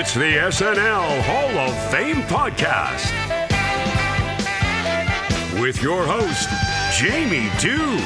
It's 0.00 0.14
the 0.14 0.20
SNL 0.20 1.22
Hall 1.22 1.58
of 1.58 1.90
Fame 1.90 2.22
podcast 2.28 3.10
with 5.60 5.82
your 5.82 6.06
host, 6.06 6.48
Jamie 6.96 7.50
Dew, 7.58 7.98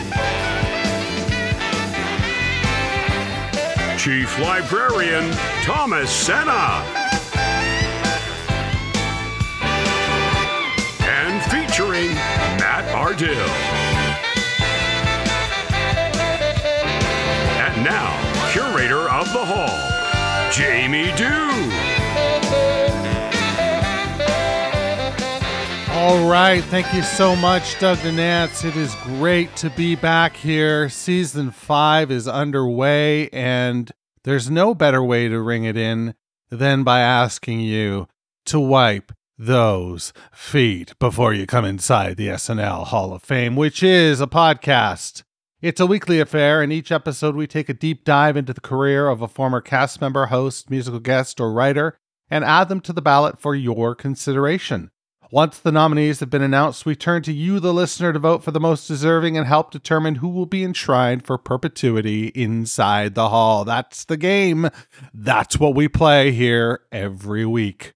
Chief 3.98 4.38
Librarian 4.40 5.30
Thomas 5.64 6.10
Senna, 6.10 6.82
and 11.02 11.42
featuring 11.52 12.14
Matt 12.56 12.88
Ardill. 12.94 13.36
And 17.68 17.84
now, 17.84 18.50
curator 18.50 19.10
of 19.10 19.30
the 19.34 19.44
hall, 19.44 20.01
Jamie 20.52 21.10
Do. 21.16 21.32
All 25.92 26.28
right. 26.28 26.62
Thank 26.64 26.92
you 26.92 27.02
so 27.02 27.34
much, 27.36 27.78
Doug 27.80 27.96
DeNance. 27.98 28.62
It 28.62 28.76
is 28.76 28.94
great 29.04 29.56
to 29.56 29.70
be 29.70 29.94
back 29.94 30.36
here. 30.36 30.90
Season 30.90 31.50
five 31.50 32.10
is 32.10 32.28
underway, 32.28 33.30
and 33.30 33.90
there's 34.24 34.50
no 34.50 34.74
better 34.74 35.02
way 35.02 35.28
to 35.28 35.40
ring 35.40 35.64
it 35.64 35.76
in 35.78 36.14
than 36.50 36.84
by 36.84 37.00
asking 37.00 37.60
you 37.60 38.06
to 38.44 38.60
wipe 38.60 39.10
those 39.38 40.12
feet 40.32 40.92
before 40.98 41.32
you 41.32 41.46
come 41.46 41.64
inside 41.64 42.18
the 42.18 42.28
SNL 42.28 42.88
Hall 42.88 43.14
of 43.14 43.22
Fame, 43.22 43.56
which 43.56 43.82
is 43.82 44.20
a 44.20 44.26
podcast. 44.26 45.22
It's 45.62 45.78
a 45.78 45.86
weekly 45.86 46.18
affair. 46.18 46.60
In 46.60 46.72
each 46.72 46.90
episode, 46.90 47.36
we 47.36 47.46
take 47.46 47.68
a 47.68 47.74
deep 47.74 48.04
dive 48.04 48.36
into 48.36 48.52
the 48.52 48.60
career 48.60 49.08
of 49.08 49.22
a 49.22 49.28
former 49.28 49.60
cast 49.60 50.00
member, 50.00 50.26
host, 50.26 50.68
musical 50.68 50.98
guest, 50.98 51.40
or 51.40 51.52
writer 51.52 51.96
and 52.28 52.44
add 52.44 52.68
them 52.68 52.80
to 52.80 52.92
the 52.92 53.00
ballot 53.00 53.38
for 53.38 53.54
your 53.54 53.94
consideration. 53.94 54.90
Once 55.30 55.60
the 55.60 55.70
nominees 55.70 56.18
have 56.18 56.28
been 56.30 56.42
announced, 56.42 56.84
we 56.84 56.96
turn 56.96 57.22
to 57.22 57.32
you, 57.32 57.60
the 57.60 57.72
listener, 57.72 58.12
to 58.12 58.18
vote 58.18 58.42
for 58.42 58.50
the 58.50 58.58
most 58.58 58.88
deserving 58.88 59.38
and 59.38 59.46
help 59.46 59.70
determine 59.70 60.16
who 60.16 60.28
will 60.28 60.46
be 60.46 60.64
enshrined 60.64 61.24
for 61.24 61.38
perpetuity 61.38 62.32
inside 62.34 63.14
the 63.14 63.28
hall. 63.28 63.64
That's 63.64 64.04
the 64.04 64.16
game. 64.16 64.68
That's 65.14 65.60
what 65.60 65.76
we 65.76 65.86
play 65.86 66.32
here 66.32 66.80
every 66.90 67.46
week. 67.46 67.92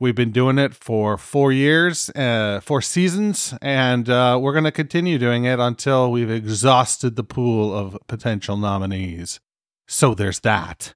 We've 0.00 0.14
been 0.14 0.30
doing 0.30 0.58
it 0.58 0.74
for 0.74 1.18
four 1.18 1.50
years, 1.50 2.08
uh, 2.10 2.60
four 2.62 2.80
seasons, 2.80 3.52
and 3.60 4.08
uh, 4.08 4.38
we're 4.40 4.52
going 4.52 4.62
to 4.62 4.70
continue 4.70 5.18
doing 5.18 5.42
it 5.42 5.58
until 5.58 6.12
we've 6.12 6.30
exhausted 6.30 7.16
the 7.16 7.24
pool 7.24 7.76
of 7.76 7.98
potential 8.06 8.56
nominees. 8.56 9.40
So 9.88 10.14
there's 10.14 10.38
that. 10.40 10.94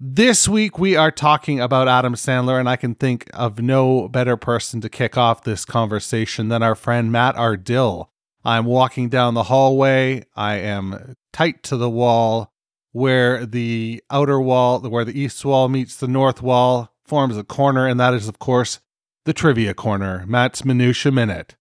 This 0.00 0.48
week, 0.48 0.78
we 0.78 0.96
are 0.96 1.10
talking 1.10 1.60
about 1.60 1.88
Adam 1.88 2.14
Sandler, 2.14 2.58
and 2.58 2.70
I 2.70 2.76
can 2.76 2.94
think 2.94 3.28
of 3.34 3.60
no 3.60 4.08
better 4.08 4.38
person 4.38 4.80
to 4.80 4.88
kick 4.88 5.18
off 5.18 5.44
this 5.44 5.66
conversation 5.66 6.48
than 6.48 6.62
our 6.62 6.74
friend 6.74 7.12
Matt 7.12 7.34
Ardill. 7.34 8.06
I'm 8.46 8.64
walking 8.64 9.10
down 9.10 9.34
the 9.34 9.42
hallway. 9.42 10.24
I 10.34 10.54
am 10.54 11.16
tight 11.34 11.62
to 11.64 11.76
the 11.76 11.90
wall 11.90 12.54
where 12.92 13.44
the 13.44 14.02
outer 14.08 14.40
wall, 14.40 14.80
where 14.80 15.04
the 15.04 15.20
east 15.20 15.44
wall 15.44 15.68
meets 15.68 15.96
the 15.96 16.08
north 16.08 16.40
wall, 16.40 16.94
forms 17.08 17.36
a 17.36 17.44
corner, 17.44 17.86
and 17.86 17.98
that 17.98 18.14
is, 18.14 18.28
of 18.28 18.38
course, 18.38 18.80
the 19.24 19.32
trivia 19.32 19.74
corner. 19.74 20.24
Matt's 20.26 20.64
Minutia 20.64 21.10
Minute. 21.12 21.56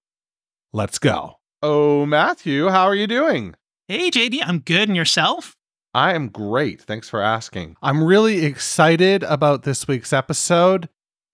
Let's 0.73 1.00
go. 1.00 1.39
Oh, 1.64 2.06
Matthew, 2.06 2.70
how 2.70 2.84
are 2.86 2.95
you 2.95 3.08
doing? 3.08 3.56
Hey, 3.88 4.12
JD, 4.12 4.42
I'm 4.44 4.59
good. 4.59 4.89
And 4.89 4.95
yourself? 4.95 5.56
I 5.94 6.14
am 6.14 6.30
great. 6.30 6.81
Thanks 6.81 7.09
for 7.09 7.22
asking. 7.22 7.76
I'm 7.81 8.04
really 8.04 8.45
excited 8.45 9.23
about 9.23 9.64
this 9.64 9.88
week's 9.88 10.14
episode. 10.14 10.89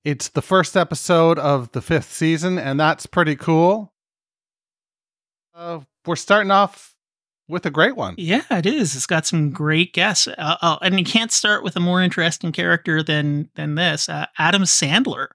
It's 0.05 0.29
the 0.29 0.41
first 0.41 0.77
episode 0.77 1.39
of 1.39 1.71
the 1.71 1.81
fifth 1.81 2.11
season, 2.11 2.57
and 2.57 2.79
that's 2.79 3.05
pretty 3.05 3.35
cool. 3.35 3.93
Uh, 5.53 5.81
we're 6.05 6.15
starting 6.15 6.51
off 6.51 6.92
with 7.47 7.65
a 7.65 7.71
great 7.71 7.95
one. 7.95 8.15
Yeah, 8.17 8.43
it 8.49 8.65
is. 8.65 8.95
It's 8.95 9.05
got 9.05 9.25
some 9.25 9.51
great 9.51 9.93
guests, 9.93 10.27
uh, 10.27 10.57
uh, 10.61 10.77
and 10.81 10.97
you 10.97 11.05
can't 11.05 11.31
start 11.31 11.63
with 11.63 11.75
a 11.75 11.79
more 11.79 12.01
interesting 12.01 12.51
character 12.51 13.03
than 13.03 13.49
than 13.55 13.75
this. 13.75 14.09
Uh, 14.09 14.25
Adam 14.37 14.63
Sandler, 14.63 15.27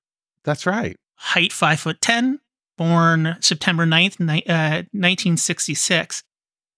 That's 0.45 0.67
right. 0.67 0.97
height 1.17 1.53
five 1.53 1.81
foot 1.81 2.01
ten, 2.01 2.41
born 2.77 3.37
September 3.41 3.85
9th, 3.85 4.21
ni- 4.21 4.47
uh, 4.47 4.85
1966. 4.93 6.23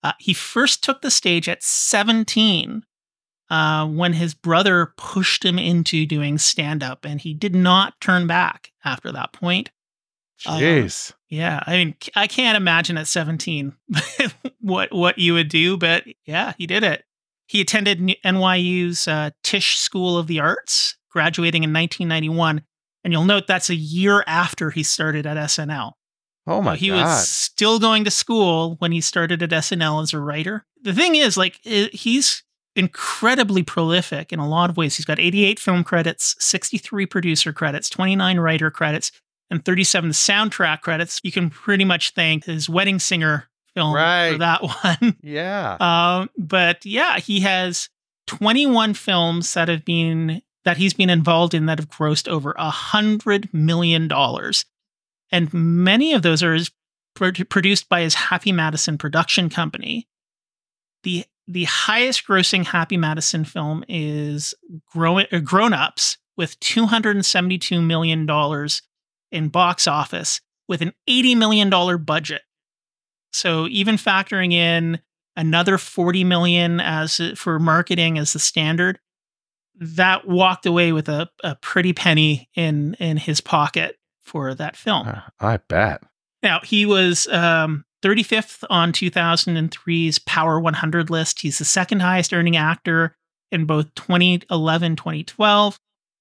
Uh, 0.02 0.12
he 0.18 0.32
first 0.32 0.82
took 0.82 1.02
the 1.02 1.10
stage 1.10 1.46
at 1.48 1.62
17 1.62 2.84
uh, 3.50 3.86
when 3.86 4.14
his 4.14 4.32
brother 4.32 4.94
pushed 4.96 5.44
him 5.44 5.58
into 5.58 6.06
doing 6.06 6.38
stand 6.38 6.82
up, 6.82 7.04
and 7.04 7.20
he 7.20 7.34
did 7.34 7.54
not 7.54 8.00
turn 8.00 8.26
back 8.26 8.72
after 8.84 9.12
that 9.12 9.32
point. 9.32 9.70
Uh, 10.46 10.58
Jeez. 10.58 11.12
Yeah, 11.30 11.60
I 11.64 11.72
mean, 11.76 11.94
I 12.16 12.26
can't 12.26 12.56
imagine 12.56 12.98
at 12.98 13.06
17 13.06 13.72
what 14.60 14.92
what 14.92 15.18
you 15.18 15.34
would 15.34 15.48
do, 15.48 15.76
but 15.76 16.04
yeah, 16.26 16.54
he 16.58 16.66
did 16.66 16.82
it. 16.82 17.04
He 17.46 17.60
attended 17.60 17.98
NYU's 18.24 19.06
uh, 19.08 19.30
Tisch 19.42 19.76
School 19.76 20.18
of 20.18 20.26
the 20.26 20.40
Arts, 20.40 20.96
graduating 21.10 21.62
in 21.64 21.72
1991, 21.72 22.62
and 23.04 23.12
you'll 23.12 23.24
note 23.24 23.46
that's 23.46 23.70
a 23.70 23.74
year 23.74 24.22
after 24.26 24.70
he 24.70 24.82
started 24.82 25.26
at 25.26 25.36
SNL. 25.36 25.92
oh 26.46 26.62
my 26.62 26.74
So 26.74 26.78
he 26.80 26.88
god. 26.88 26.96
was 27.04 27.28
still 27.28 27.78
going 27.78 28.04
to 28.04 28.10
school 28.10 28.76
when 28.78 28.92
he 28.92 29.00
started 29.00 29.42
at 29.42 29.50
SNL 29.50 30.02
as 30.02 30.12
a 30.12 30.20
writer. 30.20 30.64
The 30.82 30.92
thing 30.94 31.14
is, 31.16 31.36
like, 31.36 31.58
i- 31.66 31.90
he's 31.92 32.42
incredibly 32.76 33.62
prolific 33.62 34.32
in 34.32 34.38
a 34.38 34.48
lot 34.48 34.70
of 34.70 34.76
ways. 34.76 34.96
He's 34.96 35.04
got 35.06 35.18
88 35.18 35.58
film 35.58 35.82
credits, 35.84 36.36
63 36.38 37.04
producer 37.06 37.52
credits, 37.52 37.88
29 37.90 38.38
writer 38.38 38.70
credits, 38.70 39.10
and 39.50 39.64
37 39.64 40.10
soundtrack 40.10 40.80
credits. 40.82 41.20
You 41.24 41.32
can 41.32 41.50
pretty 41.50 41.84
much 41.84 42.10
thank 42.10 42.44
his 42.44 42.68
Wedding 42.68 42.98
Singer 42.98 43.48
film 43.74 43.94
Right. 43.94 44.32
for 44.32 44.38
that 44.38 44.62
one. 45.00 45.16
yeah. 45.22 45.76
Um, 45.80 46.30
but 46.38 46.84
yeah, 46.86 47.18
he 47.18 47.40
has 47.40 47.88
21 48.26 48.94
films 48.94 49.52
that 49.54 49.68
have 49.68 49.84
been 49.84 50.42
that 50.64 50.76
he's 50.76 50.92
been 50.94 51.08
involved 51.10 51.54
in 51.54 51.66
that 51.66 51.78
have 51.78 51.88
grossed 51.88 52.28
over 52.28 52.54
a 52.58 52.68
hundred 52.70 53.48
million 53.52 54.06
dollars, 54.08 54.64
and 55.32 55.52
many 55.54 56.12
of 56.12 56.20
those 56.22 56.42
are 56.42 56.52
his, 56.52 56.70
pro- 57.14 57.32
produced 57.32 57.88
by 57.88 58.02
his 58.02 58.14
Happy 58.14 58.52
Madison 58.52 58.98
production 58.98 59.48
company. 59.48 60.06
the 61.02 61.24
The 61.48 61.64
highest 61.64 62.26
grossing 62.26 62.66
Happy 62.66 62.98
Madison 62.98 63.44
film 63.46 63.84
is 63.88 64.54
Grown 64.92 65.24
uh, 65.32 65.38
Grown 65.38 65.72
Ups 65.72 66.18
with 66.36 66.60
272 66.60 67.80
million 67.80 68.26
dollars 68.26 68.82
in 69.32 69.48
box 69.48 69.86
office 69.86 70.40
with 70.68 70.82
an 70.82 70.92
80 71.06 71.34
million 71.34 71.70
dollar 71.70 71.98
budget. 71.98 72.42
So 73.32 73.66
even 73.68 73.96
factoring 73.96 74.52
in 74.52 75.00
another 75.36 75.78
40 75.78 76.24
million 76.24 76.80
as 76.80 77.20
for 77.36 77.58
marketing 77.58 78.18
as 78.18 78.32
the 78.32 78.38
standard 78.38 78.98
that 79.76 80.26
walked 80.26 80.66
away 80.66 80.92
with 80.92 81.08
a, 81.08 81.28
a 81.44 81.54
pretty 81.56 81.92
penny 81.92 82.48
in 82.54 82.94
in 82.94 83.16
his 83.16 83.40
pocket 83.40 83.96
for 84.20 84.54
that 84.54 84.76
film 84.76 85.08
Uh, 85.08 85.20
I 85.40 85.56
bet. 85.56 86.02
now 86.42 86.60
he 86.62 86.84
was 86.84 87.26
um 87.28 87.84
35th 88.02 88.64
on 88.68 88.92
2003's 88.92 90.18
power 90.20 90.60
100 90.60 91.08
list 91.10 91.40
he's 91.40 91.58
the 91.58 91.64
second 91.64 92.00
highest 92.00 92.34
earning 92.34 92.56
actor 92.56 93.16
in 93.50 93.64
both 93.64 93.94
2011 93.94 94.96
2012 94.96 95.78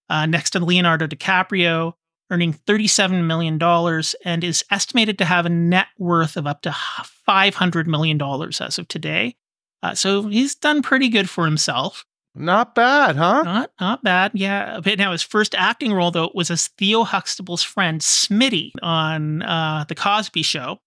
uh, 0.10 0.26
next 0.26 0.52
to 0.52 0.60
leonardo 0.64 1.06
dicaprio 1.08 1.94
earning 2.30 2.54
$37 2.54 3.26
million 3.26 3.62
and 4.26 4.44
is 4.44 4.64
estimated 4.70 5.18
to 5.18 5.26
have 5.26 5.46
a 5.46 5.50
net 5.50 5.88
worth 5.98 6.38
of 6.38 6.46
up 6.46 6.62
to 6.62 6.70
$500 7.28 7.88
million 7.88 8.22
as 8.22 8.78
of 8.78 8.88
today. 8.88 9.36
Uh, 9.82 9.96
so 9.96 10.24
he's 10.28 10.56
done 10.56 10.82
pretty 10.82 11.10
good 11.10 11.30
for 11.30 11.46
himself. 11.46 12.06
Not 12.36 12.76
bad, 12.76 13.16
huh? 13.16 13.42
Not 13.44 13.72
not 13.82 14.04
bad. 14.04 14.32
Yeah. 14.36 14.80
But 14.82 15.00
now 15.00 15.12
his 15.12 15.24
first 15.24 15.56
acting 15.56 15.94
role 15.94 16.12
though 16.12 16.32
was 16.34 16.52
as 16.52 16.68
Theo 16.68 17.04
Huxtable's 17.04 17.64
friend 17.64 18.00
Smitty 18.02 18.72
on 18.82 19.42
uh, 19.42 19.86
the 19.88 19.96
Cosby 19.96 20.44
Show, 20.44 20.80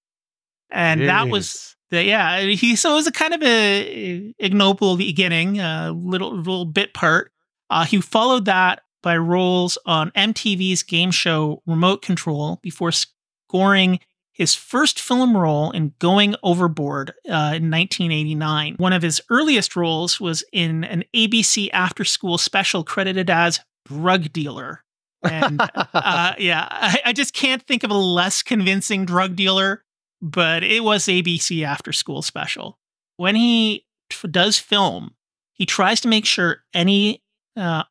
and 0.70 1.02
that 1.02 1.28
was 1.28 1.76
the, 1.90 2.04
yeah. 2.04 2.40
He 2.40 2.76
so 2.76 2.92
it 2.92 2.94
was 2.94 3.06
a 3.08 3.12
kind 3.12 3.34
of 3.34 3.42
a 3.42 4.32
ignoble 4.38 4.96
beginning, 4.96 5.58
a 5.58 5.92
little 5.92 6.34
little 6.34 6.64
bit 6.64 6.94
part. 6.94 7.32
Uh, 7.68 7.84
he 7.84 8.00
followed 8.00 8.44
that 8.44 8.82
by 9.02 9.16
roles 9.16 9.76
on 9.84 10.10
MTV's 10.12 10.82
game 10.82 11.10
show 11.10 11.62
Remote 11.66 12.02
Control 12.02 12.58
before 12.62 12.92
scoring 12.92 14.00
his 14.32 14.54
first 14.54 14.98
film 14.98 15.36
role 15.36 15.70
in 15.72 15.92
Going 15.98 16.34
Overboard 16.42 17.10
uh, 17.28 17.54
in 17.54 17.70
1989. 17.70 18.76
One 18.78 18.92
of 18.92 19.02
his 19.02 19.20
earliest 19.28 19.76
roles 19.76 20.20
was 20.20 20.42
in 20.52 20.84
an 20.84 21.04
ABC 21.14 21.68
after 21.72 22.04
school 22.04 22.38
special 22.38 22.82
credited 22.82 23.28
as 23.28 23.60
Drug 23.86 24.32
Dealer. 24.32 24.82
And 25.22 25.60
uh, 25.94 26.32
yeah, 26.38 26.66
I, 26.70 27.00
I 27.06 27.12
just 27.12 27.34
can't 27.34 27.62
think 27.62 27.84
of 27.84 27.90
a 27.90 27.96
less 27.96 28.42
convincing 28.42 29.04
drug 29.04 29.36
dealer, 29.36 29.84
but 30.20 30.62
it 30.62 30.82
was 30.82 31.04
ABC 31.04 31.64
after 31.64 31.92
school 31.92 32.22
special. 32.22 32.78
When 33.18 33.36
he 33.36 33.84
does 34.30 34.58
film, 34.58 35.14
he 35.52 35.66
tries 35.66 36.00
to 36.00 36.08
make 36.08 36.24
sure 36.24 36.64
any 36.72 37.22
uh, 37.56 37.84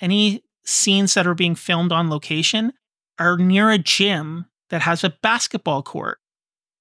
any 0.00 0.42
scenes 0.64 1.14
that 1.14 1.26
are 1.26 1.34
being 1.34 1.54
filmed 1.54 1.92
on 1.92 2.10
location 2.10 2.72
are 3.18 3.36
near 3.36 3.70
a 3.70 3.78
gym 3.78 4.46
that 4.70 4.82
has 4.82 5.04
a 5.04 5.14
basketball 5.22 5.82
court. 5.82 6.18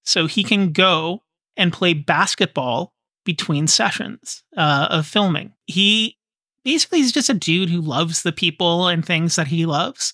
So 0.03 0.27
he 0.27 0.43
can 0.43 0.71
go 0.71 1.21
and 1.57 1.73
play 1.73 1.93
basketball 1.93 2.93
between 3.23 3.67
sessions 3.67 4.43
uh, 4.55 4.87
of 4.89 5.07
filming. 5.07 5.53
He 5.65 6.17
basically 6.63 6.99
is 6.99 7.11
just 7.11 7.29
a 7.29 7.33
dude 7.33 7.69
who 7.69 7.81
loves 7.81 8.23
the 8.23 8.31
people 8.31 8.87
and 8.87 9.05
things 9.05 9.35
that 9.35 9.47
he 9.47 9.65
loves. 9.65 10.13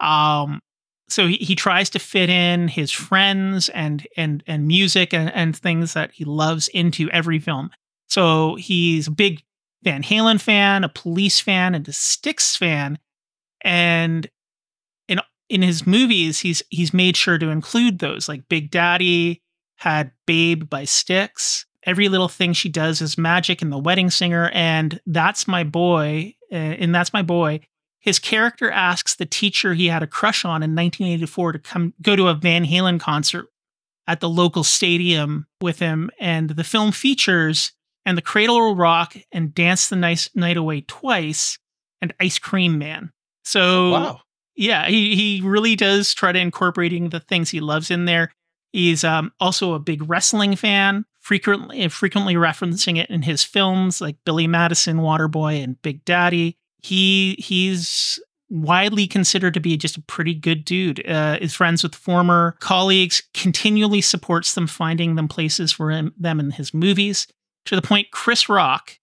Um, 0.00 0.60
so 1.08 1.26
he, 1.26 1.36
he 1.36 1.54
tries 1.54 1.90
to 1.90 1.98
fit 1.98 2.28
in 2.28 2.68
his 2.68 2.90
friends 2.90 3.68
and 3.70 4.06
and 4.16 4.42
and 4.46 4.66
music 4.66 5.14
and, 5.14 5.32
and 5.34 5.56
things 5.56 5.94
that 5.94 6.12
he 6.12 6.24
loves 6.24 6.68
into 6.68 7.10
every 7.10 7.38
film. 7.38 7.70
So 8.08 8.56
he's 8.56 9.06
a 9.06 9.12
big 9.12 9.42
Van 9.82 10.02
Halen 10.02 10.40
fan, 10.40 10.84
a 10.84 10.88
Police 10.88 11.40
fan, 11.40 11.74
and 11.74 11.86
a 11.86 11.92
Styx 11.92 12.56
fan, 12.56 12.98
and 13.62 14.28
in 15.08 15.20
in 15.48 15.62
his 15.62 15.86
movies 15.86 16.40
he's 16.40 16.62
he's 16.70 16.94
made 16.94 17.16
sure 17.16 17.38
to 17.38 17.50
include 17.50 17.98
those. 17.98 18.28
Like 18.28 18.48
Big 18.48 18.70
Daddy 18.70 19.42
had 19.76 20.12
Babe 20.26 20.68
by 20.68 20.84
Styx. 20.84 21.66
Every 21.84 22.08
little 22.08 22.28
thing 22.28 22.52
she 22.52 22.68
does 22.68 23.00
is 23.00 23.16
magic 23.16 23.62
in 23.62 23.70
The 23.70 23.78
Wedding 23.78 24.10
Singer, 24.10 24.50
and 24.52 25.00
that's 25.06 25.46
my 25.46 25.62
boy. 25.62 26.34
Uh, 26.50 26.54
and 26.54 26.94
that's 26.94 27.12
my 27.12 27.22
boy 27.22 27.60
his 28.06 28.20
character 28.20 28.70
asks 28.70 29.16
the 29.16 29.26
teacher 29.26 29.74
he 29.74 29.88
had 29.88 30.04
a 30.04 30.06
crush 30.06 30.44
on 30.44 30.62
in 30.62 30.76
1984 30.76 31.52
to 31.52 31.58
come 31.58 31.92
go 32.00 32.14
to 32.14 32.28
a 32.28 32.34
Van 32.34 32.64
Halen 32.64 33.00
concert 33.00 33.48
at 34.06 34.20
the 34.20 34.28
local 34.28 34.62
stadium 34.62 35.48
with 35.60 35.80
him. 35.80 36.08
And 36.20 36.50
the 36.50 36.62
film 36.62 36.92
features 36.92 37.72
and 38.06 38.16
the 38.16 38.22
Cradle 38.22 38.58
Will 38.58 38.74
Rock 38.74 39.16
and 39.32 39.54
Dance 39.54 39.88
the 39.88 39.96
Nice 39.96 40.30
Night 40.34 40.56
Away 40.56 40.80
twice 40.82 41.58
and 42.00 42.14
Ice 42.18 42.38
Cream 42.38 42.78
Man. 42.78 43.10
So 43.44 43.90
wow. 43.90 44.20
yeah, 44.54 44.88
he 44.88 45.14
he 45.14 45.42
really 45.44 45.76
does 45.76 46.14
try 46.14 46.32
to 46.32 46.38
incorporating 46.38 47.10
the 47.10 47.20
things 47.20 47.50
he 47.50 47.60
loves 47.60 47.90
in 47.90 48.06
there. 48.06 48.32
He's 48.72 49.04
um, 49.04 49.32
also 49.40 49.74
a 49.74 49.78
big 49.78 50.08
wrestling 50.08 50.56
fan, 50.56 51.04
frequently 51.20 51.86
frequently 51.88 52.34
referencing 52.36 52.96
it 52.98 53.10
in 53.10 53.20
his 53.20 53.44
films 53.44 54.00
like 54.00 54.16
Billy 54.24 54.46
Madison, 54.46 54.98
Waterboy, 54.98 55.62
and 55.62 55.80
Big 55.82 56.02
Daddy 56.06 56.56
he 56.86 57.34
he's 57.38 58.20
widely 58.48 59.08
considered 59.08 59.54
to 59.54 59.60
be 59.60 59.76
just 59.76 59.96
a 59.96 60.02
pretty 60.02 60.34
good 60.34 60.64
dude. 60.64 61.04
Uh, 61.06 61.36
is 61.40 61.52
friends 61.52 61.82
with 61.82 61.94
former 61.94 62.56
colleagues, 62.60 63.22
continually 63.34 64.00
supports 64.00 64.54
them, 64.54 64.68
finding 64.68 65.16
them 65.16 65.26
places 65.26 65.72
for 65.72 65.90
him, 65.90 66.14
them 66.16 66.38
in 66.38 66.52
his 66.52 66.72
movies. 66.72 67.26
To 67.66 67.76
the 67.76 67.82
point, 67.82 68.10
Chris 68.12 68.48
Rock, 68.48 68.98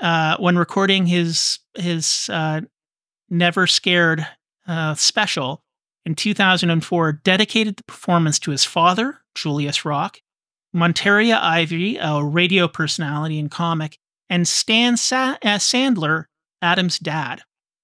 uh, 0.00 0.36
when 0.38 0.56
recording 0.56 1.06
his 1.06 1.58
his 1.74 2.30
uh, 2.32 2.62
Never 3.28 3.66
Scared 3.66 4.26
uh, 4.66 4.94
special 4.94 5.62
in 6.04 6.14
2004, 6.14 7.12
dedicated 7.24 7.76
the 7.76 7.84
performance 7.84 8.38
to 8.40 8.52
his 8.52 8.64
father, 8.64 9.18
Julius 9.34 9.84
Rock, 9.84 10.18
Monteria 10.74 11.40
Ivy, 11.40 11.96
a 11.96 12.22
radio 12.22 12.68
personality 12.68 13.38
and 13.38 13.50
comic, 13.50 13.98
and 14.30 14.46
Stan 14.46 14.96
Sa- 14.96 15.36
uh, 15.42 15.58
Sandler, 15.58 16.26
Adam's 16.62 16.98
dad. 16.98 17.42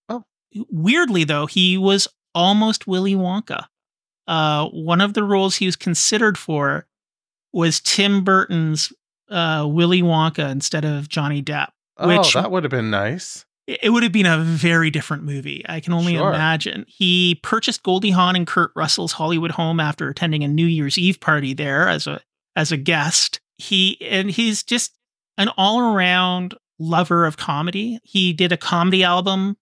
Oh. 0.08 0.24
Weirdly, 0.70 1.24
though, 1.24 1.46
he 1.46 1.76
was 1.76 2.06
almost 2.34 2.86
Willy 2.86 3.14
Wonka. 3.14 3.66
Uh, 4.28 4.68
one 4.68 5.00
of 5.00 5.14
the 5.14 5.24
roles 5.24 5.56
he 5.56 5.66
was 5.66 5.76
considered 5.76 6.38
for 6.38 6.86
was 7.52 7.80
Tim 7.80 8.22
Burton's 8.22 8.92
uh, 9.32 9.66
Willy 9.66 10.02
Wonka 10.02 10.50
instead 10.50 10.84
of 10.84 11.08
Johnny 11.08 11.42
Depp. 11.42 11.68
Oh, 11.98 12.08
which 12.08 12.34
that 12.34 12.50
would 12.50 12.64
have 12.64 12.70
been 12.70 12.90
nice. 12.90 13.44
It 13.66 13.90
would 13.92 14.02
have 14.02 14.12
been 14.12 14.26
a 14.26 14.38
very 14.38 14.90
different 14.90 15.22
movie. 15.22 15.64
I 15.68 15.78
can 15.80 15.92
only 15.92 16.16
Sure. 16.16 16.30
imagine. 16.30 16.84
He 16.88 17.38
purchased 17.42 17.82
Goldie 17.84 18.10
Hawn 18.10 18.34
and 18.34 18.46
Kurt 18.46 18.72
Russell's 18.74 19.12
Hollywood 19.12 19.52
home 19.52 19.78
after 19.78 20.08
attending 20.08 20.42
a 20.42 20.48
New 20.48 20.66
Year's 20.66 20.98
Eve 20.98 21.20
party 21.20 21.54
there 21.54 21.88
as 21.88 22.06
a 22.06 22.20
as 22.56 22.72
a 22.72 22.76
guest. 22.76 23.40
He 23.58 23.98
and 24.02 24.30
he's 24.30 24.62
just 24.64 24.92
an 25.38 25.48
all 25.56 25.80
around 25.80 26.54
lover 26.80 27.24
of 27.24 27.36
comedy. 27.36 28.00
He 28.02 28.32
did 28.32 28.50
a 28.50 28.56
comedy 28.56 29.04
album 29.04 29.56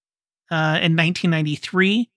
uh, 0.50 0.80
in 0.82 0.96
1993. 0.96 2.08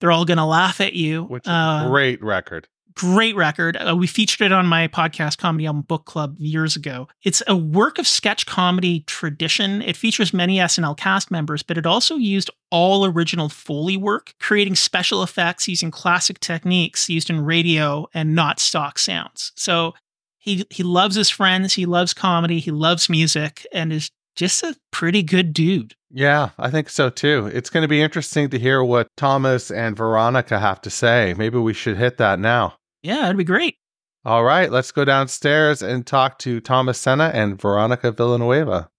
They're 0.00 0.12
all 0.12 0.24
gonna 0.24 0.46
laugh 0.46 0.80
at 0.80 0.94
you. 0.94 1.24
Which 1.24 1.46
Uh, 1.46 1.82
a 1.84 1.88
great 1.90 2.22
record. 2.22 2.68
Great 2.98 3.36
record. 3.36 3.76
Uh, 3.76 3.94
we 3.96 4.08
featured 4.08 4.40
it 4.44 4.52
on 4.52 4.66
my 4.66 4.88
podcast 4.88 5.38
Comedy 5.38 5.66
Album 5.66 5.82
Book 5.82 6.04
Club 6.04 6.34
years 6.36 6.74
ago. 6.74 7.06
It's 7.22 7.42
a 7.46 7.56
work 7.56 7.98
of 7.98 8.08
sketch 8.08 8.44
comedy 8.44 9.04
tradition. 9.06 9.82
It 9.82 9.96
features 9.96 10.34
many 10.34 10.56
SNL 10.58 10.96
cast 10.96 11.30
members, 11.30 11.62
but 11.62 11.78
it 11.78 11.86
also 11.86 12.16
used 12.16 12.50
all 12.72 13.06
original 13.06 13.48
Foley 13.48 13.96
work, 13.96 14.34
creating 14.40 14.74
special 14.74 15.22
effects 15.22 15.68
using 15.68 15.92
classic 15.92 16.40
techniques 16.40 17.08
used 17.08 17.30
in 17.30 17.44
radio 17.44 18.08
and 18.12 18.34
not 18.34 18.58
stock 18.58 18.98
sounds. 18.98 19.52
So 19.54 19.94
he 20.38 20.66
he 20.68 20.82
loves 20.82 21.14
his 21.14 21.30
friends, 21.30 21.74
he 21.74 21.86
loves 21.86 22.12
comedy, 22.12 22.58
he 22.58 22.72
loves 22.72 23.08
music, 23.08 23.64
and 23.72 23.92
is 23.92 24.10
just 24.34 24.64
a 24.64 24.76
pretty 24.90 25.22
good 25.22 25.52
dude. 25.52 25.94
Yeah, 26.10 26.50
I 26.58 26.70
think 26.70 26.88
so 26.88 27.10
too. 27.10 27.48
It's 27.52 27.70
going 27.70 27.82
to 27.82 27.88
be 27.88 28.02
interesting 28.02 28.50
to 28.50 28.58
hear 28.58 28.82
what 28.82 29.06
Thomas 29.16 29.70
and 29.70 29.96
Veronica 29.96 30.58
have 30.58 30.80
to 30.80 30.90
say. 30.90 31.34
Maybe 31.38 31.58
we 31.58 31.74
should 31.74 31.96
hit 31.96 32.16
that 32.18 32.40
now. 32.40 32.74
Yeah, 33.08 33.22
that'd 33.22 33.38
be 33.38 33.44
great. 33.44 33.78
All 34.26 34.44
right, 34.44 34.70
let's 34.70 34.92
go 34.92 35.02
downstairs 35.02 35.80
and 35.80 36.06
talk 36.06 36.38
to 36.40 36.60
Thomas 36.60 36.98
Senna 36.98 37.30
and 37.32 37.58
Veronica 37.58 38.12
Villanueva. 38.12 38.90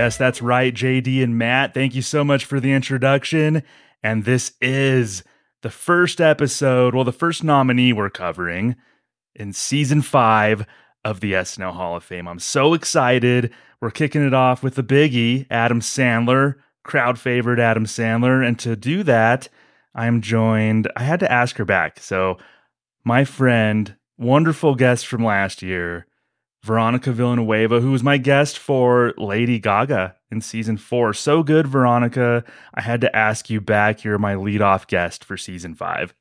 Yes, 0.00 0.16
that's 0.16 0.40
right, 0.40 0.72
JD 0.72 1.22
and 1.22 1.36
Matt. 1.36 1.74
Thank 1.74 1.94
you 1.94 2.00
so 2.00 2.24
much 2.24 2.46
for 2.46 2.58
the 2.58 2.72
introduction. 2.72 3.62
And 4.02 4.24
this 4.24 4.54
is 4.58 5.22
the 5.60 5.68
first 5.68 6.22
episode, 6.22 6.94
well, 6.94 7.04
the 7.04 7.12
first 7.12 7.44
nominee 7.44 7.92
we're 7.92 8.08
covering 8.08 8.76
in 9.34 9.52
season 9.52 10.00
five 10.00 10.64
of 11.04 11.20
the 11.20 11.34
SNL 11.34 11.74
Hall 11.74 11.96
of 11.96 12.02
Fame. 12.02 12.28
I'm 12.28 12.38
so 12.38 12.72
excited. 12.72 13.52
We're 13.82 13.90
kicking 13.90 14.26
it 14.26 14.32
off 14.32 14.62
with 14.62 14.76
the 14.76 14.82
biggie, 14.82 15.46
Adam 15.50 15.80
Sandler, 15.80 16.54
crowd 16.82 17.18
favorite 17.18 17.60
Adam 17.60 17.84
Sandler. 17.84 18.42
And 18.42 18.58
to 18.60 18.76
do 18.76 19.02
that, 19.02 19.50
I 19.94 20.06
am 20.06 20.22
joined, 20.22 20.90
I 20.96 21.02
had 21.02 21.20
to 21.20 21.30
ask 21.30 21.58
her 21.58 21.66
back. 21.66 22.00
So, 22.00 22.38
my 23.04 23.26
friend, 23.26 23.96
wonderful 24.16 24.76
guest 24.76 25.06
from 25.06 25.22
last 25.22 25.60
year, 25.60 26.06
Veronica 26.62 27.12
Villanueva, 27.12 27.80
who 27.80 27.90
was 27.90 28.02
my 28.02 28.18
guest 28.18 28.58
for 28.58 29.14
Lady 29.16 29.58
Gaga 29.58 30.14
in 30.30 30.40
season 30.40 30.76
four. 30.76 31.14
So 31.14 31.42
good, 31.42 31.66
Veronica. 31.66 32.44
I 32.74 32.82
had 32.82 33.00
to 33.00 33.16
ask 33.16 33.48
you 33.48 33.60
back. 33.60 34.04
You're 34.04 34.18
my 34.18 34.34
lead-off 34.34 34.86
guest 34.86 35.24
for 35.24 35.36
season 35.36 35.74
five. 35.74 36.14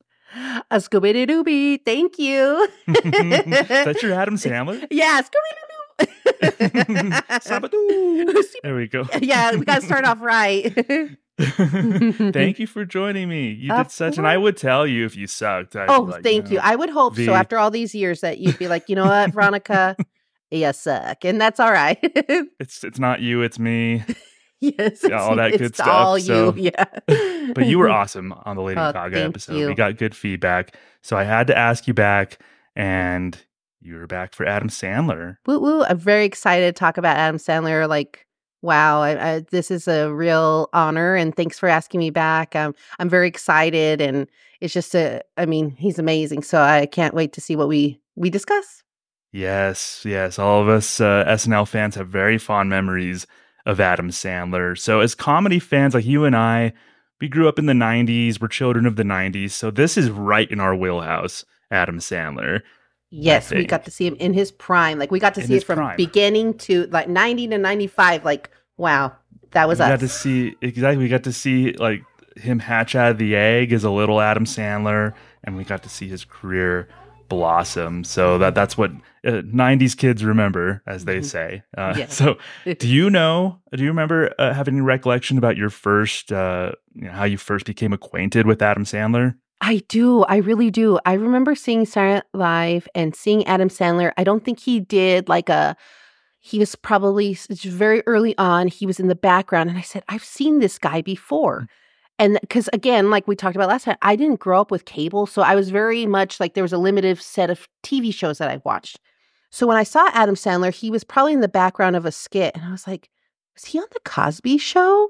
A 0.72 0.78
Scooby 0.78 1.28
Dooby. 1.28 1.84
Thank 1.84 2.18
you. 2.20 2.70
Is 2.88 2.94
that 3.04 4.00
your 4.02 4.14
Adam 4.14 4.36
Sandler? 4.36 4.86
Yeah, 4.92 5.22
Scooby 5.22 5.32
Doo. 5.32 6.00
There 8.64 8.76
we 8.76 8.88
go. 8.88 9.06
yeah, 9.22 9.56
we 9.56 9.66
got 9.66 9.82
to 9.82 9.86
start 9.86 10.06
off 10.06 10.22
right. 10.22 10.74
Thank 11.40 12.60
you 12.60 12.68
for 12.68 12.86
joining 12.86 13.30
me. 13.30 13.52
You 13.52 13.70
did 13.70 13.80
Of 13.80 13.92
such, 13.92 14.18
and 14.18 14.28
I 14.28 14.38
would 14.38 14.58
tell 14.58 14.86
you 14.86 15.06
if 15.06 15.16
you 15.16 15.28
sucked. 15.28 15.76
I'd 15.76 15.90
oh, 15.90 16.02
like, 16.02 16.24
thank 16.24 16.46
know, 16.46 16.52
you. 16.52 16.60
I 16.62 16.76
would 16.76 16.90
hope 16.90 17.16
V. 17.16 17.26
so. 17.26 17.34
After 17.34 17.58
all 17.58 17.72
these 17.72 17.96
years, 17.96 18.22
that 18.22 18.40
you'd 18.40 18.60
be 18.60 18.68
like, 18.68 18.90
you 18.90 18.96
know 18.96 19.06
what, 19.06 19.34
Veronica, 19.34 19.96
you 20.52 20.74
suck, 20.74 21.24
and 21.26 21.40
that's 21.40 21.60
all 21.60 21.72
right. 21.72 21.98
It's 22.60 22.84
it's 22.84 23.00
not 23.00 23.22
you, 23.22 23.42
it's 23.42 23.60
me. 23.60 24.04
yes, 24.60 25.04
Yeah, 25.08 25.22
all 25.22 25.36
that 25.36 25.52
it's 25.54 25.58
good 25.62 25.76
stuff, 25.76 25.88
All 25.88 26.20
so- 26.20 26.54
you, 26.56 26.72
yeah. 26.76 26.86
But 27.54 27.66
you 27.68 27.80
were 27.80 27.90
awesome 28.00 28.34
on 28.46 28.56
the 28.56 28.62
Lady 28.62 28.80
Oh, 28.80 28.92
Gaga 28.94 29.22
episode. 29.24 29.68
We 29.68 29.74
got 29.76 29.98
good 29.98 30.16
feedback, 30.16 30.76
so 31.02 31.18
I 31.18 31.24
had 31.24 31.48
to 31.48 31.58
ask 31.58 31.88
you 31.88 31.94
back, 31.94 32.40
and 32.76 33.38
you 33.82 33.96
were 33.96 34.08
back 34.08 34.34
for 34.36 34.46
Adam 34.46 34.70
Sandler. 34.70 35.38
Woo 35.46 35.60
woo! 35.60 35.84
I'm 35.84 35.98
very 35.98 36.26
excited 36.26 36.76
to 36.76 36.80
talk 36.80 36.98
about 36.98 37.18
Adam 37.18 37.38
Sandler. 37.38 37.88
Like, 37.88 38.26
wow, 38.62 39.02
I, 39.02 39.36
I, 39.36 39.40
this 39.52 39.72
is 39.72 39.88
a 39.88 40.14
real 40.14 40.70
honor, 40.74 41.16
and 41.16 41.36
thanks 41.36 41.58
for 41.58 41.70
asking 41.70 42.00
me 42.00 42.10
back. 42.10 42.56
Um, 42.56 42.76
I'm 43.00 43.10
very 43.10 43.28
excited, 43.28 44.02
and 44.02 44.28
it's 44.62 44.74
just 44.74 44.94
a. 44.96 45.22
I 45.38 45.46
mean, 45.46 45.72
he's 45.72 45.98
amazing, 46.00 46.44
so 46.44 46.62
I 46.62 46.86
can't 46.86 47.14
wait 47.16 47.34
to 47.34 47.42
see 47.42 47.56
what 47.56 47.68
we 47.70 48.00
we 48.16 48.30
discuss. 48.30 48.84
Yes, 49.32 50.04
yes. 50.06 50.40
All 50.40 50.62
of 50.62 50.68
us 50.68 51.00
uh, 51.00 51.24
SNL 51.28 51.68
fans 51.68 51.96
have 51.96 52.08
very 52.08 52.38
fond 52.38 52.70
memories 52.70 53.28
of 53.66 53.80
Adam 53.80 54.10
Sandler. 54.10 54.78
So, 54.78 55.02
as 55.02 55.14
comedy 55.14 55.60
fans 55.60 55.94
like 55.94 56.06
you 56.06 56.26
and 56.26 56.36
I, 56.36 56.74
we 57.22 57.28
grew 57.28 57.48
up 57.48 57.60
in 57.60 57.66
the 57.66 57.74
90s. 57.74 58.40
We're 58.42 58.48
children 58.48 58.86
of 58.86 58.96
the 58.96 59.04
90s. 59.04 59.52
So 59.52 59.72
this 59.72 59.98
is 59.98 60.10
right 60.10 60.50
in 60.50 60.60
our 60.60 60.76
wheelhouse, 60.76 61.46
Adam 61.70 62.00
Sandler. 62.00 62.62
Yes, 63.12 63.52
we 63.52 63.66
got 63.66 63.86
to 63.86 63.92
see 63.92 64.06
him 64.06 64.16
in 64.16 64.34
his 64.34 64.52
prime. 64.52 65.00
Like 65.00 65.12
we 65.12 65.20
got 65.20 65.34
to 65.36 65.42
In 65.42 65.48
see 65.48 65.56
it 65.58 65.64
from 65.64 65.78
prime. 65.78 65.98
beginning 65.98 66.54
to 66.60 66.86
like 66.88 67.10
90 67.10 67.48
to 67.50 67.58
95. 67.58 68.24
Like, 68.24 68.52
wow, 68.78 69.14
that 69.52 69.68
was 69.68 69.80
we 69.80 69.86
us. 69.86 69.90
got 69.90 70.00
to 70.02 70.08
see 70.08 70.56
exactly. 70.62 71.04
We 71.04 71.10
got 71.10 71.24
to 71.24 71.34
see 71.34 71.74
like 71.74 72.04
him 72.38 72.60
hatch 72.60 72.96
out 72.96 73.12
of 73.12 73.18
the 73.18 73.36
egg 73.36 73.74
as 73.74 73.84
a 73.84 73.90
little 73.90 74.22
Adam 74.22 74.46
Sandler, 74.46 75.14
and 75.44 75.58
we 75.58 75.64
got 75.64 75.82
to 75.84 75.90
see 75.90 76.08
his 76.08 76.24
career 76.24 76.88
blossom. 77.30 78.04
So 78.04 78.38
that 78.40 78.56
that's 78.56 78.78
what 78.78 78.92
uh, 79.26 79.42
'90s 79.54 79.96
kids 79.96 80.24
remember, 80.26 80.82
as 80.88 81.06
they 81.06 81.20
Mhm. 81.20 81.26
say. 81.26 81.64
Uh, 81.78 81.94
Yes. 81.98 82.14
So, 82.16 82.38
do 82.80 82.88
you 82.88 83.10
know? 83.10 83.60
Do 83.74 83.84
you 83.84 83.90
remember 83.90 84.34
uh, 84.40 84.54
having 84.54 84.74
any 84.76 84.82
recollection 84.82 85.38
about 85.38 85.56
your 85.56 85.70
first, 85.70 86.32
uh, 86.32 86.72
you 86.96 87.06
know, 87.06 87.12
how 87.12 87.24
you 87.26 87.38
first 87.38 87.66
became 87.66 87.94
acquainted 87.94 88.46
with 88.48 88.62
Adam 88.62 88.84
Sandler? 88.84 89.36
I 89.62 89.84
do. 89.90 90.24
I 90.24 90.38
really 90.38 90.72
do. 90.72 91.00
I 91.06 91.14
remember 91.14 91.54
seeing 91.54 91.86
Night 91.96 92.24
Live 92.34 92.88
and 92.96 93.14
seeing 93.16 93.46
Adam 93.46 93.70
Sandler. 93.70 94.12
I 94.18 94.24
don't 94.24 94.44
think 94.44 94.60
he 94.60 94.80
did 94.80 95.28
like 95.30 95.50
a. 95.50 95.76
He 96.42 96.58
was 96.60 96.74
probably 96.76 97.34
very 97.66 98.02
early 98.08 98.38
on. 98.38 98.68
He 98.70 98.86
was 98.86 99.00
in 99.02 99.10
the 99.10 99.16
background, 99.16 99.70
and 99.70 99.78
I 99.78 99.82
said, 99.82 100.04
"I've 100.08 100.24
seen 100.24 100.60
this 100.60 100.78
guy 100.80 101.02
before." 101.02 101.68
And 102.20 102.38
because 102.42 102.70
again, 102.74 103.10
like 103.10 103.28
we 103.28 103.36
talked 103.36 103.56
about 103.56 103.70
last 103.70 103.86
time, 103.86 103.98
I 104.02 104.16
didn't 104.16 104.42
grow 104.42 104.60
up 104.60 104.70
with 104.70 104.86
cable, 104.86 105.26
so 105.26 105.42
I 105.42 105.56
was 105.56 105.70
very 105.70 106.06
much 106.06 106.40
like 106.40 106.54
there 106.54 106.64
was 106.64 106.74
a 106.74 106.78
limited 106.78 107.18
set 107.20 107.50
of 107.50 107.68
TV 107.82 108.14
shows 108.14 108.38
that 108.38 108.52
I 108.52 108.62
watched. 108.66 109.00
So 109.50 109.66
when 109.66 109.78
I 109.78 109.84
saw 109.84 110.10
Adam 110.14 110.36
Sandler, 110.36 110.74
he 110.74 110.92
was 110.92 111.04
probably 111.04 111.34
in 111.34 111.40
the 111.40 111.48
background 111.48 111.96
of 111.96 112.06
a 112.06 112.12
skit, 112.12 112.54
and 112.56 112.66
I 112.66 112.72
was 112.72 112.86
like, 112.86 113.10
"Was 113.56 113.66
he 113.66 113.80
on 113.80 113.88
the 113.94 114.02
Cosby 114.02 114.58
Show?" 114.58 115.10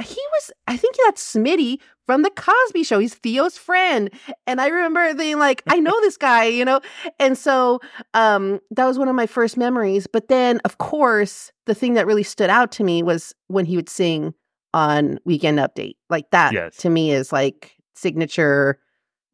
He 0.00 0.20
was. 0.32 0.50
I 0.66 0.78
think 0.78 0.96
that's 1.04 1.34
Smitty 1.34 1.78
from 2.06 2.22
the 2.22 2.30
Cosby 2.30 2.84
Show. 2.84 2.98
He's 2.98 3.14
Theo's 3.14 3.58
friend. 3.58 4.10
And 4.46 4.60
I 4.60 4.68
remember 4.68 5.14
being 5.14 5.38
like, 5.38 5.62
I 5.68 5.78
know 5.78 6.00
this 6.00 6.16
guy, 6.16 6.46
you 6.46 6.64
know? 6.64 6.80
And 7.18 7.36
so 7.36 7.80
um, 8.14 8.60
that 8.70 8.86
was 8.86 8.98
one 8.98 9.08
of 9.08 9.14
my 9.14 9.26
first 9.26 9.56
memories. 9.56 10.06
But 10.06 10.28
then, 10.28 10.60
of 10.64 10.78
course, 10.78 11.52
the 11.66 11.74
thing 11.74 11.94
that 11.94 12.06
really 12.06 12.22
stood 12.22 12.50
out 12.50 12.72
to 12.72 12.84
me 12.84 13.02
was 13.02 13.34
when 13.48 13.66
he 13.66 13.76
would 13.76 13.88
sing 13.88 14.34
on 14.74 15.18
Weekend 15.24 15.58
Update. 15.58 15.96
Like 16.08 16.30
that 16.30 16.52
Yes. 16.52 16.76
to 16.78 16.90
me 16.90 17.12
is 17.12 17.32
like 17.32 17.76
signature, 17.94 18.78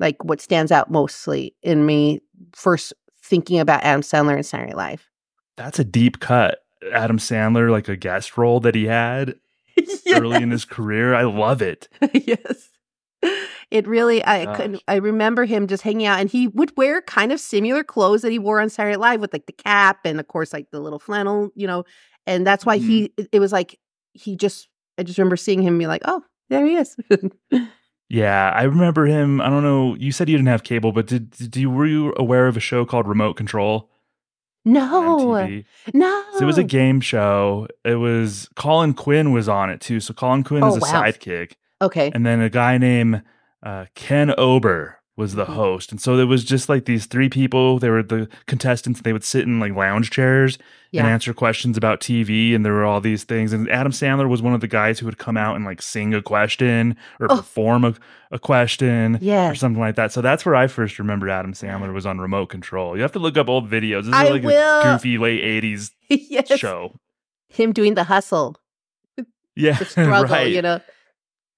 like 0.00 0.22
what 0.24 0.40
stands 0.40 0.72
out 0.72 0.90
mostly 0.90 1.54
in 1.62 1.86
me 1.86 2.20
first 2.54 2.92
thinking 3.22 3.58
about 3.58 3.82
Adam 3.82 4.02
Sandler 4.02 4.34
and 4.34 4.46
Saturday 4.46 4.70
Night 4.70 4.76
Live. 4.76 5.08
That's 5.56 5.78
a 5.78 5.84
deep 5.84 6.20
cut. 6.20 6.60
Adam 6.92 7.18
Sandler, 7.18 7.70
like 7.70 7.88
a 7.88 7.96
guest 7.96 8.36
role 8.36 8.60
that 8.60 8.74
he 8.74 8.86
had 8.86 9.34
early 10.14 10.42
in 10.42 10.50
his 10.50 10.64
career. 10.64 11.14
I 11.14 11.22
love 11.22 11.62
it. 11.62 11.88
yes. 12.12 12.70
It 13.70 13.86
really, 13.88 14.22
I 14.24 14.44
Gosh. 14.44 14.56
could, 14.56 14.80
I 14.86 14.96
remember 14.96 15.44
him 15.44 15.66
just 15.66 15.82
hanging 15.82 16.06
out, 16.06 16.20
and 16.20 16.30
he 16.30 16.48
would 16.48 16.76
wear 16.76 17.02
kind 17.02 17.32
of 17.32 17.40
similar 17.40 17.82
clothes 17.82 18.22
that 18.22 18.30
he 18.30 18.38
wore 18.38 18.60
on 18.60 18.68
Saturday 18.68 18.92
Night 18.96 19.00
Live 19.00 19.20
with 19.20 19.32
like 19.32 19.46
the 19.46 19.52
cap 19.52 20.00
and 20.04 20.20
of 20.20 20.28
course 20.28 20.52
like 20.52 20.70
the 20.70 20.78
little 20.78 21.00
flannel, 21.00 21.50
you 21.56 21.66
know, 21.66 21.84
and 22.26 22.46
that's 22.46 22.64
why 22.64 22.78
mm-hmm. 22.78 22.88
he. 22.88 23.12
It, 23.16 23.28
it 23.32 23.40
was 23.40 23.52
like 23.52 23.78
he 24.12 24.36
just. 24.36 24.68
I 24.98 25.02
just 25.02 25.18
remember 25.18 25.36
seeing 25.36 25.62
him 25.62 25.78
be 25.78 25.86
like, 25.86 26.02
oh, 26.04 26.22
there 26.50 26.64
he 26.66 26.76
is. 26.76 26.96
Yeah, 28.08 28.52
I 28.54 28.62
remember 28.62 29.06
him. 29.06 29.40
I 29.40 29.48
don't 29.50 29.64
know. 29.64 29.96
You 29.96 30.12
said 30.12 30.28
you 30.28 30.36
didn't 30.36 30.46
have 30.46 30.62
cable, 30.62 30.92
but 30.92 31.08
did, 31.08 31.30
did 31.30 31.56
you 31.56 31.68
were 31.68 31.86
you 31.86 32.14
aware 32.16 32.46
of 32.46 32.56
a 32.56 32.60
show 32.60 32.84
called 32.84 33.08
Remote 33.08 33.34
Control 33.34 33.90
no, 34.64 35.26
MTV? 35.34 35.64
no, 35.92 36.24
So 36.34 36.42
it 36.42 36.44
was 36.44 36.56
a 36.56 36.62
game 36.62 37.00
show. 37.00 37.66
It 37.84 37.96
was 37.96 38.48
Colin 38.54 38.94
Quinn 38.94 39.32
was 39.32 39.48
on 39.48 39.70
it 39.70 39.80
too. 39.80 39.98
So 39.98 40.14
Colin 40.14 40.44
Quinn 40.44 40.62
Oh, 40.62 40.68
is 40.68 40.76
a 40.76 40.80
wow. 40.80 41.02
sidekick, 41.02 41.54
okay. 41.82 42.12
and 42.14 42.24
then 42.24 42.40
a 42.40 42.48
guy 42.48 42.78
named 42.78 43.22
uh, 43.64 43.86
Ken 43.96 44.32
Ober 44.38 44.95
was 45.16 45.34
the 45.34 45.46
Mhm. 45.46 45.54
host. 45.54 45.90
And 45.92 46.00
so 46.00 46.18
it 46.18 46.24
was 46.24 46.44
just 46.44 46.68
like 46.68 46.84
these 46.84 47.06
three 47.06 47.28
people. 47.30 47.78
They 47.78 47.88
were 47.88 48.02
the 48.02 48.28
contestants. 48.46 49.00
They 49.00 49.12
would 49.14 49.24
sit 49.24 49.42
in 49.44 49.58
like 49.58 49.74
lounge 49.74 50.10
chairs 50.10 50.58
and 50.92 51.06
answer 51.06 51.32
questions 51.34 51.76
about 51.76 52.00
TV. 52.00 52.54
And 52.54 52.64
there 52.64 52.72
were 52.72 52.84
all 52.84 53.00
these 53.00 53.24
things. 53.24 53.52
And 53.52 53.68
Adam 53.70 53.92
Sandler 53.92 54.28
was 54.28 54.40
one 54.42 54.52
of 54.54 54.60
the 54.60 54.66
guys 54.68 54.98
who 54.98 55.06
would 55.06 55.16
come 55.18 55.36
out 55.36 55.56
and 55.56 55.64
like 55.64 55.80
sing 55.82 56.12
a 56.14 56.20
question 56.22 56.96
or 57.20 57.26
Oh. 57.30 57.36
perform 57.36 57.84
a, 57.84 57.94
a 58.30 58.38
question 58.38 59.18
or 59.50 59.54
something 59.54 59.80
like 59.80 59.94
that. 59.96 60.12
So 60.12 60.20
that's 60.20 60.44
where 60.46 60.54
I 60.54 60.66
first 60.66 60.98
remember 60.98 61.28
Adam 61.30 61.52
Sandler 61.54 61.92
was 61.94 62.04
on 62.06 62.18
Remote 62.18 62.46
Control. 62.46 62.94
You 62.96 63.02
have 63.02 63.12
to 63.12 63.18
look 63.18 63.36
up 63.38 63.48
old 63.48 63.70
videos. 63.70 64.00
This 64.04 64.08
is 64.08 64.12
I 64.14 64.28
like 64.28 64.42
will. 64.42 64.80
a 64.80 64.92
goofy 64.94 65.16
late 65.18 65.42
80s 65.42 65.92
yes. 66.08 66.58
show. 66.58 66.98
Him 67.48 67.72
doing 67.72 67.94
the 67.94 68.04
hustle, 68.04 68.56
Yeah, 69.54 69.72
the 69.78 69.84
struggle, 69.86 70.24
right. 70.34 70.52
you 70.52 70.60
know. 70.62 70.80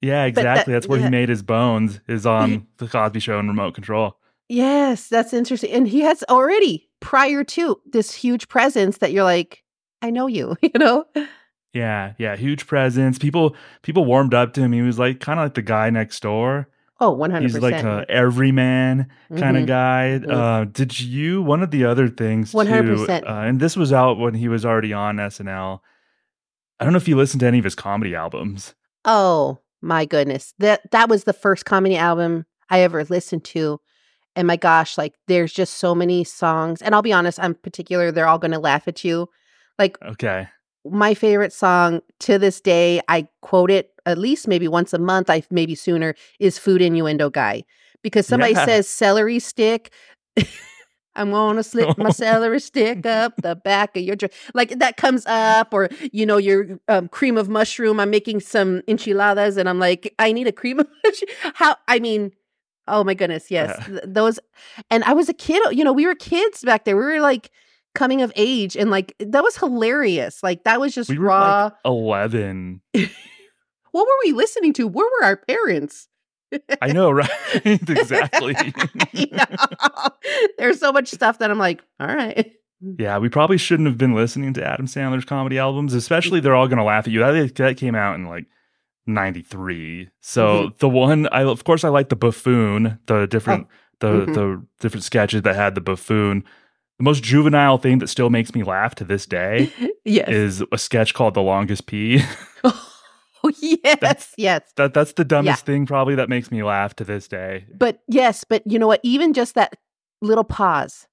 Yeah, 0.00 0.26
But 0.28 0.34
that- 0.36 0.40
exactly. 0.40 0.72
That's 0.74 0.86
where 0.88 0.98
yeah. 1.00 1.06
he 1.06 1.10
made 1.10 1.28
his 1.28 1.42
bones. 1.42 2.00
Is 2.08 2.26
on 2.38 2.66
the 2.78 2.86
Cosby 2.88 3.20
Show 3.20 3.38
and 3.38 3.48
Remote 3.48 3.74
Control. 3.74 4.16
Yes, 4.48 5.08
that's 5.08 5.32
interesting. 5.34 5.70
And 5.72 5.86
he 5.86 6.00
has 6.00 6.24
already 6.30 6.88
prior 7.00 7.44
to 7.44 7.80
this 7.84 8.14
huge 8.14 8.48
presence 8.48 8.98
that 8.98 9.12
you're 9.12 9.24
like, 9.24 9.62
I 10.00 10.10
know 10.10 10.26
you, 10.26 10.56
you 10.62 10.70
know? 10.78 11.04
Yeah, 11.74 12.14
yeah, 12.18 12.34
huge 12.36 12.66
presence. 12.66 13.18
People 13.18 13.54
people 13.82 14.04
warmed 14.06 14.32
up 14.34 14.54
to 14.54 14.62
him. 14.62 14.72
He 14.72 14.80
was 14.82 14.98
like 14.98 15.20
kind 15.20 15.38
of 15.38 15.44
like 15.46 15.54
the 15.54 15.62
guy 15.62 15.90
next 15.90 16.20
door. 16.22 16.68
Oh, 17.00 17.14
100%. 17.14 17.42
He's 17.42 17.58
like 17.58 17.74
a 17.84 18.04
everyman 18.08 19.08
kind 19.36 19.56
of 19.56 19.64
Mhm. 19.64 19.66
guy. 19.66 20.20
Mhm. 20.24 20.30
Uh, 20.32 20.64
did 20.64 20.98
you 20.98 21.42
one 21.42 21.62
of 21.62 21.70
the 21.70 21.84
other 21.84 22.08
things 22.08 22.52
100%. 22.52 23.24
Uh, 23.28 23.42
and 23.46 23.60
this 23.60 23.76
was 23.76 23.92
out 23.92 24.18
when 24.18 24.34
he 24.34 24.48
was 24.48 24.64
already 24.64 24.92
on 24.92 25.16
SNL. 25.20 25.80
I 26.80 26.84
don't 26.84 26.92
know 26.92 26.96
if 26.96 27.06
you 27.06 27.16
listened 27.16 27.40
to 27.40 27.46
any 27.46 27.58
of 27.58 27.64
his 27.64 27.74
comedy 27.74 28.14
albums. 28.14 28.74
Oh, 29.04 29.58
my 29.80 30.04
goodness. 30.04 30.54
That 30.58 30.90
that 30.90 31.08
was 31.08 31.24
the 31.24 31.32
first 31.32 31.64
comedy 31.64 31.96
album 31.96 32.46
I 32.70 32.80
ever 32.80 33.04
listened 33.04 33.44
to. 33.46 33.80
And 34.36 34.46
my 34.46 34.56
gosh, 34.56 34.96
like 34.98 35.14
there's 35.26 35.52
just 35.52 35.78
so 35.78 35.94
many 35.94 36.22
songs. 36.24 36.82
And 36.82 36.94
I'll 36.94 37.02
be 37.02 37.12
honest, 37.12 37.40
I'm 37.40 37.54
particular, 37.54 38.10
they're 38.12 38.28
all 38.28 38.38
gonna 38.38 38.58
laugh 38.60 38.86
at 38.88 39.04
you. 39.04 39.28
Like 39.78 39.98
Okay. 40.02 40.48
my 40.84 41.14
favorite 41.14 41.52
song 41.52 42.00
to 42.20 42.38
this 42.38 42.60
day, 42.60 43.00
I 43.08 43.28
quote 43.42 43.70
it 43.70 43.90
at 44.06 44.18
least 44.18 44.48
maybe 44.48 44.68
once 44.68 44.92
a 44.92 44.98
month, 44.98 45.28
I 45.28 45.42
maybe 45.50 45.74
sooner, 45.74 46.14
is 46.40 46.58
Food 46.58 46.82
Innuendo 46.82 47.30
Guy. 47.30 47.64
Because 48.02 48.26
somebody 48.26 48.52
Yeah. 48.52 48.64
says 48.64 48.88
celery 48.88 49.38
stick. 49.38 49.92
I'm 51.18 51.30
gonna 51.32 51.62
slip 51.62 51.98
my 51.98 52.10
celery 52.24 52.60
stick 52.60 53.04
up 53.04 53.34
the 53.42 53.56
back 53.56 53.96
of 53.96 54.02
your 54.02 54.16
dress. 54.16 54.32
Like 54.54 54.78
that 54.78 54.96
comes 54.96 55.26
up, 55.26 55.74
or 55.74 55.88
you 56.12 56.24
know, 56.24 56.36
your 56.38 56.78
um, 56.88 57.08
cream 57.08 57.36
of 57.36 57.48
mushroom. 57.48 58.00
I'm 58.00 58.10
making 58.10 58.40
some 58.40 58.82
enchiladas, 58.88 59.56
and 59.56 59.68
I'm 59.68 59.78
like, 59.78 60.14
I 60.18 60.32
need 60.32 60.46
a 60.46 60.52
cream 60.52 60.80
of 60.80 60.86
mushroom. 61.04 61.30
How? 61.54 61.76
I 61.88 61.98
mean, 61.98 62.32
oh 62.86 63.04
my 63.04 63.14
goodness, 63.14 63.50
yes, 63.50 63.76
Yeah. 63.80 63.86
th- 63.86 64.00
those. 64.06 64.38
And 64.90 65.04
I 65.04 65.12
was 65.12 65.28
a 65.28 65.34
kid. 65.34 65.62
You 65.76 65.84
know, 65.84 65.92
we 65.92 66.06
were 66.06 66.14
kids 66.14 66.62
back 66.62 66.84
there. 66.84 66.96
We 66.96 67.02
were 67.04 67.20
like 67.20 67.50
coming 67.94 68.22
of 68.22 68.32
age, 68.36 68.76
and 68.76 68.90
like 68.90 69.14
that 69.18 69.42
was 69.42 69.56
hilarious. 69.56 70.42
Like 70.42 70.64
that 70.64 70.80
was 70.80 70.94
just 70.94 71.10
We 71.10 71.18
were 71.18 71.26
raw. 71.26 71.64
like 71.64 71.72
11. 71.84 72.80
what 72.94 74.06
were 74.06 74.18
we 74.24 74.32
listening 74.32 74.72
to? 74.74 74.86
Where 74.86 75.06
were 75.20 75.24
our 75.26 75.36
parents? 75.36 76.08
I 76.80 76.92
know, 76.92 77.10
right? 77.12 77.30
exactly. 77.64 78.54
Know. 79.32 80.08
There's 80.58 80.78
so 80.78 80.92
much 80.92 81.08
stuff 81.08 81.38
that 81.38 81.50
I'm 81.50 81.58
like, 81.58 81.82
all 82.00 82.06
right. 82.06 82.52
Yeah, 82.80 83.18
we 83.18 83.28
probably 83.28 83.58
shouldn't 83.58 83.88
have 83.88 83.98
been 83.98 84.14
listening 84.14 84.54
to 84.54 84.64
Adam 84.64 84.86
Sandler's 84.86 85.24
comedy 85.24 85.58
albums, 85.58 85.94
especially 85.94 86.40
they're 86.40 86.54
all 86.54 86.68
going 86.68 86.78
to 86.78 86.84
laugh 86.84 87.06
at 87.06 87.12
you. 87.12 87.20
That, 87.20 87.54
that 87.56 87.76
came 87.76 87.94
out 87.94 88.14
in 88.14 88.26
like 88.26 88.46
93. 89.06 90.10
So 90.20 90.46
Mm-hmm. 90.46 90.76
the 90.78 90.88
one 90.88 91.26
I 91.28 91.42
of 91.42 91.64
course 91.64 91.82
I 91.84 91.88
like 91.88 92.08
the 92.10 92.16
buffoon, 92.16 92.98
the 93.06 93.26
different 93.26 93.66
the 94.00 94.26
mhm. 94.26 94.34
the 94.34 94.66
different 94.80 95.04
sketches 95.04 95.42
that 95.42 95.56
had 95.56 95.74
the 95.74 95.80
buffoon. 95.80 96.44
The 96.98 97.04
most 97.04 97.22
juvenile 97.22 97.78
thing 97.78 97.98
that 97.98 98.08
still 98.08 98.28
makes 98.30 98.54
me 98.54 98.64
laugh 98.64 98.96
to 98.96 99.04
this 99.04 99.24
day 99.24 99.72
yes. 100.04 100.28
is 100.28 100.64
a 100.72 100.78
sketch 100.78 101.14
called 101.14 101.34
The 101.34 101.42
Longest 101.42 101.86
Pee. 101.86 102.22
Oh, 103.48 103.76
yes. 103.84 104.34
yes. 104.36 104.62
that 104.76 104.94
that's 104.94 105.12
the 105.12 105.24
dumbest 105.24 105.64
thing 105.66 105.86
probably 105.86 106.14
that 106.14 106.28
makes 106.28 106.50
me 106.50 106.62
laugh 106.62 106.94
to 106.96 107.04
this 107.04 107.28
day. 107.28 107.66
But 107.76 108.00
yes, 108.08 108.44
but 108.44 108.62
you 108.66 108.78
know 108.78 108.86
what? 108.86 109.00
Even 109.02 109.32
just 109.32 109.54
that 109.54 109.76
little 110.20 110.44
pause 110.44 111.06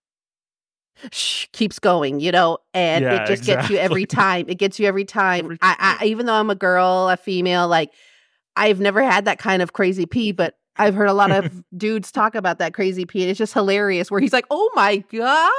shh, 1.12 1.48
keeps 1.52 1.80
going, 1.80 2.20
you 2.20 2.32
know, 2.32 2.58
and 2.74 3.04
Yeah, 3.04 3.24
it 3.24 3.28
just 3.28 3.46
gets 3.46 3.70
you 3.70 3.78
every 3.78 4.06
time. 4.06 4.46
It 4.48 4.56
gets 4.56 4.80
you 4.80 4.88
every 4.88 5.06
time. 5.06 5.46
Every 5.46 5.58
I, 5.62 5.98
I, 6.02 6.06
even 6.06 6.26
though 6.26 6.34
I'm 6.34 6.50
a 6.50 6.56
girl, 6.56 7.10
a 7.10 7.18
female, 7.18 7.68
like 7.68 7.92
I've 8.56 8.80
never 8.80 9.04
had 9.04 9.26
that 9.26 9.40
kind 9.40 9.62
of 9.62 9.74
crazy 9.74 10.06
pee, 10.06 10.32
but 10.32 10.58
I've 10.78 10.96
heard 10.96 11.10
a 11.10 11.14
lot 11.14 11.32
of 11.32 11.64
dudes 11.78 12.12
talk 12.12 12.36
about 12.36 12.60
that 12.60 12.74
crazy 12.74 13.06
pee. 13.06 13.22
And 13.22 13.30
it's 13.30 13.38
just 13.38 13.54
hilarious 13.54 14.12
where 14.12 14.20
he's 14.20 14.34
like, 14.34 14.46
oh 14.50 14.70
my 14.76 14.98
God. 15.12 15.52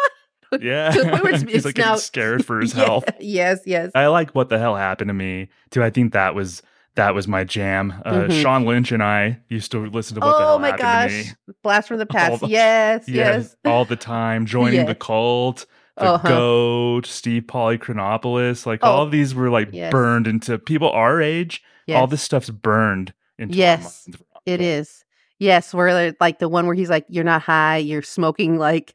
Yeah. 0.61 0.91
The 0.91 1.01
it's- 1.29 1.43
He's 1.47 1.55
it's 1.57 1.65
like 1.65 1.79
now- 1.79 1.97
scared 1.97 2.45
for 2.45 2.61
his 2.61 2.75
Yeah, 2.77 2.85
health. 2.85 3.05
Yes, 3.21 3.61
yes. 3.67 3.91
I 3.95 4.07
like 4.07 4.31
what 4.35 4.49
the 4.49 4.59
hell 4.59 4.77
happened 4.77 5.09
to 5.09 5.15
me 5.15 5.49
too. 5.71 5.83
I 5.83 5.91
think 5.91 6.13
that 6.13 6.35
was 6.35 6.63
that 6.95 7.15
was 7.15 7.29
my 7.29 7.45
jam. 7.45 7.93
Uh, 8.07 8.13
Mhm. 8.25 8.41
Sean 8.43 8.65
Lynch 8.65 8.91
and 8.91 9.03
I 9.03 9.39
used 9.49 9.71
to 9.73 9.85
listen 9.87 10.15
to 10.15 10.21
what 10.27 10.39
the 10.39 10.45
Oh 10.45 10.49
hell 10.49 10.59
my 10.59 10.69
happened 10.71 11.11
to 11.11 11.25
gosh. 11.53 11.57
Blast 11.63 11.89
from 11.89 11.99
the 11.99 12.07
past. 12.07 12.41
the- 12.41 12.49
yes, 12.49 13.05
yes. 13.09 13.55
all 13.67 13.85
the 13.85 13.97
time. 13.97 14.47
Joining 14.47 14.87
the 14.87 14.95
cult, 14.95 15.67
the 15.99 16.05
Uh-huh. 16.05 16.29
goat, 16.29 17.07
Steve 17.07 17.43
Polychronopoulos. 17.45 18.65
Like 18.67 18.81
Oh, 18.83 18.91
all 18.91 19.03
of 19.03 19.11
these 19.11 19.35
were 19.35 19.51
like 19.51 19.69
yes. 19.73 19.91
burned 19.93 20.27
into 20.27 20.59
people 20.59 20.91
our 20.91 21.21
age. 21.21 21.63
All 21.93 22.07
this 22.07 22.23
stuff's 22.23 22.51
burned 22.51 23.13
into 23.39 23.57
Yes. 23.57 24.09
It 24.45 24.61
is. 24.61 25.05
Yes, 25.39 25.75
where 25.75 26.15
like 26.19 26.39
the 26.39 26.49
one 26.49 26.67
where 26.67 26.75
he's 26.75 26.89
like, 26.89 27.05
"You're 27.09 27.25
not 27.25 27.43
high. 27.43 27.77
You're 27.77 28.01
smoking 28.03 28.57
like 28.59 28.95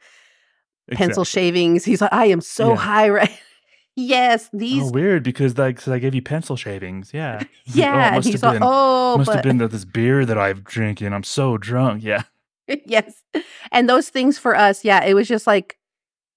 pencil 0.92 1.24
Exactly. 1.24 1.26
shavings." 1.26 1.86
He's 1.86 2.02
like, 2.02 2.14
"I 2.14 2.26
am 2.26 2.42
so 2.42 2.70
Yeah. 2.70 2.76
high 2.78 3.10
right." 3.10 3.40
yes, 3.96 4.50
these. 4.54 4.84
Oh, 4.84 4.92
weird 4.92 5.24
because 5.24 5.58
like 5.58 5.78
'cause 5.78 5.90
I 5.90 6.00
gave 6.00 6.16
you 6.16 6.22
pencil 6.22 6.56
shavings. 6.56 7.12
Yeah. 7.14 7.42
yeah, 7.66 7.94
Oh, 7.94 8.00
and 8.00 8.16
must 8.16 8.28
he's 8.28 8.42
have 8.42 8.44
like, 8.44 8.60
been, 8.60 8.68
"Oh, 8.70 9.18
must 9.18 9.28
but 9.28 9.36
have 9.36 9.44
been 9.44 9.58
that 9.60 9.72
this 9.72 9.86
beer 9.86 10.26
that 10.26 10.38
I've 10.38 10.64
drinking. 10.64 11.14
I'm 11.14 11.24
so 11.24 11.58
drunk. 11.58 12.04
Yeah. 12.04 12.24
yes," 12.86 13.24
and 13.72 13.90
those 13.90 14.10
things 14.10 14.38
for 14.38 14.56
us, 14.56 14.86
yeah, 14.86 15.04
it 15.04 15.14
was 15.14 15.28
just 15.28 15.48
like 15.48 15.78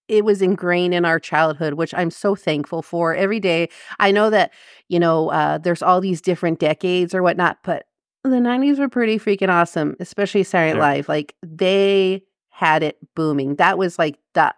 it 0.08 0.25
was 0.25 0.42
ingrained 0.42 0.92
in 0.94 1.04
our 1.06 1.18
childhood, 1.18 1.75
which 1.75 1.94
I'm 1.94 2.11
so 2.11 2.34
thankful 2.34 2.82
for 2.82 3.14
every 3.14 3.40
day. 3.40 3.68
I 3.99 4.11
know 4.11 4.28
that 4.30 4.52
you 4.88 4.99
know 5.00 5.30
uh, 5.30 5.58
there's 5.58 5.82
all 5.82 6.00
these 6.00 6.20
different 6.20 6.58
decades 6.58 7.14
or 7.14 7.23
whatnot, 7.23 7.58
but 7.64 7.87
the 8.25 8.30
90s 8.40 8.78
were 8.78 8.88
pretty 8.88 9.18
freaking 9.18 9.49
awesome, 9.50 9.96
especially 10.00 10.42
Saturday 10.44 10.73
Night 10.78 10.78
Yeah. 10.78 10.94
Live. 10.96 11.08
Like 11.08 11.34
they 11.42 12.23
had 12.56 12.84
it 12.84 12.96
booming. 13.16 13.56
That 13.56 13.78
was 13.78 13.99
like 13.99 14.16
that 14.34 14.54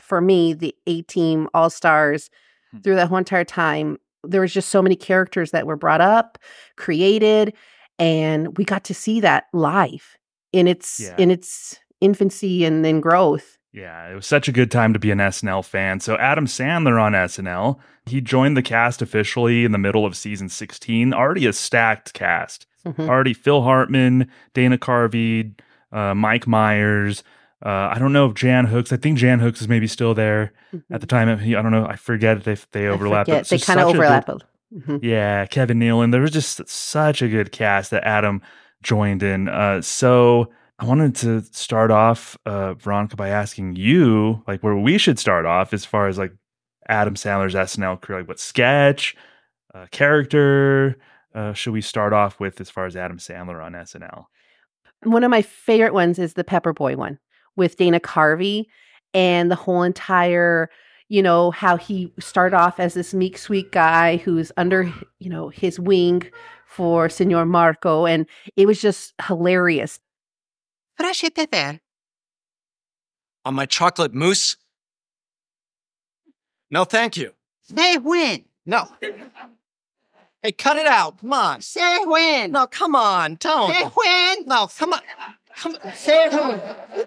for 0.00 0.20
me, 0.22 0.54
the 0.54 0.74
A 0.86 1.02
Team 1.02 1.46
All 1.52 1.68
Stars 1.68 2.30
Hmm. 2.72 2.78
through 2.80 2.94
that 2.96 3.08
whole 3.08 3.18
entire 3.18 3.44
time. 3.44 3.98
There 4.24 4.40
was 4.40 4.52
just 4.54 4.70
so 4.70 4.80
many 4.80 4.96
characters 4.96 5.50
that 5.50 5.66
were 5.66 5.76
brought 5.76 6.00
up, 6.00 6.38
created, 6.76 7.52
and 7.98 8.56
we 8.56 8.64
got 8.64 8.84
to 8.84 8.94
see 8.94 9.20
that 9.20 9.44
live 9.52 10.16
in 10.52 10.66
its 10.66 11.00
Yeah. 11.00 11.14
in 11.18 11.30
its 11.30 11.78
infancy 12.00 12.64
and 12.64 12.84
then 12.84 13.00
growth. 13.00 13.58
Yeah, 13.72 14.08
it 14.10 14.14
was 14.14 14.26
such 14.26 14.48
a 14.48 14.52
good 14.52 14.70
time 14.70 14.92
to 14.92 14.98
be 14.98 15.10
an 15.10 15.18
SNL 15.20 15.62
fan. 15.62 16.00
So 16.00 16.16
Adam 16.16 16.46
Sandler 16.46 17.00
on 17.00 17.14
SNL, 17.14 17.78
he 18.06 18.20
joined 18.20 18.56
the 18.56 18.62
cast 18.62 19.02
officially 19.02 19.64
in 19.64 19.72
the 19.72 19.78
middle 19.78 20.06
of 20.06 20.16
season 20.16 20.48
16, 20.48 21.12
already 21.12 21.44
a 21.46 21.52
stacked 21.52 22.14
cast. 22.14 22.66
Mhm. 22.86 23.08
Already 23.08 23.34
Phil 23.34 23.62
Hartman, 23.62 24.28
Dana 24.54 24.78
Carvey, 24.78 25.52
uh, 25.94 26.14
Mike 26.14 26.46
Myers. 26.46 27.22
Uh, 27.64 27.88
I 27.94 27.98
don't 27.98 28.12
know 28.12 28.26
if 28.26 28.34
Jan 28.34 28.66
Hooks. 28.66 28.92
I 28.92 28.96
think 28.98 29.16
Jan 29.16 29.38
Hooks 29.40 29.62
is 29.62 29.68
maybe 29.68 29.86
still 29.86 30.12
there 30.12 30.52
at 30.90 31.00
the 31.00 31.06
time. 31.06 31.28
I 31.30 31.62
don't 31.62 31.70
know. 31.72 31.86
I 31.86 31.96
forget 31.96 32.36
if 32.36 32.44
they, 32.44 32.52
if 32.52 32.70
they 32.72 32.82
Mm-hmm. 32.82 32.92
Overlap. 32.94 33.26
but 33.26 33.48
They 33.48 33.58
kind 33.58 33.80
of 33.80 33.86
such 33.86 33.94
a 33.94 33.98
good- 33.98 34.04
overlap. 34.04 34.28
Mhm. 34.74 34.98
yeah, 35.02 35.46
Kevin 35.46 35.78
Nealon. 35.78 36.10
There 36.10 36.20
was 36.20 36.32
just 36.32 36.68
such 36.68 37.22
a 37.22 37.28
good 37.28 37.52
cast 37.52 37.92
that 37.92 38.02
Adam 38.04 38.42
joined 38.82 39.22
in. 39.22 39.48
Uh, 39.48 39.80
so 39.80 40.50
I 40.80 40.84
wanted 40.84 41.14
to 41.16 41.42
start 41.52 41.90
off, 41.92 42.36
uh, 42.44 42.74
Veronica, 42.74 43.14
by 43.14 43.28
asking 43.28 43.76
you, 43.76 44.42
like, 44.48 44.62
where 44.64 44.74
we 44.74 44.98
should 44.98 45.18
start 45.20 45.46
off 45.46 45.72
as 45.72 45.84
far 45.84 46.08
as 46.08 46.18
like 46.18 46.32
Adam 46.88 47.14
Sandler's 47.14 47.54
SNL 47.54 48.00
career. 48.02 48.18
Like, 48.20 48.28
what 48.28 48.40
sketch, 48.40 49.14
uh, 49.72 49.86
character 49.92 50.96
uh, 51.34 51.52
should 51.52 51.72
we 51.72 51.80
start 51.80 52.12
off 52.12 52.40
with 52.40 52.60
as 52.60 52.68
far 52.68 52.84
as 52.86 52.96
Adam 52.96 53.18
Sandler 53.18 53.64
on 53.64 53.72
SNL? 53.74 54.24
One 55.04 55.24
of 55.24 55.30
my 55.30 55.42
favorite 55.42 55.94
ones 55.94 56.18
is 56.18 56.34
the 56.34 56.44
Pepper 56.44 56.72
Boy 56.72 56.96
one 56.96 57.18
with 57.56 57.76
Dana 57.76 58.00
Carvey 58.00 58.66
and 59.12 59.50
the 59.50 59.54
whole 59.54 59.82
entire, 59.82 60.70
you 61.08 61.22
know, 61.22 61.50
how 61.50 61.76
he 61.76 62.12
started 62.18 62.56
off 62.56 62.80
as 62.80 62.94
this 62.94 63.14
meek, 63.14 63.38
sweet 63.38 63.70
guy 63.70 64.16
who's 64.16 64.50
under, 64.56 64.92
you 65.18 65.30
know, 65.30 65.48
his 65.48 65.78
wing 65.78 66.22
for 66.66 67.08
Senor 67.08 67.46
Marco. 67.46 68.06
And 68.06 68.26
it 68.56 68.66
was 68.66 68.80
just 68.80 69.14
hilarious. 69.26 70.00
Fresh 70.96 71.24
pepper. 71.34 71.80
On 73.44 73.54
my 73.54 73.66
chocolate 73.66 74.14
mousse? 74.14 74.56
No, 76.70 76.84
thank 76.84 77.16
you. 77.16 77.32
Say 77.62 77.98
when. 77.98 78.44
No. 78.66 78.88
Hey, 80.44 80.52
cut 80.52 80.76
it 80.76 80.86
out. 80.86 81.18
Come 81.22 81.32
on. 81.32 81.62
Say 81.62 82.04
when. 82.04 82.52
No, 82.52 82.66
come 82.66 82.94
on. 82.94 83.36
Don't. 83.40 83.72
Say 83.72 83.82
when. 83.82 84.46
No, 84.46 84.66
come 84.66 84.92
on. 84.92 85.00
Come 85.56 85.78
on. 85.82 85.92
Say 85.94 86.28
when. 86.28 86.60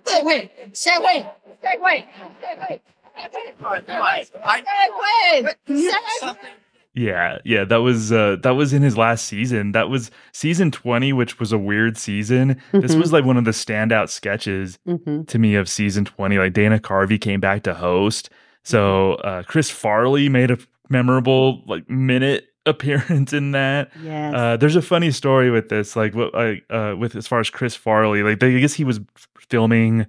Say 0.03 0.23
when. 0.23 0.49
Say 0.73 0.97
when. 0.97 1.25
Say 1.61 1.77
when. 1.77 2.03
Say 2.41 2.57
when. 2.67 2.79
I, 3.15 4.23
Say 4.63 5.43
when. 5.69 5.81
Say 5.91 5.97
something. 6.19 6.49
Yeah, 6.95 7.37
yeah, 7.45 7.63
that 7.65 7.77
was 7.77 8.11
uh, 8.11 8.37
that 8.41 8.51
was 8.55 8.73
in 8.73 8.81
his 8.81 8.97
last 8.97 9.25
season. 9.25 9.73
That 9.73 9.87
was 9.87 10.09
season 10.31 10.71
twenty, 10.71 11.13
which 11.13 11.39
was 11.39 11.51
a 11.51 11.57
weird 11.59 11.95
season. 11.95 12.59
This 12.71 12.95
Mhm. 12.95 12.99
was 12.99 13.13
like 13.13 13.23
one 13.23 13.37
of 13.37 13.45
the 13.45 13.51
standout 13.51 14.09
sketches 14.09 14.79
hmm 14.83 15.21
to 15.25 15.37
me 15.37 15.53
of 15.53 15.69
season 15.69 16.05
20 16.05 16.39
like 16.39 16.53
dana 16.53 16.79
carvey 16.79 17.19
came 17.21 17.39
back 17.39 17.61
to 17.63 17.73
host 17.75 18.29
so 18.63 19.13
uh 19.15 19.43
chris 19.43 19.69
farley 19.69 20.27
made 20.29 20.49
a 20.51 20.57
memorable 20.89 21.63
like 21.67 21.87
minute 21.89 22.47
appearance 22.67 23.33
in 23.33 23.51
that 23.51 23.89
Yes. 24.03 24.33
uh 24.35 24.57
there's 24.57 24.75
a 24.75 24.81
funny 24.81 25.09
story 25.11 25.49
with 25.49 25.69
this 25.69 25.95
like 25.95 26.13
uh 26.15 26.95
with 26.97 27.15
as 27.15 27.25
far 27.27 27.39
as 27.39 27.49
chris 27.49 27.75
farley 27.75 28.21
like 28.23 28.39
they, 28.39 28.55
i 28.55 28.59
guess 28.59 28.73
he 28.73 28.83
was 28.83 28.99
filming 29.39 30.05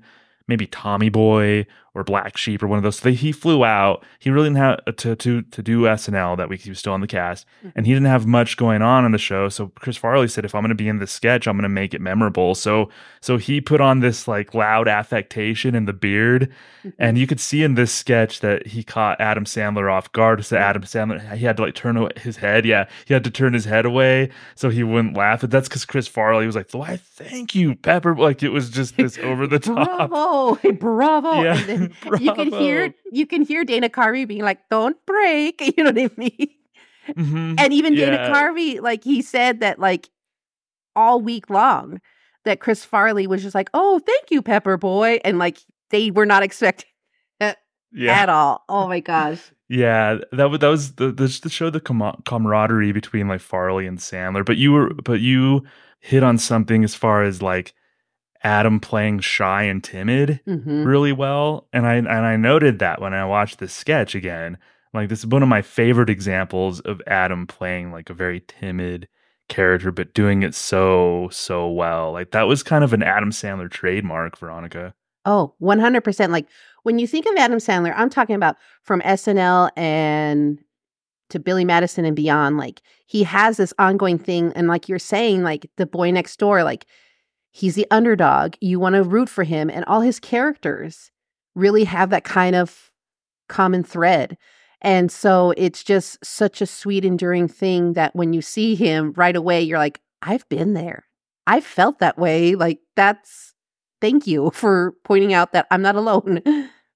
maybe 0.48 0.66
tommy 0.66 1.08
boy 1.08 1.64
or 1.94 2.04
black 2.04 2.36
sheep 2.36 2.62
or 2.62 2.66
one 2.66 2.78
of 2.78 2.82
those. 2.82 2.96
So 2.96 3.08
they, 3.08 3.14
he 3.14 3.32
flew 3.32 3.64
out. 3.64 4.04
He 4.18 4.30
really 4.30 4.48
didn't 4.48 4.58
have 4.58 4.80
uh, 4.86 4.92
to 4.92 5.16
to 5.16 5.42
to 5.42 5.62
do 5.62 5.82
snl 5.82 6.36
that 6.36 6.48
week 6.48 6.62
he 6.62 6.70
was 6.70 6.78
still 6.78 6.92
on 6.92 7.00
the 7.00 7.06
cast. 7.06 7.46
Mm-hmm. 7.58 7.68
And 7.76 7.86
he 7.86 7.92
didn't 7.92 8.06
have 8.06 8.26
much 8.26 8.56
going 8.56 8.82
on 8.82 9.04
in 9.04 9.12
the 9.12 9.18
show. 9.18 9.48
So 9.48 9.68
chris 9.68 9.96
farley 9.96 10.28
said 10.28 10.44
if 10.44 10.54
i'm 10.54 10.62
going 10.62 10.68
to 10.70 10.74
be 10.74 10.88
in 10.88 10.98
this 10.98 11.12
sketch 11.12 11.46
i'm 11.46 11.56
going 11.56 11.62
to 11.62 11.68
make 11.68 11.94
it 11.94 12.00
memorable. 12.00 12.54
So 12.54 12.90
so 13.20 13.36
he 13.36 13.60
put 13.60 13.80
on 13.80 14.00
this 14.00 14.28
like 14.28 14.54
loud 14.54 14.88
affectation 14.88 15.74
in 15.74 15.86
the 15.86 15.92
beard. 15.92 16.52
Mm-hmm. 16.80 16.90
And 16.98 17.18
you 17.18 17.26
could 17.26 17.40
see 17.40 17.62
in 17.62 17.74
this 17.74 17.92
sketch 17.92 18.40
that 18.40 18.66
he 18.66 18.82
caught 18.82 19.20
adam 19.20 19.44
sandler 19.44 19.92
off 19.92 20.12
guard. 20.12 20.44
So 20.44 20.56
adam 20.56 20.82
sandler 20.82 21.36
he 21.36 21.44
had 21.44 21.56
to 21.56 21.62
like 21.62 21.74
turn 21.74 22.08
his 22.16 22.36
head. 22.36 22.64
Yeah 22.64 22.86
he 23.06 23.14
had 23.14 23.24
to 23.24 23.30
turn 23.30 23.54
his 23.54 23.64
head 23.64 23.86
away 23.86 24.30
so 24.54 24.68
he 24.68 24.82
wouldn't 24.82 25.16
laugh. 25.16 25.40
But 25.40 25.50
that's 25.50 25.68
because 25.68 25.84
chris 25.84 26.06
farley 26.06 26.46
was 26.46 26.56
like 26.56 26.70
why 26.72 26.96
thank 26.96 27.54
you 27.54 27.74
pepper. 27.74 28.14
Like 28.14 28.42
it 28.42 28.50
was 28.50 28.70
just 28.70 28.96
this 28.96 29.18
over 29.18 29.46
the 29.46 29.58
top. 29.58 30.10
Bravo, 30.10 30.72
bravo. 30.72 31.42
Yeah, 31.42 31.77
And 31.77 31.77
you 32.20 32.34
can 32.34 32.52
hear 32.52 32.94
you 33.12 33.26
can 33.26 33.42
hear 33.42 33.64
Dana 33.64 33.88
Carvey 33.88 34.26
being 34.26 34.42
like, 34.42 34.60
"Don't 34.70 34.96
break," 35.06 35.60
you 35.76 35.84
know 35.84 35.90
what 35.90 35.98
I 35.98 36.10
mean? 36.16 36.48
Mhm. 37.08 37.58
And 37.58 37.72
even 37.72 37.94
Dana 37.94 38.30
Carvey, 38.30 38.80
like 38.80 39.02
he 39.04 39.22
said 39.22 39.60
that 39.60 39.78
like 39.78 40.10
all 40.94 41.20
week 41.20 41.48
long, 41.48 42.00
that 42.44 42.60
Chris 42.60 42.84
Farley 42.84 43.26
was 43.26 43.42
just 43.42 43.54
like, 43.54 43.70
"Oh, 43.74 44.00
thank 44.00 44.30
you, 44.30 44.42
Pepper 44.42 44.76
Boy," 44.76 45.20
and 45.24 45.38
like 45.38 45.58
they 45.90 46.10
were 46.10 46.26
not 46.26 46.42
expecting 46.42 46.90
that 47.40 47.58
yeah 47.92 48.12
at 48.12 48.28
all. 48.28 48.64
Oh 48.68 48.88
my 48.88 49.00
gosh! 49.00 49.40
Yeah, 49.68 50.18
that 50.32 50.50
was 50.50 50.60
that 50.60 50.68
was 50.68 50.92
the 50.96 51.10
the 51.12 51.28
to 51.28 51.48
show 51.48 51.70
the 51.70 51.80
com- 51.80 52.22
camaraderie 52.24 52.92
between 52.92 53.28
like 53.28 53.40
Farley 53.40 53.86
and 53.86 53.98
Sandler. 53.98 54.44
But 54.44 54.56
you 54.56 54.72
were 54.72 54.92
but 54.94 55.20
you 55.20 55.64
hit 56.00 56.22
on 56.22 56.38
something 56.38 56.84
as 56.84 56.94
far 56.94 57.22
as 57.22 57.42
like 57.42 57.74
Adam 58.44 58.80
playing 58.80 59.20
shy 59.20 59.64
and 59.64 59.82
timid 59.82 60.40
hmm 60.44 60.84
really 60.84 61.12
well, 61.12 61.66
and 61.72 61.86
I 61.86 61.94
and 61.94 62.08
I 62.08 62.36
noted 62.36 62.78
that 62.78 63.00
when 63.00 63.14
I 63.14 63.24
watched 63.24 63.58
this 63.58 63.72
sketch 63.72 64.14
again. 64.14 64.58
Like 64.94 65.08
this 65.10 65.20
is 65.20 65.26
one 65.26 65.42
of 65.42 65.48
my 65.48 65.62
favorite 65.62 66.08
examples 66.08 66.80
of 66.80 67.02
Adam 67.06 67.46
playing 67.46 67.92
like 67.92 68.08
a 68.08 68.14
very 68.14 68.40
timid 68.40 69.06
character, 69.48 69.92
but 69.92 70.14
doing 70.14 70.42
it 70.42 70.54
so 70.54 71.28
so 71.30 71.68
well. 71.68 72.12
Like 72.12 72.30
that 72.30 72.44
was 72.44 72.62
kind 72.62 72.84
of 72.84 72.92
an 72.92 73.02
Adam 73.02 73.30
Sandler 73.30 73.70
trademark, 73.70 74.38
Veronica. 74.38 74.94
Oh, 75.24 75.54
100%. 75.60 76.30
Like 76.30 76.46
when 76.84 76.98
you 76.98 77.06
think 77.06 77.26
of 77.26 77.36
Adam 77.36 77.58
Sandler, 77.58 77.92
I'm 77.96 78.08
talking 78.08 78.36
about 78.36 78.56
from 78.82 79.00
SNL 79.02 79.70
and 79.76 80.58
to 81.30 81.38
Billy 81.38 81.64
Madison 81.64 82.04
and 82.04 82.16
beyond. 82.16 82.56
Like 82.56 82.80
he 83.06 83.24
has 83.24 83.58
this 83.58 83.74
ongoing 83.78 84.18
thing. 84.18 84.52
And 84.54 84.68
like 84.68 84.88
you're 84.88 84.98
saying, 84.98 85.42
like 85.42 85.70
the 85.76 85.86
boy 85.86 86.10
next 86.10 86.38
door, 86.38 86.62
like 86.62 86.86
he's 87.50 87.74
the 87.74 87.86
underdog. 87.90 88.54
You 88.60 88.80
want 88.80 88.94
to 88.94 89.02
root 89.02 89.28
for 89.28 89.44
him. 89.44 89.70
And 89.70 89.84
all 89.86 90.00
his 90.00 90.20
characters 90.20 91.10
really 91.54 91.84
have 91.84 92.10
that 92.10 92.24
kind 92.24 92.56
of 92.56 92.90
common 93.48 93.82
thread. 93.82 94.36
And 94.80 95.10
so 95.10 95.52
it's 95.56 95.82
just 95.82 96.24
such 96.24 96.60
a 96.60 96.66
sweet, 96.66 97.04
enduring 97.04 97.48
thing 97.48 97.94
that 97.94 98.14
when 98.14 98.32
you 98.32 98.42
see 98.42 98.74
him 98.74 99.12
right 99.16 99.34
away, 99.34 99.62
you're 99.62 99.78
like, 99.78 100.00
I've 100.22 100.48
been 100.48 100.74
there. 100.74 101.04
I 101.46 101.60
felt 101.60 101.98
that 101.98 102.18
way. 102.18 102.54
Like 102.54 102.78
that's 102.94 103.54
thank 104.00 104.26
you 104.26 104.50
for 104.54 104.94
pointing 105.04 105.32
out 105.32 105.52
that 105.52 105.66
I'm 105.70 105.82
not 105.82 105.96
alone. 105.96 106.42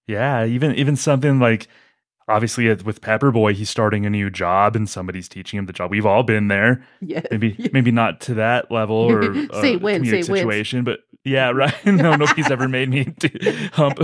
Yeah, 0.06 0.44
even 0.44 0.74
even 0.74 0.96
something 0.96 1.38
like 1.38 1.68
obviously 2.28 2.70
uh, 2.70 2.76
with 2.84 3.00
Pepperboy, 3.00 3.54
he's 3.54 3.70
starting 3.70 4.06
a 4.06 4.10
new 4.10 4.30
job 4.30 4.74
and 4.76 4.88
somebody's 4.88 5.28
teaching 5.28 5.58
him 5.58 5.66
the 5.66 5.72
job. 5.72 5.90
We've 5.90 6.06
all 6.06 6.22
been 6.22 6.48
there. 6.48 6.84
yes. 7.00 7.26
Maybe 7.30 7.70
maybe 7.72 7.90
not 7.90 8.20
to 8.22 8.34
that 8.34 8.70
level 8.70 8.96
or 8.96 9.22
uh, 9.32 9.60
Say 9.60 9.76
when, 9.76 10.02
comedic 10.02 10.24
say 10.24 10.30
when. 10.32 10.38
situation, 10.40 10.84
but 10.84 11.00
yeah, 11.24 11.50
right. 11.54 11.74
no, 11.86 12.16
nobody's 12.16 12.50
ever 12.50 12.68
made 12.68 12.88
me 12.88 13.04
to 13.04 13.68
hump 13.72 13.98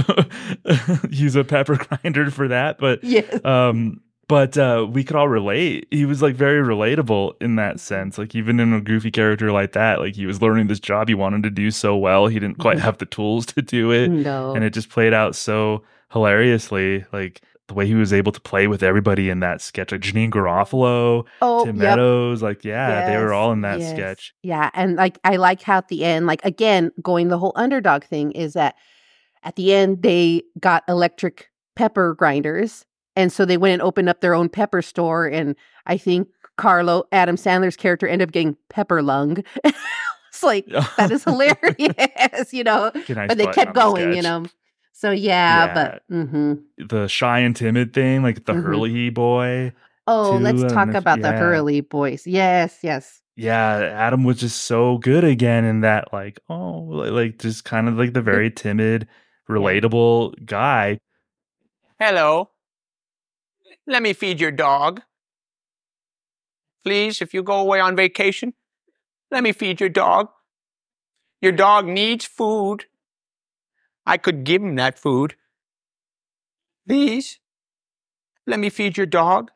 use 1.11 1.37
a 1.37 1.44
pepper 1.44 1.76
grinder 1.76 2.31
for 2.31 2.48
that, 2.48 2.78
but 2.78 3.02
Yes. 3.02 3.44
um 3.44 4.00
but 4.28 4.59
uh 4.59 4.87
we 4.90 5.02
could 5.04 5.16
all 5.16 5.28
relate 5.28 5.87
he 5.90 6.04
was 6.04 6.20
like 6.20 6.35
very 6.35 6.62
relatable 6.62 7.33
in 7.40 7.57
that 7.57 7.81
sense 7.81 8.18
like 8.18 8.35
even 8.35 8.61
in 8.61 8.74
a 8.74 8.81
goofy 8.81 9.11
character 9.11 9.50
like 9.50 9.72
that 9.72 10.00
like 10.00 10.14
he 10.14 10.26
was 10.26 10.42
learning 10.42 10.66
this 10.66 10.78
job 10.81 11.09
he 11.09 11.14
wanted 11.14 11.42
to 11.42 11.48
do 11.50 11.70
so 11.70 11.96
well 11.96 12.26
he 12.26 12.38
didn't 12.38 12.59
quite 12.59 12.78
have 12.78 12.98
the 12.98 13.07
tools 13.07 13.46
to 13.46 13.62
do 13.62 13.90
it 13.90 14.09
no. 14.09 14.54
and 14.54 14.64
it 14.64 14.74
just 14.74 14.90
played 14.90 15.14
out 15.14 15.35
so 15.35 15.83
hilariously 16.12 17.04
like 17.12 17.40
the 17.68 17.74
way 17.74 17.87
he 17.87 17.94
was 17.94 18.12
able 18.12 18.33
to 18.33 18.40
play 18.40 18.66
with 18.66 18.83
everybody 18.83 19.28
in 19.28 19.40
that 19.40 19.61
sketch, 19.61 19.92
like 19.92 20.00
Janeane 20.00 20.31
Garofalo, 20.31 21.26
Oh, 21.42 21.64
Tim 21.64 21.76
yep. 21.76 21.85
Meadows, 21.85 22.42
like 22.42 22.64
yeah, 22.64 23.09
they 23.09 23.16
were 23.18 23.33
all 23.33 23.52
in 23.52 23.61
that 23.61 23.78
yes. 23.78 23.90
sketch. 23.90 24.35
Yeah, 24.42 24.70
and 24.74 24.96
like 24.96 25.18
I 25.22 25.37
like 25.37 25.62
how 25.62 25.78
at 25.78 25.88
the 25.88 26.04
end, 26.04 26.26
like 26.26 26.44
again, 26.44 26.90
going 27.02 27.28
the 27.28 27.38
whole 27.38 27.52
underdog 27.57 28.04
thing 28.04 28.33
is 28.33 28.54
that 28.54 28.74
at 29.44 29.57
the 29.57 29.72
end 29.72 30.02
they 30.02 30.42
got 30.59 30.83
electric 30.88 31.50
pepper 31.76 32.14
grinders, 32.14 32.87
and 33.14 33.31
so 33.31 33.44
they 33.44 33.59
went 33.59 33.74
and 33.74 33.83
opened 33.83 34.09
up 34.09 34.22
their 34.22 34.35
own 34.35 34.48
pepper 34.48 34.81
store, 34.83 35.26
and 35.26 35.54
I 35.87 35.98
think 35.98 36.28
Carlo 36.57 37.04
Adam 37.12 37.37
Sandler's 37.37 37.76
character 37.76 38.09
ended 38.09 38.28
up 38.28 38.33
getting 38.33 38.57
pepper 38.70 39.02
lung. 39.02 39.44
it's 39.64 40.42
like 40.42 40.66
that 40.96 41.11
is 41.11 41.24
hilarious, 41.24 42.52
you 42.52 42.64
know. 42.64 42.90
But 43.07 43.37
they 43.37 43.46
kept 43.46 43.76
on 43.76 43.94
the 43.94 44.00
going, 44.00 44.12
you 44.14 44.22
know. 44.22 44.46
So 44.92 45.11
yeah, 45.11 45.74
but 45.74 46.03
hmm 46.09 46.55
the 46.77 47.07
shy 47.09 47.40
and 47.40 47.55
timid 47.55 47.92
thing, 47.92 48.22
like 48.22 48.44
the 48.44 48.55
Mhm. 48.55 48.62
Herlihy 48.62 49.11
boy. 49.11 49.72
oh, 50.07 50.38
Too, 50.38 50.44
let's 50.44 50.62
talk 50.72 50.87
know 50.87 50.92
if- 50.92 50.96
about 50.98 51.20
the 51.20 51.29
yeah. 51.29 51.38
Herlihy 51.38 51.81
boys. 51.83 52.27
Yes, 52.27 52.79
yes. 52.83 53.20
Yeah, 53.37 53.77
Adam 53.79 54.24
was 54.24 54.38
just 54.40 54.62
so 54.62 54.98
good 54.98 55.22
again 55.24 55.64
in 55.64 55.81
that, 55.83 56.12
like, 56.12 56.40
oh, 56.48 56.81
like 56.81 57.38
just 57.38 57.64
kind 57.64 57.88
of 57.88 57.96
like 57.96 58.12
the 58.12 58.22
very 58.22 58.51
timid, 58.51 59.07
relatable 59.48 60.44
guy. 60.44 60.98
Hello. 62.01 62.51
Let 63.87 64.03
me 64.03 64.12
feed 64.12 64.40
your 64.40 64.51
dog. 64.51 65.03
Please, 66.85 67.20
if 67.22 67.33
you 67.35 67.42
go 67.42 67.61
away 67.61 67.81
on 67.81 67.96
vacation, 67.96 68.55
let 69.31 69.42
me 69.42 69.53
feed 69.53 69.81
your 69.81 69.88
dog. 69.90 70.29
Your 71.40 71.53
dog 71.53 71.87
needs 71.87 72.24
food. 72.24 72.87
I 74.09 74.16
could 74.16 74.44
give 74.44 74.62
him 74.62 74.77
that 74.77 74.99
food. 74.99 75.37
Please, 76.88 77.38
let 78.47 78.59
me 78.59 78.71
feed 78.71 78.97
your 78.97 79.07
dog. 79.07 79.51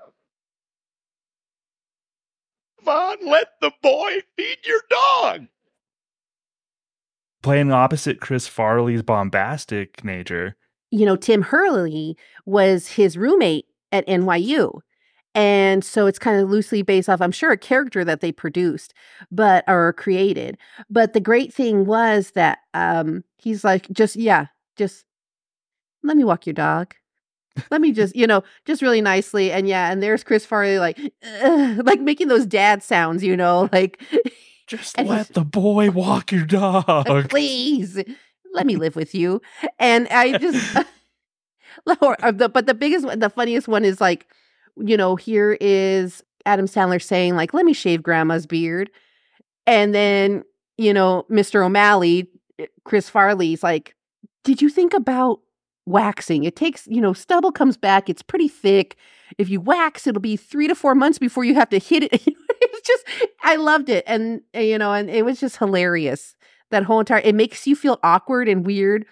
Come 2.79 2.89
on, 2.89 3.17
let 3.27 3.49
the 3.61 3.73
boy 3.83 4.19
feed 4.37 4.59
your 4.67 4.83
dog. 4.91 5.47
Playing 7.43 7.73
opposite 7.73 8.21
Chris 8.21 8.47
Farley's 8.47 9.03
bombastic 9.03 10.05
nature. 10.05 10.57
you 10.91 11.07
know, 11.07 11.17
Tim 11.17 11.43
Herlihy 11.43 12.17
was 12.45 12.89
his 12.89 13.17
roommate 13.17 13.65
at 13.91 14.07
NYU. 14.07 14.81
And 15.35 15.83
so 15.85 16.07
it's 16.07 16.19
kind 16.19 16.41
of 16.41 16.51
loosely 16.51 16.83
based 16.83 17.09
off, 17.09 17.21
I'm 17.21 17.33
sure, 17.33 17.53
a 17.53 17.57
character 17.57 18.05
that 18.05 18.21
they 18.21 18.33
produced, 18.33 18.93
but 19.31 19.65
or 19.67 19.93
created. 19.95 20.59
But 20.91 21.13
the 21.15 21.21
great 21.21 21.53
thing 21.55 21.87
was 21.87 22.33
that 22.33 22.59
um 22.75 23.25
he's 23.39 23.65
like, 23.65 23.91
just 23.91 24.17
yeah, 24.17 24.47
just 24.77 25.05
let 26.03 26.17
me 26.17 26.25
walk 26.25 26.47
your 26.47 26.55
dog. 26.55 26.95
Let 27.71 27.81
me 27.81 27.93
just, 27.93 28.17
you 28.17 28.27
know, 28.27 28.43
just 28.65 28.81
really 28.83 29.01
nicely. 29.03 29.53
And 29.53 29.69
yeah, 29.69 29.91
and 29.93 30.03
there's 30.03 30.25
Chris 30.25 30.45
Farley 30.47 30.79
like 30.79 30.99
like 31.85 32.01
making 32.01 32.29
those 32.29 32.47
dad 32.47 32.83
sounds, 32.83 33.23
you 33.23 33.37
know, 33.37 33.69
like 33.73 34.03
Just 34.67 34.99
let 34.99 35.35
the 35.35 35.45
boy 35.45 35.91
walk 35.91 36.33
your 36.33 36.45
dog. 36.47 37.29
please 37.29 37.99
let 38.55 38.67
me 38.67 38.77
live 38.77 38.97
with 38.97 39.15
you 39.15 39.41
and 39.79 40.07
i 40.09 40.37
just 40.37 40.77
uh, 41.87 42.31
the, 42.33 42.49
but 42.49 42.67
the 42.67 42.75
biggest 42.75 43.05
one 43.07 43.19
the 43.19 43.31
funniest 43.31 43.67
one 43.67 43.85
is 43.85 43.99
like 44.01 44.27
you 44.77 44.97
know 44.97 45.17
here 45.17 45.57
is 45.61 46.23
adam 46.47 46.67
sandler 46.67 47.03
saying 47.03 47.37
like 47.37 47.55
let 47.55 47.65
me 47.65 47.73
shave 47.73 48.03
grandma's 48.03 48.47
beard. 48.47 48.91
And 49.67 49.95
then 49.95 50.43
you 50.79 50.93
know 50.93 51.25
mr 51.31 51.65
o'malley 51.65 52.29
eh, 52.59 52.67
chris 52.85 53.09
farley's 53.09 53.63
like 53.63 53.95
did 54.45 54.61
you 54.61 54.69
think 54.69 54.93
about 54.93 55.41
waxing? 55.87 56.45
It 56.45 56.57
takes 56.57 56.87
you 56.87 57.01
know 57.01 57.13
stubble 57.13 57.53
comes 57.53 57.77
back 57.77 58.09
it's 58.09 58.23
pretty 58.23 58.49
thick. 58.49 58.97
If 59.39 59.49
you 59.49 59.61
wax 59.61 60.07
it'll 60.07 60.21
be 60.21 60.37
three 60.37 60.69
to 60.69 60.75
four 60.75 60.95
months 60.95 61.19
before 61.19 61.45
you 61.45 61.55
have 61.55 61.71
to 61.71 61.79
hit 61.79 62.05
it. 62.13 62.37
It's 62.75 62.89
just 62.89 63.05
i 63.45 63.57
loved 63.57 63.89
it. 63.89 64.03
And 64.07 64.41
you 64.55 64.79
know 64.79 64.93
and 64.93 65.11
it 65.11 65.25
was 65.25 65.39
just 65.39 65.59
hilarious 65.59 66.35
that 66.71 66.85
whole 66.85 67.01
entire 67.01 67.21
it 67.21 67.35
makes 67.35 67.67
you 67.67 67.77
feel 67.77 68.01
awkward 68.03 68.49
and 68.49 68.67
weird 68.67 69.05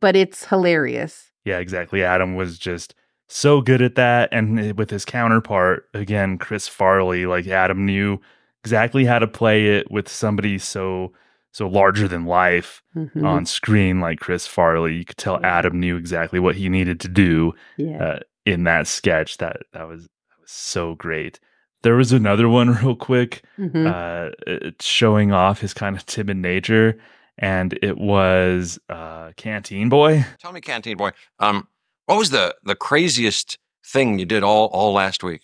but 0.00 0.16
it's 0.16 0.46
hilarious. 0.46 1.30
Yeah, 1.44 1.58
exactly. 1.58 2.02
Adam 2.02 2.34
was 2.34 2.58
just 2.58 2.94
so 3.32 3.60
good 3.60 3.82
at 3.82 3.94
that. 3.96 4.28
And 4.32 4.58
eh, 4.60 4.72
with 4.76 4.90
his 4.90 5.04
counterpart, 5.04 5.88
again, 5.94 6.38
Chris 6.38 6.68
Farley, 6.68 7.26
like 7.26 7.46
Adam 7.48 7.84
knew 7.86 8.18
exactly 8.62 9.04
how 9.04 9.18
to 9.18 9.26
play 9.26 9.76
it 9.76 9.90
with 9.90 10.08
somebody 10.08 10.58
so 10.58 11.12
so 11.54 11.68
larger 11.68 12.08
than 12.08 12.24
life 12.24 12.82
Mhm. 12.96 13.26
on 13.26 13.44
screen 13.44 14.00
like 14.00 14.20
Chris 14.20 14.46
Farley. 14.46 14.94
You 14.94 15.04
could 15.04 15.18
tell 15.18 15.38
Adam 15.44 15.78
knew 15.78 15.96
exactly 15.96 16.38
what 16.40 16.54
he 16.56 16.68
needed 16.70 16.98
to 17.00 17.08
do 17.08 17.52
yeah 17.76 18.02
uh, 18.02 18.18
in 18.46 18.64
that 18.64 18.86
sketch. 18.86 19.36
That 19.38 19.58
that 19.72 19.86
was 19.88 20.04
that 20.04 20.40
was 20.40 20.50
so 20.50 20.94
great. 20.94 21.38
There 21.82 21.96
was 21.96 22.12
another 22.12 22.48
one 22.48 22.70
real 22.82 22.94
quick 22.96 23.42
Mhm. 23.58 23.86
uh, 23.86 24.70
showing 24.80 25.32
off 25.32 25.60
his 25.60 25.74
kind 25.74 25.96
of 25.96 26.06
timid 26.06 26.36
nature, 26.38 26.98
and 27.38 27.78
it 27.82 27.98
was 27.98 28.78
uh, 28.88 29.32
Canteen 29.36 29.88
Boy. 29.88 30.24
Tell 30.38 30.52
me, 30.52 30.60
Canteen 30.60 30.96
Boy, 30.96 31.10
um, 31.38 31.66
what 32.06 32.18
was 32.18 32.30
the 32.30 32.54
the 32.64 32.74
craziest 32.74 33.58
thing 33.84 34.18
you 34.18 34.26
did 34.26 34.42
all 34.42 34.66
all 34.72 34.92
last 34.92 35.22
week? 35.22 35.42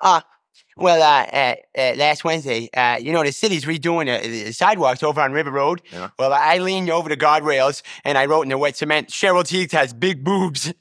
Uh, 0.00 0.20
well, 0.78 1.02
uh, 1.02 1.26
uh, 1.32 1.54
uh, 1.78 1.94
last 1.96 2.24
Wednesday, 2.24 2.68
uh, 2.74 2.98
you 3.00 3.12
know, 3.12 3.22
the 3.22 3.32
city's 3.32 3.64
redoing 3.64 4.06
the, 4.22 4.26
the 4.46 4.52
sidewalks 4.52 5.02
over 5.02 5.20
on 5.20 5.32
River 5.32 5.50
Road. 5.50 5.80
Yeah. 5.92 6.10
Well, 6.18 6.32
I 6.32 6.58
leaned 6.58 6.90
over 6.90 7.08
the 7.08 7.16
guardrails 7.16 7.82
and 8.04 8.16
I 8.18 8.26
wrote 8.26 8.42
in 8.42 8.48
the 8.50 8.58
wet 8.58 8.76
cement, 8.76 9.08
Cheryl 9.08 9.42
Tiegs 9.44 9.72
has 9.72 9.92
big 9.94 10.22
boobs. 10.24 10.72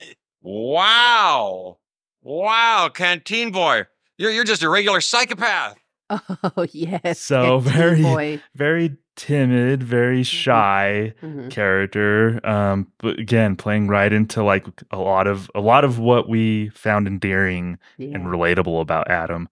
Wow, 0.42 1.78
wow, 2.22 2.90
Canteen 2.94 3.52
Boy, 3.52 3.84
you're 4.18 4.32
you're 4.32 4.44
just 4.44 4.64
a 4.64 4.70
regular 4.70 5.02
psychopath. 5.02 5.78
oh 6.10 6.66
yes 6.72 7.20
So 7.20 7.60
Canteen 7.62 7.74
very- 7.74 8.02
boy 8.04 8.42
Very 8.54 8.98
timid, 9.16 9.84
very 9.84 10.24
shy 10.24 11.14
Mhm. 11.22 11.50
character. 11.50 12.40
Um, 12.46 12.88
but 13.00 13.20
again, 13.20 13.56
playing 13.56 13.88
right 13.88 14.12
into 14.12 14.44
like 14.44 14.66
a 14.92 14.98
lot 14.98 15.28
of 15.28 15.50
a 15.56 15.62
lot 15.62 15.84
of 15.84 16.00
what 16.00 16.28
we 16.30 16.70
found 16.70 17.08
endearing 17.08 17.78
yeah. 17.98 18.16
and 18.16 18.26
relatable 18.28 18.82
about 18.82 19.10
Adam. 19.10 19.48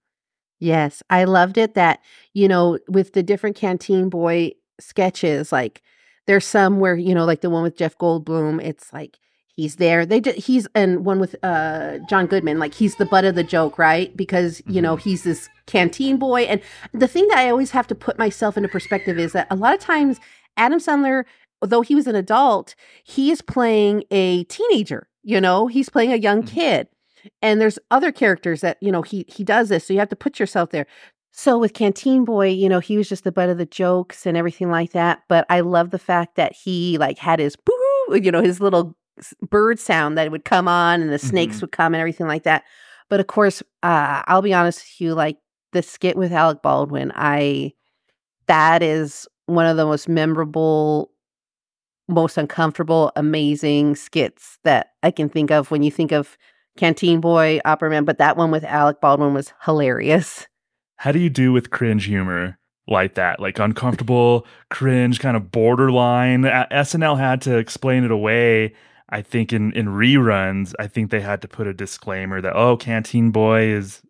Yes, 0.59 1.03
I 1.09 1.25
loved 1.25 1.57
it 1.57 1.73
that, 1.73 1.99
you 2.33 2.47
know, 2.47 2.79
with 2.87 3.13
the 3.13 3.23
different 3.23 3.55
Canteen 3.55 4.09
Boy 4.09 4.51
sketches, 4.79 5.51
like 5.51 5.81
there's 6.25 6.45
some 6.45 6.79
where, 6.79 6.95
you 6.95 7.13
know, 7.13 7.25
like 7.25 7.41
the 7.41 7.49
one 7.49 7.63
with 7.63 7.75
Jeff 7.77 7.97
Goldblum, 7.97 8.63
it's 8.63 8.93
like 8.93 9.17
he's 9.55 9.75
there. 9.77 10.05
They 10.05 10.19
did 10.19 10.35
he's 10.35 10.67
and 10.75 11.05
one 11.05 11.19
with 11.19 11.35
uh 11.43 11.99
John 12.09 12.25
Goodman, 12.27 12.59
like 12.59 12.73
he's 12.73 12.95
the 12.95 13.05
butt 13.05 13.25
of 13.25 13.35
the 13.35 13.43
joke, 13.43 13.77
right? 13.77 14.15
Because, 14.15 14.61
you 14.67 14.81
know, 14.81 14.95
he's 14.95 15.23
this 15.23 15.49
canteen 15.67 16.17
boy. 16.17 16.41
And 16.43 16.61
the 16.93 17.07
thing 17.07 17.27
that 17.29 17.37
I 17.39 17.49
always 17.49 17.71
have 17.71 17.87
to 17.87 17.95
put 17.95 18.17
myself 18.17 18.57
into 18.57 18.69
perspective 18.69 19.17
is 19.17 19.31
that 19.33 19.47
a 19.49 19.55
lot 19.55 19.73
of 19.73 19.79
times 19.79 20.19
Adam 20.57 20.79
Sandler, 20.79 21.23
though 21.61 21.81
he 21.81 21.95
was 21.95 22.07
an 22.07 22.15
adult, 22.15 22.75
he 23.03 23.31
is 23.31 23.41
playing 23.41 24.03
a 24.11 24.43
teenager, 24.45 25.07
you 25.23 25.39
know, 25.41 25.67
he's 25.67 25.89
playing 25.89 26.13
a 26.13 26.17
young 26.17 26.43
Mhm. 26.43 26.47
kid 26.47 26.87
and 27.41 27.61
there's 27.61 27.79
other 27.89 28.11
characters 28.11 28.59
that 28.59 28.77
you 28.81 28.91
know 28.91 29.01
he 29.01 29.23
he 29.29 29.45
does 29.45 29.69
this 29.69 29.87
so 29.87 29.93
you 29.93 29.99
have 29.99 30.09
to 30.09 30.15
put 30.15 30.41
yourself 30.41 30.71
there 30.71 30.85
so 31.31 31.57
with 31.57 31.73
canteen 31.73 32.25
boy 32.25 32.49
you 32.49 32.67
know 32.67 32.79
he 32.81 32.97
was 32.97 33.07
just 33.07 33.23
the 33.23 33.31
butt 33.31 33.47
of 33.47 33.57
the 33.57 33.65
jokes 33.65 34.25
and 34.25 34.35
everything 34.35 34.69
like 34.69 34.91
that 34.91 35.21
but 35.29 35.45
i 35.49 35.61
love 35.61 35.91
the 35.91 35.97
fact 35.97 36.35
that 36.35 36.51
he 36.53 36.97
like 36.97 37.17
had 37.17 37.39
his 37.39 37.55
boo 37.55 38.19
you 38.21 38.29
know 38.29 38.41
his 38.41 38.59
little 38.59 38.93
bird 39.49 39.79
sound 39.79 40.17
that 40.17 40.31
would 40.31 40.45
come 40.45 40.67
on 40.67 41.01
and 41.01 41.11
the 41.11 41.19
snakes 41.19 41.57
Mhm. 41.57 41.61
would 41.61 41.71
come 41.71 41.93
and 41.93 41.99
everything 42.01 42.27
like 42.27 42.43
that 42.43 42.63
but 43.09 43.19
of 43.19 43.27
course 43.27 43.61
uh 43.83 44.23
i'll 44.27 44.41
be 44.41 44.53
honest 44.53 44.79
with 44.79 45.01
you 45.01 45.13
like 45.13 45.37
the 45.71 45.81
skit 45.83 46.15
with 46.17 46.31
alec 46.31 46.61
baldwin 46.63 47.11
i 47.15 47.71
that 48.47 48.81
is 48.81 49.27
one 49.45 49.65
of 49.67 49.77
the 49.77 49.85
most 49.85 50.09
memorable 50.09 51.11
most 52.07 52.37
uncomfortable 52.37 53.11
amazing 53.15 53.95
skits 53.95 54.57
that 54.63 54.91
i 55.03 55.11
can 55.11 55.29
think 55.29 55.51
of 55.51 55.69
when 55.71 55.83
you 55.83 55.91
think 55.91 56.11
of 56.11 56.37
Canteen 56.75 57.21
Boy, 57.21 57.59
Opera 57.65 57.91
Man, 57.91 58.03
but 58.03 58.17
that 58.17 58.35
one 58.35 58.49
with 58.49 58.63
Alec 58.63 58.99
Baldwin 58.99 59.35
was 59.35 59.53
hilarious. 59.63 60.47
How 60.95 61.11
do 61.11 61.19
you 61.19 61.29
do 61.29 61.51
with 61.53 61.69
cringe 61.69 62.05
humor 62.05 62.57
like 62.87 63.13
that? 63.13 63.39
Like 63.39 63.59
uncomfortable, 63.59 64.47
cringe, 64.71 65.19
kind 65.19 65.37
of 65.37 65.51
borderline. 65.51 66.41
SNL 66.41 67.15
had 67.15 67.41
to 67.41 67.59
explain 67.59 68.03
it 68.03 68.09
away. 68.09 68.73
I 69.13 69.21
think 69.21 69.53
in, 69.53 69.71
in 69.73 69.87
reruns, 69.89 70.73
I 70.79 70.87
think 70.87 71.11
they 71.11 71.21
had 71.21 71.41
to 71.43 71.47
put 71.47 71.67
a 71.67 71.73
disclaimer 71.73 72.41
that, 72.41 72.55
oh, 72.55 72.77
Canteen 72.77 73.29
Boy 73.29 73.65
is 73.65 74.01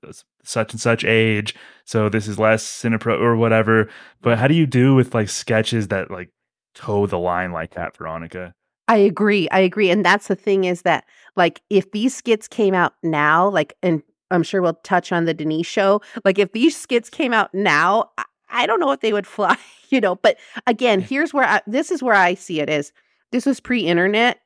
such 0.43 0.71
and 0.71 0.79
such 0.79 1.03
age. 1.03 1.53
So 1.83 2.07
this 2.07 2.25
is 2.25 2.39
less 2.39 2.63
cinepro 2.65 3.19
or 3.19 3.35
whatever. 3.35 3.89
But 4.21 4.39
how 4.39 4.47
do 4.47 4.53
you 4.53 4.65
do 4.65 4.95
with 4.95 5.13
like 5.13 5.27
sketches 5.27 5.89
that 5.89 6.09
like 6.09 6.29
toe 6.73 7.05
the 7.05 7.19
line 7.19 7.51
like 7.51 7.73
that, 7.73 7.97
Veronica? 7.97 8.55
I 8.87 8.95
agree. 8.95 9.49
I 9.49 9.59
agree. 9.59 9.89
And 9.89 10.05
that's 10.05 10.27
the 10.27 10.35
thing 10.35 10.63
is 10.63 10.83
that, 10.83 11.03
like, 11.35 11.61
if 11.69 11.91
these 11.91 12.15
skits 12.15 12.47
came 12.47 12.73
out 12.73 12.93
now, 13.03 13.49
like, 13.49 13.73
and 13.83 14.03
I'm 14.31 14.43
sure 14.43 14.61
we'll 14.61 14.73
touch 14.83 15.11
on 15.11 15.25
the 15.25 15.33
Denise 15.33 15.67
show, 15.67 16.01
like, 16.23 16.39
if 16.39 16.51
these 16.53 16.77
skits 16.77 17.09
came 17.09 17.33
out 17.33 17.53
now, 17.53 18.09
I, 18.17 18.23
I 18.49 18.65
don't 18.67 18.79
know 18.79 18.91
if 18.91 18.99
they 19.01 19.13
would 19.13 19.27
fly, 19.35 19.57
you 19.89 19.99
know. 19.99 20.15
But 20.15 20.37
again, 20.65 21.01
here's 21.01 21.33
where 21.33 21.45
I, 21.45 21.61
this 21.67 21.91
is 21.91 22.01
where 22.01 22.15
I 22.15 22.35
see 22.35 22.61
it 22.61 22.69
is 22.69 22.93
this 23.31 23.45
was 23.45 23.59
pre 23.59 23.81
internet. 23.81 24.39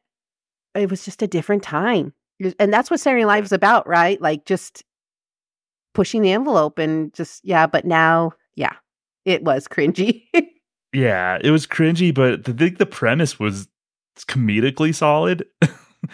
It 0.77 0.89
was 0.89 1.03
just 1.05 1.21
a 1.21 1.27
different 1.27 1.63
time. 1.63 2.13
and 2.59 2.71
that's 2.73 2.89
what 2.91 2.99
Saturday 2.99 3.23
Night 3.23 3.35
Live 3.35 3.45
is 3.45 3.51
about, 3.51 3.87
right? 3.87 4.21
Like 4.21 4.45
just 4.45 4.83
pushing 5.93 6.21
the 6.21 6.31
envelope 6.31 6.77
and 6.77 7.13
just 7.13 7.43
yeah. 7.43 7.67
But 7.67 7.85
now, 7.85 8.33
yeah, 8.55 8.73
it 9.25 9.43
was 9.43 9.67
cringy. 9.67 10.23
Yeah, 10.93 11.37
it 11.41 11.51
was 11.51 11.67
cringy, 11.67 12.13
but 12.13 12.47
I 12.47 12.53
think 12.53 12.77
the 12.77 12.85
premise 12.85 13.37
was 13.37 13.67
comedically 14.17 14.95
solid. 14.95 15.45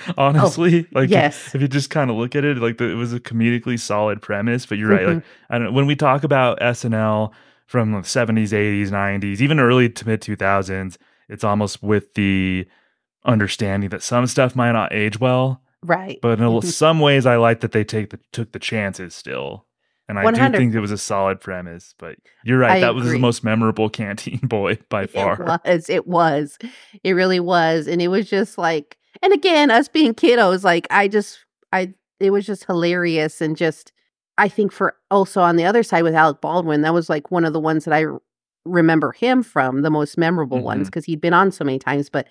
Oh, 0.08 0.13
honestly, 0.17 0.88
like 0.93 1.10
Oh, 1.10 1.12
yes. 1.12 1.54
if 1.54 1.62
you 1.62 1.67
just 1.67 1.89
kind 1.89 2.10
of 2.10 2.15
look 2.15 2.36
at 2.36 2.45
it, 2.45 2.58
like 2.58 2.78
the, 2.78 2.86
it 2.86 2.95
was 2.95 3.13
a 3.13 3.19
comedically 3.19 3.80
solid 3.80 4.21
premise. 4.21 4.65
But 4.65 4.78
you're 4.80 4.89
right. 4.89 5.06
Like 5.06 5.17
mm-hmm. 5.17 5.54
I 5.54 5.60
don't. 5.60 5.73
When 5.73 5.86
we 5.86 5.95
talk 5.95 6.23
about 6.23 6.60
SNL 6.62 7.32
from 7.67 7.91
the 7.91 7.99
70s, 7.99 8.49
80s, 8.49 8.88
90s, 8.88 9.41
even 9.41 9.60
early 9.60 9.89
to 9.89 10.08
mid 10.08 10.21
2000s, 10.21 10.97
it's 11.30 11.43
almost 11.43 11.84
with 11.84 12.13
the 12.15 12.65
understanding 13.26 13.90
that 13.90 14.04
some 14.04 14.28
stuff 14.28 14.56
might 14.56 14.72
not 14.74 14.94
age 14.94 15.20
well. 15.20 15.62
right. 15.86 16.20
But 16.22 16.40
in 16.40 16.46
a- 16.46 16.50
Mhm. 16.50 16.64
some 16.66 17.00
ways, 17.02 17.26
I 17.26 17.36
like 17.36 17.60
that 17.60 17.72
they 17.74 17.84
take 17.84 18.10
the 18.12 18.20
took 18.32 18.52
the 18.54 18.60
chances 18.60 19.14
still. 19.14 19.66
And 20.08 20.18
I 20.20 20.24
100. 20.24 20.52
do 20.54 20.58
think 20.58 20.74
it 20.74 20.80
was 20.80 20.92
a 20.92 20.98
solid 20.98 21.40
premise, 21.42 21.94
but 21.98 22.16
you're 22.44 22.58
right. 22.60 22.78
I 22.78 22.80
that 22.82 22.94
was 22.96 23.10
the 23.12 23.18
most 23.20 23.44
memorable 23.44 23.90
canteen 24.00 24.40
boy 24.44 24.78
by 24.90 25.08
far. 25.08 25.34
It 25.42 25.50
was. 25.66 25.90
It 25.90 26.08
was. 26.08 26.58
It 27.04 27.14
really 27.14 27.40
was. 27.40 27.88
And 27.88 28.02
it 28.02 28.08
was 28.10 28.30
just 28.30 28.58
like, 28.58 28.98
and 29.22 29.32
again, 29.34 29.72
us 29.72 29.88
being 29.88 30.14
kiddos, 30.14 30.64
like 30.64 30.88
I 30.90 31.08
just, 31.08 31.40
I, 31.72 31.94
it 32.20 32.32
was 32.32 32.46
just 32.46 32.66
hilarious. 32.66 33.40
And 33.42 33.56
just, 33.58 33.92
I 34.38 34.48
think 34.50 34.72
for 34.74 34.96
also 35.12 35.42
on 35.42 35.56
the 35.58 35.66
other 35.66 35.84
side 35.84 36.04
with 36.04 36.16
Alec 36.16 36.42
Baldwin, 36.42 36.82
that 36.82 36.94
was 36.94 37.10
like 37.10 37.32
one 37.32 37.46
of 37.46 37.54
the 37.54 37.60
ones 37.62 37.86
that 37.86 37.94
I 37.94 38.06
remember 38.66 39.12
him 39.14 39.44
from, 39.44 39.82
the 39.82 39.90
most 39.90 40.18
memorable 40.18 40.62
ones, 40.62 40.84
Mhm. 40.88 40.92
because 40.92 41.06
he'd 41.06 41.22
been 41.22 41.34
on 41.34 41.52
so 41.52 41.64
many 41.66 41.80
times. 41.80 42.10
But 42.10 42.28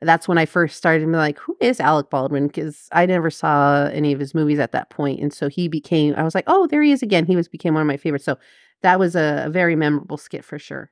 that's 0.00 0.28
when 0.28 0.38
I 0.38 0.46
first 0.46 0.76
started 0.76 1.00
to 1.00 1.06
be 1.06 1.12
like, 1.16 1.38
who 1.38 1.56
is 1.60 1.80
Alec 1.80 2.08
Baldwin? 2.10 2.46
Because 2.46 2.88
I 2.92 3.06
never 3.06 3.30
saw 3.30 3.86
any 3.92 4.12
of 4.12 4.20
his 4.20 4.34
movies 4.34 4.58
at 4.58 4.72
that 4.72 4.90
point. 4.90 5.20
And 5.20 5.32
so 5.32 5.48
he 5.48 5.66
became, 5.68 6.14
I 6.16 6.22
was 6.22 6.34
like, 6.34 6.44
oh, 6.46 6.66
there 6.68 6.82
he 6.82 6.92
is 6.92 7.02
again. 7.02 7.26
He 7.26 7.34
was 7.36 7.48
became 7.48 7.74
one 7.74 7.80
of 7.80 7.86
my 7.86 7.96
favorites. 7.96 8.24
So 8.24 8.38
that 8.82 8.98
was 8.98 9.16
a, 9.16 9.44
a 9.46 9.50
very 9.50 9.74
memorable 9.74 10.16
skit 10.16 10.44
for 10.44 10.58
sure. 10.58 10.90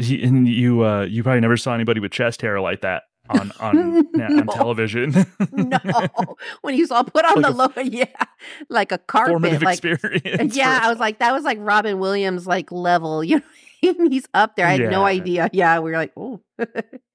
And 0.00 0.48
you, 0.48 0.84
uh, 0.84 1.02
you 1.02 1.22
probably 1.22 1.40
never 1.40 1.56
saw 1.56 1.74
anybody 1.74 2.00
with 2.00 2.10
chest 2.12 2.42
hair 2.42 2.60
like 2.60 2.80
that 2.82 3.04
on 3.30 3.52
on, 3.60 4.06
na- 4.12 4.26
on 4.26 4.46
television. 4.48 5.12
no, 5.52 5.78
when 6.62 6.74
he 6.74 6.80
was 6.80 6.90
all 6.90 7.04
put 7.04 7.24
on 7.24 7.42
Like 7.42 7.44
the 7.44 7.50
a 7.50 7.52
low, 7.52 7.72
yeah, 7.82 8.06
like 8.68 8.90
a 8.90 8.98
carpet, 8.98 9.32
Formative 9.34 9.62
like 9.62 9.84
experience. 9.84 10.56
yeah. 10.56 10.80
I 10.82 10.88
was 10.88 10.98
like, 10.98 11.18
that 11.18 11.32
was 11.32 11.44
like 11.44 11.58
Robin 11.60 11.98
Williams 11.98 12.46
like 12.46 12.72
level, 12.72 13.22
you 13.22 13.36
know. 13.36 14.08
He's 14.08 14.26
up 14.34 14.56
there. 14.56 14.66
I 14.66 14.72
had 14.72 14.90
no 14.90 15.04
idea. 15.04 15.48
Yeah, 15.52 15.78
we 15.78 15.92
were 15.92 15.96
like, 15.96 16.12
oh, 16.16 16.40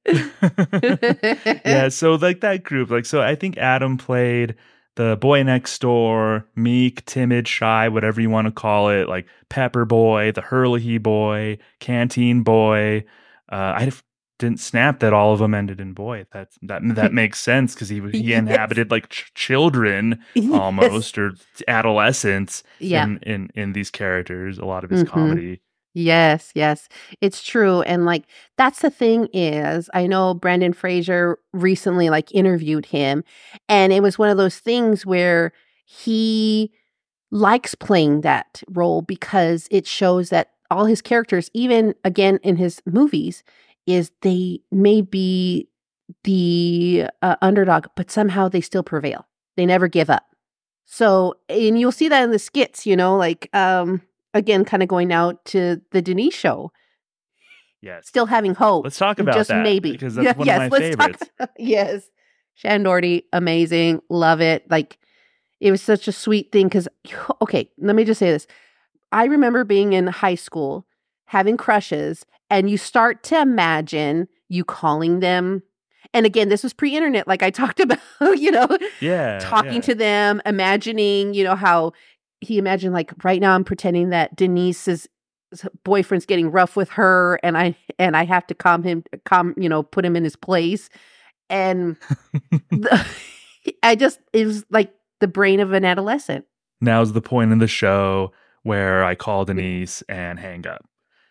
yeah, 1.66 1.89
so 1.89 2.16
like 2.16 2.42
that 2.42 2.63
group, 2.63 2.89
like 2.89 3.06
so 3.06 3.22
I 3.22 3.36
think 3.36 3.58
Adam 3.58 3.98
played 3.98 4.56
the 4.96 5.18
boy 5.18 5.44
next 5.44 5.80
door, 5.82 6.46
meek, 6.56 7.04
timid, 7.06 7.48
shy, 7.48 7.88
whatever 7.89 8.22
you 8.22 8.30
want 8.30 8.46
to 8.48 8.52
call 8.52 8.89
it, 8.89 9.08
like 9.10 9.26
Pepper 9.50 9.86
Boy, 9.86 10.32
the 10.32 10.42
Herlihy 10.42 10.98
Boy, 11.00 11.58
Canteen 11.80 12.44
Boy. 12.44 13.04
Uh, 13.52 13.74
I 13.78 13.92
didn't 14.39 14.60
snap 14.60 15.00
that 15.00 15.13
all 15.13 15.32
of 15.32 15.39
them 15.39 15.54
ended 15.54 15.80
in 15.80 15.94
boy. 15.94 16.26
That's 16.32 16.58
that 16.63 16.82
that 16.96 17.13
makes 17.22 17.39
sense 17.39 17.74
because 17.74 17.89
he 17.89 18.02
he 18.12 18.20
Yes. 18.30 18.39
inhabited 18.39 18.92
like 18.92 19.10
ch- 19.10 19.32
children 19.36 20.20
Yes. 20.34 20.52
almost 20.54 21.18
or 21.18 21.32
adolescents 21.68 22.63
Yeah. 22.80 23.04
in, 23.06 23.18
in 23.20 23.50
in 23.56 23.74
these 23.74 23.89
characters. 23.89 24.58
A 24.58 24.66
lot 24.66 24.84
of 24.84 24.89
his 24.89 25.04
Mhm. 25.04 25.08
comedy. 25.08 25.62
Yes, 25.95 26.51
yes, 26.56 26.89
it's 27.21 27.43
true. 27.43 27.84
And 27.84 28.03
like 28.06 28.23
that's 28.58 28.82
the 28.82 28.89
thing 28.89 29.27
is, 29.32 29.89
I 29.93 30.08
know 30.08 30.34
Brendan 30.34 30.73
Fraser 30.73 31.38
recently 31.53 32.10
like 32.10 32.34
interviewed 32.34 32.88
him, 32.88 33.23
and 33.69 33.93
it 33.93 34.01
was 34.01 34.17
one 34.17 34.29
of 34.29 34.38
those 34.38 34.58
things 34.58 35.06
where 35.06 35.53
he 35.86 36.71
likes 37.32 37.75
playing 37.75 38.21
that 38.21 38.63
role 38.69 39.03
because 39.03 39.67
it 39.71 39.88
shows 39.88 40.29
that 40.29 40.51
all 40.71 40.86
his 40.86 41.01
characters, 41.01 41.51
even 41.53 41.95
again 42.06 42.39
in 42.43 42.58
his 42.58 42.82
movies, 42.86 43.43
is 43.88 44.12
they 44.21 44.62
may 44.71 45.01
be 45.01 45.67
the 46.23 47.08
uh, 47.21 47.36
underdog, 47.41 47.88
but 47.95 48.12
somehow 48.12 48.49
they 48.49 48.62
still 48.62 48.84
prevail. 48.84 49.27
They 49.58 49.65
never 49.65 49.88
give 49.88 50.10
up. 50.10 50.25
So, 50.86 51.36
and 51.49 51.79
you'll 51.79 51.91
see 51.91 52.10
that 52.10 52.23
in 52.23 52.32
the 52.32 52.39
skits, 52.39 52.86
you 52.86 52.95
know, 52.95 53.17
like 53.17 53.49
um 53.56 54.01
again, 54.34 54.65
kind 54.65 54.82
of 54.84 54.89
going 54.89 55.12
out 55.12 55.43
to 55.46 55.82
the 55.91 56.02
Denise 56.02 56.34
show, 56.34 56.72
Yes. 57.82 58.08
still 58.08 58.26
having 58.28 58.56
hope. 58.56 58.86
Let's 58.86 58.98
talk 58.98 59.19
about 59.19 59.36
just 59.36 59.50
that 59.50 59.62
maybe 59.63 59.91
because 59.93 60.15
that's 60.15 60.38
one 60.38 60.48
yes, 60.48 60.56
of 60.56 60.72
my 60.72 60.78
let's 60.78 60.96
talk 60.96 61.06
favorites. 61.06 61.30
about- 61.38 61.50
yes, 61.58 62.10
Shannen 62.63 62.84
Doherty, 62.86 63.24
amazing, 63.34 64.02
love 64.10 64.39
it. 64.41 64.63
Like 64.69 64.98
it 65.60 65.72
was 65.72 65.82
such 65.82 66.08
a 66.08 66.12
sweet 66.12 66.52
thing 66.52 66.67
because 66.67 66.88
okay, 67.41 67.69
let 67.78 67.96
me 67.96 68.06
just 68.06 68.19
say 68.19 68.32
this: 68.32 68.48
I 69.12 69.26
remember 69.26 69.63
being 69.65 69.93
in 69.93 70.08
high 70.08 70.36
school 70.36 70.86
having 71.26 71.58
crushes, 71.58 72.26
and 72.50 72.69
you 72.69 72.78
start 72.78 73.24
to 73.24 73.39
imagine 73.41 74.28
you 74.50 74.63
calling 74.63 75.19
them. 75.19 75.63
And 76.13 76.26
again, 76.28 76.48
this 76.50 76.62
was 76.63 76.74
pre-internet, 76.74 77.28
like 77.28 77.41
I 77.41 77.50
talked 77.62 77.80
about, 77.80 77.98
you 78.38 78.52
know, 78.52 78.67
Yeah. 79.02 79.39
talking 79.41 79.76
yeah. 79.76 79.82
to 79.82 79.96
them, 79.96 80.41
imagining, 80.46 81.34
you 81.34 81.43
know, 81.43 81.56
how 81.56 81.93
he 82.43 82.58
imagined 82.58 82.93
like 82.93 83.12
right 83.23 83.41
now 83.41 83.56
I'm 83.56 83.63
pretending 83.63 84.10
that 84.10 84.36
Denise's 84.36 85.08
boyfriend's 85.84 86.25
getting 86.25 86.49
rough 86.51 86.75
with 86.75 86.89
her 86.89 87.39
and 87.43 87.58
I 87.58 87.75
and 87.99 88.17
I 88.17 88.25
have 88.25 88.45
to 88.47 88.56
calm 88.56 88.84
him 88.84 89.03
calm, 89.25 89.53
you 89.58 89.69
know, 89.69 89.84
put 89.84 90.06
him 90.06 90.15
in 90.15 90.23
his 90.23 90.36
place. 90.36 90.89
And 91.49 91.97
the, 92.71 93.06
I 93.84 93.95
just 93.95 94.19
it 94.34 94.45
was 94.45 94.65
like 94.69 94.93
the 95.19 95.27
brain 95.27 95.60
of 95.60 95.73
an 95.73 95.86
adolescent. 95.86 96.45
now's 96.82 97.13
the 97.13 97.21
point 97.21 97.51
in 97.51 97.60
the 97.60 97.67
show 97.67 98.32
where 98.63 99.03
I 99.03 99.15
call 99.15 99.45
Denise 99.45 100.01
and 100.10 100.39
hang 100.39 100.65
up. 100.67 100.86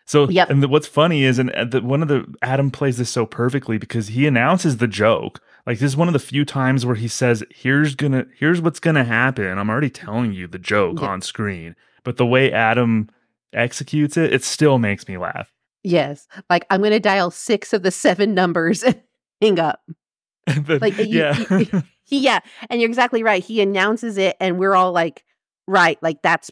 So, 0.05 0.27
Yep. 0.29 0.49
and 0.49 0.61
the, 0.63 0.67
what's 0.67 0.85
funny 0.87 1.23
is, 1.23 1.39
and 1.39 1.49
uh, 1.51 1.63
the, 1.65 1.81
one 1.81 2.01
of 2.01 2.07
the 2.09 2.25
Adam 2.41 2.71
plays 2.71 2.97
this 2.97 3.09
so 3.09 3.25
perfectly 3.25 3.77
because 3.77 4.09
he 4.09 4.27
announces 4.27 4.77
the 4.77 4.87
joke. 4.87 5.39
Like 5.65 5.79
this 5.79 5.91
is 5.91 5.97
one 5.97 6.07
of 6.09 6.13
the 6.13 6.19
few 6.19 6.43
times 6.45 6.85
where 6.85 6.95
he 6.95 7.07
says, 7.07 7.43
"Here's 7.49 7.95
gonna, 7.95 8.25
here's 8.37 8.59
what's 8.61 8.79
gonna 8.79 9.03
happen." 9.05 9.57
I'm 9.57 9.69
already 9.69 9.89
telling 9.89 10.33
you 10.33 10.47
the 10.47 10.59
joke 10.59 10.99
Yeah. 11.01 11.07
on 11.07 11.21
screen, 11.21 11.75
but 12.03 12.17
the 12.17 12.25
way 12.25 12.51
Adam 12.51 13.09
executes 13.53 14.17
it, 14.17 14.33
it 14.33 14.43
still 14.43 14.77
makes 14.79 15.07
me 15.07 15.17
laugh. 15.17 15.51
Yes. 15.83 16.27
Like 16.49 16.65
I'm 16.69 16.81
gonna 16.81 16.99
dial 16.99 17.31
six 17.31 17.71
of 17.73 17.83
the 17.83 17.91
seven 17.91 18.33
numbers 18.33 18.83
and 18.83 19.01
hang 19.41 19.59
up. 19.59 19.81
Like 20.67 20.95
yeah, 20.97 21.37
you- 21.57 21.83
He, 22.05 22.19
yeah, 22.19 22.39
and 22.69 22.81
you're 22.81 22.89
exactly 22.89 23.23
right. 23.23 23.41
He 23.41 23.61
announces 23.61 24.17
it, 24.17 24.35
and 24.41 24.59
we're 24.59 24.75
all 24.75 24.91
like, 24.91 25.23
right, 25.67 25.97
like 26.03 26.21
that's 26.21 26.51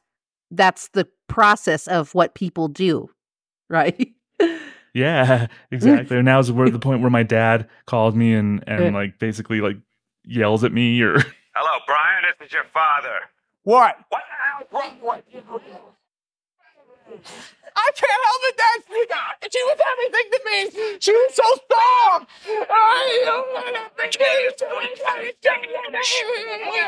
that's 0.51 0.87
the 0.93 1.05
process 1.27 1.87
of 1.87 2.15
what 2.15 2.33
people 2.35 2.69
do, 2.69 3.09
right? 3.69 4.13
yeah, 4.93 5.47
exactly. 5.71 6.17
And 6.17 6.25
now's 6.25 6.51
where 6.51 6.69
the 6.69 6.79
point 6.79 7.01
where 7.01 7.09
my 7.09 7.23
dad 7.23 7.69
called 7.85 8.15
me 8.15 8.33
and 8.33 8.63
and 8.67 8.85
Yeah. 8.85 8.91
like 8.91 9.19
basically 9.19 9.61
like 9.61 9.77
yells 10.25 10.63
at 10.63 10.71
me 10.71 11.01
or 11.01 11.13
Hello, 11.53 11.79
Brian. 11.85 12.23
This 12.39 12.47
is 12.47 12.53
your 12.53 12.63
father. 12.73 13.19
What? 13.63 13.97
What 14.09 14.23
the 14.29 14.73
hell's 14.73 14.83
wrong 14.83 14.99
with 15.01 15.23
you? 15.33 15.41
I 17.75 17.89
can't 17.95 18.21
help 18.25 18.41
it, 18.43 18.57
Dad. 18.57 18.79
She 19.51 19.61
was 19.63 19.79
everything 19.91 20.27
to 20.31 20.39
me. 20.45 20.97
She 20.99 21.11
was 21.11 21.33
so 21.35 21.43
strong. 21.43 22.27
I, 22.69 23.21
don't 23.25 23.53
want 23.53 23.75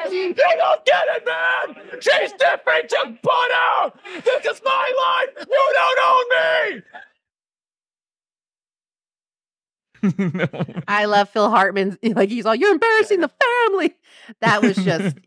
they 0.03 0.55
don't 0.57 0.85
get 0.85 1.03
it, 1.15 1.25
man. 1.25 1.99
She's 2.01 2.31
different. 2.33 2.89
Just 2.89 3.21
put 3.21 3.51
out. 3.51 3.97
This 4.23 4.45
is 4.45 4.61
my 4.63 5.25
life. 5.27 5.45
You 5.49 5.73
don't 5.73 5.99
own 6.07 6.25
me. 6.29 6.81
I 10.87 11.05
love 11.05 11.29
Phil 11.29 11.49
Hartman. 11.49 11.97
Like 12.03 12.29
he's 12.29 12.45
all, 12.45 12.55
"You're 12.55 12.71
embarrassing 12.73 13.21
the 13.21 13.31
family." 13.69 13.95
That 14.41 14.61
was 14.61 14.75
just 14.83 15.15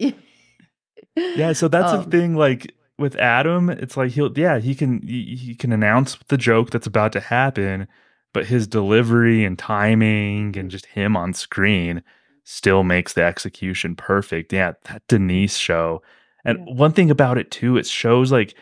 Yeah, 1.16 1.52
so 1.52 1.68
that's 1.68 1.92
Um, 1.92 2.04
the 2.04 2.10
thing. 2.10 2.34
Like 2.36 2.74
with 2.98 3.16
Adam, 3.16 3.70
it's 3.70 3.96
like 3.96 4.12
he'll 4.12 4.36
yeah 4.36 4.58
he 4.58 4.74
can 4.74 5.02
he, 5.06 5.36
he 5.36 5.54
can 5.54 5.72
announce 5.72 6.16
the 6.28 6.36
joke 6.36 6.70
that's 6.70 6.86
about 6.86 7.12
to 7.12 7.20
happen, 7.20 7.86
but 8.32 8.46
his 8.46 8.66
delivery 8.66 9.44
and 9.44 9.58
timing 9.58 10.56
and 10.58 10.70
just 10.70 10.86
him 10.86 11.16
on 11.16 11.32
screen 11.32 12.02
still 12.44 12.84
makes 12.84 13.12
the 13.14 13.22
execution 13.22 13.96
perfect. 13.96 14.52
Yeah, 14.52 14.72
that 14.84 15.02
Denise 15.08 15.56
show, 15.56 16.02
and 16.44 16.58
Yeah. 16.58 16.74
one 16.74 16.92
thing 16.92 17.10
about 17.10 17.38
it 17.38 17.50
too, 17.50 17.76
it 17.76 17.86
shows 17.86 18.30
like 18.32 18.54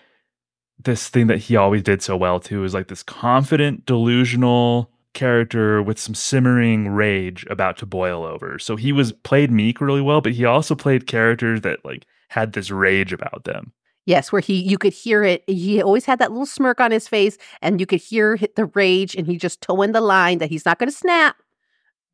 this 0.78 1.08
thing 1.08 1.28
that 1.28 1.38
he 1.38 1.56
always 1.56 1.82
did 1.82 2.02
so 2.02 2.16
well 2.16 2.40
too 2.40 2.64
is 2.64 2.74
like 2.74 2.88
this 2.88 3.02
confident, 3.02 3.86
delusional 3.86 4.90
character 5.14 5.82
with 5.82 5.98
some 5.98 6.14
simmering 6.14 6.88
rage 6.88 7.46
about 7.48 7.76
to 7.78 7.86
boil 7.86 8.24
over. 8.24 8.58
So 8.58 8.76
he 8.76 8.92
was 8.92 9.12
played 9.12 9.50
meek 9.50 9.80
really 9.80 10.00
well, 10.02 10.20
but 10.20 10.32
he 10.32 10.44
also 10.44 10.74
played 10.74 11.06
characters 11.06 11.62
that 11.62 11.84
like 11.84 12.04
had 12.28 12.52
this 12.52 12.70
rage 12.70 13.12
about 13.12 13.44
them. 13.44 13.72
yes, 14.06 14.30
where 14.32 14.40
he 14.42 14.60
you 14.60 14.76
could 14.76 14.92
hear 14.92 15.24
it. 15.24 15.42
He 15.46 15.80
always 15.82 16.04
had 16.04 16.18
that 16.18 16.30
little 16.32 16.46
smirk 16.46 16.80
on 16.80 16.90
his 16.90 17.08
face, 17.08 17.38
and 17.62 17.80
you 17.80 17.86
could 17.86 18.00
hear 18.02 18.38
the 18.56 18.66
rage, 18.74 19.14
and 19.14 19.26
he 19.26 19.36
just 19.38 19.60
towing 19.62 19.92
the 19.92 20.00
line 20.02 20.38
that 20.38 20.50
he's 20.50 20.66
not 20.66 20.78
going 20.78 20.90
to 20.90 20.96
snap, 20.96 21.36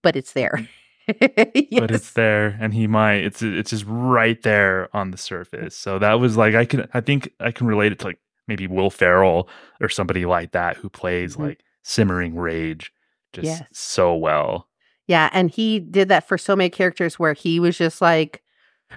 but 0.02 0.14
it's 0.16 0.32
there. 0.32 0.68
but 1.08 1.90
it's 1.90 2.12
there 2.12 2.56
and 2.60 2.72
he 2.72 2.86
might 2.86 3.16
it's 3.24 3.42
it's 3.42 3.70
just 3.70 3.84
right 3.88 4.42
there 4.42 4.88
on 4.94 5.10
the 5.10 5.16
surface 5.18 5.74
so 5.74 5.98
that 5.98 6.20
was 6.20 6.36
like 6.36 6.54
i 6.54 6.64
can 6.64 6.86
i 6.94 7.00
think 7.00 7.28
i 7.40 7.50
can 7.50 7.66
relate 7.66 7.90
it 7.90 7.98
to 7.98 8.06
like 8.06 8.18
maybe 8.46 8.68
will 8.68 8.90
ferrell 8.90 9.48
or 9.80 9.88
somebody 9.88 10.24
like 10.24 10.52
that 10.52 10.76
who 10.76 10.88
plays 10.88 11.34
Mhm. 11.34 11.40
like 11.48 11.64
simmering 11.90 12.36
rage 12.36 12.92
just 13.32 13.46
Yes. 13.46 13.62
so 13.72 14.14
well 14.14 14.68
Yeah, 15.06 15.28
and 15.32 15.50
he 15.50 15.80
did 15.80 16.08
that 16.08 16.26
for 16.28 16.38
so 16.38 16.54
many 16.54 16.70
characters 16.70 17.18
where 17.18 17.32
he 17.32 17.58
was 17.60 17.76
just 17.76 18.00
like, 18.00 18.42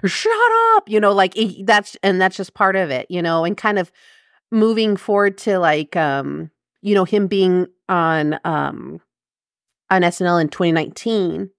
"Shut 0.04 0.32
up," 0.76 0.88
you 0.88 1.00
know, 1.00 1.12
like 1.12 1.34
he- 1.34 1.64
that's 1.64 1.96
and 2.02 2.20
that's 2.20 2.36
just 2.36 2.54
part 2.54 2.76
of 2.76 2.90
it, 2.90 3.06
you 3.10 3.20
know, 3.22 3.44
and 3.44 3.56
kind 3.56 3.78
of 3.78 3.90
moving 4.52 4.96
forward 4.96 5.36
to 5.38 5.58
like, 5.58 5.96
um, 5.96 6.50
you 6.82 6.94
know, 6.94 7.04
him 7.04 7.26
being 7.26 7.66
on 7.88 8.38
um 8.44 9.00
on 9.90 10.02
SNL 10.02 10.40
in 10.40 10.48
2019. 10.48 11.50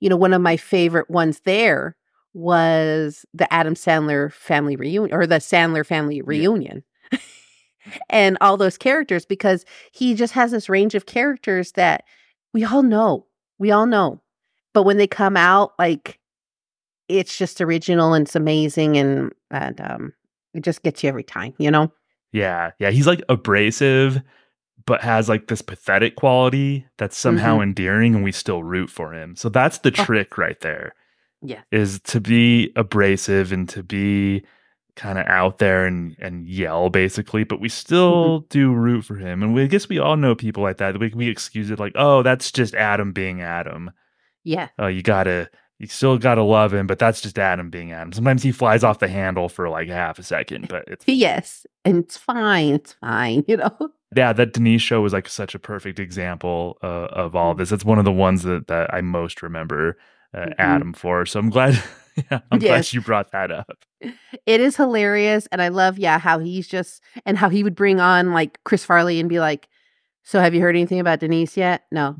You 0.00 0.08
know, 0.10 0.16
one 0.16 0.32
of 0.34 0.42
my 0.42 0.56
favorite 0.56 1.08
ones 1.10 1.40
there 1.44 1.96
was 2.32 3.24
the 3.32 3.52
Adam 3.52 3.74
Sandler 3.74 4.32
family 4.32 4.76
reunion 4.76 5.16
or 5.16 5.26
the 5.26 5.36
Sandler 5.36 5.84
family 5.86 6.20
reunion. 6.22 6.82
and 8.10 8.36
all 8.40 8.56
those 8.56 8.78
characters 8.78 9.24
because 9.26 9.64
he 9.92 10.14
just 10.14 10.32
has 10.34 10.50
this 10.50 10.68
range 10.68 10.94
of 10.94 11.06
characters 11.06 11.72
that 11.72 12.04
we 12.52 12.64
all 12.64 12.82
know. 12.82 13.26
We 13.58 13.70
all 13.70 13.86
know. 13.86 14.20
But 14.72 14.82
when 14.84 14.96
they 14.96 15.06
come 15.06 15.36
out, 15.36 15.72
like 15.78 16.18
it's 17.08 17.36
just 17.36 17.60
original 17.60 18.14
and 18.14 18.26
it's 18.26 18.34
amazing 18.36 18.96
and 18.96 19.32
and 19.50 19.80
um 19.80 20.12
it 20.54 20.62
just 20.62 20.82
gets 20.82 21.02
you 21.02 21.08
every 21.08 21.24
time, 21.24 21.54
you 21.58 21.70
know? 21.70 21.92
yeah 22.32 22.72
yeah 22.80 22.90
he's 22.90 23.06
like 23.06 23.22
abrasive 23.28 24.20
but 24.86 25.00
has 25.02 25.28
like 25.28 25.46
this 25.46 25.62
pathetic 25.62 26.16
quality 26.16 26.84
that's 26.98 27.16
somehow 27.16 27.60
endearing 27.60 28.12
and 28.16 28.24
we 28.24 28.32
still 28.32 28.64
root 28.64 28.90
for 28.90 29.12
him 29.14 29.36
so 29.36 29.48
that's 29.48 29.78
the 29.78 29.92
Mm-hmm. 29.92 30.02
Oh. 30.02 30.04
trick 30.04 30.36
right 30.38 30.58
there 30.60 30.94
Yeah. 31.42 31.60
is 31.70 32.00
to 32.00 32.20
be 32.20 32.72
abrasive 32.74 33.52
and 33.52 33.68
to 33.68 33.84
be 33.84 34.44
kind 34.96 35.18
of 35.18 35.26
out 35.26 35.58
there 35.58 35.86
and 35.86 36.14
and 36.20 36.46
yell 36.46 36.88
basically 36.88 37.42
but 37.44 37.60
we 37.60 37.68
still 37.68 38.40
Mm-hmm. 38.40 38.46
do 38.50 38.72
root 38.72 39.04
for 39.04 39.16
him 39.16 39.42
and 39.42 39.52
we 39.54 39.62
I 39.64 39.66
guess 39.66 39.88
we 39.88 39.98
all 39.98 40.16
know 40.16 40.34
people 40.34 40.62
like 40.62 40.76
that 40.76 40.98
we 41.00 41.08
we 41.14 41.28
excuse 41.28 41.70
it 41.70 41.80
like 41.80 41.92
oh 41.96 42.22
that's 42.22 42.52
just 42.52 42.74
Adam 42.74 43.12
being 43.12 43.40
Adam 43.42 43.90
Yeah. 44.44 44.68
oh 44.78 44.86
you 44.86 45.02
gotta 45.02 45.50
you 45.80 45.88
still 45.88 46.16
gotta 46.18 46.42
love 46.44 46.72
him 46.72 46.86
but 46.86 47.00
that's 47.00 47.20
just 47.20 47.38
Adam 47.38 47.70
being 47.70 47.90
Adam 47.90 48.12
sometimes 48.12 48.42
he 48.44 48.52
flies 48.52 48.84
off 48.84 49.00
the 49.00 49.08
handle 49.08 49.48
for 49.48 49.68
like 49.68 49.88
half 49.88 50.18
a 50.20 50.22
second 50.22 50.68
but 50.68 50.84
it's 50.86 51.04
Yes. 51.08 51.66
And 51.84 51.98
it's 52.04 52.16
fine. 52.16 52.74
It's 52.74 52.92
fine, 52.94 53.44
you 53.48 53.56
know? 53.56 53.76
yeah 54.14 54.32
that 54.32 54.52
Denise 54.52 54.80
show 54.82 55.00
was 55.00 55.12
like 55.12 55.28
such 55.28 55.56
a 55.56 55.58
perfect 55.58 55.98
example 55.98 56.78
uh, 56.84 57.08
of 57.10 57.34
all 57.34 57.50
of 57.50 57.58
this 57.58 57.72
it's 57.72 57.84
one 57.84 57.98
of 57.98 58.04
the 58.04 58.12
ones 58.12 58.44
that 58.44 58.68
that 58.68 58.94
I 58.94 59.00
most 59.00 59.42
remember 59.42 59.98
uh, 60.32 60.46
Mhm. 60.46 60.54
Adam 60.58 60.92
for 60.92 61.26
so 61.26 61.40
I'm 61.40 61.50
glad 61.50 61.82
yeah, 62.30 62.40
I'm 62.50 62.58
glad 62.58 62.62
Yes. 62.78 62.94
you 62.94 63.00
brought 63.00 63.32
that 63.32 63.50
up 63.50 63.84
It 64.46 64.60
is 64.60 64.76
hilarious. 64.76 65.46
And 65.50 65.60
I 65.62 65.68
love, 65.68 65.98
yeah, 65.98 66.18
how 66.18 66.38
he's 66.38 66.68
just 66.68 67.02
and 67.26 67.36
how 67.38 67.48
he 67.48 67.62
would 67.64 67.74
bring 67.74 68.00
on 68.00 68.32
like 68.32 68.58
Chris 68.64 68.84
Farley 68.84 69.18
and 69.20 69.28
be 69.28 69.40
like, 69.40 69.68
So 70.22 70.40
have 70.40 70.54
you 70.54 70.60
heard 70.60 70.76
anything 70.76 71.00
about 71.00 71.20
Denise 71.20 71.56
yet? 71.56 71.82
No. 71.90 72.16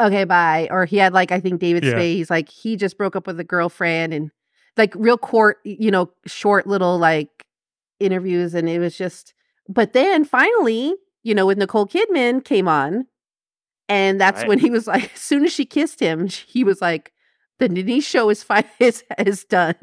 Okay, 0.00 0.24
bye. 0.24 0.68
Or 0.70 0.84
he 0.84 0.98
had 0.98 1.12
like 1.14 1.32
I 1.32 1.40
think 1.40 1.60
David 1.60 1.82
Yeah. 1.84 1.92
Spade, 1.92 2.16
he's 2.16 2.30
like 2.30 2.48
he 2.50 2.76
just 2.76 2.98
broke 2.98 3.16
up 3.16 3.26
with 3.26 3.40
a 3.40 3.44
girlfriend 3.44 4.12
and 4.14 4.30
like 4.76 4.94
real 4.94 5.16
court, 5.18 5.58
you 5.64 5.90
know, 5.90 6.10
short 6.26 6.66
little 6.66 6.98
like 6.98 7.46
interviews 7.98 8.54
and 8.54 8.68
it 8.68 8.78
was 8.78 8.96
just 8.96 9.32
but 9.68 9.92
then 9.94 10.24
finally, 10.24 10.94
you 11.22 11.34
know, 11.34 11.46
with 11.46 11.58
Nicole 11.58 11.86
Kidman 11.88 12.44
came 12.44 12.68
on 12.68 13.06
and 13.88 14.20
that's 14.20 14.40
Right. 14.40 14.48
when 14.48 14.58
he 14.58 14.70
was 14.70 14.86
like 14.86 15.12
as 15.14 15.20
soon 15.20 15.44
as 15.46 15.52
she 15.52 15.64
kissed 15.64 15.98
him, 16.00 16.28
he 16.28 16.62
was 16.62 16.80
like 16.82 17.12
the 17.58 17.68
Denise 17.68 18.06
show 18.06 18.28
is 18.30 18.42
fine 18.42 18.64
is 18.80 19.04
is 19.18 19.44
done. 19.44 19.74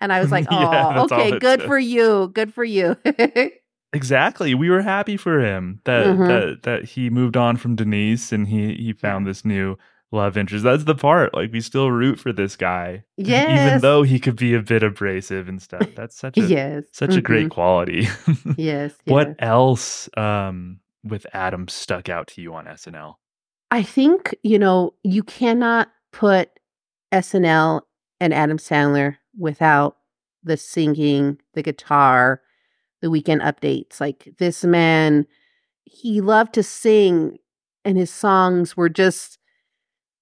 And 0.00 0.12
I 0.12 0.20
was 0.20 0.30
like, 0.30 0.46
"Oh, 0.50 0.56
all 0.66 1.04
okay, 1.04 1.38
good 1.38 1.62
for 1.62 1.78
you. 1.78 2.30
Good 2.34 2.52
for 2.54 2.64
you." 2.64 2.96
Exactly. 3.94 4.54
We 4.54 4.68
were 4.68 4.82
happy 4.82 5.16
for 5.16 5.40
him 5.40 5.80
that 5.84 6.04
Mhm. 6.06 6.28
that 6.28 6.62
that 6.64 6.84
he 6.84 7.08
moved 7.08 7.38
on 7.38 7.56
from 7.56 7.74
Denise 7.74 8.32
and 8.32 8.46
he 8.46 8.74
he 8.74 8.92
found 8.92 9.26
this 9.26 9.46
new 9.46 9.78
love 10.12 10.36
interest. 10.36 10.62
That's 10.62 10.84
the 10.84 10.94
part. 10.94 11.32
Like 11.32 11.52
we 11.52 11.62
still 11.62 11.90
root 11.90 12.20
for 12.20 12.30
this 12.30 12.54
guy. 12.54 13.04
Even 13.16 13.80
though 13.80 14.02
he 14.02 14.20
could 14.20 14.36
be 14.36 14.52
a 14.52 14.60
bit 14.60 14.82
abrasive 14.82 15.48
and 15.48 15.60
stuff. 15.62 15.88
That's 15.96 16.14
such 16.18 16.36
a 16.36 16.42
yes. 16.42 16.84
such 16.92 17.16
a 17.16 17.22
great 17.22 17.46
Mhm. 17.46 17.50
quality. 17.50 18.08
Yes. 18.58 18.92
What 19.06 19.28
yes. 19.28 19.36
else 19.38 20.10
um 20.18 20.80
with 21.02 21.26
Adam 21.32 21.66
stuck 21.66 22.10
out 22.10 22.26
to 22.28 22.42
you 22.42 22.52
on 22.54 22.66
SNL? 22.66 23.14
I 23.70 23.82
think, 23.82 24.34
you 24.42 24.58
know, 24.58 24.92
you 25.02 25.22
cannot 25.22 25.88
put 26.12 26.50
SNL 27.12 27.82
and 28.20 28.34
Adam 28.34 28.58
Sandler 28.58 29.16
without 29.38 29.96
the 30.42 30.56
singing, 30.56 31.38
the 31.54 31.62
guitar, 31.62 32.40
the 33.00 33.10
weekend 33.10 33.40
updates. 33.42 34.00
Like 34.00 34.28
this 34.38 34.64
man, 34.64 35.26
he 35.84 36.20
loved 36.20 36.54
to 36.54 36.62
sing 36.62 37.38
and 37.84 37.96
his 37.96 38.10
songs 38.12 38.76
were 38.76 38.88
just 38.88 39.38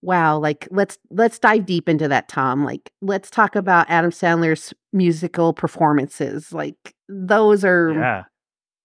wow, 0.03 0.39
like 0.39 0.69
let's 0.71 0.99
let's 1.11 1.39
dive 1.39 1.67
deep 1.67 1.89
into 1.89 2.07
that 2.07 2.29
Tom. 2.29 2.65
Like 2.65 2.93
let's 3.01 3.31
talk 3.31 3.57
about 3.57 3.91
Adam 3.91 4.11
Sandler's 4.11 4.73
musical 4.93 5.53
performances. 5.53 6.53
Like 6.53 6.95
those 7.09 7.65
are 7.65 7.93
Yeah. 7.93 8.25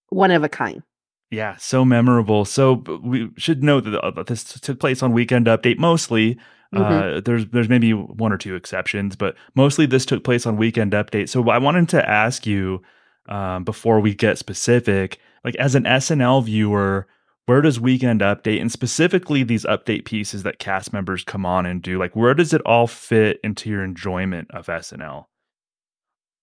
one 0.08 0.30
of 0.30 0.42
a 0.42 0.48
kind. 0.48 0.82
Yeah, 1.30 1.56
so 1.56 1.84
memorable. 1.84 2.44
So 2.44 2.82
we 3.02 3.30
should 3.38 3.62
note 3.62 3.84
that 3.84 4.00
uh, 4.04 4.22
this 4.24 4.44
took 4.44 4.80
place 4.80 5.02
on 5.02 5.12
Weekend 5.12 5.46
Update 5.46 5.78
mostly. 5.78 6.38
Mm-hmm. 6.74 7.18
Uh, 7.18 7.20
there's 7.20 7.46
there's 7.46 7.68
maybe 7.68 7.92
one 7.92 8.32
or 8.32 8.38
two 8.38 8.54
exceptions, 8.54 9.14
but 9.16 9.34
mostly 9.54 9.86
this 9.86 10.06
took 10.06 10.24
place 10.24 10.46
on 10.46 10.56
Weekend 10.56 10.92
Update. 10.92 11.28
So 11.28 11.48
I 11.50 11.58
wanted 11.58 11.88
to 11.90 12.08
ask 12.08 12.46
you 12.46 12.82
um, 13.28 13.64
before 13.64 14.00
we 14.00 14.14
get 14.14 14.38
specific, 14.38 15.18
like 15.44 15.54
as 15.56 15.74
an 15.74 15.84
SNL 15.84 16.44
viewer, 16.44 17.06
where 17.46 17.60
does 17.60 17.78
Weekend 17.78 18.20
Update 18.20 18.60
and 18.60 18.72
specifically 18.72 19.42
these 19.42 19.64
update 19.64 20.04
pieces 20.04 20.44
that 20.44 20.58
cast 20.58 20.92
members 20.92 21.24
come 21.24 21.44
on 21.44 21.66
and 21.66 21.82
do, 21.82 21.98
like 21.98 22.16
where 22.16 22.34
does 22.34 22.52
it 22.54 22.62
all 22.62 22.86
fit 22.86 23.38
into 23.44 23.68
your 23.68 23.84
enjoyment 23.84 24.50
of 24.52 24.66
SNL? 24.66 25.26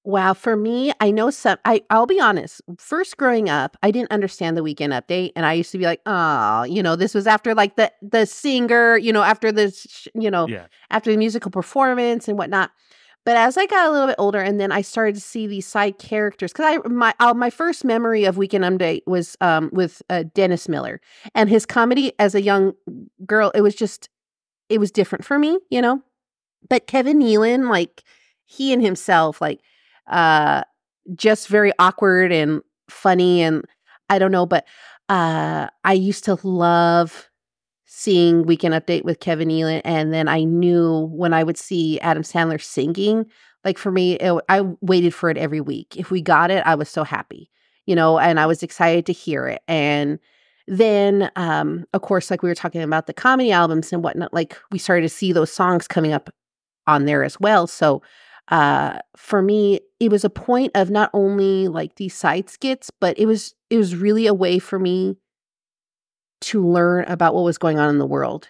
Wow, 0.09 0.33
for 0.33 0.55
me, 0.55 0.91
I 0.99 1.11
know 1.11 1.29
some 1.29 1.59
I 1.65 1.83
I'll 1.91 2.07
be 2.07 2.19
honest. 2.19 2.61
First 2.79 3.17
growing 3.17 3.47
up, 3.47 3.77
I 3.83 3.91
didn't 3.91 4.11
understand 4.11 4.57
the 4.57 4.63
weekend 4.63 4.91
update 4.91 5.33
and 5.35 5.45
I 5.45 5.53
used 5.53 5.71
to 5.73 5.77
be 5.77 5.85
like, 5.85 6.01
"Oh, 6.07 6.63
you 6.63 6.81
know, 6.81 6.95
this 6.95 7.13
was 7.13 7.27
after 7.27 7.53
like 7.53 7.75
the 7.75 7.91
the 8.01 8.25
singer, 8.25 8.97
you 8.97 9.13
know, 9.13 9.21
after 9.21 9.51
the 9.51 9.69
sh- 9.69 10.07
you 10.15 10.31
know, 10.31 10.47
Yeah, 10.47 10.65
after 10.89 11.11
the 11.11 11.17
musical 11.17 11.51
performance 11.51 12.27
and 12.27 12.39
whatnot." 12.39 12.71
But 13.23 13.37
as 13.37 13.55
I 13.55 13.67
got 13.67 13.87
a 13.87 13.91
little 13.91 14.07
bit 14.07 14.15
older 14.17 14.39
and 14.39 14.59
then 14.59 14.71
I 14.71 14.81
started 14.81 15.13
to 15.13 15.21
see 15.21 15.45
these 15.45 15.67
side 15.67 15.99
characters 15.99 16.53
cuz 16.53 16.65
I 16.65 16.77
my 16.87 17.13
uh, 17.19 17.35
my 17.35 17.51
first 17.51 17.85
memory 17.85 18.25
of 18.25 18.35
Weekend 18.35 18.63
Update 18.63 19.03
was 19.05 19.37
um 19.41 19.69
with 19.73 20.01
uh, 20.09 20.23
Dennis 20.33 20.67
Miller 20.67 21.01
and 21.35 21.49
his 21.51 21.67
comedy 21.67 22.13
as 22.17 22.33
a 22.33 22.41
young 22.41 22.73
girl, 23.27 23.51
it 23.53 23.61
was 23.61 23.75
just 23.75 24.09
it 24.69 24.79
was 24.79 24.91
different 24.91 25.23
for 25.25 25.37
me, 25.37 25.59
you 25.69 25.81
know. 25.81 26.01
But 26.67 26.87
Kevin 26.87 27.19
Nealon 27.19 27.69
like 27.69 28.03
he 28.45 28.73
and 28.73 28.81
himself 28.81 29.39
like 29.41 29.59
uh 30.09 30.63
just 31.15 31.47
very 31.47 31.71
awkward 31.79 32.31
and 32.31 32.61
funny 32.89 33.41
and 33.41 33.65
I 34.09 34.19
don't 34.19 34.31
know 34.31 34.45
but 34.45 34.65
uh 35.09 35.67
I 35.83 35.93
used 35.93 36.23
to 36.25 36.37
love 36.43 37.29
seeing 37.85 38.43
Weekend 38.43 38.73
Update 38.73 39.03
with 39.03 39.19
Kevin 39.19 39.49
Nealon 39.49 39.81
and 39.83 40.13
then 40.13 40.27
I 40.27 40.43
knew 40.43 41.09
when 41.11 41.33
I 41.33 41.43
would 41.43 41.57
see 41.57 41.99
Adam 42.01 42.23
Sandler 42.23 42.61
singing 42.61 43.25
like 43.65 43.77
for 43.77 43.91
me 43.91 44.13
it, 44.13 44.41
I 44.47 44.61
waited 44.81 45.13
for 45.13 45.29
it 45.29 45.37
every 45.37 45.61
week. 45.61 45.97
If 45.97 46.11
we 46.11 46.21
got 46.21 46.51
it 46.51 46.63
I 46.65 46.75
was 46.75 46.89
so 46.89 47.03
happy 47.03 47.49
you 47.85 47.95
know 47.95 48.19
and 48.19 48.39
I 48.39 48.45
was 48.45 48.63
excited 48.63 49.05
to 49.07 49.13
hear 49.13 49.47
it. 49.47 49.61
And 49.67 50.19
then 50.67 51.31
um 51.35 51.85
of 51.93 52.01
course 52.01 52.29
like 52.29 52.43
we 52.43 52.49
were 52.49 52.55
talking 52.55 52.81
about 52.81 53.07
the 53.07 53.13
comedy 53.13 53.51
albums 53.51 53.91
and 53.91 54.03
whatnot 54.03 54.33
like 54.33 54.57
we 54.71 54.77
started 54.77 55.01
to 55.01 55.09
see 55.09 55.31
those 55.31 55.51
songs 55.51 55.87
coming 55.87 56.13
up 56.13 56.29
on 56.87 57.05
there 57.05 57.23
as 57.23 57.39
well. 57.39 57.67
So 57.67 58.01
uh 58.49 58.99
for 59.15 59.41
me 59.41 59.79
it 59.99 60.09
was 60.11 60.23
a 60.23 60.29
point 60.29 60.71
of 60.75 60.89
not 60.89 61.09
only 61.13 61.67
like 61.67 61.95
these 61.95 62.13
side 62.15 62.49
skits 62.49 62.89
but 62.99 63.17
it 63.19 63.25
was 63.25 63.53
it 63.69 63.77
was 63.77 63.95
really 63.95 64.25
a 64.27 64.33
way 64.33 64.59
for 64.59 64.79
me 64.79 65.15
to 66.41 66.65
learn 66.65 67.03
about 67.05 67.33
what 67.35 67.43
was 67.43 67.57
going 67.57 67.77
on 67.79 67.89
in 67.89 67.97
the 67.97 68.05
world 68.05 68.47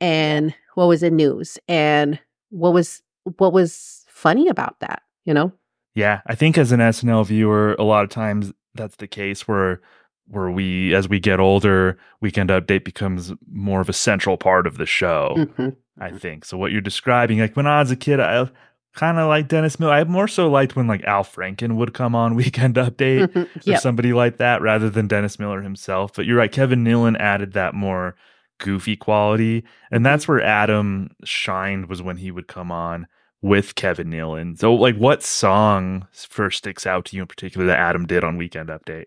and 0.00 0.54
what 0.74 0.86
was 0.88 1.02
in 1.02 1.16
news 1.16 1.58
and 1.68 2.18
what 2.50 2.72
was 2.72 3.02
what 3.38 3.52
was 3.52 4.04
funny 4.08 4.48
about 4.48 4.78
that 4.80 5.02
you 5.24 5.32
know 5.32 5.52
Yeah, 5.94 6.20
I 6.26 6.34
think 6.34 6.56
as 6.58 6.72
an 6.72 6.80
SNL 6.80 7.26
viewer, 7.26 7.74
a 7.78 7.84
lot 7.84 8.02
of 8.04 8.10
times 8.10 8.52
that's 8.74 8.96
the 8.96 9.06
case 9.06 9.46
where 9.46 9.80
where 10.26 10.50
we 10.50 10.94
as 10.94 11.08
we 11.08 11.20
get 11.20 11.38
older, 11.40 11.98
Weekend 12.20 12.50
Update 12.50 12.84
becomes 12.84 13.32
more 13.50 13.80
of 13.80 13.88
a 13.88 13.92
central 13.92 14.36
part 14.36 14.66
of 14.66 14.78
the 14.78 14.86
show. 14.86 15.34
Mhm. 15.36 15.76
I 16.00 16.10
think. 16.10 16.44
So 16.46 16.56
what 16.56 16.72
you're 16.72 16.80
describing, 16.80 17.38
like 17.40 17.54
when 17.56 17.66
I 17.66 17.80
was 17.80 17.90
a 17.90 17.96
kid, 17.96 18.18
I 18.20 18.48
kind 18.94 19.18
of 19.18 19.28
like 19.28 19.48
Dennis 19.48 19.78
Miller. 19.80 19.92
I 19.92 20.04
more 20.04 20.28
so 20.28 20.48
liked 20.50 20.76
when 20.76 20.86
like 20.86 21.02
Al 21.04 21.24
Franken 21.24 21.76
would 21.76 21.94
come 21.94 22.14
on 22.14 22.34
Weekend 22.36 22.74
Update 22.76 23.26
Mhm. 23.32 23.74
or 23.74 23.76
somebody 23.78 24.12
like 24.12 24.36
that 24.38 24.60
rather 24.62 24.90
than 24.90 25.06
Dennis 25.08 25.38
Miller 25.38 25.62
himself. 25.62 26.12
But 26.14 26.26
you're 26.26 26.36
right, 26.38 26.52
Kevin 26.52 26.84
Nealon 26.84 27.16
added 27.18 27.52
that 27.54 27.74
more 27.74 28.14
goofy 28.60 28.96
quality. 28.96 29.64
And 29.90 30.04
that's 30.06 30.28
where 30.28 30.40
Adam 30.42 31.10
shined 31.24 31.86
was 31.88 32.00
when 32.02 32.16
he 32.18 32.30
would 32.30 32.46
come 32.48 32.70
on 32.70 33.06
with 33.40 33.74
Kevin 33.74 34.08
Nealon. 34.08 34.56
So 34.58 34.72
like 34.74 34.96
what 34.96 35.22
song 35.22 36.06
first 36.12 36.58
sticks 36.58 36.86
out 36.86 37.06
to 37.06 37.16
you 37.16 37.22
in 37.22 37.28
particular 37.28 37.66
that 37.66 37.78
Adam 37.78 38.06
did 38.06 38.22
on 38.22 38.36
Weekend 38.36 38.68
Update? 38.68 39.06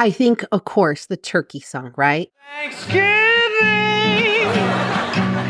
I 0.00 0.10
think, 0.10 0.44
of 0.52 0.64
course, 0.64 1.06
the 1.06 1.16
turkey 1.16 1.60
song, 1.60 1.92
right? 1.96 2.28
Thanksgiving 2.54 3.08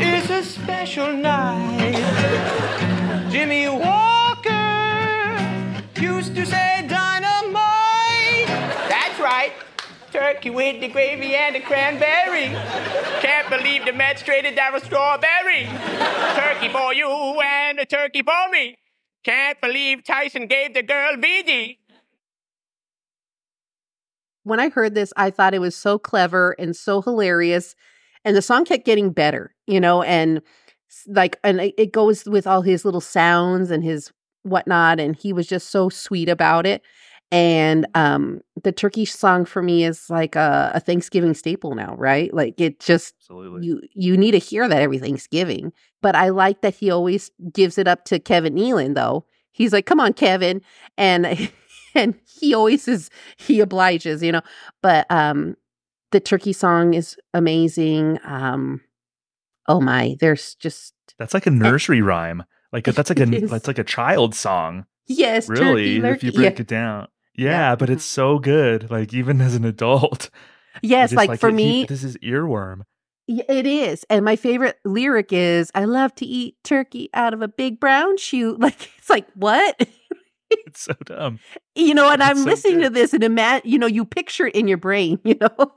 is 0.01 0.29
a 0.29 0.43
special 0.43 1.13
night. 1.13 1.95
Jimmy 3.29 3.69
Walker 3.69 4.51
used 6.01 6.35
to 6.35 6.45
say 6.47 6.85
dynamite. 6.89 8.47
That's 8.89 9.19
right. 9.19 9.53
Turkey 10.11 10.49
with 10.49 10.81
the 10.81 10.87
gravy 10.87 11.35
and 11.35 11.55
the 11.55 11.59
cranberry. 11.59 12.47
Can't 13.21 13.47
believe 13.49 13.85
the 13.85 13.93
Mets 13.93 14.23
traded 14.23 14.57
that 14.57 14.73
for 14.73 14.83
strawberry. 14.83 15.65
Turkey 16.35 16.69
for 16.69 16.91
you 16.91 17.07
and 17.07 17.77
a 17.79 17.85
turkey 17.85 18.23
for 18.23 18.49
me. 18.51 18.77
Can't 19.23 19.61
believe 19.61 20.03
Tyson 20.03 20.47
gave 20.47 20.73
the 20.73 20.81
girl 20.81 21.15
VD. 21.15 21.77
When 24.43 24.59
I 24.59 24.69
heard 24.69 24.95
this, 24.95 25.13
I 25.15 25.29
thought 25.29 25.53
it 25.53 25.61
was 25.61 25.75
so 25.75 25.99
clever 25.99 26.55
and 26.57 26.75
so 26.75 27.03
hilarious. 27.03 27.75
And 28.25 28.35
the 28.35 28.41
song 28.41 28.65
kept 28.65 28.85
getting 28.85 29.11
better, 29.11 29.53
you 29.67 29.79
know, 29.79 30.01
and 30.01 30.41
like, 31.07 31.39
and 31.43 31.59
it 31.61 31.91
goes 31.91 32.25
with 32.25 32.47
all 32.47 32.61
his 32.61 32.85
little 32.85 33.01
sounds 33.01 33.71
and 33.71 33.83
his 33.83 34.11
whatnot. 34.43 34.99
And 34.99 35.15
he 35.15 35.33
was 35.33 35.47
just 35.47 35.69
so 35.69 35.89
sweet 35.89 36.29
about 36.29 36.65
it. 36.65 36.81
And 37.31 37.85
um 37.93 38.41
the 38.63 38.71
turkey 38.71 39.05
song 39.05 39.45
for 39.45 39.61
me 39.61 39.83
is 39.83 40.09
like 40.09 40.35
a, 40.35 40.71
a 40.73 40.79
Thanksgiving 40.79 41.35
staple 41.35 41.75
now, 41.75 41.95
right? 41.95 42.33
Like 42.33 42.59
it 42.59 42.79
just 42.79 43.13
Absolutely. 43.21 43.67
you 43.67 43.81
you 43.93 44.17
need 44.17 44.31
to 44.31 44.39
hear 44.39 44.67
that 44.67 44.81
every 44.81 44.97
Thanksgiving. 44.97 45.71
But 46.01 46.15
I 46.15 46.29
like 46.29 46.61
that 46.61 46.73
he 46.75 46.89
always 46.89 47.29
gives 47.53 47.77
it 47.77 47.87
up 47.87 48.05
to 48.05 48.19
Kevin 48.19 48.55
Nealon 48.55 48.95
though. 48.95 49.25
He's 49.51 49.73
like, 49.73 49.85
"Come 49.85 49.99
on, 49.99 50.13
Kevin," 50.13 50.61
and 50.97 51.51
and 51.95 52.15
he 52.25 52.53
always 52.55 52.87
is 52.87 53.09
he 53.37 53.59
obliges, 53.59 54.23
you 54.23 54.31
know. 54.31 54.41
But 54.81 55.05
um, 55.11 55.55
the 56.11 56.19
turkey 56.19 56.53
song 56.53 56.93
is 56.95 57.15
amazing. 57.33 58.19
Um, 58.23 58.81
oh 59.69 59.79
my, 59.79 60.17
there's 60.19 60.55
just 60.55 60.93
That's 61.17 61.33
like 61.33 61.47
a 61.47 61.51
nursery 61.51 62.01
rhyme. 62.01 62.43
Like 62.73 62.83
that's 62.83 63.09
like 63.09 63.19
a 63.25 63.25
that's 63.25 63.67
like 63.67 63.79
a 63.79 63.83
child 63.85 64.35
song. 64.35 64.85
yes, 65.07 65.47
Really, 65.47 66.01
turkey, 66.01 66.15
if 66.15 66.23
you 66.23 66.31
break 66.33 66.55
Yeah. 66.55 66.61
it 66.61 66.67
down. 66.67 67.07
Yeah, 67.35 67.75
but 67.77 67.89
it's 67.89 68.03
mm-hmm. 68.03 68.21
so 68.35 68.39
good. 68.39 68.91
Like 68.91 69.13
even 69.13 69.39
as 69.39 69.55
an 69.55 69.63
adult. 69.65 70.29
Yes, 70.83 71.11
It's 71.11 71.17
like, 71.17 71.39
for 71.39 71.49
it- 71.49 71.53
me, 71.53 71.85
this 71.85 72.03
is 72.03 72.15
earworm. 72.17 72.81
It 73.27 73.65
is. 73.65 74.05
And 74.09 74.23
my 74.23 74.35
favorite 74.35 74.77
lyric 74.85 75.31
is 75.33 75.71
I 75.75 75.85
love 75.85 76.13
to 76.15 76.25
eat 76.25 76.55
turkey 76.63 77.09
out 77.13 77.33
of 77.33 77.41
a 77.41 77.47
big 77.47 77.79
brown 77.79 78.17
shoe. 78.17 78.55
Like 78.59 78.89
it's 78.97 79.09
like 79.09 79.27
what? 79.35 79.87
It's 80.51 80.81
so 80.81 80.93
dumb. 81.05 81.39
you 81.75 81.93
know, 81.93 82.09
and 82.09 82.21
It's 82.21 82.29
I'm 82.29 82.37
so 82.37 82.43
listening 82.45 82.81
to 82.81 82.89
this 82.89 83.13
and 83.13 83.23
ima- 83.23 83.61
you 83.63 83.77
know, 83.77 83.87
you 83.87 84.05
picture 84.05 84.47
it 84.47 84.55
in 84.55 84.67
your 84.67 84.77
brain, 84.77 85.19
you 85.23 85.35
know. 85.41 85.71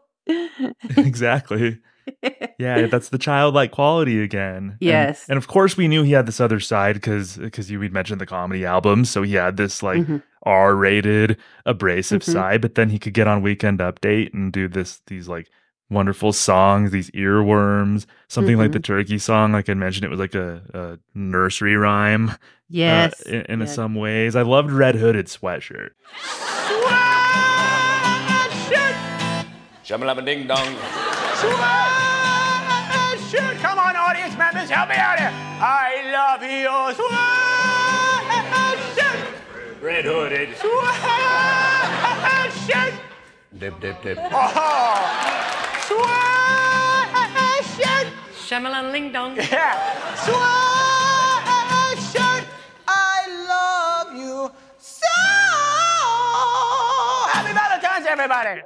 exactly. 0.97 1.79
Yeah, 2.59 2.87
that's 2.87 3.09
the 3.09 3.19
childlike 3.19 3.73
quality 3.73 4.23
again. 4.23 4.77
Yes. 4.81 5.29
And, 5.29 5.37
of 5.37 5.49
course 5.49 5.77
we 5.77 5.89
knew 5.89 6.03
he 6.05 6.13
had 6.13 6.27
this 6.27 6.41
other 6.41 6.61
side 6.61 6.95
because 6.95 7.37
because 7.37 7.71
you 7.71 7.81
had 7.81 7.93
mentioned 7.93 8.21
the 8.21 8.27
comedy 8.27 8.65
album, 8.65 9.05
so 9.05 9.23
he 9.23 9.35
had 9.35 9.57
this 9.57 9.83
like 9.83 10.03
Mhm. 10.03 10.23
R-rated 10.45 11.39
abrasive 11.67 12.23
Mhm. 12.23 12.33
side, 12.33 12.61
but 12.61 12.75
then 12.77 12.91
he 12.91 12.99
could 13.01 13.15
get 13.15 13.27
on 13.27 13.43
Weekend 13.43 13.81
Update 13.81 14.33
and 14.35 14.53
do 14.53 14.69
this 14.69 15.01
these 15.09 15.27
like 15.29 15.49
wonderful 15.91 16.33
songs, 16.33 16.91
these 16.93 17.11
earworms, 17.13 18.07
something 18.29 18.57
like 18.57 18.71
Mhm. 18.71 18.75
the 18.75 18.81
turkey 18.81 19.19
song. 19.19 19.53
Like 19.53 19.69
I 19.69 19.75
mentioned, 19.75 20.05
it 20.05 20.11
was 20.11 20.21
like 20.21 20.35
a, 20.35 20.63
a 20.73 20.99
nursery 21.19 21.77
rhyme. 21.77 22.31
uh, 22.31 22.35
Yes. 22.69 23.21
in, 23.23 23.43
in 23.49 23.61
yes. 23.61 23.75
some 23.75 23.95
ways. 23.95 24.35
I 24.37 24.43
loved 24.43 24.71
Red 24.71 24.95
Hooded 24.95 25.27
Sweatshirt. 25.27 25.91
Shamalama 29.85 30.25
ding 30.25 30.47
dong. 30.47 30.77
Sweatshirt. 31.43 32.37
Come 33.59 33.79
on, 33.79 33.97
audience 33.97 34.37
members, 34.39 34.71
help 34.71 34.89
me 34.91 34.95
out 34.95 35.19
here. 35.19 35.33
I 35.59 36.03
love 36.15 36.43
your 36.43 36.93
sweatshirt. 36.95 38.33
Red 39.83 40.05
hooded. 40.05 40.51
Sweatshirt. 40.63 41.83
Dip, 43.59 43.81
dip, 43.81 44.03
dip. 44.03 44.19
Oh, 44.19 44.99
sweatshirt. 45.91 46.87
Shamalan 48.47 48.93
ling 48.93 49.11
dong. 49.13 49.37
Yeah. 49.37 49.75
Sweatshirt. 50.23 51.65
I 52.87 53.27
love 53.51 54.15
you 54.15 54.51
so. 54.79 55.09
Happy 57.35 57.53
Valentine's, 57.53 58.07
everybody. 58.07 58.63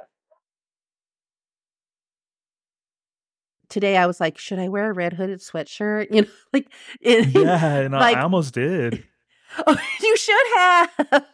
Today 3.77 3.95
I 3.95 4.07
was 4.07 4.19
like, 4.19 4.39
should 4.39 4.57
I 4.57 4.69
wear 4.69 4.89
a 4.89 4.93
red 4.93 5.13
hooded 5.13 5.37
sweatshirt? 5.39 6.07
You 6.11 6.23
know, 6.23 6.27
like 6.51 6.65
it, 6.99 7.27
Yeah, 7.27 7.75
and 7.75 7.95
I- 7.95 7.99
like- 7.99 8.17
I 8.17 8.21
almost 8.21 8.55
did. 8.55 9.03
Oh, 9.67 9.77
you 10.01 10.17
should 10.17 10.47
have. 10.55 10.89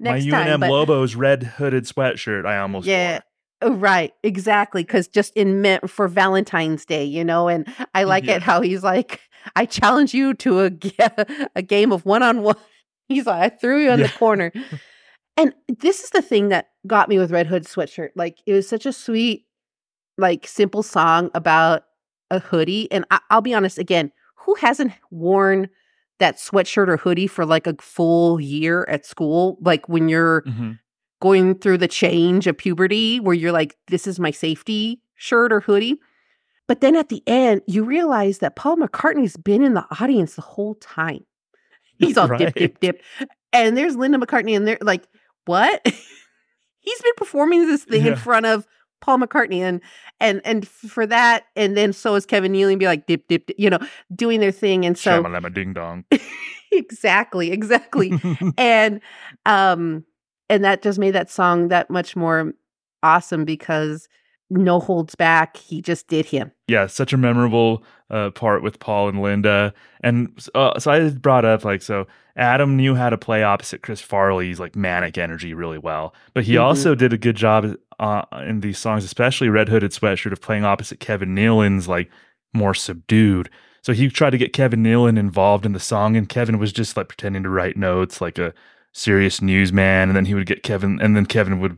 My 0.00 0.12
Next 0.12 0.24
UNM 0.24 0.30
time, 0.30 0.60
but- 0.60 0.70
Lobos 0.70 1.14
red 1.14 1.42
hooded 1.42 1.84
sweatshirt. 1.84 2.46
I 2.46 2.56
almost 2.60 2.86
Yeah. 2.86 3.20
wore. 3.60 3.70
Oh, 3.70 3.74
Right, 3.74 4.14
exactly. 4.22 4.82
Because 4.82 5.08
just 5.08 5.36
in 5.36 5.60
meant 5.60 5.90
for 5.90 6.08
Valentine's 6.08 6.86
Day, 6.86 7.04
you 7.04 7.22
know, 7.22 7.48
and 7.48 7.68
I 7.94 8.04
like 8.04 8.24
Yeah. 8.24 8.36
it 8.36 8.42
how 8.42 8.62
he's 8.62 8.82
like, 8.82 9.20
I 9.56 9.66
challenge 9.66 10.14
you 10.14 10.32
to 10.34 10.60
a, 10.62 10.70
a 11.54 11.60
game 11.60 11.92
of 11.92 12.06
one 12.06 12.22
on 12.22 12.40
one. 12.42 12.56
He's 13.08 13.26
like, 13.26 13.52
I 13.52 13.54
threw 13.54 13.82
you 13.84 13.90
in 13.90 14.00
the 14.00 14.08
corner. 14.08 14.52
And 15.36 15.52
this 15.68 16.02
is 16.02 16.10
the 16.10 16.22
thing 16.22 16.48
that 16.48 16.68
got 16.86 17.10
me 17.10 17.18
with 17.18 17.30
Red 17.30 17.46
Hood 17.46 17.64
sweatshirt. 17.64 18.10
Like, 18.16 18.38
it 18.46 18.54
was 18.54 18.66
such 18.68 18.86
a 18.86 18.92
sweet, 18.92 19.44
like, 20.18 20.46
simple 20.46 20.82
song 20.82 21.30
about 21.34 21.84
a 22.30 22.38
hoodie. 22.40 22.90
And 22.92 23.04
I- 23.10 23.20
I'll 23.30 23.40
be 23.40 23.54
honest, 23.54 23.78
again, 23.78 24.12
who 24.36 24.54
hasn't 24.56 24.92
worn 25.10 25.68
that 26.18 26.36
sweatshirt 26.36 26.88
or 26.88 26.96
hoodie 26.96 27.26
for 27.28 27.46
like 27.46 27.66
a 27.66 27.74
full 27.80 28.40
year 28.40 28.84
at 28.88 29.06
school? 29.06 29.56
Like, 29.60 29.88
when 29.88 30.08
you're 30.08 30.42
Mhm. 30.42 30.78
going 31.20 31.54
through 31.56 31.78
the 31.78 31.88
change 31.88 32.46
of 32.46 32.56
puberty 32.58 33.18
where 33.20 33.34
you're 33.34 33.52
like, 33.52 33.76
this 33.88 34.06
is 34.06 34.20
my 34.20 34.30
safety 34.30 35.00
shirt 35.14 35.52
or 35.52 35.60
hoodie. 35.60 35.98
But 36.66 36.80
then 36.82 36.96
at 36.96 37.08
the 37.08 37.22
end, 37.26 37.62
you 37.66 37.82
realize 37.82 38.38
that 38.38 38.54
Paul 38.56 38.76
McCartney's 38.76 39.36
been 39.38 39.62
in 39.62 39.72
the 39.74 39.86
audience 40.00 40.34
the 40.34 40.42
whole 40.42 40.74
time. 40.74 41.24
He's 41.98 42.16
all 42.18 42.28
dip, 42.28 42.54
dip, 42.54 42.78
dip. 42.80 43.00
And 43.52 43.76
there's 43.76 43.96
Linda 43.96 44.18
McCartney, 44.18 44.54
and 44.54 44.68
they're 44.68 44.78
like, 44.82 45.08
what? 45.46 45.80
He's 46.80 47.02
been 47.02 47.12
performing 47.16 47.66
this 47.66 47.84
thing 47.84 48.06
in 48.06 48.16
front 48.16 48.46
of 48.46 48.66
Paul 49.00 49.18
McCartney, 49.18 49.60
and 49.60 49.80
and 50.20 50.40
and 50.44 50.66
for 50.68 51.06
that, 51.06 51.44
and 51.56 51.76
then 51.76 51.92
so 51.92 52.14
is 52.14 52.26
Kevin 52.26 52.52
Nealon, 52.52 52.78
be 52.78 52.86
like 52.86 53.06
dip, 53.06 53.26
dip, 53.28 53.46
dip, 53.46 53.56
you 53.58 53.70
know, 53.70 53.78
doing 54.14 54.40
their 54.40 54.52
thing, 54.52 54.84
and 54.86 54.96
so 54.98 55.22
Shamalama 55.22 55.52
ding 55.52 55.72
dong. 55.72 56.04
exactly, 56.72 57.50
exactly 57.50 58.12
and 58.58 59.00
um 59.46 60.04
and 60.50 60.64
that 60.64 60.82
just 60.82 60.98
made 60.98 61.12
that 61.12 61.30
song 61.30 61.68
that 61.68 61.90
much 61.90 62.16
more 62.16 62.52
awesome 63.02 63.44
because 63.44 64.08
no 64.50 64.80
holds 64.80 65.14
back 65.14 65.56
he 65.56 65.80
just 65.82 66.08
did 66.08 66.24
him 66.26 66.50
yeah, 66.68 66.86
such 66.86 67.14
a 67.14 67.16
memorable 67.16 67.82
uh, 68.10 68.28
part 68.30 68.62
with 68.62 68.78
Paul 68.78 69.08
and 69.08 69.22
Linda. 69.22 69.72
And 70.02 70.38
uh, 70.54 70.78
so 70.78 70.90
I 70.90 71.08
brought 71.08 71.46
up 71.46 71.64
like 71.64 71.80
so 71.80 72.06
Adam 72.36 72.76
knew 72.76 72.94
how 72.94 73.08
to 73.08 73.16
play 73.16 73.42
opposite 73.42 73.82
Chris 73.82 74.02
Farley's 74.02 74.60
like 74.60 74.76
manic 74.76 75.16
energy 75.16 75.54
really 75.54 75.78
well, 75.78 76.14
but 76.34 76.44
he 76.44 76.54
Mhm. 76.56 76.60
also 76.62 76.94
did 76.94 77.14
a 77.14 77.18
good 77.18 77.36
job 77.36 77.74
uh, 77.98 78.22
in 78.46 78.60
these 78.60 78.78
songs, 78.78 79.04
especially 79.04 79.48
Red 79.48 79.68
Hooded 79.68 79.90
Sweatshirt, 79.92 80.32
of 80.32 80.40
playing 80.40 80.64
opposite 80.64 81.00
Kevin 81.00 81.34
Nealon's 81.34 81.88
like 81.88 82.10
more 82.54 82.74
subdued. 82.74 83.50
So 83.82 83.92
he 83.92 84.08
tried 84.08 84.30
to 84.30 84.38
get 84.38 84.52
Kevin 84.52 84.82
Nealon 84.82 85.18
involved 85.18 85.64
in 85.64 85.72
the 85.72 85.80
song, 85.80 86.16
and 86.16 86.28
Kevin 86.28 86.58
was 86.58 86.72
just 86.72 86.96
like 86.96 87.08
pretending 87.08 87.42
to 87.44 87.48
write 87.48 87.76
notes 87.76 88.20
like 88.20 88.38
a 88.38 88.52
serious 88.92 89.40
newsman, 89.40 90.08
and 90.08 90.16
then 90.16 90.24
he 90.24 90.34
would 90.34 90.46
get 90.46 90.62
Kevin, 90.62 91.00
and 91.00 91.16
then 91.16 91.26
Kevin 91.26 91.60
would 91.60 91.76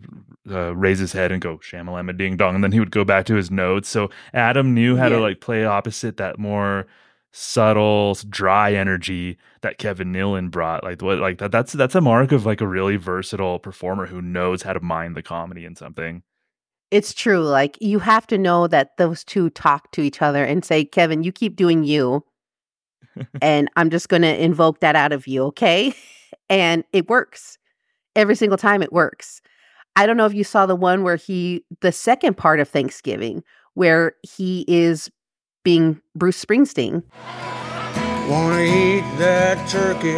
uh, 0.51 0.75
raise 0.75 0.99
his 0.99 1.13
head 1.13 1.31
and 1.31 1.43
go 1.43 1.59
shamalama 1.59 2.17
ding 2.17 2.37
dong, 2.37 2.55
and 2.55 2.65
then 2.65 2.73
he 2.73 2.81
would 2.81 2.91
go 2.91 3.05
back 3.05 3.27
to 3.27 3.35
his 3.35 3.51
notes. 3.51 3.89
So 3.89 4.11
Adam 4.33 4.75
knew 4.75 4.97
how 4.97 5.05
Yeah. 5.05 5.17
to 5.17 5.21
like 5.21 5.41
play 5.41 5.65
opposite 5.65 6.17
that 6.17 6.39
more 6.39 6.87
subtle, 7.33 8.17
dry 8.29 8.73
energy 8.75 9.39
that 9.63 9.79
Kevin 9.79 10.13
Nealon 10.13 10.51
brought. 10.51 10.83
Like 10.85 11.03
what, 11.03 11.19
like 11.19 11.39
that. 11.39 11.53
That's 11.53 11.73
that's 11.73 11.95
a 11.95 12.01
mark 12.01 12.33
of 12.33 12.47
like 12.47 12.61
a 12.61 12.67
really 12.67 12.97
versatile 12.97 13.59
performer 13.59 14.07
who 14.07 14.21
knows 14.23 14.63
how 14.63 14.73
to 14.73 14.81
mine 14.81 15.15
the 15.15 15.23
comedy 15.23 15.65
in 15.65 15.77
something. 15.77 16.23
it's 16.91 17.15
true 17.15 17.43
like 17.43 17.79
you 17.81 17.99
have 17.99 18.27
to 18.27 18.39
know 18.39 18.67
that 18.67 18.97
those 18.99 19.25
two 19.25 19.51
talk 19.51 19.91
to 19.93 20.03
each 20.03 20.21
other 20.23 20.45
and 20.45 20.65
say 20.65 20.85
kevin 20.85 21.23
you 21.23 21.33
keep 21.33 21.57
doing 21.57 21.85
you 21.85 22.25
and 23.43 23.69
i'm 23.77 23.91
just 23.91 24.09
going 24.09 24.23
to 24.23 24.43
invoke 24.43 24.81
that 24.81 24.97
out 24.97 25.13
of 25.13 25.27
you 25.27 25.43
okay 25.45 25.95
and 26.51 26.85
it 26.93 27.09
works 27.09 27.59
every 28.17 28.35
single 28.35 28.59
time 28.59 28.83
it 28.83 28.93
works 28.93 29.41
i 29.97 30.07
don't 30.07 30.17
know 30.17 30.27
if 30.27 30.35
you 30.35 30.45
saw 30.45 30.67
the 30.67 30.77
one 30.77 31.03
where 31.03 31.17
he 31.17 31.65
the 31.81 31.93
second 31.93 32.37
part 32.37 32.61
of 32.61 32.69
thanksgiving 32.69 33.43
where 33.75 34.15
he 34.23 34.65
is 34.67 35.11
being 35.63 36.01
Bruce 36.15 36.45
Springsteen. 36.45 37.03
Wanna 38.29 38.63
eat 38.63 39.05
that 39.19 39.69
turkey, 39.69 40.17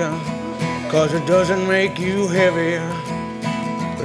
cause 0.91 1.13
it 1.15 1.27
doesn't 1.27 1.67
make 1.67 1.99
you 1.99 2.29
heavy. 2.29 2.79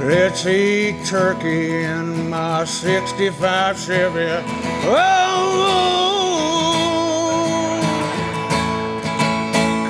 Let's 0.00 0.46
eat 0.46 1.04
turkey 1.04 1.82
in 1.82 2.30
my 2.30 2.64
65 2.64 3.78
Chevy. 3.78 4.30
Oh, 4.84 5.18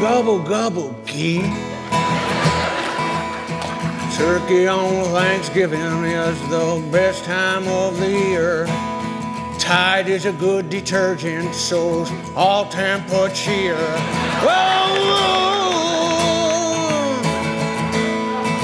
gobble, 0.01 0.41
gobble, 0.41 0.95
geek. 1.07 1.45
Turkey 4.17 4.67
on 4.67 5.05
Thanksgiving 5.13 6.05
is 6.05 6.41
the 6.49 6.83
best 6.91 7.25
time 7.25 7.69
of 7.69 8.01
the 8.01 8.11
year. 8.11 8.67
Tide 9.69 10.09
is 10.09 10.25
a 10.25 10.33
good 10.33 10.71
detergent, 10.71 11.55
so's 11.55 12.11
all 12.35 12.71
temper 12.71 13.29
cheer. 13.35 13.77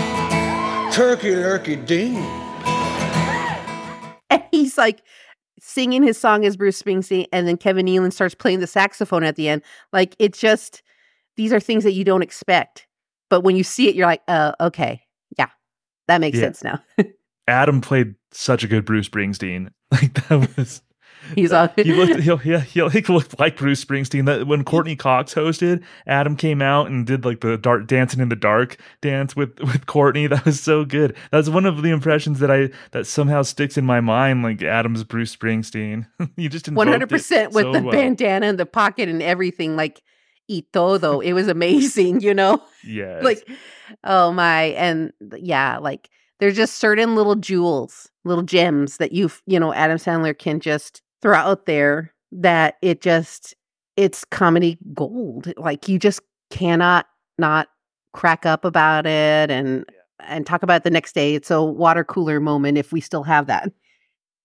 Oh, 0.07 0.91
turkey 0.93 1.33
lurkey 1.35 1.85
ding. 1.87 2.17
And 4.31 4.43
he's 4.51 4.79
like 4.79 5.03
singing 5.61 6.03
his 6.03 6.17
song 6.19 6.47
as 6.47 6.57
Bruce 6.57 6.81
Springsteen, 6.83 7.27
and 7.33 7.47
then 7.47 7.59
Kevin 7.59 7.85
Nealon 7.87 8.11
starts 8.13 8.35
playing 8.35 8.61
the 8.61 8.67
saxophone 8.67 9.23
at 9.25 9.37
the 9.37 9.49
end. 9.51 9.61
Like 9.93 10.17
it's 10.19 10.41
just 10.41 10.83
these 11.37 11.53
are 11.53 11.61
things 11.61 11.85
that 11.85 11.93
you 11.93 12.05
don't 12.05 12.23
expect, 12.23 12.87
but 13.29 13.43
when 13.43 13.55
you 13.57 13.63
see 13.63 13.89
it, 13.91 13.95
you're 13.95 14.07
like, 14.07 14.23
"Oh, 14.27 14.55
okay, 14.59 15.03
yeah, 15.39 15.49
that 16.09 16.23
makes 16.23 16.39
Yeah. 16.39 16.45
sense 16.45 16.65
now." 16.65 16.83
Adam 17.47 17.83
played 17.83 18.15
such 18.33 18.65
a 18.65 18.67
good 18.67 18.87
Bruce 18.87 19.07
Springsteen. 19.11 19.69
Like 19.93 20.15
that 20.29 20.57
was 20.57 20.83
He's 21.35 21.53
uh, 21.53 21.68
all 21.77 21.85
he 21.85 21.93
looked 21.93 22.20
he, 22.20 22.51
yeah, 22.51 22.61
he 22.61 22.70
he'll, 22.72 22.89
he 22.89 23.01
looked 23.03 23.39
like 23.39 23.57
Bruce 23.57 23.85
Springsteen. 23.85 24.27
That 24.27 24.47
when 24.47 24.64
Courteney 24.64 24.97
Cox 24.97 25.35
hosted, 25.35 25.83
Adam 26.07 26.37
came 26.37 26.61
out 26.61 26.89
and 26.89 27.07
did 27.07 27.25
like 27.25 27.41
the 27.41 27.57
dark 27.57 27.87
dancing 27.87 28.20
in 28.20 28.29
the 28.29 28.37
dark 28.37 28.77
dance 29.01 29.35
with 29.35 29.59
with 29.61 29.87
Courtney. 29.87 30.29
That 30.35 30.47
was 30.47 30.61
so 30.61 30.85
good. 30.85 31.16
That's 31.31 31.49
one 31.49 31.64
of 31.64 31.83
the 31.83 31.91
impressions 31.91 32.41
that 32.41 32.51
I 32.51 32.70
that 32.91 33.07
somehow 33.07 33.43
sticks 33.43 33.77
in 33.77 33.87
my 33.87 34.01
mind. 34.01 34.43
Like 34.43 34.62
Adam's 34.62 35.05
Bruce 35.05 35.35
Springsteen. 35.35 36.07
you 36.37 36.49
just 36.49 36.68
one 36.68 36.89
hundred 36.89 37.09
percent 37.09 37.53
with 37.53 37.64
so 37.64 37.72
the 37.72 37.83
well. 37.83 37.93
bandana 37.93 38.47
and 38.47 38.59
the 38.59 38.66
pocket 38.66 39.09
and 39.09 39.22
everything. 39.22 39.77
Like 39.77 40.03
y 40.49 40.62
todo, 40.72 41.20
it 41.20 41.33
was 41.33 41.49
amazing. 41.49 42.20
You 42.20 42.35
know. 42.35 42.62
Yeah. 42.87 43.20
like 43.22 43.49
oh 44.05 44.31
my 44.31 44.64
and 44.77 45.11
yeah 45.39 45.79
like 45.79 46.11
there's 46.39 46.55
just 46.55 46.75
certain 46.77 47.14
little 47.14 47.35
jewels 47.35 48.11
little 48.25 48.45
gems 48.45 48.99
that 48.99 49.12
you 49.12 49.31
you 49.47 49.59
know 49.59 49.72
adam 49.72 49.97
sandler 49.97 50.37
can 50.39 50.61
just 50.61 51.01
throw 51.25 51.37
out 51.37 51.64
there 51.64 52.12
that 52.31 52.77
it 52.83 53.01
just 53.01 53.55
it's 53.97 54.25
comedy 54.27 54.77
gold 54.93 55.53
like 55.57 55.89
you 55.89 55.99
just 55.99 56.20
cannot 56.51 57.07
not 57.39 57.68
crack 58.12 58.45
up 58.45 58.64
about 58.64 59.07
it 59.07 59.51
and 59.51 59.85
and 60.20 60.47
talk 60.47 60.62
about 60.62 60.77
it 60.77 60.85
the 60.85 60.91
next 60.91 61.14
day 61.14 61.35
it's 61.35 61.51
a 61.51 61.62
water 61.62 62.05
cooler 62.05 62.41
moment 62.41 62.77
if 62.77 62.93
we 62.93 63.01
still 63.01 63.22
have 63.22 63.47
that 63.47 63.72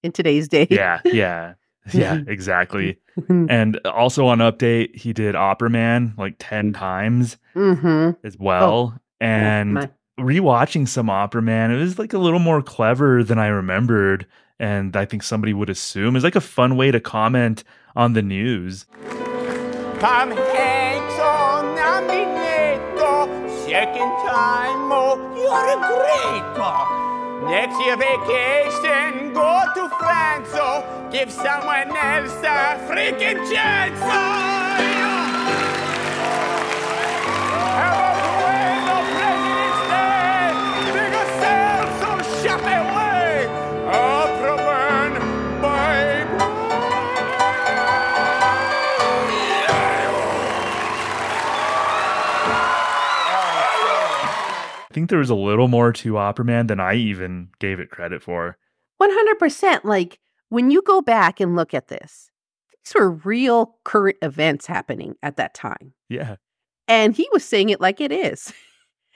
in 0.03 0.11
today's 0.11 0.47
day 0.47 0.65
yeah, 0.69 1.01
yeah, 1.05 1.53
yeah, 1.93 2.21
exactly. 2.27 2.97
And 3.27 3.79
also 3.85 4.27
on 4.27 4.37
update, 4.37 4.95
he 4.95 5.11
did 5.11 5.35
Opera 5.35 5.69
Man 5.69 6.13
like 6.17 6.35
ten 6.39 6.71
times 6.71 7.37
mm-hmm 7.53 8.11
as 8.25 8.37
well. 8.37 8.97
and 9.19 9.73
my- 9.73 9.89
rewatching 10.19 10.87
some 10.87 11.09
Opera 11.09 11.41
Man, 11.41 11.71
it 11.71 11.77
was 11.77 11.99
like 11.99 12.13
a 12.13 12.17
little 12.17 12.39
more 12.39 12.61
clever 12.61 13.23
than 13.23 13.39
I 13.39 13.47
remembered. 13.47 14.25
And 14.59 14.95
I 14.97 15.05
think 15.05 15.23
somebody 15.23 15.53
would 15.53 15.69
assume 15.69 16.15
is 16.15 16.23
like 16.23 16.35
a 16.35 16.41
fun 16.41 16.75
way 16.75 16.91
to 16.91 16.99
comment 16.99 17.63
on 17.95 18.13
the 18.13 18.21
news. 18.21 18.85
Tom 19.99 20.31
Hanks 20.31 21.19
on 21.19 21.75
nominato. 21.77 23.49
Second 23.65 24.11
time, 24.27 24.91
oh, 24.91 25.15
you're 25.35 25.69
a 25.71 25.77
great. 25.79 26.43
oh. 26.59 27.45
Next 27.49 27.79
year 27.79 27.95
vacation, 27.95 29.33
go 29.33 29.63
to 29.75 29.89
France, 29.97 30.49
oh, 30.53 31.09
give 31.11 31.31
someone 31.31 31.95
else 31.95 32.35
a 32.43 32.77
freaking 32.87 33.49
chance. 33.51 33.99
Oh, 34.03 34.68
I 54.89 54.93
think 54.93 55.09
there 55.09 55.19
was 55.19 55.29
a 55.29 55.35
little 55.35 55.67
more 55.67 55.91
to 55.93 56.17
Opera 56.17 56.45
Man 56.45 56.67
than 56.67 56.79
I 56.79 56.95
even 56.95 57.49
gave 57.59 57.79
it 57.79 57.91
credit 57.91 58.23
for. 58.23 58.57
100% 59.01 59.83
like 59.85 60.19
when 60.49 60.71
you 60.71 60.81
go 60.81 61.01
back 61.01 61.39
and 61.39 61.55
look 61.55 61.73
at 61.73 61.87
this 61.87 62.29
these 62.83 62.93
were 62.95 63.11
real 63.11 63.75
current 63.85 64.17
events 64.21 64.65
happening 64.65 65.15
at 65.23 65.37
that 65.37 65.53
time 65.53 65.93
Yeah. 66.09 66.35
and 66.87 67.15
he 67.15 67.29
was 67.31 67.45
saying 67.45 67.69
it 67.69 67.79
like 67.79 68.01
it 68.01 68.11
is 68.11 68.51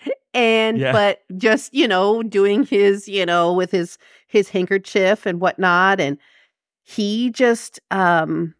and 0.34 0.78
Yeah. 0.78 0.94
but 0.94 1.20
just 1.38 1.74
you 1.74 1.86
know 1.88 2.24
doing 2.24 2.64
his 2.64 3.10
you 3.10 3.26
know 3.26 3.52
with 3.52 3.72
his 3.72 3.98
his 4.28 4.48
handkerchief 4.50 5.26
and 5.26 5.42
whatnot 5.42 6.00
and 6.00 6.18
he 6.84 7.30
just 7.30 7.80
um 7.92 8.54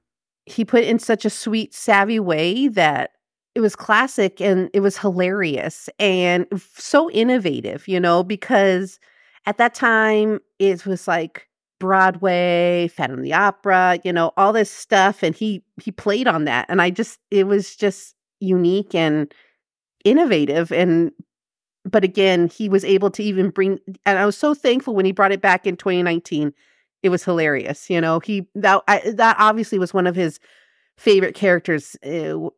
he 0.46 0.66
put 0.66 0.84
it 0.84 0.90
in 0.90 1.00
such 1.00 1.24
a 1.24 1.30
sweet 1.30 1.74
savvy 1.74 2.20
way 2.20 2.68
that 2.68 3.12
it 3.56 3.62
was 3.62 3.76
classic 3.76 4.42
and 4.42 4.70
it 4.74 4.80
was 4.80 4.98
hilarious 4.98 5.90
and 6.00 6.48
so 6.76 7.10
innovative 7.12 7.88
you 7.88 8.00
know 8.00 8.24
because 8.24 9.00
at 9.46 9.58
that 9.58 9.74
time 9.74 10.40
it 10.60 10.86
was 10.86 11.08
like 11.08 11.48
broadway 11.80 12.90
phantom 12.94 13.20
of 13.20 13.24
the 13.24 13.34
opera 13.34 14.00
you 14.04 14.14
know 14.14 14.32
all 14.38 14.54
this 14.54 14.72
stuff 14.72 15.22
and 15.22 15.36
he 15.36 15.64
he 15.82 15.92
played 15.92 16.28
on 16.28 16.46
that 16.46 16.66
and 16.70 16.82
i 16.82 16.90
just 16.90 17.20
it 17.30 17.46
was 17.46 17.76
just 17.76 18.16
unique 18.40 18.96
and 18.96 19.34
innovative 20.06 20.72
and 20.72 21.12
but 21.86 22.04
again 22.04 22.48
he 22.48 22.70
was 22.70 22.86
able 22.86 23.10
to 23.10 23.24
even 23.24 23.50
bring 23.50 23.80
and 24.06 24.18
i 24.18 24.26
was 24.26 24.38
so 24.38 24.54
thankful 24.54 24.96
when 24.96 25.06
he 25.06 25.12
brought 25.12 25.32
it 25.32 25.42
back 25.42 25.68
in 25.68 25.76
2019 25.76 26.54
it 27.02 27.10
was 27.10 27.24
hilarious 27.24 27.90
you 27.90 28.00
know 28.00 28.20
he 28.20 28.48
that 28.56 28.82
I, 28.88 29.12
that 29.16 29.36
obviously 29.40 29.78
was 29.78 29.94
one 29.94 30.08
of 30.08 30.16
his 30.16 30.40
favorite 30.98 31.36
characters 31.36 31.98
eh, 32.04 32.30
w- 32.30 32.52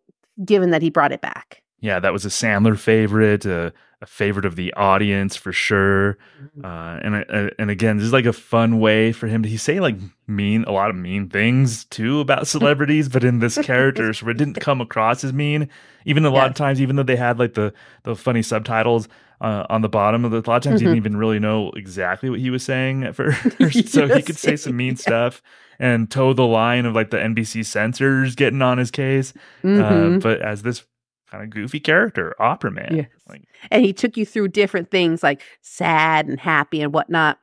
given 0.44 0.72
that 0.72 0.82
he 0.82 0.90
brought 0.90 1.12
it 1.12 1.22
back 1.22 1.62
Yeah, 1.82 2.00
that 2.00 2.14
was 2.14 2.26
a 2.26 2.30
Sandler 2.30 2.78
favorite, 2.80 3.46
a, 3.46 3.72
a 4.02 4.06
favorite 4.06 4.46
of 4.46 4.56
the 4.56 4.74
audience 4.74 5.36
for 5.36 5.52
sure. 5.52 6.18
Mm-hmm. 6.42 6.66
Uh, 6.66 7.00
and 7.04 7.16
uh, 7.30 7.54
and 7.60 7.70
again, 7.70 7.98
this 7.98 8.08
is 8.08 8.14
like 8.14 8.26
a 8.26 8.34
fun 8.34 8.80
way 8.80 9.12
for 9.12 9.28
him 9.28 9.44
to 9.44 9.50
he 9.50 9.58
say 9.58 9.80
like 9.80 9.96
mean 10.28 10.64
a 10.64 10.72
lot 10.72 10.90
of 10.90 10.96
mean 10.96 11.30
things 11.30 11.86
too 11.86 12.22
about 12.22 12.48
celebrities, 12.48 13.08
but 13.08 13.24
in 13.24 13.40
this 13.40 13.58
character, 13.60 14.14
so 14.14 14.28
it 14.30 14.38
didn't 14.38 14.56
come 14.56 14.82
across 14.82 15.24
as 15.24 15.32
mean. 15.32 15.70
Even 16.06 16.26
a 16.26 16.30
lot 16.30 16.48
of 16.48 16.56
times, 16.56 16.82
even 16.82 16.96
though 16.96 17.04
they 17.04 17.16
had 17.16 17.38
like 17.38 17.54
the 17.54 17.74
the 18.04 18.16
funny 18.16 18.42
subtitles 18.42 19.08
uh, 19.42 19.66
on 19.70 19.82
the 19.82 19.90
bottom 19.90 20.26
of 20.26 20.32
the, 20.32 20.38
a 20.38 20.48
lot 20.50 20.58
of 20.58 20.64
times, 20.64 20.80
he 20.80 20.86
didn't 20.86 20.98
even 20.98 21.18
really 21.18 21.40
know 21.40 21.72
exactly 21.76 22.30
what 22.30 22.40
he 22.40 22.50
was 22.50 22.64
saying 22.64 23.04
at 23.04 23.16
first. 23.16 23.42
so 23.90 24.08
he 24.08 24.22
could 24.24 24.38
say 24.38 24.56
some 24.56 24.76
mean 24.76 24.96
stuff 24.96 25.42
and 25.80 26.10
toe 26.10 26.34
the 26.34 26.46
line 26.48 26.86
of 26.86 26.94
like 26.96 27.10
the 27.12 27.18
NBC 27.18 27.66
censors 27.66 28.36
getting 28.36 28.62
on 28.62 28.78
his 28.78 28.92
case. 28.92 29.34
Uh, 29.64 29.68
Mhm. 29.68 30.22
but 30.22 30.42
as 30.42 30.62
this 30.64 30.84
kind 31.30 31.44
of 31.44 31.50
goofy 31.50 31.80
character, 31.80 32.36
Opera 32.40 32.72
Man. 32.72 32.96
Yes. 32.96 33.08
Like, 33.28 33.42
and 33.72 33.84
he 33.84 33.94
took 33.94 34.16
you 34.16 34.26
through 34.26 34.50
different 34.50 34.92
things 34.92 35.24
like 35.24 35.42
sad 35.62 36.28
and 36.28 36.40
happy 36.40 36.82
and 36.82 36.94
whatnot. 36.94 37.40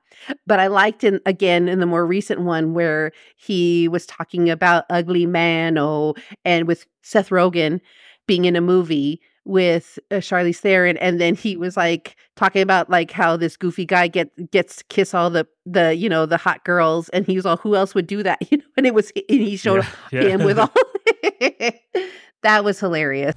But 0.47 0.61
I 0.61 0.69
liked 0.69 1.03
in 1.05 1.21
again 1.27 1.69
in 1.69 1.81
the 1.81 1.87
more 1.87 2.07
recent 2.07 2.41
one 2.43 2.75
where 2.75 3.11
he 3.37 3.89
was 3.89 4.07
talking 4.07 4.49
about 4.51 4.85
Ugly 4.89 5.27
Man, 5.27 5.77
oh, 5.79 6.15
and 6.45 6.67
with 6.69 6.87
Seth 7.03 7.31
Rogen 7.31 7.81
being 8.29 8.45
in 8.45 8.55
a 8.55 8.61
movie 8.61 9.21
with 9.45 9.99
uh, 10.11 10.17
Charlize 10.17 10.59
Theron, 10.59 10.97
and 10.99 11.21
then 11.21 11.35
he 11.35 11.57
was 11.57 11.77
like 11.77 12.17
talking 12.37 12.63
about 12.63 12.91
like 12.91 13.11
how 13.11 13.37
this 13.37 13.57
goofy 13.57 13.85
guy 13.85 14.09
get 14.09 14.51
gets 14.51 14.77
to 14.77 14.85
kiss 14.85 15.15
all 15.15 15.31
the 15.31 15.47
the 15.67 15.95
you 15.95 16.09
know 16.09 16.27
the 16.27 16.37
hot 16.37 16.65
girls, 16.65 17.09
and 17.11 17.27
he 17.27 17.37
was 17.37 17.47
all 17.47 17.57
who 17.57 17.75
else 17.75 17.95
would 17.95 18.07
do 18.07 18.23
that, 18.23 18.39
you 18.51 18.59
know? 18.59 18.65
And 18.77 18.87
it 18.87 18.95
was 18.95 19.13
and 19.17 19.41
he 19.41 19.57
showed 19.57 19.85
yeah, 20.13 20.21
yeah. 20.23 20.29
him 20.29 20.45
with 20.45 20.59
all 20.59 20.73
that 22.43 22.65
was 22.65 22.79
hilarious. 22.81 23.35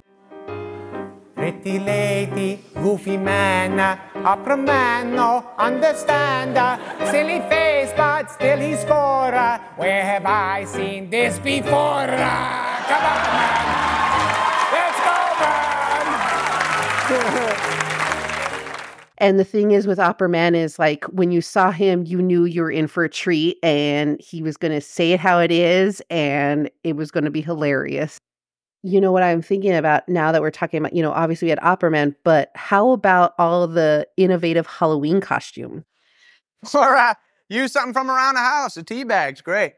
Pretty 1.34 1.78
lady, 1.78 2.60
goofy 2.74 3.18
man, 3.18 3.78
opera 4.24 4.56
man, 4.56 5.14
no 5.14 5.46
understand. 5.58 6.56
Silly 7.10 7.40
face, 7.50 7.92
but 7.94 8.30
still 8.30 8.58
he 8.58 8.74
score. 8.74 9.32
Where 9.76 10.02
have 10.02 10.24
I 10.24 10.64
seen 10.64 11.10
this 11.10 11.38
before? 11.38 12.06
Come 12.06 13.04
on, 13.04 13.34
man. 13.34 13.95
And 19.18 19.40
the 19.40 19.44
thing 19.44 19.70
is 19.70 19.86
with 19.86 19.98
Opera 19.98 20.28
Man 20.28 20.54
is 20.54 20.78
like 20.78 21.04
when 21.06 21.30
you 21.30 21.40
saw 21.40 21.70
him, 21.70 22.04
you 22.04 22.20
knew 22.20 22.44
you 22.44 22.62
were 22.62 22.70
in 22.70 22.86
for 22.86 23.04
a 23.04 23.08
treat 23.08 23.58
and 23.62 24.20
he 24.20 24.42
was 24.42 24.56
going 24.56 24.72
to 24.72 24.80
say 24.80 25.12
it 25.12 25.20
how 25.20 25.38
it 25.38 25.50
is 25.50 26.02
and 26.10 26.70
it 26.84 26.96
was 26.96 27.10
going 27.10 27.24
to 27.24 27.30
be 27.30 27.40
hilarious. 27.40 28.18
You 28.82 29.00
know 29.00 29.12
what 29.12 29.22
I'm 29.22 29.40
thinking 29.40 29.74
about 29.74 30.06
now 30.08 30.32
that 30.32 30.42
we're 30.42 30.50
talking 30.50 30.78
about, 30.78 30.92
you 30.92 31.02
know, 31.02 31.12
obviously 31.12 31.46
we 31.46 31.50
had 31.50 31.58
Opera 31.62 31.90
Man, 31.90 32.14
but 32.24 32.50
how 32.54 32.90
about 32.90 33.32
all 33.38 33.66
the 33.66 34.06
innovative 34.16 34.66
Halloween 34.66 35.20
costumes? 35.20 35.84
Or 36.74 36.96
uh, 36.96 37.14
use 37.48 37.72
something 37.72 37.94
from 37.94 38.10
around 38.10 38.34
the 38.34 38.40
house. 38.40 38.76
A 38.76 38.82
tea 38.82 39.04
bag's 39.04 39.40
great. 39.40 39.74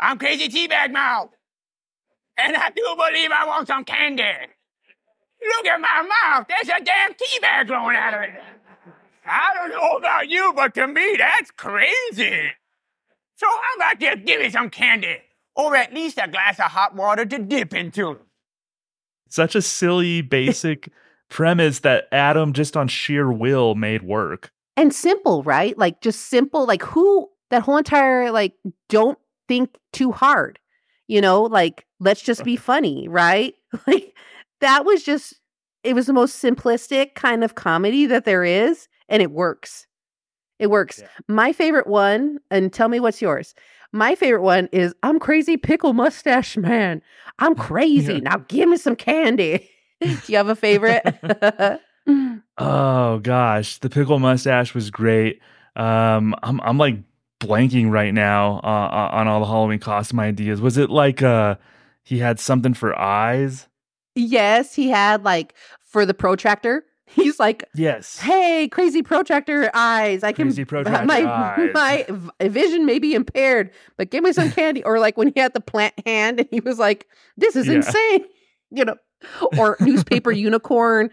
I'm 0.00 0.18
Crazy 0.18 0.48
Teabag 0.48 0.92
Mouth. 0.92 1.30
And 2.36 2.56
I 2.56 2.70
do 2.70 2.82
believe 2.96 3.30
I 3.30 3.46
want 3.46 3.68
some 3.68 3.84
candy. 3.84 4.22
Look 4.22 5.66
at 5.66 5.80
my 5.80 6.08
mouth. 6.22 6.46
There's 6.48 6.68
a 6.68 6.82
damn 6.82 7.14
tea 7.14 7.38
bag 7.40 7.68
growing 7.68 7.96
out 7.96 8.14
of 8.14 8.22
it. 8.22 8.30
I 9.26 9.54
don't 9.54 9.70
know 9.70 9.96
about 9.96 10.28
you, 10.28 10.52
but 10.54 10.74
to 10.74 10.86
me, 10.86 11.16
that's 11.18 11.50
crazy. 11.50 12.50
So 13.36 13.46
how 13.46 13.76
about 13.76 14.00
just 14.00 14.24
give 14.24 14.40
me 14.40 14.50
some 14.50 14.70
candy? 14.70 15.18
Or 15.56 15.76
at 15.76 15.94
least 15.94 16.18
a 16.22 16.28
glass 16.28 16.58
of 16.58 16.66
hot 16.66 16.94
water 16.94 17.24
to 17.24 17.38
dip 17.38 17.74
into. 17.74 18.18
Such 19.28 19.54
a 19.54 19.62
silly, 19.62 20.20
basic 20.20 20.88
premise 21.30 21.80
that 21.80 22.08
Adam, 22.12 22.52
just 22.52 22.76
on 22.76 22.88
sheer 22.88 23.30
will, 23.30 23.74
made 23.74 24.02
work. 24.02 24.52
And 24.76 24.92
simple, 24.92 25.42
right? 25.42 25.76
Like 25.78 26.00
just 26.00 26.28
simple, 26.28 26.66
like 26.66 26.82
who 26.82 27.30
that 27.50 27.62
whole 27.62 27.76
entire 27.76 28.30
like 28.30 28.54
don't 28.88 29.18
think 29.48 29.76
too 29.92 30.12
hard. 30.12 30.58
You 31.06 31.20
know, 31.20 31.42
like 31.42 31.86
let's 32.00 32.22
just 32.22 32.44
be 32.44 32.56
funny, 32.70 33.08
right? 33.08 33.54
Like 33.88 34.14
that 34.60 34.84
was 34.84 35.02
just 35.02 35.34
it 35.82 35.94
was 35.94 36.06
the 36.06 36.12
most 36.12 36.42
simplistic 36.42 37.14
kind 37.14 37.42
of 37.42 37.56
comedy 37.56 38.06
that 38.06 38.24
there 38.24 38.44
is 38.44 38.86
and 39.08 39.20
it 39.20 39.32
works. 39.32 39.86
It 40.60 40.70
works. 40.70 41.00
Yeah. 41.00 41.08
My 41.26 41.52
favorite 41.52 41.88
one, 41.88 42.38
and 42.50 42.72
tell 42.72 42.88
me 42.88 43.00
what's 43.00 43.20
yours. 43.20 43.54
My 43.92 44.14
favorite 44.14 44.42
one 44.42 44.68
is 44.72 44.94
I'm 45.02 45.18
crazy 45.18 45.56
pickle 45.56 45.92
mustache 45.92 46.56
man. 46.56 47.02
I'm 47.40 47.56
crazy. 47.56 48.14
Yeah. 48.14 48.20
Now 48.20 48.36
give 48.48 48.68
me 48.68 48.76
some 48.76 48.94
candy. 48.96 49.68
Do 50.00 50.16
you 50.26 50.36
have 50.36 50.48
a 50.48 50.56
favorite? 50.56 51.02
Oh 52.58 53.18
gosh, 53.18 53.78
the 53.78 53.90
pickle 53.90 54.18
mustache 54.18 54.74
was 54.74 54.90
great. 54.90 55.40
Um, 55.74 56.34
I'm 56.42 56.60
I'm 56.60 56.78
like 56.78 56.98
blanking 57.40 57.90
right 57.90 58.14
now 58.14 58.60
uh, 58.64 59.10
on 59.12 59.28
all 59.28 59.40
the 59.40 59.46
Halloween 59.46 59.78
costume 59.78 60.20
ideas. 60.20 60.60
Was 60.60 60.76
it 60.78 60.90
like 60.90 61.22
uh 61.22 61.56
he 62.02 62.18
had 62.18 62.38
something 62.40 62.74
for 62.74 62.98
eyes? 62.98 63.68
yes, 64.16 64.74
he 64.74 64.88
had 64.90 65.24
like 65.24 65.54
for 65.82 66.06
the 66.06 66.14
protractor. 66.14 66.84
He's 67.06 67.38
like, 67.38 67.64
Yes. 67.74 68.18
"Hey, 68.18 68.68
crazy 68.68 69.02
protractor 69.02 69.70
eyes! 69.74 70.22
I 70.24 70.32
can 70.32 70.46
Crazy 70.46 70.64
protractor 70.66 71.06
my 71.06 71.22
eyes. 71.24 71.70
my 71.74 72.06
vision 72.48 72.86
may 72.86 72.98
be 72.98 73.14
impaired, 73.14 73.70
but 73.96 74.10
give 74.10 74.24
me 74.24 74.32
some 74.32 74.50
candy." 74.50 74.82
Or 74.84 74.98
like 74.98 75.16
when 75.16 75.28
he 75.34 75.38
had 75.40 75.52
the 75.54 75.60
plant 75.60 75.94
hand 76.06 76.40
and 76.40 76.48
he 76.50 76.60
was 76.60 76.78
like, 76.78 77.06
"This 77.36 77.56
is 77.56 77.66
Yeah. 77.66 77.74
insane," 77.74 78.24
you 78.70 78.84
know. 78.84 78.96
Or 79.58 79.76
newspaper 79.80 80.30
unicorn. 80.32 81.10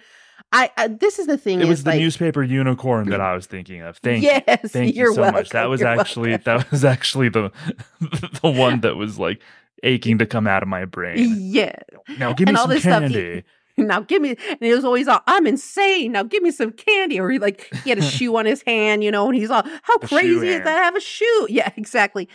I, 0.52 0.70
I 0.78 0.88
this 0.90 1.18
is 1.20 1.28
the 1.28 1.38
thing. 1.38 1.62
It 1.62 1.68
was 1.68 1.84
the 1.84 1.92
like, 1.92 2.00
newspaper 2.00 2.44
unicorn 2.44 3.10
that 3.10 3.22
I 3.22 3.34
was 3.34 3.46
thinking 3.48 3.82
of. 3.82 3.98
Thank 3.98 4.24
yes, 4.24 4.44
you. 4.64 4.70
Thank 4.70 4.96
you're 4.96 5.10
you 5.10 5.16
so 5.16 5.22
welcome. 5.22 5.40
much. 5.40 5.50
That 5.50 5.70
was 5.70 5.82
you're 5.82 5.90
actually 5.90 6.30
welcome. 6.32 6.44
that 6.58 6.72
was 6.72 6.84
actually 6.86 7.30
the 7.30 7.52
the 8.42 8.52
one 8.52 8.82
that 8.82 8.96
was 8.98 9.18
like 9.18 9.42
aching 9.84 10.18
to 10.20 10.26
come 10.26 10.48
out 10.48 10.62
of 10.62 10.70
my 10.70 10.86
brain. 10.86 11.38
yeah. 11.40 11.76
Now 12.18 12.34
give 12.34 12.48
me 12.48 12.52
And 12.52 12.58
all 12.58 12.68
some 12.68 12.80
stuff, 12.80 13.04
he- 13.04 13.14
candy. 13.14 13.44
now 13.78 14.02
give 14.02 14.22
me 14.22 14.36
and 14.50 14.58
he 14.60 14.74
was 14.74 14.84
always 14.84 15.08
all 15.08 15.22
i'm 15.28 15.48
insane 15.48 16.12
now 16.12 16.22
give 16.22 16.44
me 16.44 16.52
some 16.52 16.72
candy 16.74 17.20
or 17.20 17.30
he 17.32 17.40
like 17.40 17.74
he 17.84 17.90
had 17.90 17.98
a 17.98 18.02
shoe 18.16 18.36
on 18.36 18.46
his 18.46 18.62
hand 18.64 19.02
you 19.02 19.10
know 19.10 19.26
and 19.28 19.36
he's 19.36 19.50
all 19.50 19.64
how 19.82 19.94
shoe 20.02 20.08
crazy 20.08 20.30
is 20.50 20.54
hand. 20.56 20.66
that 20.68 20.78
i 20.78 20.84
have 20.84 20.96
a 20.96 21.00
shoe 21.00 21.48
yeah 21.50 21.72
exactly 21.78 22.28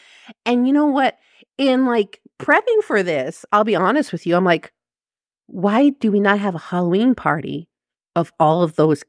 and 0.47 0.67
you 0.67 0.73
know 0.73 0.87
what 0.87 1.19
in 1.59 1.85
like 1.85 2.21
prepping 2.41 2.83
for 2.83 3.03
this 3.03 3.45
i'll 3.53 3.65
be 3.65 3.77
honest 3.77 4.13
with 4.13 4.27
you 4.27 4.35
i'm 4.35 4.45
like 4.47 4.73
why 5.47 5.91
do 5.91 6.11
we 6.11 6.21
not 6.21 6.39
have 6.39 6.55
a 6.55 6.59
halloween 6.59 7.15
party 7.15 7.69
of 8.17 8.33
all 8.41 8.63
of 8.63 8.75
those 8.75 9.05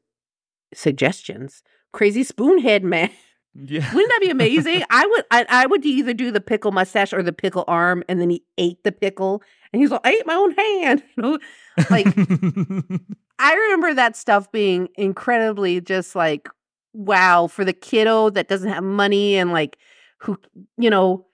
suggestions 0.74 1.62
crazy 1.92 2.22
spoonhead 2.22 2.82
man 2.82 3.10
Yeah. 3.54 3.80
wouldn't 3.94 4.10
that 4.12 4.20
be 4.20 4.30
amazing 4.30 4.82
i 4.90 5.06
would 5.06 5.24
I, 5.30 5.46
I 5.48 5.66
would 5.66 5.84
either 5.84 6.12
do 6.14 6.30
the 6.30 6.40
pickle 6.40 6.70
mustache 6.72 7.12
or 7.12 7.22
the 7.22 7.32
pickle 7.32 7.64
arm 7.66 8.04
and 8.08 8.20
then 8.20 8.30
he 8.30 8.44
ate 8.58 8.84
the 8.84 8.92
pickle 8.92 9.42
and 9.72 9.80
he's 9.82 9.90
like 9.90 10.02
i 10.04 10.10
ate 10.12 10.26
my 10.26 10.34
own 10.34 10.52
hand 10.52 11.02
you 11.16 11.22
know 11.22 11.38
like 11.90 12.06
I 13.40 13.54
remember 13.54 13.94
that 13.94 14.16
stuff 14.16 14.50
being 14.50 14.88
incredibly 14.96 15.80
just 15.80 16.16
like 16.16 16.48
wow 16.92 17.46
for 17.46 17.64
the 17.64 17.72
kiddo 17.72 18.30
that 18.30 18.48
doesn't 18.48 18.68
have 18.68 18.82
money 18.82 19.36
and 19.36 19.52
like 19.52 19.78
who 20.18 20.36
you 20.76 20.90
know 20.90 21.24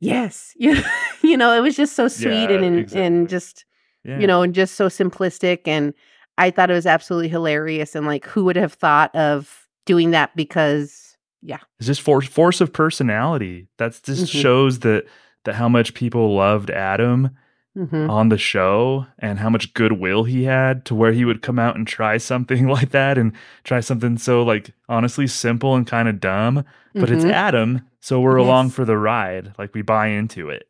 yes 0.00 0.52
you, 0.56 0.76
you 1.22 1.36
know 1.36 1.52
it 1.56 1.60
was 1.60 1.76
just 1.76 1.96
so 1.96 2.08
sweet 2.08 2.50
Yeah, 2.50 2.56
and 2.56 2.64
and, 2.64 2.78
exactly. 2.80 3.06
and 3.06 3.28
just 3.28 3.64
Yeah. 4.04 4.18
you 4.20 4.26
know 4.26 4.42
and 4.42 4.54
just 4.54 4.74
so 4.76 4.88
simplistic 4.88 5.60
and 5.66 5.94
I 6.38 6.50
thought 6.50 6.70
it 6.70 6.74
was 6.74 6.86
absolutely 6.86 7.28
hilarious 7.28 7.94
and 7.94 8.06
like 8.06 8.24
who 8.26 8.44
would 8.44 8.56
have 8.56 8.72
thought 8.72 9.14
of 9.14 9.68
doing 9.84 10.12
that 10.12 10.34
because 10.36 11.16
yeah 11.42 11.58
it's 11.78 11.86
just 11.86 12.00
force 12.00 12.26
force 12.28 12.60
of 12.60 12.72
personality. 12.72 13.68
That's 13.76 14.00
just 14.00 14.24
Mhm. 14.32 14.40
shows 14.42 14.78
that 14.80 15.04
that 15.44 15.54
how 15.56 15.68
much 15.68 15.94
people 15.94 16.34
loved 16.34 16.70
Adam 16.70 17.30
mhm. 17.76 18.08
on 18.10 18.28
the 18.28 18.38
show 18.38 19.06
and 19.18 19.38
how 19.38 19.48
much 19.50 19.72
goodwill 19.74 20.24
he 20.24 20.44
had 20.44 20.84
to 20.86 20.94
where 20.94 21.12
he 21.12 21.24
would 21.24 21.42
come 21.42 21.58
out 21.58 21.76
and 21.76 21.86
try 21.86 22.16
something 22.18 22.66
like 22.76 22.90
that 22.90 23.16
and 23.18 23.32
try 23.64 23.80
something 23.80 24.18
so 24.18 24.42
like 24.42 24.72
honestly 24.88 25.26
simple 25.26 25.74
and 25.76 25.86
kind 25.86 26.08
of 26.08 26.20
dumb. 26.20 26.64
But 26.94 27.10
it's 27.10 27.24
Mhm. 27.24 27.32
Adam, 27.32 27.82
so 28.00 28.20
we're 28.20 28.36
along 28.36 28.70
for 28.70 28.84
the 28.84 28.96
ride. 28.96 29.52
Like 29.58 29.74
we 29.74 29.82
buy 29.82 30.08
into 30.08 30.48
it. 30.50 30.68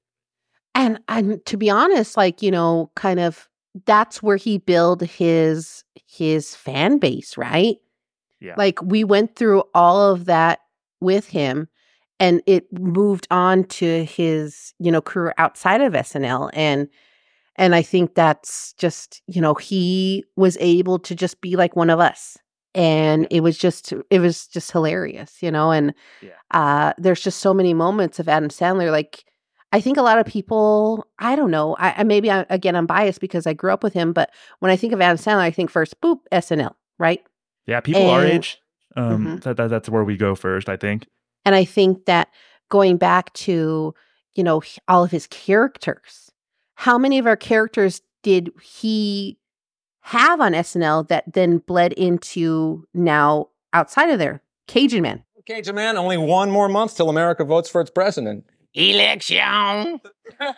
And 0.74 1.00
and 1.08 1.44
to 1.46 1.56
be 1.56 1.70
honest, 1.70 2.16
like, 2.16 2.42
you 2.42 2.50
know, 2.50 2.90
kind 2.94 3.18
of 3.20 3.48
that's 3.86 4.22
where 4.22 4.36
he 4.36 4.58
built 4.58 5.02
his 5.02 5.84
his 6.06 6.54
fan 6.54 6.98
base, 6.98 7.36
right? 7.36 7.76
Yeah. 8.40 8.54
Like 8.56 8.80
we 8.82 9.04
went 9.04 9.36
through 9.36 9.64
all 9.74 10.12
of 10.12 10.24
that 10.26 10.60
with 11.00 11.28
him 11.28 11.68
and 12.20 12.42
it 12.46 12.66
moved 12.72 13.26
on 13.30 13.64
to 13.64 14.04
his, 14.04 14.74
you 14.78 14.90
know, 14.90 15.00
career 15.00 15.34
outside 15.38 15.80
of 15.80 15.92
SNL 15.92 16.50
and 16.52 16.88
and 17.56 17.74
I 17.74 17.82
think 17.82 18.14
that's 18.14 18.72
just, 18.74 19.20
you 19.26 19.40
know, 19.40 19.54
he 19.54 20.24
was 20.36 20.56
able 20.60 21.00
to 21.00 21.14
just 21.16 21.40
be 21.40 21.56
like 21.56 21.74
one 21.74 21.90
of 21.90 21.98
us. 21.98 22.36
And 22.74 23.26
it 23.30 23.40
was 23.40 23.58
just 23.58 23.92
it 24.10 24.20
was 24.20 24.46
just 24.46 24.70
hilarious, 24.70 25.42
you 25.42 25.50
know, 25.50 25.70
and 25.72 25.94
Yeah. 26.22 26.30
uh 26.52 26.92
there's 26.98 27.20
just 27.20 27.40
so 27.40 27.52
many 27.52 27.74
moments 27.74 28.18
of 28.18 28.28
Adam 28.28 28.48
Sandler 28.48 28.90
like 28.92 29.24
I 29.72 29.80
think 29.80 29.98
a 29.98 30.02
lot 30.02 30.18
of 30.18 30.26
people, 30.26 31.06
I 31.18 31.36
don't 31.36 31.50
know, 31.50 31.76
I, 31.78 31.94
I 31.98 32.02
maybe 32.04 32.30
I, 32.30 32.46
again 32.48 32.74
I'm 32.74 32.86
biased 32.86 33.20
because 33.20 33.46
I 33.46 33.52
grew 33.52 33.72
up 33.72 33.82
with 33.82 33.92
him, 33.92 34.12
but 34.12 34.30
when 34.60 34.70
I 34.70 34.76
think 34.76 34.92
of 34.92 35.00
Adam 35.00 35.18
Sandler, 35.18 35.40
I 35.40 35.50
think 35.50 35.70
first, 35.70 36.00
boop, 36.00 36.20
SNL, 36.32 36.74
right? 36.98 37.22
Yeah, 37.66 37.80
people 37.80 38.08
our 38.08 38.24
age, 38.24 38.62
um, 38.96 39.26
Mhm. 39.26 39.42
that, 39.42 39.56
that 39.58 39.68
that's 39.68 39.88
where 39.88 40.04
we 40.04 40.16
go 40.16 40.34
first, 40.34 40.68
I 40.68 40.76
think. 40.76 41.06
And 41.44 41.54
I 41.54 41.64
think 41.64 42.06
that 42.06 42.28
going 42.70 42.96
back 42.96 43.32
to, 43.34 43.94
you 44.34 44.42
know, 44.44 44.62
all 44.88 45.04
of 45.04 45.10
his 45.10 45.26
characters, 45.26 46.30
how 46.74 46.96
many 46.96 47.18
of 47.18 47.26
our 47.26 47.36
characters 47.36 48.00
did 48.22 48.50
he 48.62 49.38
have 50.00 50.40
on 50.40 50.52
SNL 50.54 51.08
that 51.08 51.24
then 51.32 51.58
bled 51.58 51.92
into 51.92 52.86
now 52.94 53.48
outside 53.74 54.08
of 54.10 54.18
there? 54.18 54.40
Cajun 54.66 55.02
Man. 55.02 55.24
Cajun 55.46 55.74
Man, 55.74 55.96
only 55.96 56.16
one 56.16 56.50
more 56.50 56.68
month 56.68 56.96
till 56.96 57.08
America 57.10 57.44
votes 57.44 57.68
for 57.68 57.80
its 57.80 57.90
president. 57.90 58.46
Election. 58.78 60.00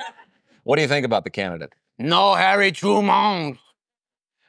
What 0.63 0.77
do 0.77 0.83
you 0.83 0.89
think 0.89 1.07
about 1.07 1.25
the 1.25 1.31
candidate? 1.31 1.73
No 1.99 2.35
Harry 2.35 2.71
Truman. 2.71 3.59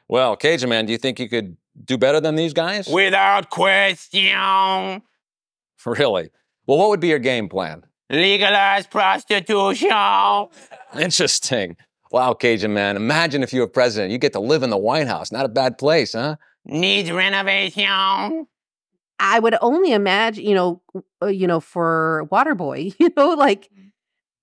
Well, 0.08 0.36
Cajun 0.36 0.68
Man, 0.68 0.84
do 0.84 0.92
you 0.92 0.98
think 0.98 1.18
you 1.18 1.28
could 1.28 1.56
do 1.82 1.96
better 1.96 2.20
than 2.20 2.34
these 2.36 2.52
guys? 2.52 2.86
Without 2.86 3.50
question. 3.50 5.02
Really? 5.84 6.30
Well, 6.66 6.78
what 6.78 6.90
would 6.90 7.00
be 7.00 7.08
your 7.08 7.18
game 7.18 7.48
plan? 7.48 7.82
Legalize 8.08 8.86
prostitution. 8.86 9.88
Interesting. 11.00 11.76
Wow, 12.12 12.34
Cajun 12.34 12.72
Man, 12.72 12.94
imagine 12.94 13.42
if 13.42 13.52
you 13.52 13.62
were 13.62 13.66
president. 13.66 14.12
You 14.12 14.18
get 14.18 14.32
to 14.34 14.40
live 14.40 14.62
in 14.62 14.70
the 14.70 14.78
White 14.78 15.08
House. 15.08 15.32
Not 15.32 15.44
a 15.44 15.48
bad 15.48 15.76
place, 15.76 16.12
huh? 16.12 16.36
Needs 16.64 17.10
renovation. 17.10 18.46
I 19.22 19.38
would 19.38 19.54
only 19.62 19.92
imagine, 19.92 20.44
you 20.44 20.54
know, 20.54 20.82
uh, 21.22 21.26
you 21.26 21.46
know, 21.46 21.60
for 21.60 22.26
Waterboy, 22.32 22.94
you 22.98 23.10
know, 23.16 23.30
like 23.30 23.70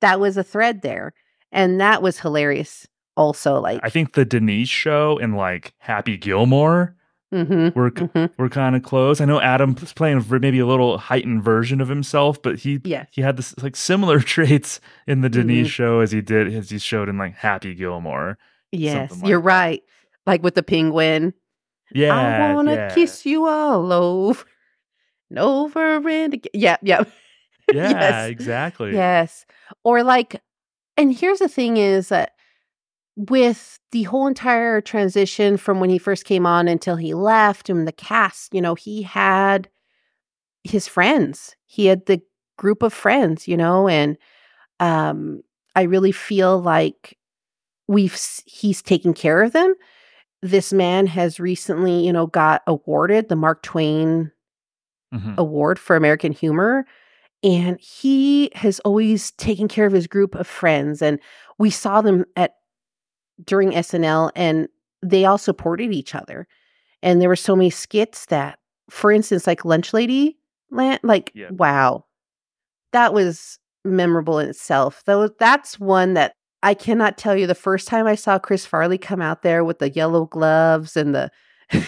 that 0.02 0.20
was 0.20 0.38
a 0.38 0.44
thread 0.44 0.82
there, 0.82 1.14
and 1.52 1.80
that 1.82 2.02
was 2.02 2.20
hilarious. 2.20 2.88
Also, 3.18 3.60
like, 3.60 3.82
I 3.84 3.90
think 3.90 4.14
the 4.14 4.24
Denise 4.24 4.70
show 4.70 5.20
and 5.20 5.36
like 5.36 5.74
Happy 5.80 6.16
Gilmore 6.16 6.96
mhm, 7.34 7.76
were 7.76 7.92
mhm. 7.92 8.30
were 8.38 8.48
kind 8.48 8.78
of 8.78 8.84
close. 8.84 9.20
I 9.20 9.26
know 9.26 9.42
Adam 9.42 9.76
was 9.76 9.92
playing 9.92 10.24
maybe 10.30 10.60
a 10.60 10.66
little 10.66 10.98
heightened 10.98 11.44
version 11.44 11.82
of 11.82 11.90
himself, 11.90 12.42
but 12.42 12.60
he 12.60 12.80
Yes. 12.86 13.08
he 13.12 13.22
had 13.22 13.36
this 13.36 13.54
like 13.62 13.76
similar 13.76 14.20
traits 14.34 14.80
in 15.06 15.20
the 15.20 15.28
Denise 15.30 15.68
Mhm. 15.68 15.72
show 15.72 16.00
as 16.00 16.14
he 16.14 16.22
did 16.22 16.54
as 16.56 16.70
he 16.70 16.80
showed 16.80 17.10
in 17.10 17.18
like 17.18 17.36
Happy 17.36 17.76
Gilmore. 17.76 18.38
yes, 18.72 19.12
like 19.12 19.28
you're 19.30 19.42
that. 19.42 19.46
right. 19.46 19.84
like 20.26 20.42
with 20.42 20.56
the 20.56 20.64
penguin. 20.64 21.34
Yeah. 21.92 22.16
I 22.52 22.54
wanna 22.54 22.76
yeah. 22.76 22.94
kiss 22.96 23.26
you 23.26 23.48
all 23.48 23.92
over 23.92 24.46
and 25.30 25.40
over 25.40 26.08
and 26.10 26.34
again. 26.34 26.52
Yeah, 26.54 26.78
yeah. 26.82 27.04
Yeah, 27.72 27.92
yes. 27.92 28.30
exactly. 28.30 28.94
Yes. 28.94 29.46
Or 29.84 30.02
like, 30.02 30.42
and 30.98 31.14
here's 31.14 31.38
the 31.38 31.48
thing 31.48 31.78
is 31.78 32.10
that 32.10 32.32
with 33.16 33.80
the 33.92 34.04
whole 34.04 34.28
entire 34.28 34.82
transition 34.82 35.58
from 35.58 35.80
when 35.80 35.90
he 35.90 35.98
first 35.98 36.26
came 36.26 36.46
on 36.46 36.68
until 36.68 36.96
he 36.96 37.14
left 37.14 37.70
and 37.70 37.88
the 37.88 37.92
cast, 37.92 38.54
you 38.54 38.62
know, 38.62 38.76
he 38.76 39.04
had 39.04 39.70
his 40.64 40.88
friends. 40.88 41.56
He 41.66 41.86
had 41.86 42.06
the 42.06 42.22
group 42.58 42.82
of 42.82 42.94
friends, 42.94 43.48
you 43.48 43.58
know, 43.58 43.88
and 43.88 44.18
um 44.80 45.42
I 45.76 45.84
really 45.84 46.12
feel 46.12 46.60
like 46.60 47.18
we've 47.88 48.18
he's 48.46 48.82
taken 48.82 49.14
care 49.14 49.44
of 49.44 49.52
them. 49.52 49.76
This 50.42 50.72
man 50.72 51.08
has 51.08 51.40
recently, 51.40 52.06
you 52.06 52.14
know, 52.14 52.28
got 52.28 52.62
awarded 52.66 53.30
the 53.30 53.36
Mark 53.36 53.62
Twain 53.62 54.32
Mhm. 55.14 55.38
award 55.38 55.80
for 55.80 55.96
American 55.96 56.32
humor. 56.32 56.86
And 57.44 57.80
he 57.80 58.52
has 58.56 58.80
always 58.82 59.32
taken 59.32 59.68
care 59.68 59.86
of 59.86 59.94
his 59.94 60.08
group 60.08 60.36
of 60.36 60.46
friends. 60.48 61.02
And 61.02 61.20
we 61.58 61.70
saw 61.70 62.02
them 62.02 62.26
at 62.36 62.56
during 63.46 63.72
SNL 63.76 64.32
and 64.36 64.68
they 65.02 65.26
all 65.26 65.38
supported 65.38 65.94
each 65.94 66.14
other. 66.14 66.48
And 67.02 67.22
there 67.22 67.30
were 67.30 67.36
so 67.38 67.56
many 67.56 67.70
skits 67.70 68.26
that, 68.26 68.60
for 68.90 69.12
instance, 69.12 69.48
like 69.48 69.64
Lunch 69.66 69.94
Lady 69.94 70.38
like, 70.72 71.32
Yeah. 71.34 71.50
wow. 71.52 72.06
That 72.92 73.14
was 73.14 73.58
memorable 73.86 74.40
in 74.40 74.50
itself. 74.50 75.04
Though 75.06 75.30
that's 75.30 75.80
one 75.80 76.14
that 76.16 76.34
I 76.62 76.74
cannot 76.74 77.18
tell 77.18 77.36
you 77.38 77.48
the 77.48 77.56
first 77.56 77.88
time 77.88 78.06
I 78.06 78.16
saw 78.16 78.38
Chris 78.38 78.66
Farley 78.66 78.98
come 78.98 79.22
out 79.22 79.42
there 79.44 79.64
with 79.64 79.80
the 79.80 79.90
yellow 79.90 80.26
gloves 80.26 80.98
and 80.98 81.16
the 81.16 81.32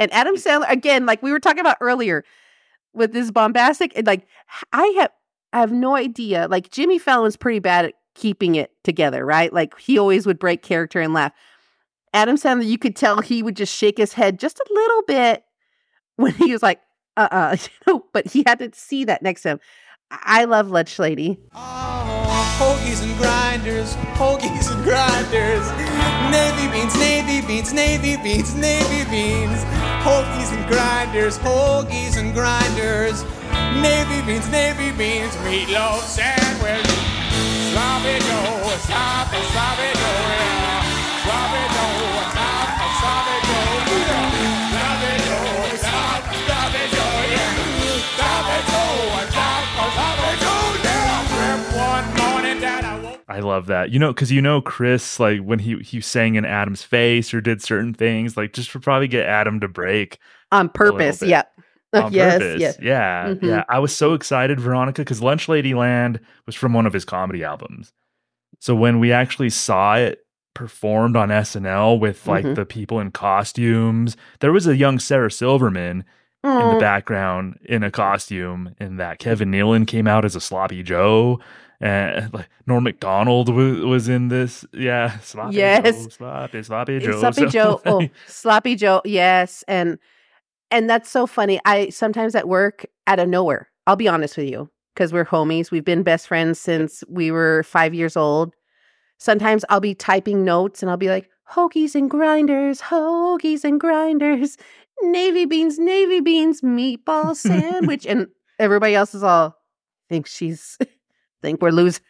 and 0.00 0.12
Adam 0.12 0.34
Sandler 0.34 0.68
again, 0.68 1.06
like 1.06 1.22
we 1.22 1.30
were 1.30 1.38
talking 1.38 1.60
about 1.60 1.76
earlier, 1.80 2.24
with 2.92 3.12
this 3.12 3.30
bombastic 3.30 3.92
and 3.96 4.06
like 4.06 4.26
I 4.72 4.86
have 4.98 5.10
I 5.52 5.60
have 5.60 5.72
no 5.72 5.94
idea. 5.94 6.48
Like 6.48 6.70
Jimmy 6.70 6.98
Fallon's 6.98 7.36
pretty 7.36 7.58
bad 7.58 7.84
at 7.84 7.94
keeping 8.14 8.54
it 8.54 8.72
together, 8.84 9.24
right? 9.24 9.52
Like 9.52 9.78
he 9.78 9.98
always 9.98 10.26
would 10.26 10.38
break 10.38 10.62
character 10.62 11.00
and 11.00 11.12
laugh. 11.12 11.32
Adam 12.12 12.36
Sandler, 12.36 12.66
you 12.66 12.78
could 12.78 12.96
tell 12.96 13.20
he 13.20 13.42
would 13.42 13.56
just 13.56 13.74
shake 13.74 13.98
his 13.98 14.14
head 14.14 14.40
just 14.40 14.58
a 14.58 14.66
little 14.72 15.02
bit 15.06 15.44
when 16.16 16.34
he 16.34 16.52
was 16.52 16.62
like, 16.62 16.80
uh 17.16 17.28
uh 17.30 17.56
you 17.62 17.68
know, 17.86 18.04
but 18.12 18.26
he 18.26 18.42
had 18.46 18.58
to 18.58 18.70
see 18.74 19.04
that 19.04 19.22
next 19.22 19.42
to 19.42 19.50
him. 19.50 19.60
I 20.10 20.44
love 20.44 20.70
Lunch 20.70 20.98
Lady. 20.98 21.38
Oh, 21.54 22.56
hoagies 22.58 23.02
and 23.02 23.16
grinders, 23.16 23.94
hoagies 24.18 24.70
and 24.74 24.82
grinders. 24.82 25.64
Navy 26.30 26.66
beans, 26.72 26.94
navy 26.96 27.46
beans, 27.46 27.72
navy 27.72 28.16
beans, 28.16 28.54
navy 28.56 29.08
beans. 29.10 29.62
Hoagies 30.02 30.52
and 30.52 30.66
grinders, 30.66 31.38
hoagies 31.38 32.16
and 32.16 32.34
grinders. 32.34 33.22
Navy 33.80 34.20
beans, 34.26 34.48
navy 34.50 34.90
beans, 34.96 35.34
meatloaf 35.46 36.02
sandwich. 36.02 36.90
Sloppy 37.70 38.18
Joe, 38.18 38.76
sloppy, 38.82 39.40
sloppy 39.52 39.90
Joe, 39.94 40.59
I 53.30 53.40
love 53.40 53.66
that. 53.66 53.90
You 53.90 53.98
know, 54.00 54.12
because 54.12 54.32
you 54.32 54.42
know 54.42 54.60
Chris, 54.60 55.20
like 55.20 55.40
when 55.40 55.60
he 55.60 55.76
he 55.78 56.00
sang 56.00 56.34
in 56.34 56.44
Adam's 56.44 56.82
face 56.82 57.32
or 57.32 57.40
did 57.40 57.62
certain 57.62 57.94
things, 57.94 58.36
like 58.36 58.52
just 58.52 58.70
to 58.72 58.80
probably 58.80 59.08
get 59.08 59.24
Adam 59.26 59.60
to 59.60 59.68
break 59.68 60.18
On 60.52 60.68
purpose. 60.68 61.22
Yep. 61.22 61.50
on 61.92 62.12
yes, 62.12 62.34
purpose. 62.38 62.60
yes. 62.60 62.78
Yeah, 62.82 63.28
Mhm. 63.28 63.42
yeah. 63.42 63.64
I 63.68 63.78
was 63.78 63.96
so 63.96 64.14
excited, 64.14 64.60
Veronica, 64.60 65.02
because 65.02 65.22
Lunch 65.22 65.48
Lady 65.48 65.74
Land 65.74 66.20
was 66.46 66.54
from 66.54 66.72
one 66.72 66.86
of 66.86 66.92
his 66.92 67.04
comedy 67.04 67.42
albums. 67.44 67.92
So 68.60 68.74
when 68.74 68.98
we 69.00 69.12
actually 69.12 69.50
saw 69.50 69.94
it 69.96 70.20
performed 70.54 71.16
on 71.16 71.30
SNL 71.30 71.98
with 71.98 72.26
like 72.26 72.44
Mhm. 72.44 72.54
the 72.56 72.64
people 72.66 73.00
in 73.00 73.10
costumes, 73.12 74.16
there 74.40 74.52
was 74.52 74.66
a 74.66 74.76
young 74.76 74.98
Sarah 74.98 75.30
Silverman 75.30 76.04
in 76.42 76.50
the 76.74 76.78
background 76.80 77.58
in 77.64 77.82
a 77.82 77.90
costume, 77.90 78.74
and 78.80 78.98
that 78.98 79.18
Kevin 79.18 79.50
Nealon 79.50 79.86
came 79.86 80.06
out 80.06 80.24
as 80.24 80.34
a 80.34 80.40
sloppy 80.40 80.82
Joe. 80.82 81.38
And 81.80 82.32
like 82.34 82.48
Norm 82.66 82.84
Macdonald 82.84 83.48
was, 83.48 83.80
was 83.80 84.08
in 84.08 84.28
this, 84.28 84.66
yeah, 84.72 85.18
sloppy 85.20 85.56
Yes. 85.56 86.04
Joe, 86.04 86.08
sloppy, 86.10 86.62
sloppy 86.62 86.98
Joe, 86.98 87.20
Sloppy 87.20 87.40
So, 87.42 87.48
Joe. 87.48 87.80
Oh, 87.86 88.08
Sloppy 88.26 88.76
Joe. 88.76 89.00
Yes. 89.04 89.64
And 89.66 89.98
and 90.70 90.88
that's 90.90 91.10
so 91.10 91.26
funny. 91.26 91.58
I 91.64 91.88
sometimes 91.88 92.34
at 92.34 92.46
work 92.48 92.84
out 93.06 93.18
of 93.18 93.28
nowhere, 93.28 93.68
I'll 93.86 93.96
be 93.96 94.08
honest 94.08 94.36
with 94.36 94.48
you, 94.48 94.70
because 94.94 95.12
we're 95.12 95.24
homies. 95.24 95.70
We've 95.70 95.84
been 95.84 96.02
best 96.02 96.28
friends 96.28 96.60
since 96.60 97.02
we 97.08 97.30
were 97.30 97.62
five 97.62 97.94
years 97.94 98.16
old. 98.16 98.54
Sometimes 99.18 99.64
I'll 99.68 99.80
be 99.80 99.94
typing 99.94 100.44
notes 100.44 100.82
and 100.82 100.90
I'll 100.90 100.96
be 100.96 101.08
like, 101.08 101.28
hoagies 101.50 101.94
and 101.94 102.10
grinders, 102.10 102.80
hoagies 102.80 103.64
and 103.64 103.80
grinders, 103.80 104.56
navy 105.02 105.44
beans, 105.46 105.78
navy 105.78 106.20
beans, 106.20 106.60
meatball 106.60 107.34
sandwich. 107.36 108.06
and 108.06 108.28
everybody 108.58 108.94
else 108.94 109.14
is 109.14 109.22
all 109.22 109.56
think 110.10 110.26
she's 110.26 110.76
think 111.42 111.60
we're 111.62 111.70
losing. 111.70 112.02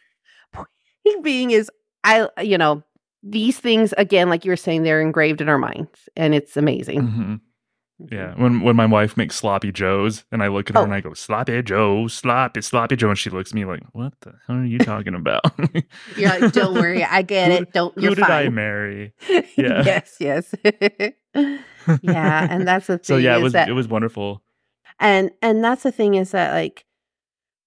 Point 0.53 1.23
being 1.23 1.51
is 1.51 1.69
I 2.03 2.27
you 2.41 2.57
know, 2.57 2.83
these 3.23 3.59
things 3.59 3.93
again, 3.97 4.29
like 4.29 4.45
you 4.45 4.51
were 4.51 4.55
saying, 4.57 4.83
they're 4.83 5.01
engraved 5.01 5.41
in 5.41 5.49
our 5.49 5.57
minds, 5.57 6.09
and 6.15 6.33
it's 6.33 6.57
amazing. 6.57 7.01
mhm. 7.01 7.39
Yeah, 8.11 8.33
when 8.35 8.61
when 8.61 8.75
my 8.75 8.87
wife 8.87 9.15
makes 9.15 9.35
sloppy 9.35 9.71
joes 9.71 10.23
and 10.31 10.41
I 10.41 10.47
look 10.47 10.71
at 10.71 10.75
her 10.75 10.81
Oh. 10.81 10.85
and 10.85 10.93
I 10.93 11.01
go 11.01 11.13
sloppy 11.13 11.61
Joe, 11.61 12.07
sloppy 12.07 12.61
sloppy 12.61 12.95
Joe, 12.95 13.09
and 13.09 13.17
she 13.17 13.29
looks 13.29 13.51
at 13.51 13.55
me 13.55 13.63
like, 13.65 13.83
"What 13.91 14.13
the 14.21 14.33
hell 14.47 14.55
are 14.55 14.65
you 14.65 14.79
talking 14.79 15.13
about? 15.13 15.43
You're 16.17 16.29
like, 16.29 16.51
don't 16.51 16.73
worry, 16.73 17.03
I 17.03 17.21
get 17.21 17.51
Who- 17.51 17.57
it. 17.57 17.73
Don't 17.73 17.95
you're 17.99 18.15
did 18.15 18.23
I 18.23 18.45
fine. 18.45 18.55
marry?" 18.55 19.13
Yeah. 19.55 19.83
yes, 19.85 20.15
yes. 20.19 20.51
yeah, 22.01 22.47
and 22.49 22.67
that's 22.67 22.87
the 22.87 22.97
thing. 22.97 23.03
So 23.03 23.17
yeah, 23.17 23.37
it 23.37 23.41
was 23.43 23.53
that, 23.53 23.69
it 23.69 23.73
was 23.73 23.87
wonderful. 23.87 24.41
and 24.99 25.31
and 25.41 25.63
that's 25.63 25.83
the 25.83 25.91
thing 25.91 26.15
is 26.15 26.31
that 26.31 26.53
like 26.53 26.85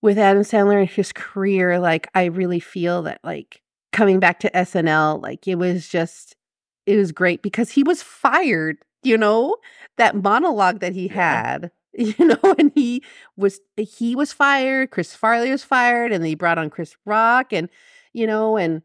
with 0.04 0.18
Adam 0.18 0.42
Sandler 0.42 0.80
and 0.80 0.90
his 0.90 1.14
career, 1.14 1.78
like 1.78 2.10
I 2.14 2.26
really 2.26 2.60
feel 2.60 3.00
that 3.04 3.20
like 3.24 3.62
coming 3.90 4.20
back 4.20 4.38
to 4.40 4.50
SNL, 4.50 5.22
like 5.22 5.48
it 5.48 5.54
was 5.54 5.88
just 5.88 6.36
it 6.84 6.98
was 6.98 7.10
great 7.10 7.40
because 7.40 7.70
he 7.70 7.82
was 7.82 8.02
fired, 8.02 8.76
you 9.02 9.16
know, 9.16 9.56
that 9.96 10.14
monologue 10.14 10.80
that 10.80 10.92
he 10.92 11.08
had, 11.08 11.70
you 11.94 12.14
know, 12.18 12.54
and 12.58 12.70
he 12.74 13.02
was 13.38 13.60
he 13.78 14.14
was 14.14 14.30
fired, 14.30 14.90
Chris 14.90 15.14
Farley 15.14 15.50
was 15.50 15.64
fired, 15.64 16.12
and 16.12 16.22
they 16.22 16.34
brought 16.34 16.58
on 16.58 16.68
Chris 16.68 16.94
Rock 17.06 17.54
and 17.54 17.70
you 18.12 18.26
know, 18.26 18.58
and 18.58 18.82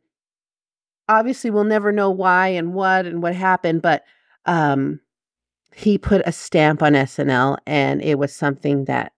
obviously 1.10 1.50
we'll 1.50 1.66
never 1.66 1.92
know 1.92 2.10
why 2.12 2.48
and 2.48 2.74
what 2.74 3.06
and 3.06 3.22
what 3.22 3.36
happened, 3.36 3.82
but 3.82 4.06
um 4.46 5.02
he 5.76 5.98
put 5.98 6.22
a 6.26 6.32
stamp 6.32 6.82
on 6.82 6.94
SNL 6.94 7.58
and 7.68 8.02
it 8.02 8.18
was 8.18 8.34
something 8.34 8.86
that 8.86 9.12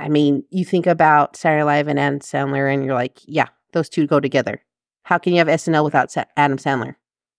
I 0.00 0.08
mean, 0.08 0.44
you 0.50 0.64
think 0.64 0.86
about 0.86 1.36
Saturday 1.36 1.62
Live 1.64 1.88
and 1.88 1.98
Adam 1.98 2.20
Sandler 2.20 2.72
and 2.72 2.84
you're 2.84 2.94
like, 2.94 3.18
yeah, 3.26 3.46
those 3.72 3.88
two 3.88 4.06
go 4.06 4.18
together. 4.20 4.62
How 5.02 5.18
can 5.18 5.32
you 5.32 5.38
have 5.38 5.48
SNL 5.48 5.84
without 5.84 6.10
Sa- 6.10 6.24
Adam 6.36 6.56
Sandler? 6.58 6.94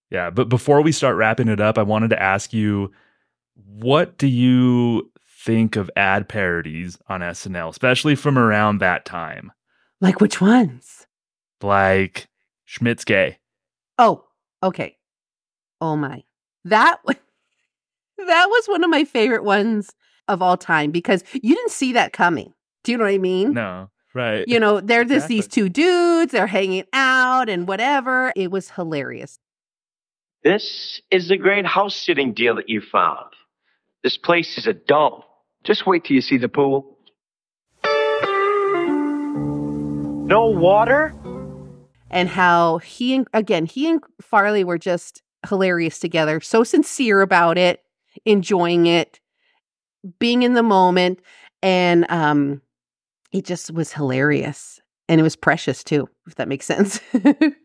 Yeah, 0.10 0.30
but 0.30 0.50
before 0.50 0.82
we 0.82 0.92
start 0.92 1.16
wrapping 1.16 1.48
it 1.48 1.60
up, 1.60 1.78
I 1.78 1.84
wanted 1.84 2.10
to 2.10 2.22
ask 2.22 2.54
you, 2.54 2.92
what 3.56 4.18
do 4.18 4.28
you 4.28 5.10
think 5.46 5.76
of 5.76 5.90
ad 5.96 6.28
parodies 6.30 6.98
on 7.08 7.22
SNL, 7.22 7.70
especially 7.70 8.16
from 8.16 8.38
around 8.38 8.78
that 8.80 9.06
time, 9.06 9.52
Like 10.02 10.22
which 10.22 10.40
ones? 10.42 11.08
like 11.62 12.28
Schmitts 12.68 13.06
gay? 13.06 13.40
Oh, 13.98 14.26
okay. 14.62 14.98
Oh 15.80 15.96
my. 15.96 16.24
That 16.66 16.98
that 17.06 18.46
was 18.50 18.66
one 18.68 18.84
of 18.84 18.90
my 18.90 19.04
favorite 19.04 19.44
ones 19.44 19.92
of 20.28 20.42
all 20.42 20.58
time 20.58 20.92
because 20.92 21.24
you 21.34 21.56
didn't 21.56 21.72
see 21.72 21.94
that 21.94 22.14
coming. 22.14 22.54
Do 22.84 22.92
you 22.92 22.98
know 22.98 23.04
what 23.04 23.14
I 23.14 23.18
mean? 23.18 23.54
No, 23.54 23.90
right? 24.14 24.44
You 24.48 24.60
know, 24.60 24.82
they're 24.82 25.04
just 25.04 25.28
these 25.28 25.48
two 25.48 25.70
dudes, 25.70 26.32
they're 26.32 26.48
hanging 26.48 26.86
out 26.94 27.50
and 27.50 27.68
whatever. 27.68 28.34
It 28.36 28.52
was 28.52 28.72
hilarious. 28.72 29.40
This 30.44 31.02
is 31.12 31.28
the 31.28 31.38
great 31.38 31.66
house 31.66 31.96
sitting 31.96 32.34
deal 32.34 32.56
that 32.56 32.70
you 32.70 32.82
found. 32.82 33.28
This 34.04 34.18
place 34.18 34.58
is 34.58 34.66
a 34.66 34.74
dump. 34.74 35.24
Just 35.64 35.86
wait 35.86 36.04
till 36.06 36.16
you 36.16 36.22
see 36.22 36.38
the 36.38 36.50
pool. 36.50 36.98
No 40.26 40.48
water? 40.48 41.14
and 42.12 42.28
how 42.28 42.78
he 42.80 43.16
and 43.16 43.28
again 43.34 43.66
he 43.66 43.90
and 43.90 44.04
Farley 44.22 44.64
were 44.64 44.78
just 44.78 45.24
hilarious 45.48 45.98
together, 45.98 46.40
so 46.42 46.64
sincere 46.64 47.22
about 47.22 47.58
it, 47.58 47.84
enjoying 48.26 48.86
it, 48.86 49.20
being 50.20 50.44
in 50.44 50.54
the 50.54 50.64
moment, 50.64 51.20
and 51.62 52.10
um, 52.12 52.62
it 53.32 53.46
just 53.46 53.72
was 53.74 53.94
hilarious 53.94 54.80
and 55.10 55.20
it 55.20 55.24
was 55.24 55.36
precious 55.36 55.84
too, 55.84 56.08
if 56.28 56.36
that 56.36 56.48
makes 56.48 56.66
sense. 56.66 57.00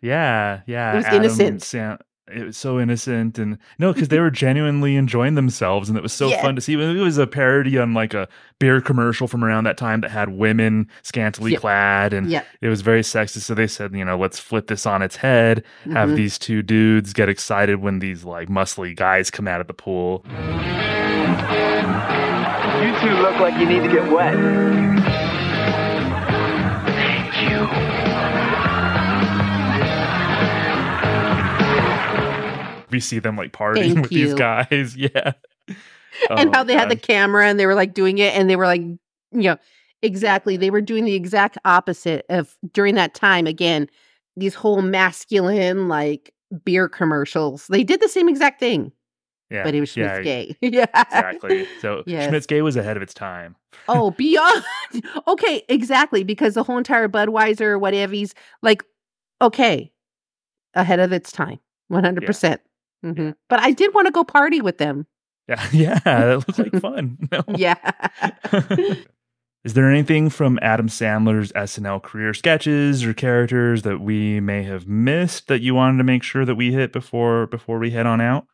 Yeah, 0.03 0.61
yeah. 0.67 0.93
It 0.93 0.97
was 0.97 1.05
Adam 1.07 1.23
innocent. 1.25 1.63
San- 1.63 1.99
it 2.29 2.45
was 2.45 2.57
so 2.57 2.81
innocent 2.81 3.39
and 3.39 3.57
no 3.79 3.93
because 3.93 4.09
they 4.09 4.19
were 4.27 4.33
genuinely 4.33 4.97
enjoying 4.97 5.35
themselves 5.37 5.89
and 5.89 5.97
it 5.97 6.03
was 6.03 6.13
so 6.13 6.29
Yeah. 6.29 6.43
fun 6.43 6.57
to 6.57 6.61
see 6.61 6.75
it 6.75 6.97
was 7.01 7.19
a 7.19 7.27
parody 7.27 7.79
on 7.79 7.95
like 7.95 8.15
a 8.15 8.27
beer 8.59 8.81
commercial 8.81 9.29
from 9.29 9.45
around 9.45 9.63
that 9.65 9.77
time 9.77 10.01
that 10.01 10.11
had 10.11 10.31
women 10.31 10.89
scantily 11.03 11.53
Yep. 11.53 11.61
clad 11.61 12.13
and 12.13 12.29
Yep. 12.29 12.45
it 12.63 12.69
was 12.69 12.81
very 12.81 13.03
sexist 13.03 13.43
so 13.43 13.55
they 13.55 13.69
said 13.69 13.93
you 13.95 14.05
know 14.05 14.19
let's 14.19 14.41
flip 14.41 14.67
this 14.67 14.87
on 14.87 15.03
its 15.03 15.15
head 15.17 15.63
have 15.93 16.11
Mhm. 16.11 16.17
these 16.17 16.37
two 16.37 16.63
dudes 16.63 17.13
get 17.13 17.29
excited 17.29 17.77
when 17.81 18.01
these 18.01 18.25
like 18.25 18.49
muscly 18.49 18.95
guys 18.97 19.31
come 19.31 19.47
out 19.47 19.61
of 19.61 19.69
the 19.69 19.75
pool 19.75 20.25
You 22.87 22.93
two 23.01 23.15
look 23.17 23.41
like 23.41 23.59
you 23.59 23.67
need 23.67 23.83
to 23.83 23.89
get 23.89 24.09
wet. 24.13 24.35
Thank 26.87 27.51
you. 27.51 27.67
we 32.93 33.01
see 33.01 33.19
them 33.19 33.37
like 33.37 33.51
partying 33.53 33.95
Thank 33.95 34.01
with 34.03 34.11
these 34.11 34.35
guys 34.35 34.97
yeah 34.97 35.33
and 36.31 36.49
Oh, 36.49 36.53
how 36.53 36.63
they 36.63 36.75
had 36.75 36.89
the 36.89 36.97
camera 36.97 37.47
and 37.47 37.59
they 37.59 37.67
were 37.67 37.75
like 37.75 37.93
doing 37.93 38.19
it 38.19 38.35
and 38.35 38.49
they 38.49 38.55
were 38.55 38.67
like 38.67 38.81
you 38.81 38.99
know 39.33 39.59
exactly 40.03 40.57
they 40.57 40.71
were 40.71 40.81
doing 40.81 41.05
the 41.05 41.15
exact 41.15 41.59
opposite 41.65 42.25
of 42.29 42.57
during 42.73 42.95
that 42.95 43.15
time 43.15 43.49
again 43.49 43.89
these 44.37 44.55
whole 44.55 44.81
masculine 44.81 45.89
like 45.89 46.33
beer 46.65 46.89
commercials 46.89 47.67
they 47.67 47.83
did 47.83 48.01
the 48.01 48.09
same 48.09 48.29
exact 48.29 48.61
thing 48.61 48.93
yeah. 49.51 49.63
but 49.65 49.75
it 49.75 49.81
was 49.81 49.91
Schmitz 49.91 50.19
yeah, 50.19 50.23
gay 50.23 50.57
yeah. 50.61 50.87
Exactly. 50.95 51.67
So 51.81 52.03
Yes. 52.07 52.29
Schmitz 52.29 52.47
gay 52.47 52.63
was 52.63 52.77
ahead 52.77 52.97
of 52.97 53.03
its 53.03 53.15
time. 53.15 53.57
Oh 53.89 54.11
beyond 54.13 54.65
okay 55.29 55.63
exactly 55.69 56.25
because 56.25 56.55
the 56.55 56.63
whole 56.63 56.79
entire 56.79 57.09
budweiser 57.09 57.79
whatever's 57.81 58.35
like 58.63 58.83
okay 59.41 59.93
ahead 60.75 61.01
of 61.01 61.13
its 61.13 61.33
time 61.33 61.59
100%. 61.93 62.59
Hmm 63.03 63.31
but 63.49 63.61
i 63.61 63.71
did 63.71 63.95
want 63.95 64.07
to 64.07 64.13
go 64.13 64.25
party 64.25 64.61
with 64.61 64.79
them. 64.79 65.07
Yeah 65.49 65.67
yeah 65.73 65.99
that 66.01 66.49
looked 66.49 66.59
like 66.59 66.81
fun. 66.81 67.19
Yeah. 67.57 67.77
Is 69.67 69.75
there 69.75 69.91
anything 69.91 70.31
from 70.31 70.61
Adam 70.63 70.87
Sandler's 70.87 71.51
SNL 71.51 72.01
career 72.01 72.33
sketches 72.33 73.03
or 73.03 73.13
characters 73.13 73.83
that 73.83 74.01
we 74.01 74.39
may 74.39 74.63
have 74.63 74.87
missed 74.87 75.49
that 75.49 75.61
you 75.61 75.75
wanted 75.75 75.99
to 75.99 76.05
make 76.05 76.23
sure 76.23 76.45
that 76.45 76.55
we 76.55 76.73
hit 76.73 76.93
before 76.93 77.49
before 77.49 77.81
we 77.81 77.91
head 77.91 78.07
on 78.07 78.21
out? 78.21 78.47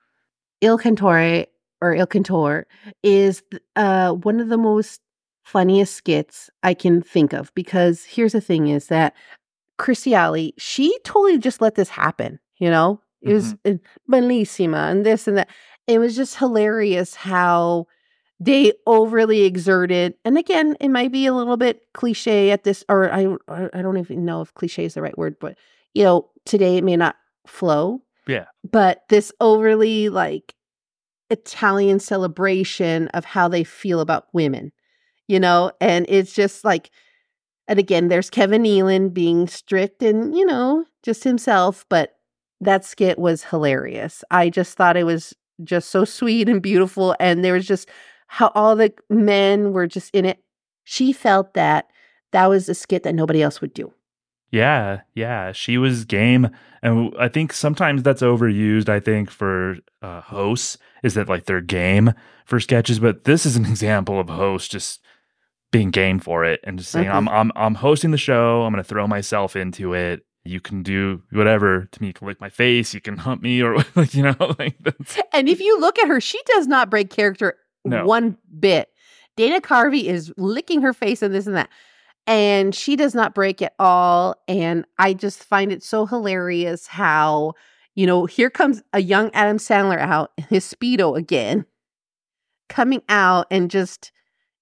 Il 0.63 0.79
Cantore 0.79 1.47
or 1.83 1.95
Il 1.95 2.07
Cantor 2.07 2.67
is 3.03 3.43
uh, 3.77 4.13
one 4.13 4.41
of 4.41 4.49
the 4.49 4.57
most 4.57 5.01
funniest 5.45 5.95
skits 5.95 6.49
I 6.63 6.73
can 6.73 7.03
think 7.03 7.33
of 7.33 7.53
because 7.55 8.05
here's 8.05 8.33
the 8.33 8.41
thing 8.41 8.69
is 8.69 8.87
that 8.87 9.15
Kirstie 9.79 10.13
Alley, 10.13 10.55
she 10.57 10.97
totally 11.05 11.39
just 11.39 11.61
let 11.61 11.75
this 11.75 11.89
happen, 11.89 12.39
you 12.59 12.71
know? 12.71 13.01
It 13.21 13.35
was 13.35 13.55
uh, 13.65 13.75
bellissima 14.11 14.91
and 14.91 15.07
this 15.07 15.29
and 15.29 15.39
that. 15.39 15.49
It 15.87 15.99
was 15.99 16.17
just 16.17 16.37
hilarious 16.37 17.15
how 17.15 17.87
they 18.41 18.73
overly 18.87 19.43
exerted 19.43 20.15
and 20.25 20.37
again 20.37 20.77
it 20.81 20.89
might 20.89 21.13
be 21.13 21.27
a 21.27 21.35
little 21.35 21.57
bit 21.57 21.83
cliche 21.95 22.51
at 22.51 22.65
this 22.65 22.85
or 22.89 23.13
I 23.13 23.27
or 23.27 23.71
I 23.73 23.83
don't 23.83 23.99
even 23.99 24.25
know 24.25 24.41
if 24.41 24.53
cliche 24.55 24.85
is 24.85 24.95
the 24.95 25.03
right 25.03 25.17
word 25.17 25.37
but 25.39 25.57
you 25.95 26.03
know 26.03 26.29
today 26.45 26.77
it 26.77 26.83
may 26.83 26.97
not 26.97 27.15
flow 27.47 28.03
Yeah. 28.27 28.45
but 28.71 29.03
this 29.09 29.33
overly 29.41 30.09
like 30.09 30.55
Italian 31.31 31.99
celebration 31.99 33.09
of 33.09 33.25
how 33.25 33.49
they 33.49 33.65
feel 33.65 34.01
about 34.01 34.27
women, 34.33 34.73
you 35.29 35.41
know, 35.41 35.73
and 35.81 36.07
it's 36.09 36.33
just 36.33 36.65
like, 36.65 36.91
and 37.69 37.79
again, 37.79 38.09
there's 38.09 38.31
Kevin 38.31 38.63
Nealon 38.65 39.13
being 39.13 39.49
strict 39.49 40.03
and, 40.03 40.35
you 40.37 40.45
know, 40.45 40.85
just 41.03 41.25
himself, 41.25 41.87
but 41.89 42.17
that 42.61 42.85
skit 42.85 43.19
was 43.19 43.45
hilarious. 43.45 44.23
I 44.31 44.51
just 44.51 44.77
thought 44.77 44.97
it 44.97 45.05
was 45.05 45.35
just 45.65 45.91
so 45.91 46.05
sweet 46.05 46.49
and 46.49 46.63
beautiful. 46.63 47.17
And 47.19 47.45
there 47.45 47.55
was 47.55 47.67
just 47.67 47.89
how 48.27 48.53
all 48.55 48.77
the 48.77 48.93
men 49.11 49.73
were 49.73 49.87
just 49.87 50.15
in 50.15 50.25
it. 50.25 50.39
She 50.85 51.13
felt 51.13 51.55
that 51.55 51.89
that 52.33 52.49
was 52.49 52.69
a 52.69 52.75
skit 52.75 53.03
that 53.05 53.15
nobody 53.15 53.43
else 53.43 53.61
would 53.61 53.75
do. 53.75 53.93
Yeah, 54.53 55.01
yeah, 55.15 55.51
she 55.53 55.79
was 55.79 56.05
game, 56.05 56.51
and 56.83 57.13
I 57.19 57.29
think 57.29 57.53
sometimes 57.55 58.03
that's 58.03 58.21
overused. 58.23 58.89
I 58.91 59.01
think 59.01 59.31
for 59.31 59.79
uh, 60.03 60.21
hosts 60.21 60.77
is 61.03 61.15
that 61.15 61.29
like 61.29 61.47
they're 61.47 61.63
game 61.63 62.13
for 62.45 62.61
sketches, 62.61 62.99
but 63.01 63.25
this 63.25 63.47
is 63.47 63.57
an 63.57 63.65
example 63.73 64.21
of 64.21 64.29
hosts 64.29 64.69
just 64.69 65.01
being 65.71 65.91
game 65.91 66.19
for 66.19 66.45
it 66.45 66.61
and 66.65 66.79
just 66.79 66.91
saying, 66.91 67.07
Mhm. 67.07 67.15
"I'm 67.15 67.29
I'm 67.31 67.53
I'm 67.57 67.75
hosting 67.77 68.11
the 68.11 68.19
show. 68.19 68.63
I'm 68.63 68.73
going 68.75 68.85
to 68.85 68.89
throw 68.89 69.07
myself 69.07 69.57
into 69.57 69.95
it. 69.95 70.21
You 70.45 70.61
can 70.61 70.83
do 70.83 71.23
whatever 71.31 71.89
to 71.91 72.03
me. 72.03 72.09
You 72.09 72.13
can 72.13 72.27
lick 72.27 72.41
my 72.41 72.51
face. 72.51 72.93
You 72.93 73.01
can 73.01 73.17
hump 73.17 73.41
me, 73.43 73.63
or 73.63 73.77
like 73.95 74.13
you 74.13 74.23
know, 74.23 74.37
like 74.59 74.77
that's 74.81 75.19
And 75.33 75.49
if 75.49 75.61
you 75.61 75.81
look 75.81 75.99
at 75.99 76.09
her, 76.09 76.21
she 76.21 76.39
does 76.45 76.67
not 76.67 76.91
break 76.91 77.09
character 77.09 77.57
No. 77.87 78.05
one 78.05 78.37
bit. 78.61 78.91
Dana 79.35 79.63
Carvey 79.63 80.05
is 80.05 80.31
licking 80.37 80.83
her 80.83 80.93
face 80.93 81.23
and 81.23 81.33
this 81.35 81.47
and 81.47 81.57
that. 81.57 81.71
And 82.27 82.75
she 82.75 82.97
does 82.97 83.15
not 83.15 83.35
break 83.35 83.63
at 83.63 83.75
all. 83.79 84.37
And 84.47 84.85
I 84.99 85.13
just 85.15 85.43
find 85.43 85.73
it 85.73 85.83
so 85.83 86.07
hilarious 86.07 86.87
how, 86.87 87.55
you 87.95 88.07
know, 88.07 88.27
here 88.27 88.51
comes 88.51 88.83
a 88.93 89.01
young 89.01 89.31
Adam 89.35 89.59
Sandler 89.59 89.99
out 89.99 90.31
in 90.39 90.45
his 90.45 90.65
Speedo 90.73 91.17
again, 91.17 91.67
coming 92.69 93.03
out 93.09 93.47
and 93.51 93.71
just, 93.71 94.13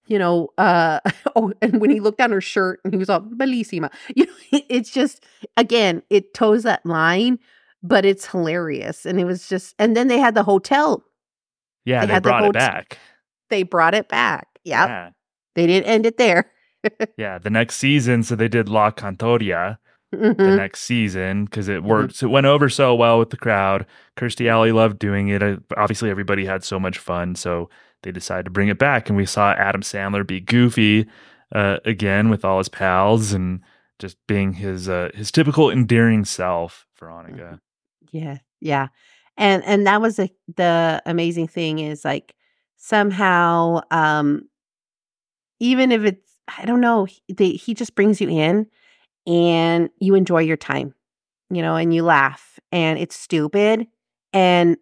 you 0.07 0.19
know, 0.19 0.49
uh 0.59 1.01
oh, 1.37 1.53
and 1.61 1.81
when 1.81 1.91
he 1.91 2.01
looked 2.01 2.19
down 2.19 2.33
her 2.33 2.41
shirt 2.41 2.81
and 2.85 2.93
he 2.95 2.99
was 2.99 3.11
all 3.11 3.21
bellissima. 3.21 3.91
You 4.17 4.27
know, 4.27 4.33
it's 4.69 4.91
just 4.91 5.25
again, 5.57 6.03
it 6.11 6.33
toes 6.35 6.63
that 6.65 6.85
line, 6.87 7.39
but 7.83 8.05
it's 8.05 8.27
hilarious. 8.27 9.05
And 9.07 9.21
it 9.21 9.25
was 9.25 9.49
just 9.49 9.75
and 9.79 9.97
then 9.97 10.09
they 10.09 10.19
had 10.19 10.35
the 10.35 10.43
hotel 10.45 11.05
yeah. 11.85 12.01
They 12.01 12.07
They, 12.09 12.13
had 12.15 12.23
the 12.23 12.29
brought 12.31 12.45
it 12.45 12.53
back. 12.53 12.99
they 13.51 13.63
brought 13.63 13.95
it 13.95 14.09
back. 14.09 14.49
Yep. 14.65 14.89
Yeah, 14.89 15.11
They 15.55 15.67
didn't 15.67 15.87
end 15.87 16.07
it 16.07 16.19
there. 16.19 16.51
yeah. 17.17 17.39
The 17.39 17.51
next 17.51 17.77
season, 17.77 18.23
so 18.23 18.35
they 18.37 18.49
did 18.49 18.69
La 18.69 18.91
Cantoria. 18.91 19.79
the 20.13 20.17
Mhm. 20.17 20.57
next 20.57 20.81
season 20.81 21.45
because 21.45 21.69
it 21.69 21.85
worked. 21.85 22.21
It 22.21 22.27
went 22.27 22.47
over 22.47 22.69
so 22.69 22.97
well 22.97 23.21
with 23.21 23.31
the 23.31 23.37
crowd. 23.37 23.87
Kirstie 24.17 24.49
Alley 24.51 24.73
loved 24.73 24.99
doing 24.99 25.29
it. 25.29 25.41
Uh, 25.41 25.59
Obviously, 25.77 26.11
everybody 26.11 26.45
had 26.45 26.65
so 26.65 26.81
much 26.81 26.99
fun, 26.99 27.37
so 27.37 27.71
they 28.03 28.11
decided 28.11 28.45
to 28.47 28.51
bring 28.51 28.67
it 28.67 28.79
back. 28.79 29.09
And 29.09 29.17
we 29.17 29.25
saw 29.25 29.53
Adam 29.53 29.83
Sandler 29.83 30.27
be 30.27 30.41
goofy 30.41 31.07
uh, 31.55 31.79
again 31.85 32.29
with 32.29 32.45
all 32.45 32.59
his 32.59 32.69
pals 32.69 33.33
and 33.33 33.61
just 34.01 34.17
being 34.27 34.55
his 34.55 34.89
uh, 34.89 35.11
his 35.15 35.31
typical 35.31 35.71
endearing 35.71 36.25
self. 36.25 36.87
Veronica, 36.99 37.61
Yeah. 38.11 38.39
Yeah. 38.61 38.89
And 39.37 39.63
and 39.65 39.87
that 39.87 40.01
was 40.01 40.19
a, 40.19 40.29
the 40.57 41.01
amazing 41.07 41.47
thing 41.47 41.79
is 41.79 42.05
like 42.05 42.35
somehow 42.77 43.81
um 43.93 44.49
even 45.61 45.93
if 45.93 46.05
it's 46.05 46.30
I 46.59 46.65
don't 46.65 46.81
know, 46.81 47.07
he, 47.27 47.75
just 47.75 47.95
brings 47.95 48.21
you 48.21 48.29
in 48.29 48.67
and 49.27 49.91
you 49.99 50.15
enjoy 50.15 50.41
your 50.41 50.57
time. 50.57 50.95
You 51.53 51.63
know, 51.63 51.75
and 51.75 51.93
you 51.93 52.05
laugh 52.05 52.61
and 52.71 52.99
it's 52.99 53.17
stupid 53.17 53.89
and 54.33 54.77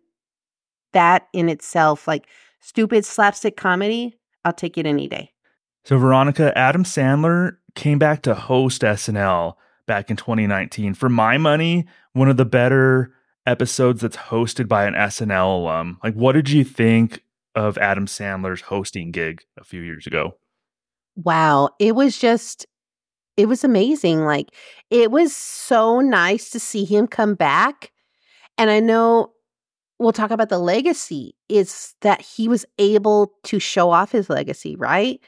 that 0.92 1.28
in 1.32 1.48
itself 1.48 2.06
like 2.06 2.26
stupid 2.60 3.04
slapstick 3.04 3.56
comedy, 3.56 4.18
I'll 4.44 4.52
take 4.52 4.76
it 4.76 4.84
any 4.84 5.08
day. 5.08 5.32
so 5.84 5.96
Veronica, 5.96 6.56
Adam 6.56 6.84
Sandler 6.84 7.56
came 7.74 7.98
back 7.98 8.22
to 8.22 8.34
host 8.34 8.82
SNL 8.82 9.54
back 9.86 10.10
in 10.10 10.16
2019. 10.16 10.94
For 10.94 11.08
my 11.08 11.38
money, 11.38 11.86
one 12.12 12.28
of 12.28 12.36
the 12.36 12.44
better 12.44 13.14
episodes 13.46 14.02
that's 14.02 14.16
hosted 14.16 14.68
by 14.68 14.84
an 14.84 14.94
SNL 14.94 15.60
alum. 15.60 15.98
Like, 16.04 16.14
what 16.14 16.32
did 16.32 16.50
you 16.50 16.64
think 16.64 17.22
of 17.54 17.78
Adam 17.78 18.06
Sandler's 18.06 18.60
hosting 18.60 19.10
gig 19.10 19.42
a 19.56 19.64
few 19.64 19.80
years 19.80 20.06
ago? 20.06 20.36
Wow, 21.24 21.70
it 21.80 21.94
was 21.96 22.16
just 22.16 22.66
it 23.36 23.46
was 23.46 23.64
amazing. 23.64 24.24
Like 24.24 24.54
it 24.90 25.10
was 25.10 25.34
so 25.34 26.00
nice 26.00 26.50
to 26.50 26.60
see 26.60 26.84
him 26.84 27.06
come 27.06 27.34
back. 27.34 27.92
And 28.56 28.70
I 28.70 28.80
know 28.80 29.32
we'll 29.98 30.12
talk 30.12 30.30
about 30.30 30.48
the 30.48 30.58
legacy 30.58 31.34
is 31.48 31.94
that 32.02 32.20
he 32.20 32.48
was 32.48 32.64
able 32.78 33.32
to 33.44 33.58
show 33.58 33.90
off 33.90 34.12
his 34.12 34.30
legacy, 34.30 34.76
right? 34.76 35.20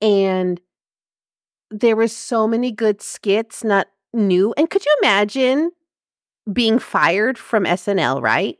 And 0.00 0.60
there 1.70 1.96
were 1.96 2.08
so 2.08 2.48
many 2.48 2.72
good 2.72 3.02
skits, 3.02 3.62
not 3.62 3.88
new. 4.14 4.54
And 4.56 4.70
could 4.70 4.84
you 4.84 4.96
imagine 5.02 5.70
being 6.50 6.78
fired 6.78 7.38
from 7.38 7.64
SNL, 7.64 8.22
right? 8.22 8.56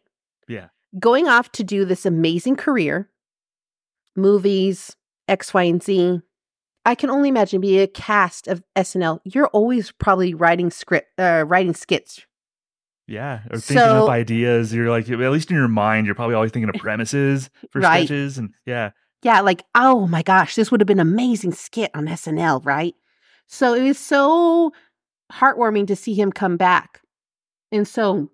Yeah. 0.46 0.68
Going 0.98 1.28
off 1.28 1.52
to 1.52 1.64
do 1.64 1.84
this 1.84 2.04
amazing 2.04 2.56
career, 2.56 3.10
movies, 4.16 4.96
X, 5.28 5.54
Y, 5.54 5.62
and 5.62 5.82
Z. 5.82 6.20
I 6.84 6.94
can 6.94 7.10
only 7.10 7.28
imagine 7.28 7.60
being 7.60 7.80
a 7.80 7.86
cast 7.86 8.48
of 8.48 8.62
SNL. 8.76 9.20
You're 9.24 9.48
always 9.48 9.92
probably 9.92 10.34
writing 10.34 10.70
script, 10.70 11.08
uh, 11.18 11.44
writing 11.46 11.74
skits. 11.74 12.24
Yeah, 13.06 13.40
or 13.50 13.58
thinking 13.58 13.96
up 13.96 14.08
ideas. 14.08 14.72
You're 14.74 14.90
like, 14.90 15.08
at 15.08 15.18
least 15.18 15.50
in 15.50 15.56
your 15.56 15.68
mind, 15.68 16.06
you're 16.06 16.14
probably 16.14 16.34
always 16.34 16.50
thinking 16.50 16.68
of 16.68 16.74
premises 16.80 17.48
for 17.70 17.80
Right. 17.80 18.06
sketches, 18.06 18.36
and 18.38 18.54
yeah, 18.66 18.90
Yeah, 19.22 19.40
like, 19.40 19.64
oh 19.74 20.06
my 20.06 20.22
gosh, 20.22 20.54
this 20.54 20.70
would 20.70 20.80
have 20.80 20.86
been 20.86 21.00
an 21.00 21.08
amazing 21.08 21.52
skit 21.52 21.90
on 21.94 22.06
SNL, 22.06 22.64
right? 22.64 22.94
So 23.46 23.72
it 23.74 23.82
was 23.82 23.98
so 23.98 24.72
heartwarming 25.32 25.86
to 25.86 25.96
see 25.96 26.14
him 26.14 26.30
come 26.32 26.56
back. 26.58 27.00
And 27.72 27.88
so 27.88 28.30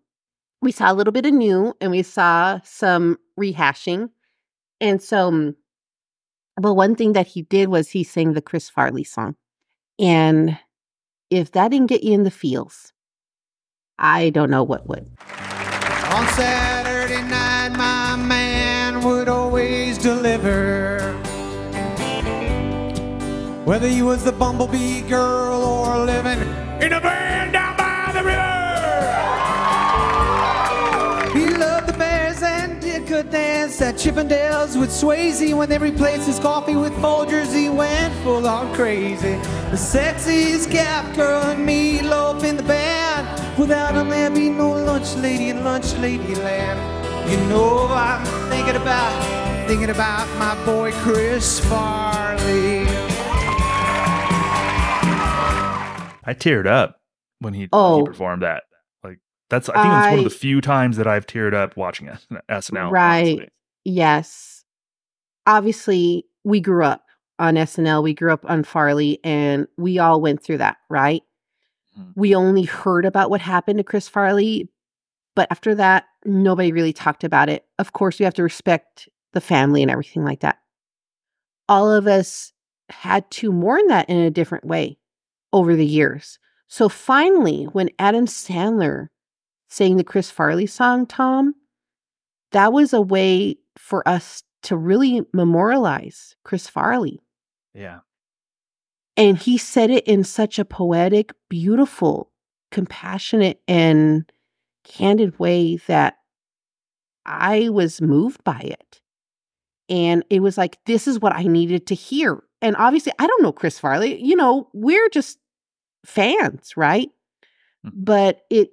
we 0.60 0.72
saw 0.72 0.90
a 0.90 0.94
little 0.94 1.12
bit 1.12 1.26
of 1.26 1.32
new 1.32 1.74
and 1.80 1.90
we 1.90 2.02
saw 2.02 2.60
some 2.64 3.18
rehashing. 3.38 4.10
And 4.80 5.00
so, 5.00 5.30
mm, 5.30 5.54
but 6.56 6.74
one 6.74 6.94
thing 6.94 7.12
that 7.12 7.26
he 7.26 7.42
did 7.42 7.68
was 7.68 7.90
he 7.90 8.04
sang 8.04 8.32
the 8.32 8.42
Chris 8.42 8.68
Farley 8.68 9.04
song. 9.04 9.36
And 9.98 10.58
if 11.30 11.52
that 11.52 11.70
didn't 11.70 11.88
get 11.88 12.02
you 12.02 12.12
in 12.12 12.24
the 12.24 12.30
feels, 12.30 12.92
I 13.98 14.30
don't 14.30 14.50
know 14.50 14.62
what 14.62 14.88
would. 14.88 15.10
On 16.10 16.26
Saturday 16.34 17.22
night, 17.22 17.70
my 17.76 18.16
man 18.16 19.02
would 19.04 19.28
always 19.28 19.98
deliver. 19.98 21.12
Whether 23.64 23.88
he 23.88 24.02
was 24.02 24.24
the 24.24 24.32
bumblebee 24.32 25.00
girl 25.02 25.62
or 25.62 26.04
living 26.04 26.40
in 26.82 26.92
a 26.92 27.00
at 33.94 34.00
Chippendales 34.00 34.78
with 34.78 34.90
Swayze 34.90 35.56
when 35.56 35.68
they 35.68 35.78
replaced 35.78 36.26
his 36.26 36.38
coffee 36.38 36.74
with 36.76 36.92
Folgers. 36.94 37.54
He 37.54 37.68
went 37.68 38.12
full 38.22 38.46
on 38.46 38.74
crazy. 38.74 39.34
The 39.70 39.76
sexiest 39.76 40.70
Gap 40.70 41.14
girl 41.14 41.42
and 41.42 41.66
meatloaf 41.68 42.42
in 42.44 42.56
the 42.56 42.62
band. 42.64 43.58
Without 43.58 43.94
him, 43.94 44.08
there'd 44.08 44.34
be 44.34 44.50
no 44.50 44.70
lunch 44.70 45.14
lady 45.16 45.48
in 45.50 45.64
lunch 45.64 45.92
lady 45.94 46.34
land. 46.36 47.30
You 47.30 47.36
know 47.48 47.86
I'm 47.88 48.24
thinking 48.50 48.76
about, 48.76 49.66
thinking 49.68 49.90
about 49.90 50.26
my 50.38 50.62
boy 50.64 50.92
Chris 50.92 51.60
Farley. 51.60 52.84
I 56.26 56.32
teared 56.34 56.66
up 56.66 57.00
when 57.40 57.54
he, 57.54 57.68
Oh. 57.72 57.98
he 57.98 58.04
performed 58.06 58.42
that. 58.42 58.64
Like 59.04 59.18
that's 59.50 59.68
I 59.68 59.74
think 59.82 59.94
it's 59.94 60.10
one 60.10 60.18
of 60.18 60.24
the 60.24 60.30
few 60.30 60.60
times 60.60 60.96
that 60.96 61.06
I've 61.06 61.26
teared 61.26 61.54
up 61.54 61.76
watching 61.76 62.08
S- 62.08 62.26
SNL. 62.48 62.90
Right. 62.90 63.26
honestly. 63.26 63.48
Yes. 63.84 64.64
Obviously, 65.46 66.26
we 66.44 66.60
grew 66.60 66.84
up 66.84 67.04
on 67.38 67.54
SNL, 67.56 68.02
we 68.02 68.14
grew 68.14 68.32
up 68.32 68.44
on 68.48 68.64
Farley, 68.64 69.18
and 69.24 69.66
we 69.76 69.98
all 69.98 70.20
went 70.20 70.42
through 70.42 70.58
that, 70.58 70.76
right? 70.88 71.22
Mhm. 71.98 72.12
We 72.16 72.34
only 72.34 72.62
heard 72.64 73.04
about 73.04 73.30
what 73.30 73.40
happened 73.40 73.78
to 73.78 73.84
Chris 73.84 74.08
Farley, 74.08 74.70
but 75.34 75.48
after 75.50 75.74
that, 75.74 76.06
nobody 76.24 76.72
really 76.72 76.92
talked 76.92 77.24
about 77.24 77.48
it. 77.48 77.66
Of 77.78 77.92
course, 77.92 78.18
we 78.18 78.24
have 78.24 78.34
to 78.34 78.42
respect 78.42 79.08
the 79.32 79.40
family 79.40 79.82
and 79.82 79.90
everything 79.90 80.24
like 80.24 80.40
that. 80.40 80.58
All 81.68 81.90
of 81.90 82.06
us 82.06 82.52
had 82.90 83.30
to 83.32 83.52
mourn 83.52 83.86
that 83.88 84.08
in 84.08 84.18
a 84.18 84.30
different 84.30 84.64
way 84.64 84.98
over 85.52 85.74
the 85.74 85.86
years. 85.86 86.38
So 86.68 86.88
finally, 86.88 87.64
when 87.64 87.90
Adam 87.98 88.26
Sandler 88.26 89.08
sang 89.68 89.96
the 89.96 90.04
Chris 90.04 90.30
Farley 90.30 90.66
song, 90.66 91.06
Tom, 91.06 91.54
that 92.52 92.72
was 92.72 92.92
a 92.92 93.00
way 93.00 93.58
for 93.84 94.06
us 94.08 94.42
to 94.62 94.78
really 94.78 95.20
memorialize 95.34 96.36
Chris 96.42 96.66
Farley. 96.66 97.20
Yeah. 97.74 97.98
And 99.14 99.36
he 99.36 99.58
said 99.58 99.90
it 99.90 100.06
in 100.06 100.24
such 100.24 100.58
a 100.58 100.64
poetic, 100.64 101.34
beautiful, 101.50 102.32
compassionate, 102.70 103.60
and 103.68 104.24
candid 104.84 105.38
way 105.38 105.76
that 105.86 106.16
I 107.26 107.68
was 107.68 108.00
moved 108.00 108.42
by 108.42 108.60
it. 108.60 109.02
And 109.90 110.24
it 110.30 110.40
was 110.40 110.56
like, 110.56 110.78
this 110.86 111.06
is 111.06 111.20
what 111.20 111.34
I 111.34 111.42
needed 111.42 111.86
to 111.88 111.94
hear. 111.94 112.42
And 112.62 112.76
obviously, 112.76 113.12
I 113.18 113.26
don't 113.26 113.42
know 113.42 113.52
Chris 113.52 113.78
Farley. 113.78 114.18
You 114.18 114.34
know, 114.34 114.70
we're 114.72 115.10
just 115.10 115.38
fans, 116.06 116.74
right? 116.74 117.10
Mhm. 117.84 117.92
But 117.96 118.40
it 118.48 118.70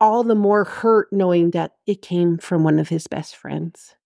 all 0.00 0.22
the 0.22 0.36
more 0.36 0.62
hurt 0.62 1.12
knowing 1.12 1.50
that 1.50 1.72
it 1.88 2.00
came 2.00 2.38
from 2.38 2.62
one 2.62 2.78
of 2.78 2.88
his 2.88 3.08
best 3.08 3.34
friends. 3.34 3.96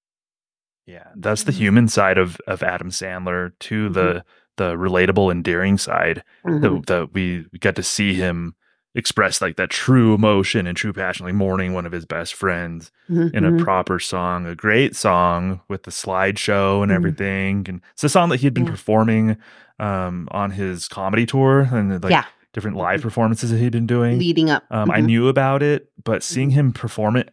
Yeah. 0.87 1.09
That's 1.16 1.43
the 1.45 1.53
Mhm. 1.53 1.57
human 1.57 1.89
side 1.89 2.18
of 2.18 2.39
of 2.47 2.62
Adam 2.62 2.91
Sandler 2.91 3.53
to 3.61 3.89
the 3.89 4.24
the 4.57 4.74
relatable, 4.74 5.30
endearing 5.30 5.76
side 5.76 6.22
Mhm. 6.47 6.62
that, 6.62 6.87
that 6.87 7.12
we 7.12 7.45
got 7.61 7.74
to 7.76 7.82
see 7.82 8.14
him 8.14 8.55
express 8.95 9.43
like 9.43 9.57
that 9.57 9.68
true 9.68 10.14
emotion 10.14 10.66
and 10.66 10.74
true 10.74 10.95
passion, 10.95 11.26
like 11.26 11.34
mourning 11.34 11.74
one 11.74 11.84
of 11.84 11.93
his 11.93 12.07
best 12.07 12.32
friends 12.32 12.91
in 13.11 13.45
a 13.45 13.51
Mhm. 13.51 13.62
proper 13.62 13.99
song, 13.99 14.47
a 14.47 14.55
great 14.55 14.97
song 14.97 15.61
with 15.68 15.82
the 15.82 15.91
slideshow 15.91 16.82
and 16.82 16.91
everything. 16.91 17.66
And 17.68 17.82
it's 17.93 18.05
a 18.05 18.09
song 18.09 18.30
that 18.30 18.39
he 18.41 18.47
had 18.47 18.55
been 18.55 18.64
Yeah. 18.64 18.70
performing 18.70 19.37
um, 19.78 20.26
on 20.30 20.53
his 20.53 20.89
comedy 20.89 21.26
tour 21.26 21.68
and 21.70 22.03
like 22.03 22.11
yeah, 22.11 22.24
different 22.55 22.78
live 22.78 23.03
performances 23.03 23.51
that 23.51 23.59
he'd 23.59 23.72
been 23.72 23.87
doing. 23.87 24.18
leading 24.18 24.49
up. 24.49 24.64
Um, 24.70 24.91
I 24.91 25.01
knew 25.03 25.28
about 25.28 25.62
it, 25.62 25.91
but 26.03 26.22
seeing 26.22 26.49
him 26.49 26.72
perform 26.72 27.16
it 27.16 27.28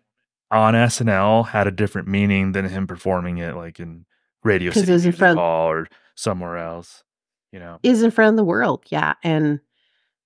on 0.54 0.74
SNL 0.76 1.48
had 1.48 1.68
a 1.68 1.72
different 1.72 2.08
meaning 2.08 2.52
than 2.54 2.66
him 2.66 2.88
performing 2.88 3.38
it 3.40 3.56
like 3.56 3.80
in 3.80 4.06
Radio 4.44 4.72
'Cause 4.72 4.84
it 4.84 4.86
City 4.86 4.92
was 4.94 5.06
in 5.06 5.12
front- 5.14 5.38
Hall 5.40 5.70
or 5.70 5.88
somewhere 6.16 6.58
else. 6.58 7.04
You 7.52 7.60
know, 7.60 7.80
is 7.84 8.02
in 8.02 8.10
front 8.12 8.32
of 8.32 8.38
the 8.38 8.44
world. 8.44 8.84
Yeah. 8.90 9.14
And 9.24 9.60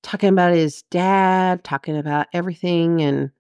talking 0.02 0.30
about 0.30 0.54
his 0.54 0.84
dad, 0.84 1.64
talking 1.66 1.98
about 1.98 2.28
everything 2.32 3.02
and 3.02 3.32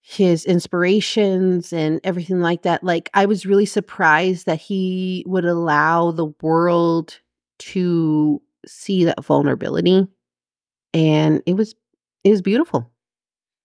his 0.00 0.46
inspirations 0.46 1.70
and 1.72 2.00
everything 2.02 2.40
like 2.40 2.62
that. 2.62 2.82
Like, 2.82 3.10
I 3.12 3.26
was 3.26 3.44
really 3.44 3.66
surprised 3.66 4.46
that 4.46 4.58
he 4.58 5.22
would 5.26 5.44
allow 5.44 6.10
the 6.12 6.32
world 6.40 7.20
to 7.58 8.40
see 8.66 9.04
that 9.04 9.22
vulnerability. 9.22 10.08
And 10.94 11.42
it 11.44 11.54
was, 11.54 11.74
it 12.24 12.30
was 12.30 12.40
beautiful. 12.40 12.90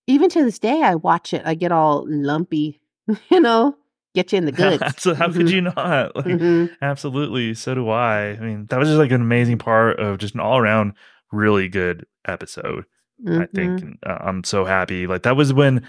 Even 0.07 0.29
to 0.29 0.43
this 0.43 0.59
day, 0.59 0.81
I 0.83 0.95
watch 0.95 1.33
it, 1.33 1.41
I 1.45 1.55
get 1.55 1.71
all 1.71 2.05
lumpy, 2.07 2.79
you 3.29 3.39
know, 3.39 3.75
get 4.13 4.31
you 4.31 4.37
in 4.37 4.45
the 4.45 4.51
goods. 4.51 4.83
so 5.01 5.13
how 5.15 5.31
could 5.31 5.47
Mhm. 5.47 5.51
you 5.51 5.61
not? 5.61 5.75
Like, 6.15 6.25
Mhm. 6.25 6.69
Absolutely. 6.81 7.53
So 7.53 7.75
do 7.75 7.89
I. 7.89 8.31
I 8.31 8.39
mean, 8.39 8.67
that 8.69 8.79
was 8.79 8.87
just 8.89 8.99
like 8.99 9.11
an 9.11 9.21
amazing 9.21 9.57
part 9.57 9.99
of 9.99 10.17
just 10.19 10.33
an 10.35 10.39
all 10.39 10.57
around 10.57 10.93
really 11.31 11.67
good 11.67 12.05
episode. 12.27 12.85
I 13.25 13.29
Mhm. 13.29 13.51
think 13.53 13.81
And, 13.81 13.97
uh, 14.05 14.17
I'm 14.21 14.43
so 14.43 14.65
happy. 14.65 15.07
Like 15.07 15.23
that 15.23 15.35
was 15.35 15.53
when 15.53 15.81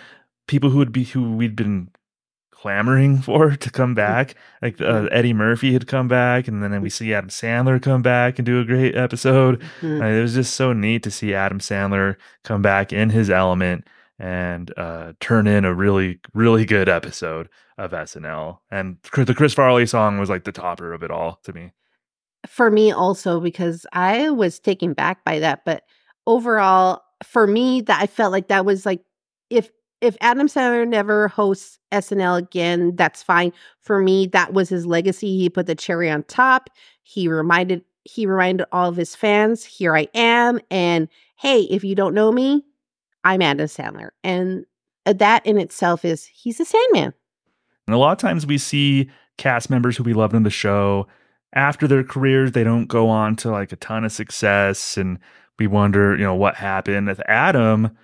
people 0.48 0.70
who 0.70 0.78
would 0.78 0.92
be 0.92 1.04
who 1.04 1.34
we'd 1.36 1.56
been 1.56 1.88
clamoring 2.52 3.18
for 3.22 3.54
to 3.56 3.70
come 3.70 3.94
back, 3.94 4.34
like 4.62 4.80
uh, 4.80 5.08
Eddie 5.12 5.32
Murphy 5.34 5.72
had 5.72 5.86
come 5.86 6.08
back, 6.08 6.48
and 6.48 6.62
then 6.62 6.80
we 6.80 6.88
see 6.90 7.12
Adam 7.12 7.28
Sandler 7.28 7.80
come 7.82 8.00
back 8.02 8.38
and 8.38 8.46
do 8.46 8.60
a 8.60 8.64
great 8.64 8.96
episode. 8.96 9.60
Mhm. 9.82 10.00
Uh, 10.02 10.06
it 10.18 10.22
was 10.22 10.34
just 10.34 10.54
so 10.54 10.72
neat 10.72 11.02
to 11.02 11.10
see 11.10 11.34
Adam 11.34 11.58
Sandler 11.58 12.16
come 12.44 12.62
back 12.62 12.92
in 12.92 13.10
his 13.10 13.28
element 13.28 13.86
and 14.18 14.72
uh, 14.78 15.12
turn 15.20 15.46
in 15.46 15.64
a 15.64 15.74
really, 15.74 16.20
really 16.34 16.64
good 16.64 16.88
episode 16.88 17.48
of 17.78 17.92
SNL. 17.92 18.58
And 18.70 18.96
the 19.14 19.34
Chris 19.34 19.54
Farley 19.54 19.86
song 19.86 20.18
was 20.18 20.30
like 20.30 20.44
the 20.44 20.52
topper 20.52 20.92
of 20.92 21.02
it 21.02 21.10
all 21.10 21.40
to 21.44 21.52
me. 21.52 21.72
for 22.46 22.70
me 22.70 22.92
also 22.92 23.40
because 23.40 23.86
I 23.92 24.30
was 24.30 24.58
taken 24.58 24.92
back 24.94 25.24
by 25.24 25.38
that. 25.40 25.64
But 25.64 25.84
overall, 26.26 27.02
for 27.22 27.46
me, 27.46 27.80
that 27.82 28.00
I 28.02 28.06
felt 28.06 28.32
like 28.32 28.48
that 28.48 28.64
was 28.64 28.86
like 28.86 29.02
if 29.50 29.70
if 30.00 30.16
Adam 30.20 30.46
Sandler 30.46 30.86
never 30.86 31.28
hosts 31.28 31.78
SNL 31.92 32.38
again, 32.38 32.94
that's 32.96 33.22
fine. 33.22 33.52
For 33.80 34.00
me, 34.02 34.26
that 34.28 34.52
was 34.52 34.68
his 34.68 34.86
legacy. 34.86 35.38
He 35.38 35.48
put 35.48 35.66
the 35.66 35.74
cherry 35.74 36.10
on 36.10 36.22
top. 36.24 36.68
He 37.02 37.28
reminded 37.28 37.82
he 38.04 38.26
reminded 38.26 38.66
all 38.72 38.88
of 38.88 38.96
his 38.96 39.16
fans, 39.16 39.64
here 39.64 39.96
I 39.96 40.08
am. 40.14 40.60
And 40.70 41.08
hey, 41.36 41.62
if 41.62 41.82
you 41.82 41.94
don't 41.94 42.14
know 42.14 42.30
me, 42.30 42.64
I'm 43.26 43.42
Adam 43.42 43.66
Sandler. 43.66 44.10
And 44.22 44.64
uh, 45.04 45.12
that 45.14 45.44
in 45.44 45.58
itself 45.58 46.04
is 46.04 46.26
he's 46.26 46.60
a 46.60 46.64
Sandman. 46.64 47.12
And 47.86 47.94
a 47.94 47.98
lot 47.98 48.12
of 48.12 48.18
times 48.18 48.46
we 48.46 48.56
see 48.56 49.10
cast 49.36 49.68
members 49.68 49.96
who 49.96 50.04
we 50.04 50.14
loved 50.14 50.34
in 50.34 50.44
the 50.44 50.50
show 50.50 51.06
after 51.52 51.88
their 51.88 52.04
careers, 52.04 52.52
they 52.52 52.62
don't 52.62 52.86
go 52.86 53.08
on 53.08 53.34
to 53.36 53.50
like 53.50 53.72
a 53.72 53.76
ton 53.76 54.04
of 54.04 54.12
success, 54.12 54.96
and 54.96 55.18
we 55.58 55.66
wonder, 55.66 56.14
you 56.14 56.22
know, 56.22 56.34
what 56.34 56.54
happened 56.56 57.08
with 57.08 57.20
Adam. 57.28 57.96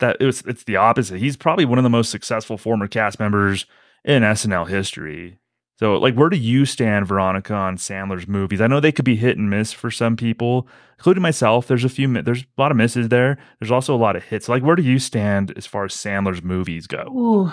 That 0.00 0.16
it 0.20 0.26
was 0.26 0.42
it's 0.42 0.64
the 0.64 0.76
opposite. 0.76 1.18
He's 1.18 1.36
probably 1.36 1.64
one 1.64 1.78
of 1.78 1.84
the 1.84 1.90
most 1.90 2.10
successful 2.10 2.58
former 2.58 2.88
cast 2.88 3.18
members 3.18 3.64
in 4.04 4.22
SNL 4.22 4.68
history. 4.68 5.38
So, 5.78 5.96
like, 5.96 6.14
where 6.14 6.30
do 6.30 6.38
you 6.38 6.64
stand, 6.64 7.06
Veronica, 7.06 7.52
on 7.52 7.76
Sandler's 7.76 8.26
movies? 8.26 8.62
I 8.62 8.66
know 8.66 8.80
they 8.80 8.92
could 8.92 9.04
be 9.04 9.16
hit 9.16 9.36
and 9.36 9.50
miss 9.50 9.74
for 9.74 9.90
some 9.90 10.16
people, 10.16 10.66
including 10.98 11.22
myself. 11.22 11.66
There's 11.66 11.84
a 11.84 11.90
few, 11.90 12.22
there's 12.22 12.42
a 12.42 12.60
lot 12.60 12.70
of 12.70 12.78
misses 12.78 13.10
there. 13.10 13.36
There's 13.60 13.70
also 13.70 13.94
a 13.94 13.98
lot 13.98 14.16
of 14.16 14.24
hits. 14.24 14.48
Like, 14.48 14.62
where 14.62 14.76
do 14.76 14.82
you 14.82 14.98
stand 14.98 15.52
as 15.54 15.66
far 15.66 15.84
as 15.84 15.92
Sandler's 15.92 16.42
movies 16.42 16.86
go? 16.86 17.02
Ooh, 17.14 17.52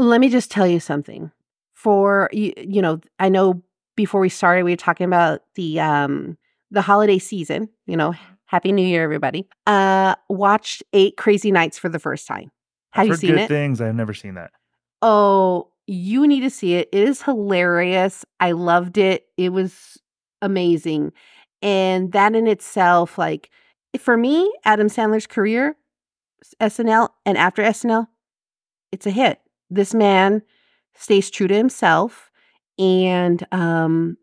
let 0.00 0.20
me 0.22 0.30
just 0.30 0.50
tell 0.50 0.66
you 0.66 0.80
something. 0.80 1.30
For 1.74 2.28
you, 2.32 2.52
you 2.56 2.82
know, 2.82 3.00
I 3.18 3.30
know 3.30 3.62
before 3.96 4.20
we 4.20 4.28
started, 4.28 4.64
we 4.64 4.72
were 4.72 4.76
talking 4.76 5.06
about 5.06 5.42
the 5.54 5.80
um 5.80 6.36
the 6.70 6.82
holiday 6.82 7.18
season. 7.18 7.70
You 7.86 7.96
know, 7.96 8.14
Happy 8.44 8.72
New 8.72 8.86
Year, 8.86 9.02
everybody. 9.02 9.48
Uh, 9.66 10.14
watched 10.28 10.82
Eight 10.92 11.16
Crazy 11.16 11.50
Nights 11.50 11.78
for 11.78 11.88
the 11.88 11.98
first 11.98 12.26
time. 12.26 12.50
Have 12.90 13.02
I've 13.02 13.06
you 13.06 13.12
heard 13.12 13.20
seen 13.20 13.30
good 13.30 13.40
it? 13.40 13.48
things. 13.48 13.80
I've 13.80 13.94
never 13.94 14.12
seen 14.12 14.34
that. 14.34 14.50
Oh, 15.00 15.68
you 15.90 16.24
need 16.28 16.42
to 16.42 16.50
see 16.50 16.74
it. 16.74 16.88
It 16.92 17.08
is 17.08 17.22
hilarious. 17.22 18.24
I 18.38 18.52
loved 18.52 18.96
it. 18.96 19.26
It 19.36 19.48
was 19.48 19.98
amazing. 20.40 21.12
And 21.62 22.12
that 22.12 22.36
in 22.36 22.46
itself, 22.46 23.18
like 23.18 23.50
for 23.98 24.16
me, 24.16 24.52
Adam 24.64 24.86
Sandler's 24.86 25.26
career, 25.26 25.76
SNL 26.60 27.08
and 27.26 27.36
after 27.36 27.62
SNL, 27.62 28.06
it's 28.92 29.04
a 29.04 29.10
hit. 29.10 29.40
This 29.68 29.92
man 29.92 30.42
stays 30.94 31.28
true 31.28 31.48
to 31.48 31.56
himself 31.56 32.30
and 32.78 33.44
um 33.50 34.16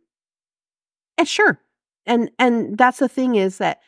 and 1.18 1.28
sure. 1.28 1.59
And 2.05 2.32
and 2.39 2.78
that's 2.78 2.99
the 2.99 3.09
thing 3.09 3.36
is 3.36 3.57
that 3.57 3.82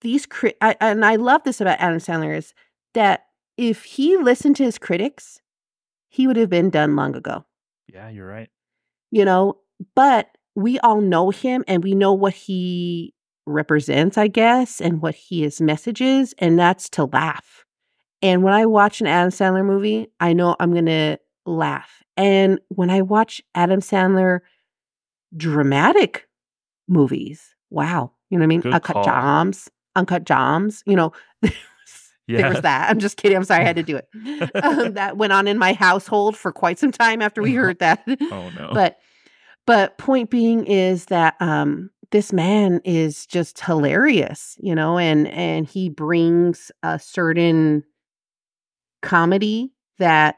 these 0.00 0.24
crit 0.24 0.56
I, 0.62 0.74
and 0.80 1.04
I 1.04 1.16
love 1.16 1.42
this 1.44 1.60
about 1.60 1.80
Adam 1.80 1.98
Sandler 1.98 2.34
is 2.34 2.54
that 2.94 3.26
if 3.58 3.84
he 3.84 4.16
listened 4.16 4.56
to 4.56 4.64
his 4.64 4.78
critics, 4.78 5.42
he 6.16 6.26
would 6.26 6.36
have 6.36 6.48
been 6.48 6.70
done 6.70 6.96
long 6.96 7.14
ago. 7.14 7.44
Yeah, 7.92 8.08
you're 8.08 8.26
right. 8.26 8.48
You 9.10 9.26
know, 9.26 9.58
but 9.94 10.30
we 10.54 10.78
all 10.78 11.02
know 11.02 11.28
him 11.28 11.62
and 11.68 11.84
we 11.84 11.94
know 11.94 12.14
what 12.14 12.32
he 12.32 13.12
represents, 13.44 14.16
I 14.16 14.28
guess, 14.28 14.80
and 14.80 15.02
what 15.02 15.14
he 15.14 15.42
his 15.42 15.60
message 15.60 16.00
is, 16.00 16.34
and 16.38 16.58
that's 16.58 16.88
to 16.90 17.04
laugh. 17.04 17.66
And 18.22 18.42
when 18.42 18.54
I 18.54 18.64
watch 18.64 19.02
an 19.02 19.06
Adam 19.06 19.30
Sandler 19.30 19.64
movie, 19.64 20.08
I 20.18 20.32
know 20.32 20.56
I'm 20.58 20.72
gonna 20.72 21.18
laugh. 21.44 22.02
And 22.16 22.60
when 22.68 22.88
I 22.88 23.02
watch 23.02 23.42
Adam 23.54 23.80
Sandler 23.80 24.40
dramatic 25.36 26.26
movies, 26.88 27.54
wow, 27.68 28.10
you 28.30 28.38
know 28.38 28.42
what 28.42 28.46
I 28.46 28.48
mean? 28.48 28.60
Good 28.62 28.72
Uncut 28.72 28.94
call. 28.94 29.04
Jams, 29.04 29.68
Uncut 29.94 30.24
Jams, 30.24 30.82
you 30.86 30.96
know, 30.96 31.12
there 32.28 32.48
was 32.48 32.62
that. 32.62 32.90
I'm 32.90 32.98
just 32.98 33.16
kidding. 33.16 33.36
I'm 33.36 33.44
sorry, 33.44 33.62
I 33.62 33.66
had 33.66 33.76
to 33.76 33.82
do 33.82 33.96
it. 33.96 34.08
um, 34.64 34.94
that 34.94 35.16
went 35.16 35.32
on 35.32 35.46
in 35.46 35.58
my 35.58 35.72
household 35.72 36.36
for 36.36 36.52
quite 36.52 36.78
some 36.78 36.92
time 36.92 37.22
after 37.22 37.42
we 37.42 37.54
heard 37.54 37.78
that. 37.78 38.02
Oh 38.06 38.50
no. 38.50 38.70
But 38.74 38.98
but 39.66 39.98
point 39.98 40.30
being 40.30 40.64
is 40.66 41.06
that 41.06 41.34
um 41.40 41.90
this 42.12 42.32
man 42.32 42.80
is 42.84 43.26
just 43.26 43.60
hilarious, 43.60 44.56
you 44.60 44.74
know, 44.74 44.98
and 44.98 45.28
and 45.28 45.66
he 45.66 45.88
brings 45.88 46.70
a 46.82 46.98
certain 46.98 47.84
comedy 49.02 49.72
that 49.98 50.36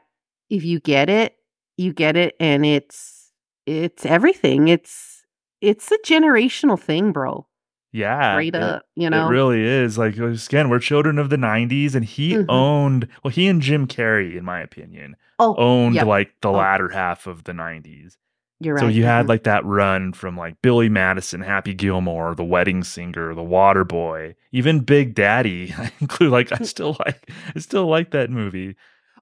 if 0.49 0.63
you 0.63 0.79
get 0.79 1.09
it, 1.09 1.35
you 1.77 1.93
get 1.93 2.15
it 2.15 2.35
and 2.39 2.65
it's 2.65 3.31
it's 3.65 4.05
everything. 4.05 4.67
It's 4.67 5.23
it's 5.61 5.91
a 5.91 5.97
generational 6.05 6.79
thing, 6.79 7.11
bro. 7.11 7.45
Yeah. 7.91 8.33
Straight 8.35 8.55
it- 8.55 8.61
up, 8.61 8.83
you 8.95 9.09
know. 9.09 9.27
It 9.27 9.29
really 9.29 9.61
is. 9.63 9.97
Like 9.97 10.17
again, 10.17 10.69
we're 10.69 10.79
children 10.79 11.17
of 11.19 11.29
the 11.29 11.37
'90s, 11.37 11.95
and 11.95 12.05
he 12.05 12.33
Mhm. 12.33 12.45
owned. 12.49 13.07
Well, 13.23 13.31
he 13.31 13.47
and 13.47 13.61
Jim 13.61 13.87
Carrey, 13.87 14.35
in 14.37 14.45
my 14.45 14.59
opinion, 14.61 15.15
oh, 15.39 15.55
owned 15.57 15.95
like 15.95 16.31
the 16.41 16.49
Oh. 16.49 16.53
latter 16.53 16.89
half 16.89 17.27
of 17.27 17.43
the 17.45 17.53
'90s. 17.53 18.17
you're 18.61 18.75
right. 18.75 18.81
So 18.81 18.87
you 18.89 19.05
had 19.05 19.25
mhm. 19.25 19.29
like 19.29 19.43
that 19.43 19.63
run 19.63 20.11
from 20.11 20.35
like 20.35 20.61
Billy 20.61 20.89
Madison, 20.89 21.39
Happy 21.39 21.73
Gilmore, 21.73 22.35
The 22.35 22.43
Wedding 22.43 22.83
Singer, 22.83 23.33
The 23.33 23.41
Water 23.41 23.85
Boy, 23.85 24.35
even 24.51 24.81
Big 24.81 25.15
Daddy. 25.15 25.73
I 25.77 25.91
include 26.01 26.31
like 26.31 26.51
I 26.51 26.65
still 26.65 26.97
like 26.99 27.31
I 27.55 27.59
still 27.59 27.87
like 27.87 28.11
that 28.11 28.29
movie. 28.29 28.75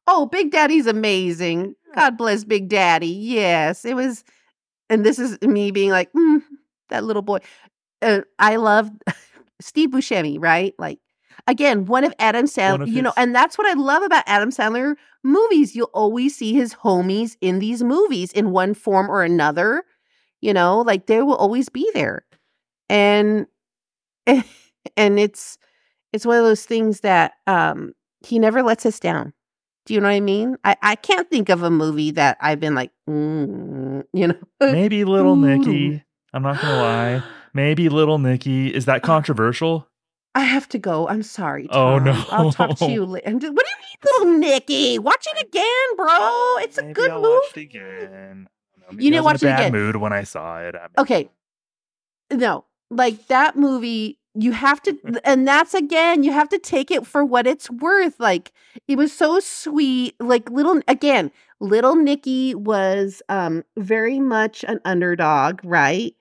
Oh, 0.08 0.26
Big 0.26 0.50
Daddy's 0.52 0.88
amazing. 0.88 1.76
God 1.96 2.18
bless 2.18 2.46
Big 2.46 2.68
Daddy. 2.68 3.08
Yes, 3.10 3.86
it 3.86 3.96
was. 3.96 4.24
And 4.90 5.06
this 5.06 5.20
is 5.20 5.38
me 5.44 5.70
being 5.70 5.92
like, 5.92 6.12
"Mm, 6.14 6.42
that 6.90 7.04
little 7.04 7.22
boy. 7.22 7.38
Uh, 8.02 8.22
I 8.40 8.58
love 8.58 8.92
Steve 9.62 9.90
Buscemi, 9.90 10.38
right? 10.40 10.74
Like, 10.78 11.00
again, 11.48 11.86
one 11.86 12.04
of 12.04 12.14
Adam 12.20 12.46
Sandler, 12.46 12.84
of 12.84 12.90
you 12.90 13.02
know, 13.02 13.14
and 13.18 13.34
that's 13.34 13.58
what 13.58 13.68
I 13.68 13.74
love 13.74 14.04
about 14.04 14.24
Adam 14.28 14.52
Sandler 14.52 14.96
movies. 15.24 15.76
You'll 15.76 15.90
always 15.94 16.36
see 16.36 16.54
his 16.54 16.74
homies 16.74 17.38
in 17.42 17.60
these 17.60 17.84
movies 17.84 18.32
in 18.32 18.52
one 18.52 18.74
form 18.74 19.10
or 19.10 19.24
another. 19.24 19.84
You 20.42 20.54
know, 20.54 20.82
like 20.82 21.08
they 21.08 21.22
will 21.22 21.36
always 21.36 21.70
be 21.70 21.90
there. 21.94 22.24
And, 22.90 23.48
and 24.28 25.20
it's, 25.20 25.58
it's 26.14 26.26
one 26.26 26.38
of 26.38 26.44
those 26.44 26.66
things 26.66 27.02
that 27.02 27.34
um 27.48 27.94
he 28.26 28.40
never 28.40 28.64
lets 28.64 28.86
us 28.86 29.00
down. 29.00 29.34
Do 29.86 29.94
you 29.94 30.02
know 30.02 30.08
what 30.08 30.16
I 30.16 30.20
mean? 30.20 30.58
I, 30.66 30.76
I 30.82 30.96
can't 30.96 31.30
think 31.30 31.50
of 31.50 31.64
a 31.64 31.72
movie 31.72 32.12
that 32.12 32.38
I've 32.42 32.60
been 32.60 32.76
like, 32.76 32.92
mm, 33.10 34.04
you 34.14 34.28
know. 34.28 34.36
Maybe 34.60 35.04
Little 35.06 35.36
Nicky. 35.36 36.04
I'm 36.34 36.44
not 36.44 36.62
gonna 36.62 36.78
lie. 36.78 37.24
Maybe 37.58 37.90
Little 37.90 38.20
Nicky. 38.20 38.72
Is 38.74 38.86
that 38.86 39.02
controversial? 39.02 39.88
I 40.36 40.42
have 40.42 40.70
to 40.70 40.78
go. 40.78 41.08
I'm 41.08 41.24
sorry. 41.24 41.68
Oh, 41.72 41.98
no. 41.98 42.12
I'll 42.30 42.52
talk 42.52 42.78
to 42.78 42.86
you 42.92 43.04
later. 43.04 43.32
What 43.32 43.42
do 43.42 43.48
you 43.48 43.52
mean, 43.54 43.98
little 44.04 44.38
Nicky? 44.38 45.00
Watch 45.00 45.26
it 45.36 45.48
again, 45.48 45.96
bro. 45.98 46.58
It's 46.60 46.78
a 46.78 46.84
Maybe 46.84 46.94
good 46.94 47.10
I'll 47.10 47.22
movie. 47.22 47.34
watch 47.34 47.58
it 47.58 47.62
again. 47.62 48.48
Know, 48.80 48.86
You 48.92 48.98
maybe 48.98 49.10
need 49.10 49.16
I 49.16 49.18
to 49.18 49.24
was 49.24 49.34
watch 49.34 49.42
in 49.44 49.48
it 49.50 49.52
a 49.52 49.56
bad 49.56 49.60
again. 49.62 49.72
mood 49.72 49.96
when 49.96 50.14
I 50.14 50.24
saw 50.24 50.60
it. 50.60 50.76
I- 50.76 51.02
Okay. 51.02 51.30
No, 52.32 52.66
like 52.92 53.26
that 53.28 53.56
movie, 53.56 54.20
you 54.36 54.52
have 54.52 54.82
to, 54.84 54.96
and 55.26 55.48
that's 55.48 55.74
again, 55.74 56.24
you 56.24 56.32
have 56.34 56.50
to 56.50 56.60
take 56.60 56.92
it 56.92 57.08
for 57.08 57.26
what 57.26 57.48
it's 57.48 57.70
worth. 57.72 58.20
Like 58.20 58.52
it 58.88 58.98
was 58.98 59.12
so 59.12 59.40
sweet. 59.40 60.16
Like 60.20 60.52
little, 60.52 60.80
again, 60.88 61.32
little 61.60 61.96
Nicky 61.96 62.54
was 62.54 63.24
um 63.30 63.64
very 63.78 64.20
much 64.20 64.64
an 64.68 64.80
underdog, 64.86 65.62
right? 65.64 66.14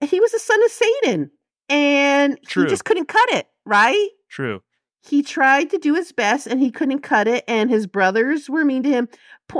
He 0.00 0.20
was 0.20 0.32
a 0.34 0.38
son 0.38 0.62
of 0.64 0.70
Satan, 0.70 1.30
and 1.68 2.38
True. 2.46 2.64
he 2.64 2.68
just 2.70 2.84
couldn't 2.84 3.08
cut 3.08 3.32
it, 3.32 3.46
right? 3.66 4.08
True. 4.30 4.62
he 5.08 5.22
tried 5.22 5.70
to 5.70 5.78
do 5.78 5.94
his 5.94 6.12
best 6.12 6.46
and 6.46 6.60
he 6.60 6.70
couldn't 6.70 7.00
cut 7.00 7.26
it 7.28 7.44
and 7.48 7.70
his 7.70 7.86
brothers 7.86 8.48
were 8.50 8.64
mean 8.64 8.82
to 8.82 8.88
him 8.90 9.08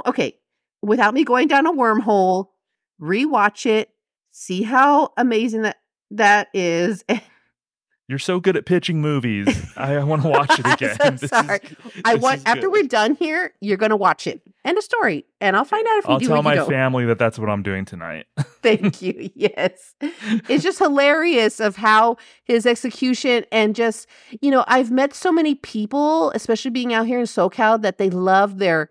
okay 0.05 0.37
without 0.83 1.15
me 1.15 1.25
going 1.25 1.49
down 1.49 1.67
a 1.67 1.73
wormhole 1.73 2.49
rewatch 3.01 3.65
it 3.65 3.89
see 4.31 4.63
how 4.63 5.11
amazing 5.17 5.63
that 5.63 5.79
that 6.11 6.49
is 6.53 7.03
You're 8.09 8.19
so 8.19 8.41
good 8.41 8.57
at 8.57 8.65
pitching 8.65 9.03
movies. 9.03 9.47
I, 9.77 9.97
I 9.97 10.05
want 10.05 10.23
to 10.23 10.29
watch 10.29 10.59
it 10.59 10.63
I'm 10.67 10.73
again. 10.75 10.97
so 10.99 11.11
This 11.11 11.23
is- 11.25 11.29
sorry. 11.31 11.61
i 12.07 12.15
want 12.15 12.41
after 12.47 12.63
good. 12.63 12.73
we're 12.73 12.83
done 12.85 13.17
here 13.17 13.53
you're 13.61 13.77
gonna 13.77 13.97
watch 13.97 14.27
it 14.27 14.41
end 14.65 14.79
of 14.79 14.85
story 14.85 15.25
and 15.41 15.57
i'll 15.57 15.65
find 15.65 15.87
out 15.87 15.99
if 15.99 16.05
you 16.07 16.11
I'll 16.13 16.19
do 16.19 16.27
tell 16.29 16.37
what 16.37 16.45
my 16.45 16.55
don't. 16.55 16.69
family 16.71 17.05
that 17.07 17.19
that's 17.19 17.39
what 17.39 17.49
I'm 17.51 17.63
doing 17.63 17.85
tonight. 17.85 18.27
Thank 18.63 19.03
you. 19.03 19.31
Yes. 19.35 19.95
It's 20.49 20.65
just 20.65 20.79
hilarious 20.79 21.61
of 21.61 21.77
how 21.77 22.17
his 22.45 22.67
execution 22.67 23.45
and 23.53 23.75
just, 23.77 24.07
you 24.41 24.51
know, 24.51 24.65
I've 24.67 24.91
met 24.91 25.15
so 25.15 25.31
many 25.31 25.55
people, 25.55 26.31
especially 26.33 26.71
being 26.73 26.93
out 26.93 27.07
here 27.07 27.19
in 27.21 27.25
SoCal, 27.27 27.81
that 27.83 27.99
they 27.99 28.11
love 28.11 28.59
their 28.59 28.91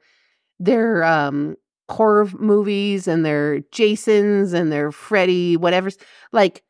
their 0.60 1.04
um 1.04 1.56
horror 1.90 2.28
movies 2.38 3.08
and 3.08 3.26
their 3.26 3.60
Jasons 3.72 4.54
and 4.54 4.72
their 4.72 4.92
Freddy, 4.92 5.58
whatever's 5.58 5.98
like 6.32 6.64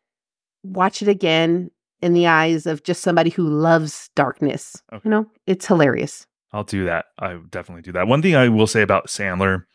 watch 0.63 1.01
it 1.01 1.07
again 1.07 1.71
in 2.01 2.13
the 2.13 2.27
eyes 2.27 2.65
of 2.65 2.83
just 2.83 3.01
somebody 3.01 3.29
who 3.29 3.43
loves 3.47 4.09
darkness. 4.15 4.81
Okay. 4.93 5.01
You 5.05 5.11
know, 5.11 5.25
it's 5.45 5.65
hilarious. 5.65 6.27
I'll 6.53 6.63
do 6.63 6.85
that. 6.85 7.05
I 7.19 7.39
definitely 7.49 7.81
do 7.81 7.91
that. 7.93 8.07
One 8.07 8.21
thing 8.21 8.35
I 8.35 8.49
will 8.49 8.67
say 8.67 8.81
about 8.81 9.07
Sandler 9.07 9.65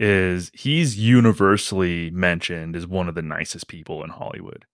is 0.00 0.50
he's 0.54 0.98
universally 0.98 2.10
mentioned 2.10 2.76
as 2.76 2.86
one 2.86 3.08
of 3.08 3.14
the 3.14 3.22
nicest 3.22 3.68
people 3.68 4.02
in 4.04 4.10
Hollywood. 4.10 4.64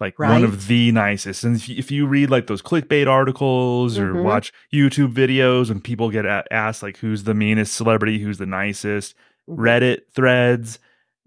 Like 0.00 0.18
one 0.18 0.42
of 0.42 0.66
the 0.66 0.90
nicest. 0.90 1.44
And 1.44 1.54
if 1.54 1.68
you, 1.68 1.76
if 1.78 1.90
you 1.92 2.06
read 2.06 2.28
like 2.30 2.48
those 2.48 2.60
clickbait 2.62 3.06
articles 3.06 3.98
or 3.98 4.12
Mhm. 4.14 4.24
watch 4.24 4.52
YouTube 4.74 5.12
videos 5.14 5.70
and 5.70 5.82
people 5.84 6.10
get 6.10 6.24
asked 6.50 6.82
like 6.82 6.96
who's 6.96 7.22
the 7.24 7.34
meanest 7.34 7.74
celebrity, 7.74 8.18
who's 8.18 8.38
the 8.38 8.46
nicest, 8.46 9.14
Reddit 9.48 10.00
threads, 10.14 10.78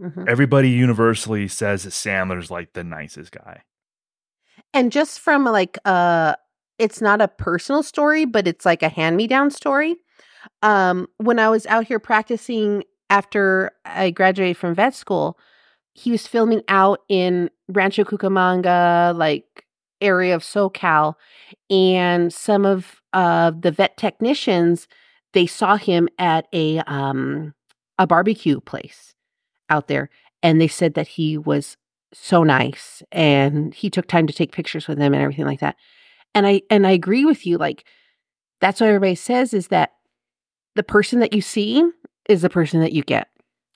Mhm. 0.02 0.28
everybody 0.28 0.70
universally 0.70 1.48
says 1.48 1.84
that 1.84 1.92
Sandler's 1.92 2.52
like 2.52 2.74
the 2.74 2.84
nicest 2.84 3.32
guy. 3.32 3.62
And 4.73 4.91
just 4.91 5.19
from 5.19 5.45
like 5.45 5.77
uh 5.86 6.36
it's 6.77 7.02
not 7.02 7.22
a 7.22 7.27
personal 7.27 7.84
story 7.84 8.26
but 8.26 8.48
it's 8.48 8.65
like 8.65 8.84
a 8.84 8.90
hand 8.90 9.18
me 9.18 9.27
down 9.27 9.49
story. 9.49 9.95
Um 10.61 11.07
when 11.18 11.40
i 11.40 11.49
was 11.49 11.65
out 11.68 11.86
here 11.86 11.99
practicing 11.99 12.84
after 13.10 13.72
i 13.86 14.11
graduated 14.11 14.57
from 14.57 14.76
vet 14.76 14.94
school 14.94 15.38
he 15.94 16.11
was 16.11 16.27
filming 16.27 16.61
out 16.68 16.99
in 17.10 17.49
rancho 17.68 18.03
cucamonga 18.03 19.15
like 19.18 19.65
area 20.02 20.36
of 20.36 20.44
socal 20.44 21.15
and 21.69 22.34
some 22.34 22.65
of 22.65 23.02
uh 23.14 23.52
the 23.60 23.72
vet 23.72 23.98
technicians 23.98 24.88
they 25.34 25.48
saw 25.48 25.77
him 25.77 26.07
at 26.19 26.48
a 26.53 26.80
um 26.82 27.53
a 27.98 28.06
barbecue 28.06 28.60
place 28.60 29.14
out 29.69 29.88
there 29.88 30.10
and 30.44 30.61
they 30.61 30.68
said 30.68 30.94
that 30.94 31.07
he 31.07 31.38
was 31.38 31.77
so 32.14 32.44
nice 32.44 33.03
and 33.11 33.73
he 33.73 33.90
took 33.90 34.07
time 34.07 34.27
to 34.27 34.34
take 34.34 34.52
pictures 34.52 34.88
with 34.88 34.98
them 34.98 35.14
and 35.14 35.22
everything 35.22 35.45
like 35.45 35.60
that 35.60 35.76
and 36.34 36.48
i 36.48 36.61
and 36.69 36.88
i 36.88 36.91
agree 36.91 37.26
with 37.26 37.45
you 37.45 37.57
like 37.57 37.86
that's 38.61 38.80
what 38.80 38.88
everybody 38.88 39.15
says 39.15 39.53
is 39.53 39.68
that 39.68 39.91
the 40.76 40.84
person 40.84 41.19
that 41.19 41.34
you 41.34 41.41
see 41.41 41.84
is 42.30 42.41
the 42.41 42.49
person 42.49 42.80
that 42.80 42.94
you 42.94 43.03
get 43.03 43.27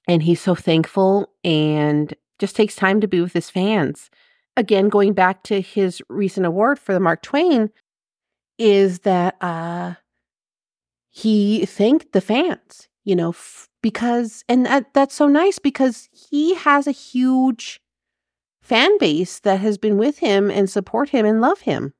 and 0.07 0.23
he's 0.23 0.41
so 0.41 0.55
thankful 0.55 1.29
and 1.43 2.15
just 2.39 2.55
takes 2.55 2.75
time 2.75 2.99
to 2.99 3.07
be 3.07 3.21
with 3.21 3.33
his 3.33 3.49
fans. 3.49 4.09
Again 4.57 4.89
going 4.89 5.13
back 5.13 5.43
to 5.43 5.61
his 5.61 6.01
recent 6.09 6.45
award 6.45 6.79
for 6.79 6.93
the 6.93 6.99
mark 6.99 7.21
twain 7.21 7.69
is 8.57 8.99
that 8.99 9.35
uh 9.41 9.93
he 11.09 11.65
thanked 11.65 12.11
the 12.11 12.21
fans 12.21 12.89
you 13.05 13.15
know 13.15 13.29
f- 13.29 13.69
because 13.81 14.43
and 14.49 14.65
that, 14.65 14.93
that's 14.93 15.15
so 15.15 15.27
nice 15.27 15.59
because 15.59 16.09
he 16.11 16.55
has 16.55 16.87
a 16.87 16.91
huge 16.91 17.79
fan 18.61 18.97
base 18.97 19.39
that 19.41 19.59
has 19.59 19.77
been 19.77 19.97
with 19.97 20.19
him 20.19 20.49
and 20.51 20.69
support 20.69 21.09
him 21.09 21.25
and 21.25 21.41
love 21.41 21.61
him, 21.61 21.93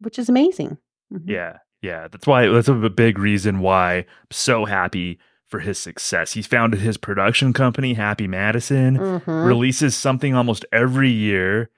which 0.00 0.18
is 0.18 0.28
amazing. 0.28 0.78
Mhm. 1.12 1.22
Yeah, 1.26 1.58
yeah. 1.82 2.08
That's 2.08 2.26
why 2.26 2.46
that's 2.48 2.68
a 2.68 2.74
big 2.90 3.18
reason 3.18 3.60
why 3.60 3.94
I'm 3.98 4.04
so 4.30 4.64
happy 4.64 5.18
for 5.46 5.60
his 5.60 5.78
success. 5.78 6.32
He 6.32 6.42
founded 6.42 6.80
his 6.80 6.96
production 6.96 7.52
company, 7.52 7.94
Happy 7.94 8.26
Madison, 8.26 8.96
Mhm. 8.98 9.46
releases 9.46 9.94
something 9.94 10.34
almost 10.34 10.64
every 10.72 11.10
year. 11.10 11.70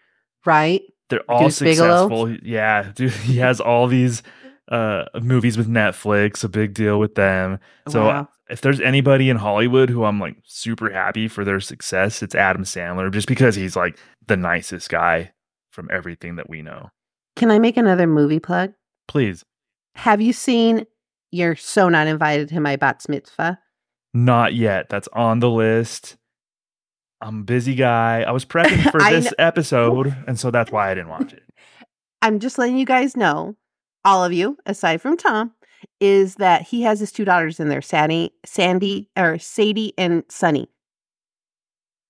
right? 0.45 0.83
They're 1.09 1.29
all 1.29 1.41
Deuce 1.45 1.59
Bigalow. 1.61 2.05
successful. 2.09 2.31
Yeah, 2.49 2.93
dude, 2.95 3.11
he 3.29 3.39
has 3.39 3.61
all 3.61 3.89
these 3.89 4.23
uh 4.69 5.05
movies 5.23 5.57
with 5.57 5.69
Netflix, 5.69 6.43
a 6.45 6.49
big 6.49 6.75
deal 6.75 6.99
with 6.99 7.15
them. 7.15 7.59
So 7.89 8.07
Wow. 8.07 8.29
if 8.49 8.61
there's 8.61 8.81
anybody 8.81 9.31
in 9.31 9.37
Hollywood 9.37 9.91
who 9.91 10.05
I'm 10.05 10.19
like 10.21 10.37
super 10.45 10.91
happy 10.91 11.29
for 11.29 11.45
their 11.45 11.61
success, 11.61 12.23
it's 12.23 12.35
Adam 12.35 12.65
Sandler 12.65 13.13
just 13.13 13.29
because 13.29 13.55
he's 13.55 13.77
like 13.77 13.99
the 14.27 14.37
nicest 14.37 14.89
guy 14.91 15.33
from 15.71 15.89
everything 15.93 16.37
that 16.37 16.49
we 16.51 16.63
know. 16.63 16.91
Can 17.37 17.51
I 17.51 17.59
make 17.59 17.77
another 17.77 18.07
movie 18.07 18.41
plug? 18.41 18.73
Please. 19.09 19.45
Have 19.95 20.21
you 20.21 20.33
seen 20.33 20.85
You're 21.31 21.55
So 21.57 21.89
Not 21.89 22.07
Invited 22.07 22.49
to 22.49 22.61
My 22.61 22.77
Bat 22.77 23.05
Mitzvah? 23.09 23.59
Not 24.15 24.55
yet. 24.55 24.89
That's 24.89 25.09
on 25.13 25.41
the 25.41 25.51
list. 25.51 26.17
I'm 27.21 27.41
a 27.41 27.45
busy 27.45 27.75
guy. 27.75 28.23
I 28.23 28.31
was 28.33 28.45
prepping 28.45 28.91
for 28.91 29.01
this 29.01 29.33
episode, 29.39 30.15
and 30.27 30.39
so 30.41 30.51
that's 30.51 30.71
why 30.73 30.91
I 30.91 30.95
didn't 30.95 31.09
watch 31.11 31.33
it. 31.33 31.43
I'm 32.23 32.41
just 32.41 32.59
letting 32.59 32.77
you 32.79 32.87
guys 32.87 33.17
know, 33.17 33.55
all 34.07 34.25
of 34.25 34.33
you, 34.33 34.57
aside 34.65 35.03
from 35.03 35.17
Tom, 35.17 35.53
is 36.01 36.37
that 36.37 36.63
he 36.63 36.83
has 36.83 37.01
his 37.01 37.13
two 37.13 37.25
daughters 37.25 37.61
in 37.61 37.69
there, 37.69 37.83
Sandy, 37.83 38.33
Sandy, 38.47 39.11
or 39.17 39.39
Sadie 39.39 39.93
and 39.99 40.23
Sunny. 40.29 40.69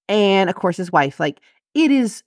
And 0.09 0.48
of 0.48 0.55
course 0.55 0.77
his 0.77 0.93
wife. 0.93 1.18
Like 1.18 1.40
it 1.74 1.90
is 1.90 2.23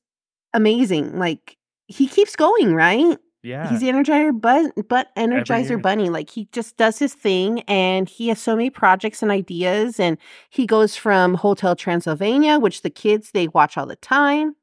amazing. 0.53 1.17
Like 1.17 1.55
he 1.87 2.07
keeps 2.07 2.35
going, 2.35 2.75
right? 2.75 3.17
Yeah. 3.41 3.69
He's 3.69 3.79
the 3.79 3.87
Energizer 3.87 4.39
but 4.39 4.73
but. 4.89 5.15
Energizer 5.15 5.81
Bunny. 5.81 6.09
Like 6.09 6.29
he 6.29 6.49
just 6.51 6.75
does 6.75 6.99
his 6.99 7.13
thing 7.13 7.61
and 7.61 8.09
he 8.09 8.27
has 8.29 8.39
so 8.41 8.55
many 8.55 8.69
projects 8.69 9.21
and 9.21 9.31
ideas. 9.31 9.99
And 9.99 10.17
he 10.49 10.65
goes 10.65 10.95
from 10.95 11.35
Hotel 11.35 11.75
Transylvania, 11.75 12.59
which 12.59 12.81
the 12.81 12.89
kids 12.89 13.31
they 13.31 13.47
watch 13.47 13.77
all 13.77 13.85
the 13.85 13.95
time, 13.95 14.55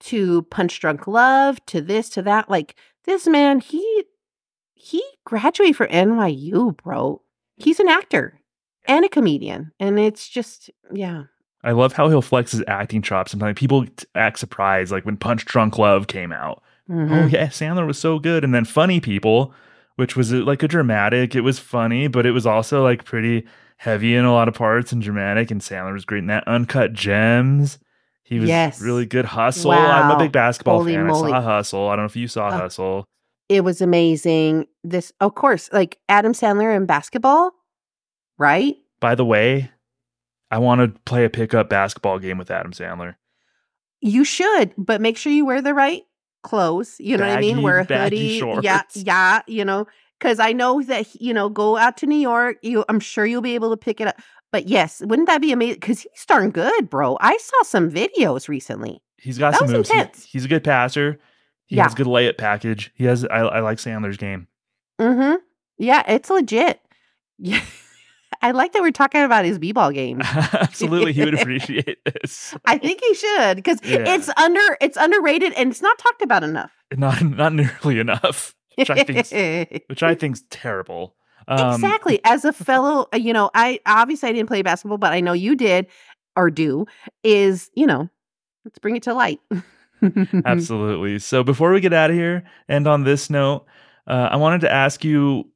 to 0.00 0.42
Punch 0.42 0.78
Drunk 0.78 1.06
Love, 1.06 1.64
to 1.66 1.80
this, 1.80 2.08
to 2.10 2.22
that. 2.22 2.48
Like 2.48 2.76
this 3.06 3.26
man, 3.26 3.60
he 3.60 4.04
he 4.78 5.02
graduated 5.24 5.74
from 5.76 5.88
NYU, 5.88 6.76
bro. 6.76 7.22
He's 7.56 7.80
an 7.80 7.88
actor 7.88 8.38
and 8.86 9.04
a 9.04 9.08
comedian. 9.08 9.72
And 9.80 9.98
it's 9.98 10.28
just, 10.28 10.70
yeah. 10.92 11.24
I 11.64 11.72
love 11.72 11.94
how 11.94 12.08
he'll 12.08 12.22
flex 12.22 12.52
his 12.52 12.62
acting 12.68 13.02
chops. 13.02 13.30
Sometimes 13.32 13.58
people 13.58 13.86
act 14.14 14.38
surprised, 14.38 14.92
like 14.92 15.04
when 15.04 15.16
Punch 15.16 15.44
Drunk 15.46 15.78
Love 15.78 16.06
came 16.06 16.30
out. 16.30 16.62
Oh 16.88 16.92
Mhm. 16.92 17.32
yeah, 17.32 17.46
Sandler 17.48 17.86
was 17.86 17.98
so 17.98 18.18
good. 18.20 18.44
And 18.44 18.54
then 18.54 18.64
Funny 18.64 19.00
People, 19.00 19.52
which 19.96 20.14
was 20.14 20.32
uh, 20.32 20.36
like 20.44 20.62
a 20.62 20.68
dramatic. 20.68 21.34
It 21.34 21.40
was 21.40 21.58
funny, 21.58 22.06
but 22.06 22.26
it 22.26 22.30
was 22.32 22.46
also 22.46 22.84
like 22.84 23.04
pretty 23.04 23.44
heavy 23.78 24.14
in 24.14 24.24
a 24.24 24.32
lot 24.32 24.46
of 24.46 24.54
parts 24.54 24.92
and 24.92 25.02
dramatic. 25.02 25.50
And 25.50 25.60
Sandler 25.60 25.92
was 25.94 26.04
great 26.04 26.18
in 26.20 26.26
that. 26.28 26.46
Uncut 26.46 26.92
Gems. 26.92 27.78
He 28.22 28.38
was 28.38 28.48
Yes. 28.48 28.80
really 28.80 29.06
good. 29.06 29.24
Hustle. 29.24 29.72
I'm 29.72 30.10
a 30.10 30.18
big 30.18 30.32
basketball 30.32 30.78
Holy 30.80 30.94
fan. 30.94 31.06
moly. 31.06 31.32
I 31.32 31.40
saw 31.40 31.42
Hustle. 31.42 31.88
I 31.88 31.96
don't 31.96 32.02
know 32.04 32.06
if 32.06 32.16
you 32.16 32.28
saw 32.28 32.48
Oh. 32.48 32.52
Hustle. 32.52 33.04
It 33.48 33.62
was 33.62 33.80
amazing. 33.80 34.66
This, 34.82 35.12
of 35.20 35.34
course, 35.34 35.70
like 35.72 35.98
Adam 36.08 36.32
Sandler 36.32 36.74
in 36.76 36.86
basketball, 36.86 37.52
right? 38.38 38.76
By 39.00 39.14
the 39.14 39.24
way, 39.24 39.70
I 40.50 40.58
want 40.58 40.80
to 40.80 41.00
play 41.02 41.24
a 41.24 41.30
pickup 41.30 41.68
basketball 41.68 42.18
game 42.18 42.38
with 42.38 42.50
Adam 42.50 42.72
Sandler. 42.72 43.14
You 44.00 44.24
should, 44.24 44.72
but 44.76 45.00
make 45.00 45.16
sure 45.16 45.32
you 45.32 45.46
wear 45.46 45.62
the 45.62 45.74
right 45.74 46.02
clothes. 46.42 46.96
You 46.98 47.16
know 47.16 47.26
what 47.26 47.38
I 47.38 47.40
mean? 47.40 47.62
Wear 47.62 47.78
a 47.78 47.84
hoodie. 47.84 48.40
Yeah, 48.62 48.78
shorts. 48.82 48.96
yeah. 48.96 49.40
You 49.46 49.64
know, 49.64 49.86
because 50.18 50.38
I 50.38 50.52
know 50.52 50.82
that 50.82 51.14
you 51.20 51.32
know, 51.34 51.48
go 51.48 51.76
out 51.76 51.96
to 51.98 52.06
New 52.06 52.18
York. 52.18 52.58
You, 52.62 52.84
I'm 52.88 53.00
sure 53.00 53.26
you'll 53.26 53.42
be 53.42 53.54
able 53.54 53.70
to 53.70 53.76
pick 53.76 54.00
it 54.00 54.08
up. 54.08 54.16
But 54.52 54.68
yes, 54.68 55.02
wouldn't 55.04 55.28
that 55.28 55.40
be 55.40 55.52
amazing? 55.52 55.80
Because 55.80 56.00
he's 56.02 56.26
darn 56.26 56.50
good, 56.50 56.88
bro. 56.88 57.16
I 57.20 57.36
saw 57.38 57.62
some 57.62 57.90
videos 57.90 58.48
recently. 58.48 59.02
He's 59.18 59.38
got 59.38 59.52
That 59.52 59.60
some 59.60 59.72
moves. 59.72 59.90
He- 59.90 60.04
he's 60.30 60.44
a 60.44 60.48
good 60.48 60.62
passer. 60.64 61.18
He 61.66 61.76
Yeah. 61.76 61.84
has 61.84 61.94
good 61.94 62.06
layup 62.06 62.38
package. 62.38 62.92
He 62.94 63.04
has. 63.04 63.24
I, 63.24 63.38
I 63.40 63.60
like 63.60 63.78
Sandler's 63.78 64.16
game. 64.16 64.46
Mm-hmm. 65.00 65.36
Yeah, 65.78 66.02
it's 66.10 66.30
legit. 66.30 66.80
Yeah. 67.38 67.60
I 68.42 68.50
like 68.50 68.72
that 68.72 68.82
we're 68.82 68.90
talking 68.92 69.22
about 69.22 69.44
his 69.44 69.58
b-ball 69.58 69.92
game. 69.92 70.20
Absolutely, 70.22 71.12
he 71.12 71.24
would 71.24 71.34
appreciate 71.40 71.98
this. 72.04 72.54
I 72.66 72.76
think 72.78 73.00
he 73.02 73.14
should 73.14 73.56
because 73.56 73.78
Yeah. 73.82 74.14
it's 74.14 74.28
under 74.36 74.60
it's 74.80 74.96
underrated 74.96 75.52
and 75.54 75.70
it's 75.70 75.80
not 75.82 75.98
talked 75.98 76.22
about 76.22 76.44
enough. 76.44 76.70
Not 76.96 77.22
not 77.22 77.52
nearly 77.54 77.98
enough, 77.98 78.54
which 78.76 78.90
I 78.90 79.02
think 79.04 79.86
which 79.88 80.02
I 80.02 80.14
think's 80.14 80.42
terrible. 80.50 81.14
Um, 81.48 81.74
exactly. 81.74 82.20
As 82.24 82.44
a 82.44 82.52
fellow, 82.52 83.06
you 83.14 83.32
know, 83.32 83.50
I 83.54 83.80
obviously 83.86 84.28
I 84.28 84.32
didn't 84.32 84.48
play 84.48 84.62
basketball, 84.62 84.98
but 84.98 85.12
I 85.12 85.20
know 85.20 85.32
you 85.32 85.54
did 85.56 85.86
or 86.36 86.50
do. 86.50 86.86
Is 87.24 87.70
you 87.74 87.86
know, 87.86 88.08
let's 88.64 88.78
bring 88.78 88.96
it 88.96 89.02
to 89.04 89.14
light. 89.14 89.40
Absolutely. 90.44 91.18
So 91.18 91.42
before 91.42 91.72
we 91.72 91.80
get 91.80 91.92
out 91.92 92.10
of 92.10 92.16
here, 92.16 92.44
and 92.68 92.86
on 92.86 93.04
this 93.04 93.30
note, 93.30 93.66
uh, 94.06 94.28
I 94.30 94.36
wanted 94.36 94.60
to 94.62 94.72
ask 94.72 95.04
you, 95.04 95.50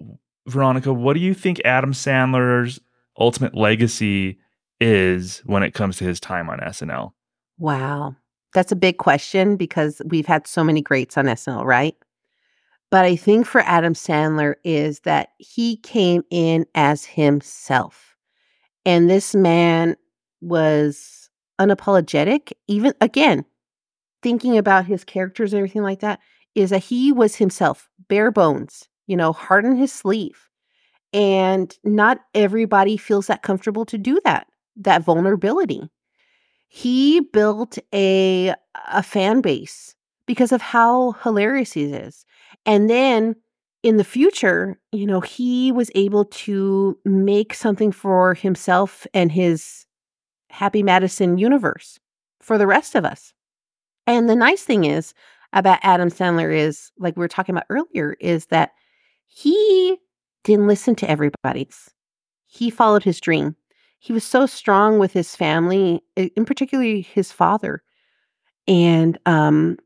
Veronica, 0.46 0.92
what 0.92 1.14
do 1.14 1.20
you 1.20 1.34
think 1.34 1.60
Adam 1.64 1.92
Sandler's 1.92 2.80
ultimate 3.18 3.54
legacy 3.54 4.38
is 4.80 5.42
when 5.44 5.62
it 5.62 5.74
comes 5.74 5.98
to 5.98 6.04
his 6.04 6.20
time 6.20 6.48
on 6.48 6.58
SNL? 6.58 7.12
Wow. 7.58 8.16
That's 8.54 8.72
a 8.72 8.76
big 8.76 8.96
question 8.96 9.56
because 9.56 10.02
we've 10.06 10.26
had 10.26 10.46
so 10.46 10.64
many 10.64 10.82
greats 10.82 11.16
on 11.16 11.26
SNL, 11.26 11.64
right? 11.64 11.94
But 12.90 13.04
I 13.04 13.14
think 13.14 13.46
for 13.46 13.60
Adam 13.60 13.94
Sandler 13.94 14.54
is 14.64 15.00
that 15.00 15.30
he 15.38 15.76
came 15.76 16.24
in 16.30 16.66
as 16.74 17.04
himself. 17.04 18.16
And 18.84 19.08
this 19.08 19.34
man 19.34 19.96
was 20.40 21.30
unapologetic, 21.60 22.52
even 22.66 22.94
again, 23.00 23.44
thinking 24.22 24.58
about 24.58 24.86
his 24.86 25.04
characters 25.04 25.52
and 25.52 25.58
everything 25.58 25.82
like 25.82 26.00
that, 26.00 26.20
is 26.54 26.70
that 26.70 26.84
he 26.84 27.12
was 27.12 27.36
himself, 27.36 27.88
bare 28.08 28.30
bones, 28.30 28.88
you 29.06 29.16
know, 29.16 29.32
heart 29.32 29.64
on 29.64 29.76
his 29.76 29.92
sleeve. 29.92 30.48
And 31.12 31.76
not 31.84 32.20
everybody 32.34 32.96
feels 32.96 33.26
that 33.26 33.42
comfortable 33.42 33.84
to 33.86 33.98
do 33.98 34.20
that, 34.24 34.46
that 34.76 35.02
vulnerability 35.02 35.88
he 36.70 37.20
built 37.20 37.78
a 37.92 38.54
a 38.92 39.02
fan 39.02 39.40
base 39.40 39.94
because 40.26 40.52
of 40.52 40.62
how 40.62 41.12
hilarious 41.22 41.72
he 41.72 41.84
is. 41.92 42.24
And 42.64 42.88
then 42.88 43.34
in 43.82 43.96
the 43.96 44.04
future, 44.04 44.78
you 44.92 45.04
know, 45.04 45.20
he 45.20 45.72
was 45.72 45.90
able 45.96 46.26
to 46.26 46.96
make 47.04 47.54
something 47.54 47.90
for 47.90 48.34
himself 48.34 49.06
and 49.12 49.32
his 49.32 49.84
Happy 50.48 50.82
Madison 50.82 51.38
universe 51.38 51.98
for 52.40 52.56
the 52.56 52.66
rest 52.66 52.94
of 52.94 53.04
us. 53.04 53.34
And 54.06 54.28
the 54.28 54.36
nice 54.36 54.62
thing 54.62 54.84
is 54.84 55.14
about 55.52 55.80
Adam 55.82 56.10
Sandler 56.10 56.54
is 56.54 56.90
like 56.98 57.16
we 57.16 57.20
were 57.20 57.28
talking 57.28 57.54
about 57.54 57.66
earlier 57.70 58.16
is 58.20 58.46
that 58.46 58.70
he 59.26 59.98
didn't 60.44 60.66
listen 60.66 60.94
to 60.96 61.10
everybody's. 61.10 61.90
He 62.46 62.70
followed 62.70 63.04
his 63.04 63.20
dream 63.20 63.56
he 64.00 64.14
was 64.14 64.24
so 64.24 64.46
strong 64.46 64.98
with 64.98 65.12
his 65.12 65.36
family, 65.36 66.02
in 66.16 66.46
particularly 66.46 67.02
his 67.02 67.30
father. 67.30 67.82
And 68.66 69.18
um, 69.26 69.76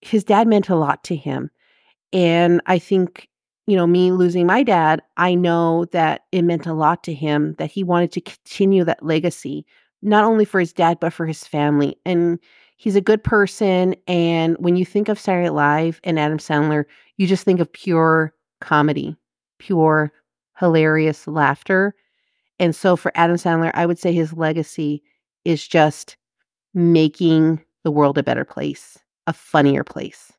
his 0.00 0.24
dad 0.24 0.48
meant 0.48 0.68
a 0.68 0.74
lot 0.74 1.04
to 1.04 1.16
him. 1.16 1.50
And 2.12 2.60
I 2.66 2.80
think, 2.80 3.28
you 3.68 3.76
know, 3.76 3.86
me 3.86 4.10
losing 4.10 4.46
my 4.46 4.64
dad, 4.64 5.00
I 5.16 5.36
know 5.36 5.84
that 5.86 6.22
it 6.32 6.42
meant 6.42 6.66
a 6.66 6.74
lot 6.74 7.04
to 7.04 7.14
him 7.14 7.54
that 7.58 7.70
he 7.70 7.84
wanted 7.84 8.10
to 8.12 8.20
continue 8.20 8.82
that 8.84 9.04
legacy, 9.04 9.64
not 10.02 10.24
only 10.24 10.44
for 10.44 10.58
his 10.58 10.72
dad, 10.72 10.98
but 11.00 11.12
for 11.12 11.24
his 11.24 11.46
family. 11.46 11.96
And 12.04 12.40
he's 12.76 12.96
a 12.96 13.00
good 13.00 13.24
person. 13.24 13.94
And 14.06 14.56
when 14.58 14.76
you 14.76 14.84
think 14.84 15.08
of 15.08 15.18
Saturday 15.18 15.50
Live 15.50 16.00
and 16.04 16.18
Adam 16.18 16.38
Sandler, 16.38 16.84
you 17.16 17.26
just 17.26 17.44
think 17.44 17.60
of 17.60 17.72
pure 17.72 18.32
comedy, 18.60 19.16
pure 19.58 20.12
hilarious 20.58 21.26
laughter. 21.26 21.94
And 22.58 22.74
so 22.74 22.96
for 22.96 23.12
Adam 23.14 23.36
Sandler, 23.36 23.70
I 23.74 23.86
would 23.86 23.98
say 23.98 24.12
his 24.12 24.32
legacy 24.32 25.02
is 25.44 25.66
just 25.66 26.16
making 26.74 27.62
the 27.84 27.90
world 27.90 28.18
a 28.18 28.22
better 28.22 28.44
place, 28.44 28.98
a 29.26 29.32
funnier 29.32 29.84
place. 29.84 30.32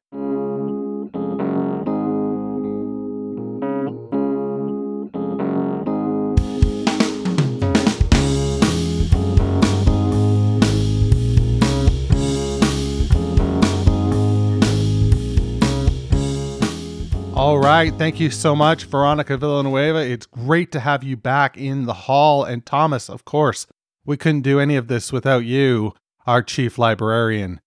Right. 17.67 17.93
Thank 17.95 18.21
you 18.21 18.31
so 18.31 18.55
much, 18.55 18.85
Veronica 18.85 19.35
Villanueva. 19.35 19.99
It's 19.99 20.25
great 20.25 20.71
to 20.71 20.79
have 20.79 21.03
you 21.03 21.17
back 21.17 21.57
in 21.57 21.85
the 21.85 21.93
hall. 21.93 22.45
And 22.45 22.65
Thomas, 22.65 23.09
of 23.09 23.25
course, 23.25 23.67
we 24.05 24.15
couldn't 24.15 24.43
do 24.43 24.61
any 24.61 24.77
of 24.77 24.87
this 24.87 25.11
without 25.11 25.43
you, 25.43 25.93
our 26.25 26.41
chief 26.41 26.77
librarian. 26.77 27.59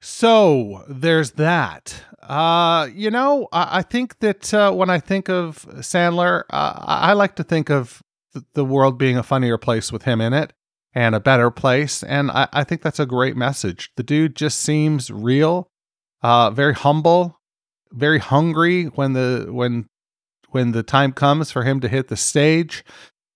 So 0.00 0.84
there's 0.88 1.32
that. 1.32 2.04
Uh, 2.22 2.88
you 2.94 3.10
know, 3.10 3.48
I, 3.50 3.78
I 3.78 3.82
think 3.82 4.20
that 4.20 4.54
uh, 4.54 4.70
when 4.70 4.90
I 4.90 5.00
think 5.00 5.28
of 5.28 5.66
Sandler, 5.78 6.44
uh, 6.50 6.74
I 6.78 7.14
like 7.14 7.34
to 7.34 7.42
think 7.42 7.68
of 7.68 8.00
th- 8.32 8.44
the 8.54 8.64
world 8.64 8.96
being 8.96 9.16
a 9.16 9.24
funnier 9.24 9.58
place 9.58 9.90
with 9.90 10.04
him 10.04 10.20
in 10.20 10.32
it 10.32 10.52
and 10.94 11.16
a 11.16 11.20
better 11.20 11.50
place. 11.50 12.04
And 12.04 12.30
I, 12.30 12.46
I 12.52 12.62
think 12.62 12.82
that's 12.82 13.00
a 13.00 13.06
great 13.06 13.36
message. 13.36 13.90
The 13.96 14.04
dude 14.04 14.36
just 14.36 14.58
seems 14.58 15.10
real, 15.10 15.66
uh, 16.22 16.50
very 16.50 16.74
humble, 16.74 17.39
very 17.92 18.18
hungry 18.18 18.84
when 18.84 19.12
the 19.12 19.48
when 19.50 19.86
when 20.50 20.72
the 20.72 20.82
time 20.82 21.12
comes 21.12 21.50
for 21.50 21.64
him 21.64 21.80
to 21.80 21.88
hit 21.88 22.08
the 22.08 22.16
stage. 22.16 22.84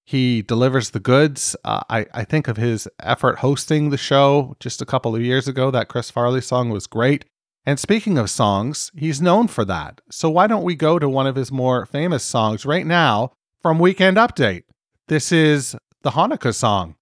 He 0.07 0.43
delivers 0.43 0.91
the 0.91 1.01
goods. 1.01 1.57
Uh, 1.65 1.81
I, 1.89 2.07
I 2.13 2.25
think 2.25 2.47
of 2.47 2.59
his 2.59 2.87
effort 3.01 3.39
hosting 3.39 3.89
the 3.89 3.97
show 3.97 4.55
just 4.61 4.83
a 4.83 4.87
couple 4.87 5.17
of 5.17 5.23
years 5.23 5.49
ago. 5.49 5.71
That 5.71 5.89
Chris 5.89 6.11
Farley 6.11 6.43
song 6.43 6.69
was 6.69 6.87
great. 6.87 7.25
And 7.67 7.81
speaking 7.81 8.19
of 8.19 8.29
songs, 8.29 8.91
he's 8.95 9.23
known 9.23 9.49
for 9.49 9.65
that. 9.65 10.03
So 10.11 10.29
why 10.29 10.47
don't 10.47 10.65
we 10.65 10.75
go 10.75 10.99
to 10.99 11.09
one 11.09 11.27
of 11.27 11.37
his 11.37 11.51
more 11.51 11.87
famous 11.87 12.23
songs 12.23 12.67
right 12.67 12.87
now 12.87 13.33
from 13.63 13.79
Weekend 13.79 14.19
Update? 14.19 14.65
This 15.09 15.33
is 15.33 15.75
the 16.03 16.11
Hanukkah 16.11 16.55
song. 16.55 16.97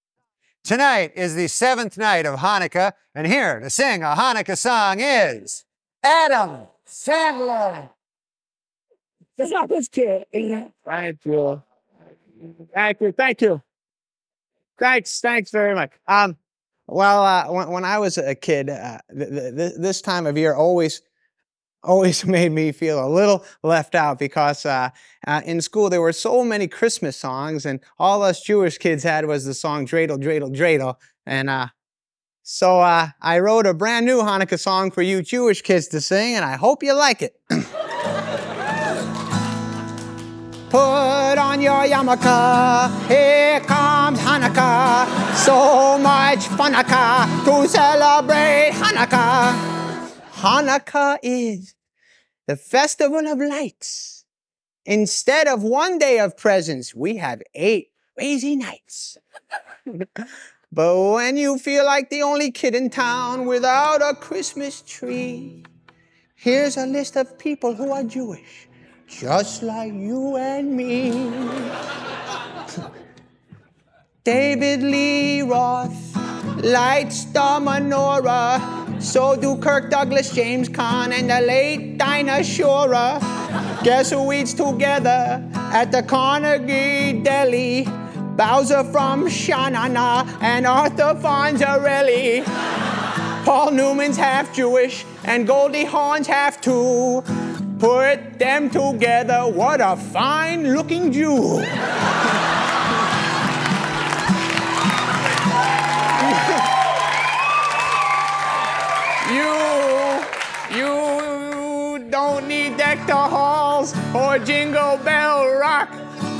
Tonight 0.63 1.11
is 1.15 1.35
the 1.35 1.49
seventh 1.49 1.97
night 1.97 2.25
of 2.25 2.39
Hanukkah, 2.39 2.93
and 3.13 3.27
here 3.27 3.59
to 3.59 3.69
sing 3.69 4.01
a 4.01 4.15
Hanukkah 4.15 4.57
song 4.57 5.01
is 5.01 5.65
Adam 6.01 6.67
Sandler. 6.93 7.89
That's 9.35 9.49
not 9.49 9.67
this 9.67 9.87
kid. 9.87 10.25
Thank 10.31 11.25
you. 11.25 11.63
Thank 12.73 13.01
you. 13.01 13.11
Thank 13.11 13.41
you. 13.41 13.61
Thanks. 14.79 15.19
Thanks 15.19 15.49
very 15.49 15.73
much. 15.73 15.91
Um, 16.07 16.37
well, 16.87 17.23
uh, 17.23 17.51
when, 17.51 17.69
when 17.71 17.85
I 17.85 17.97
was 17.97 18.17
a 18.19 18.35
kid, 18.35 18.69
uh, 18.69 18.99
th- 19.15 19.29
th- 19.29 19.55
th- 19.55 19.73
this 19.77 20.01
time 20.01 20.27
of 20.27 20.37
year 20.37 20.53
always, 20.53 21.01
always 21.83 22.25
made 22.25 22.51
me 22.51 22.71
feel 22.71 23.03
a 23.03 23.09
little 23.09 23.43
left 23.63 23.95
out 23.95 24.19
because 24.19 24.63
uh, 24.65 24.89
uh, 25.25 25.41
in 25.45 25.61
school 25.61 25.89
there 25.89 26.01
were 26.01 26.13
so 26.13 26.43
many 26.43 26.67
Christmas 26.67 27.17
songs, 27.17 27.65
and 27.65 27.79
all 27.97 28.21
us 28.21 28.41
Jewish 28.41 28.77
kids 28.77 29.03
had 29.03 29.25
was 29.25 29.45
the 29.45 29.53
song 29.53 29.87
"Dreidel, 29.87 30.21
Dreidel, 30.21 30.55
Dreidel," 30.55 30.95
and 31.25 31.49
uh, 31.49 31.67
so 32.43 32.81
uh, 32.81 33.07
I 33.21 33.39
wrote 33.39 33.65
a 33.65 33.73
brand 33.73 34.05
new 34.05 34.17
Hanukkah 34.17 34.59
song 34.59 34.91
for 34.91 35.01
you 35.01 35.21
Jewish 35.21 35.61
kids 35.61 35.87
to 35.87 36.01
sing, 36.01 36.35
and 36.35 36.43
I 36.43 36.57
hope 36.57 36.83
you 36.83 36.93
like 36.93 37.21
it. 37.21 37.39
Put 40.69 41.37
on 41.37 41.61
your 41.61 41.85
yarmulke, 41.85 43.07
here 43.07 43.61
comes 43.61 44.19
Hanukkah. 44.19 45.07
So 45.35 45.97
much 45.99 46.39
Hanukkah 46.59 47.45
to 47.45 47.67
celebrate 47.69 48.71
Hanukkah. 48.73 50.11
Hanukkah 50.33 51.19
is 51.23 51.75
the 52.47 52.57
festival 52.57 53.25
of 53.25 53.39
lights. 53.39 54.25
Instead 54.85 55.47
of 55.47 55.63
one 55.63 55.97
day 55.97 56.19
of 56.19 56.35
presents, 56.35 56.93
we 56.93 57.15
have 57.15 57.41
eight 57.55 57.91
crazy 58.17 58.57
nights. 58.57 59.17
but 60.73 60.99
when 61.13 61.37
you 61.37 61.59
feel 61.59 61.85
like 61.85 62.09
the 62.09 62.23
only 62.23 62.49
kid 62.49 62.73
in 62.73 62.89
town 62.89 63.45
without 63.45 64.01
a 64.01 64.15
Christmas 64.15 64.81
tree, 64.81 65.63
here's 66.35 66.77
a 66.77 66.87
list 66.87 67.15
of 67.15 67.37
people 67.37 67.75
who 67.75 67.91
are 67.91 68.03
Jewish 68.03 68.67
just 69.07 69.61
like 69.61 69.93
you 69.93 70.37
and 70.37 70.75
me. 70.75 71.11
David 74.23 74.81
Lee 74.81 75.41
Roth 75.41 76.15
lights 76.63 77.25
the 77.25 77.39
menorah. 77.39 79.01
So 79.01 79.35
do 79.35 79.57
Kirk 79.57 79.91
Douglas, 79.91 80.33
James 80.33 80.69
Caan, 80.69 81.11
and 81.11 81.29
the 81.29 81.41
late 81.41 81.97
Dinah 81.97 82.39
Shora. 82.39 83.19
Guess 83.83 84.11
who 84.11 84.31
eats 84.31 84.53
together 84.53 85.43
at 85.53 85.91
the 85.91 86.01
Carnegie 86.01 87.21
Deli? 87.21 87.85
Bowser 88.35 88.83
from 88.83 89.29
Sha 89.29 89.69
Na 89.69 89.87
Na 89.87 90.25
and 90.41 90.65
Arthur 90.65 91.13
Fonzarelli. 91.21 92.43
Paul 93.45 93.71
Newman's 93.71 94.17
half 94.17 94.53
Jewish 94.55 95.05
and 95.23 95.45
Goldie 95.45 95.85
Hawn's 95.85 96.27
half 96.27 96.59
too. 96.59 97.23
Put 97.77 98.39
them 98.39 98.69
together, 98.69 99.41
what 99.47 99.81
a 99.81 99.95
fine 99.97 100.73
looking 100.73 101.11
Jew. 101.11 101.59
you, 109.33 109.53
you 110.77 112.09
don't 112.09 112.47
need 112.47 112.77
Deck 112.77 113.05
the 113.05 113.15
Halls 113.15 113.93
or 114.15 114.39
Jingle 114.39 114.97
Bell 114.97 115.47
Rock, 115.49 115.89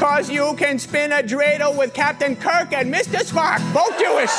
cause 0.03 0.29
you 0.29 0.53
can 0.57 0.77
spin 0.77 1.13
a 1.13 1.23
dreidel 1.23 1.77
with 1.77 1.93
Captain 1.93 2.35
Kirk 2.35 2.73
and 2.73 2.93
Mr. 2.93 3.23
Spock, 3.23 3.59
both 3.73 3.97
Jewish. 3.97 4.35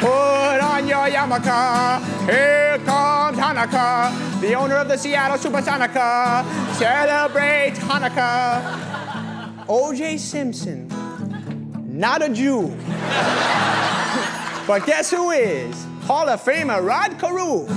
Put 0.00 0.58
on 0.58 0.88
your 0.88 1.06
yarmulke, 1.06 2.02
here 2.26 2.76
comes 2.84 3.38
Hanukkah. 3.38 4.40
The 4.40 4.54
owner 4.54 4.74
of 4.78 4.88
the 4.88 4.96
Seattle 4.96 5.38
Supersonica 5.38 6.44
celebrates 6.74 7.78
Hanukkah. 7.78 9.64
O.J. 9.68 10.18
Simpson, 10.18 10.88
not 11.86 12.20
a 12.20 12.30
Jew. 12.30 12.66
but 14.66 14.84
guess 14.86 15.12
who 15.12 15.30
is? 15.30 15.86
Hall 16.02 16.28
of 16.28 16.42
Famer 16.42 16.84
Rod 16.84 17.16
Carew. 17.20 17.68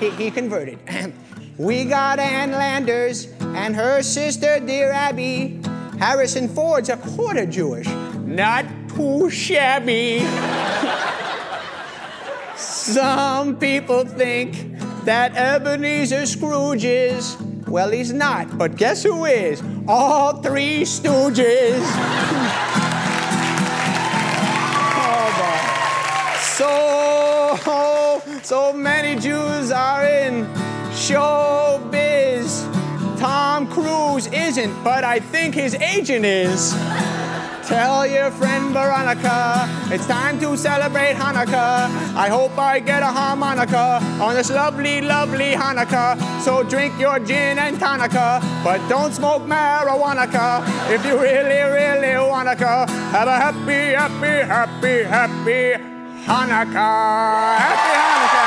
He, 0.00 0.10
he 0.24 0.32
converted. 0.32 0.80
we 1.58 1.84
got 1.84 2.18
Ann 2.18 2.50
Landers 2.50 3.28
and 3.40 3.76
her 3.76 4.02
sister, 4.02 4.58
dear 4.58 4.90
Abby. 4.90 5.60
Harrison 5.98 6.48
Ford's 6.48 6.90
a 6.90 6.96
quarter 6.96 7.46
Jewish, 7.46 7.88
not 8.26 8.66
too 8.94 9.30
shabby. 9.30 10.20
Some 12.56 13.56
people 13.56 14.04
think 14.04 14.78
that 15.04 15.34
Ebenezer 15.36 16.26
Scrooge 16.26 16.84
is. 16.84 17.36
Well, 17.66 17.90
he's 17.90 18.12
not, 18.12 18.56
but 18.58 18.76
guess 18.76 19.02
who 19.02 19.24
is? 19.24 19.62
All 19.88 20.42
three 20.42 20.82
stooges. 20.82 21.80
oh, 25.02 25.30
boy. 25.38 26.38
So, 26.56 28.40
so 28.42 28.72
many 28.72 29.20
Jews 29.20 29.70
are 29.70 30.04
in 30.04 30.46
showbiz. 30.92 32.05
Tom 33.18 33.66
Cruise 33.68 34.26
isn't, 34.28 34.84
but 34.84 35.04
I 35.04 35.20
think 35.20 35.54
his 35.54 35.74
agent 35.74 36.24
is. 36.24 36.74
Tell 37.66 38.06
your 38.06 38.30
friend 38.30 38.72
Veronica 38.72 39.66
it's 39.90 40.06
time 40.06 40.38
to 40.38 40.56
celebrate 40.56 41.14
Hanukkah. 41.14 41.90
I 42.14 42.28
hope 42.28 42.56
I 42.56 42.78
get 42.78 43.02
a 43.02 43.06
harmonica 43.06 43.98
on 44.22 44.34
this 44.34 44.50
lovely, 44.50 45.00
lovely 45.00 45.52
Hanukkah. 45.54 46.14
So 46.42 46.62
drink 46.62 46.98
your 47.00 47.18
gin 47.18 47.58
and 47.58 47.76
tonica, 47.76 48.40
but 48.62 48.78
don't 48.88 49.12
smoke 49.12 49.42
marijuana. 49.42 50.26
If 50.90 51.04
you 51.04 51.18
really, 51.20 51.62
really 51.62 52.16
wanna 52.18 52.54
have 52.54 53.26
a 53.26 53.36
happy, 53.36 53.94
happy, 53.98 54.46
happy, 54.46 55.02
happy 55.02 55.74
Hanukkah. 56.22 57.58
Happy 57.66 57.92
Hanukkah, 57.98 58.46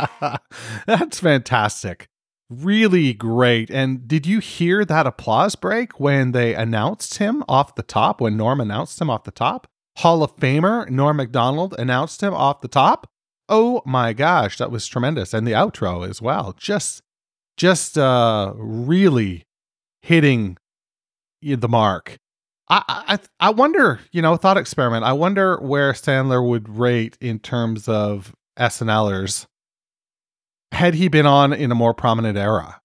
everybody. 0.00 0.38
That's 0.88 1.20
fantastic. 1.20 2.08
Really 2.48 3.12
great. 3.12 3.70
And 3.70 4.08
did 4.08 4.26
you 4.26 4.38
hear 4.38 4.86
that 4.86 5.06
applause 5.06 5.54
break 5.54 6.00
when 6.00 6.32
they 6.32 6.54
announced 6.54 7.18
him 7.18 7.44
off 7.46 7.74
the 7.74 7.82
top, 7.82 8.22
when 8.22 8.38
Norm 8.38 8.58
announced 8.58 8.98
him 8.98 9.10
off 9.10 9.24
the 9.24 9.30
top? 9.30 9.66
Hall 9.98 10.22
of 10.22 10.34
Famer 10.36 10.88
Norm 10.88 11.18
Macdonald 11.18 11.74
announced 11.78 12.22
him 12.22 12.32
off 12.32 12.62
the 12.62 12.68
top. 12.68 13.06
Oh 13.50 13.82
my 13.84 14.14
gosh, 14.14 14.56
that 14.56 14.70
was 14.70 14.86
tremendous. 14.86 15.34
And 15.34 15.46
the 15.46 15.52
outro 15.52 16.08
as 16.08 16.22
well. 16.22 16.54
Just 16.56 17.02
just 17.58 17.98
uh 17.98 18.54
really 18.56 19.44
hitting 20.00 20.56
the 21.42 21.68
mark. 21.68 22.16
I, 22.70 22.82
I 22.88 23.48
I 23.48 23.50
wonder, 23.50 24.00
you 24.10 24.22
know, 24.22 24.38
thought 24.38 24.56
experiment. 24.56 25.04
I 25.04 25.12
wonder 25.12 25.58
where 25.58 25.92
Sandler 25.92 26.42
would 26.48 26.78
rate 26.78 27.18
in 27.20 27.40
terms 27.40 27.88
of 27.88 28.34
SNLers 28.58 29.44
had 30.72 30.94
he 30.94 31.08
been 31.08 31.26
on 31.26 31.52
in 31.52 31.70
a 31.72 31.74
more 31.74 31.94
prominent 31.94 32.36
era. 32.38 32.80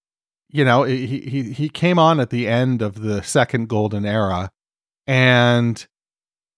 You 0.49 0.64
know, 0.64 0.84
he 0.84 1.19
he 1.22 1.51
he 1.51 1.69
came 1.69 1.97
on 1.97 2.19
at 2.19 2.30
the 2.30 2.47
end 2.47 2.81
of 2.81 3.01
the 3.01 3.23
second 3.23 3.69
golden 3.69 4.05
era, 4.05 4.51
and 5.07 5.85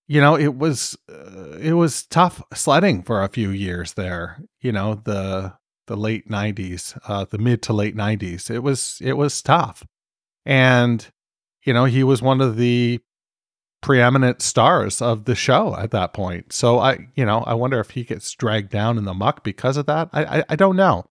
you 0.08 0.20
know 0.20 0.38
it 0.38 0.56
was 0.56 0.98
uh, 1.10 1.58
it 1.62 1.74
was 1.74 2.06
tough 2.06 2.44
sledding 2.54 3.04
for 3.04 3.24
a 3.24 3.30
few 3.30 3.50
years 3.52 3.94
there. 3.94 4.42
You 4.60 4.74
know 4.74 4.96
the 4.96 5.54
the 5.88 5.96
late 5.96 6.30
'90s, 6.30 7.00
uh, 7.08 7.26
the 7.30 7.38
mid 7.38 7.62
to 7.64 7.74
late 7.74 7.96
'90s. 7.96 8.50
It 8.50 8.60
was 8.60 9.00
it 9.02 9.14
was 9.14 9.42
tough, 9.42 9.86
and 10.46 11.08
you 11.64 11.74
know 11.74 11.86
he 11.86 12.04
was 12.04 12.22
one 12.22 12.42
of 12.42 12.58
the 12.58 13.00
preeminent 13.86 14.42
stars 14.42 15.00
of 15.00 15.26
the 15.26 15.36
show 15.36 15.76
at 15.78 15.92
that 15.92 16.12
point. 16.12 16.52
So 16.52 16.80
I, 16.80 17.08
you 17.14 17.24
know, 17.24 17.42
I 17.42 17.54
wonder 17.54 17.80
if 17.80 17.92
he 17.92 18.04
gets 18.04 18.32
dragged 18.34 18.72
down 18.72 18.98
in 18.98 19.04
the 19.06 19.14
muck 19.14 19.44
because 19.44 19.78
of 19.78 19.86
that. 19.86 20.10
I, 20.12 20.40
I, 20.40 20.44
I 20.50 20.56
don't 20.56 20.76
know. 20.76 21.06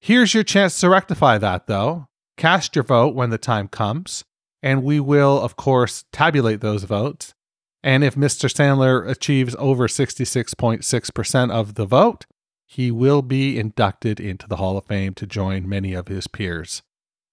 Here's 0.00 0.32
your 0.32 0.44
chance 0.44 0.80
to 0.80 0.88
rectify 0.88 1.38
that, 1.38 1.66
though. 1.66 2.06
Cast 2.36 2.74
your 2.74 2.84
vote 2.84 3.14
when 3.14 3.28
the 3.30 3.38
time 3.38 3.68
comes, 3.68 4.24
and 4.62 4.82
we 4.82 4.98
will, 4.98 5.40
of 5.40 5.56
course, 5.56 6.04
tabulate 6.10 6.62
those 6.62 6.84
votes. 6.84 7.34
And 7.82 8.02
if 8.02 8.14
Mr. 8.14 8.50
Sandler 8.50 9.06
achieves 9.08 9.54
over 9.58 9.88
66.6% 9.88 11.50
of 11.50 11.74
the 11.74 11.84
vote, 11.84 12.26
he 12.66 12.90
will 12.90 13.20
be 13.20 13.58
inducted 13.58 14.20
into 14.20 14.46
the 14.46 14.56
Hall 14.56 14.78
of 14.78 14.86
Fame 14.86 15.12
to 15.14 15.26
join 15.26 15.68
many 15.68 15.92
of 15.92 16.08
his 16.08 16.26
peers. 16.26 16.82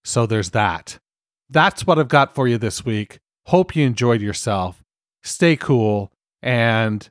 So 0.04 0.26
there's 0.26 0.50
that. 0.52 1.00
That's 1.50 1.86
what 1.86 2.00
I've 2.00 2.08
got 2.08 2.36
for 2.36 2.48
you 2.48 2.58
this 2.58 2.84
week. 2.84 3.20
Hope 3.46 3.76
you 3.76 3.86
enjoyed 3.86 4.22
yourself. 4.22 4.84
Stay 5.24 5.56
cool 5.56 6.12
and 6.42 7.10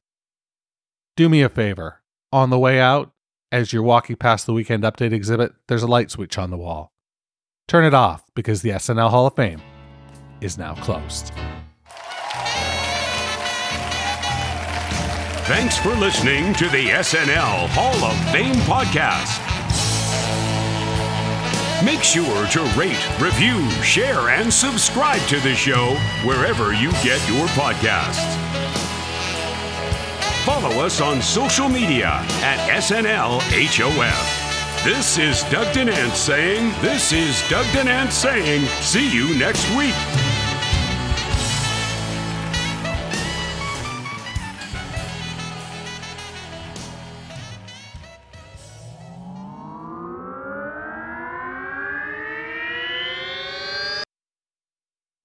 do 1.16 1.28
me 1.28 1.42
a 1.42 1.48
favor. 1.48 2.02
On 2.32 2.50
the 2.50 2.58
way 2.58 2.80
out, 2.80 3.12
as 3.52 3.72
you're 3.72 3.82
walking 3.82 4.16
past 4.16 4.46
the 4.46 4.52
weekend 4.52 4.82
update 4.82 5.12
exhibit, 5.12 5.52
there's 5.68 5.82
a 5.82 5.86
light 5.86 6.10
switch 6.10 6.38
on 6.38 6.50
the 6.50 6.56
wall. 6.56 6.92
Turn 7.68 7.84
it 7.84 7.94
off 7.94 8.24
because 8.34 8.62
the 8.62 8.70
SNL 8.70 9.10
Hall 9.10 9.26
of 9.26 9.34
Fame 9.34 9.60
is 10.40 10.58
now 10.58 10.74
closed. 10.76 11.32
Thanks 15.46 15.78
for 15.78 15.94
listening 15.94 16.54
to 16.54 16.68
the 16.68 16.88
SNL 16.88 17.68
Hall 17.70 18.04
of 18.04 18.30
Fame 18.32 18.56
podcast. 18.66 19.42
Make 21.84 22.02
sure 22.02 22.46
to 22.48 22.62
rate, 22.76 23.20
review, 23.20 23.70
share, 23.82 24.30
and 24.30 24.52
subscribe 24.52 25.20
to 25.28 25.38
the 25.40 25.54
show 25.54 25.94
wherever 26.24 26.72
you 26.72 26.90
get 27.02 27.20
your 27.28 27.46
podcasts. 27.48 28.75
Follow 30.46 30.86
us 30.86 31.00
on 31.00 31.20
social 31.20 31.68
media 31.68 32.24
at 32.40 32.78
SNLHOF. 32.78 34.84
This 34.84 35.18
is 35.18 35.42
Doug 35.50 35.66
DeNance 35.74 36.14
saying, 36.14 36.72
This 36.80 37.10
is 37.10 37.42
Doug 37.50 37.66
DeNance 37.74 38.12
saying, 38.12 38.64
see 38.80 39.12
you 39.12 39.36
next 39.36 39.68
week. 39.74 40.35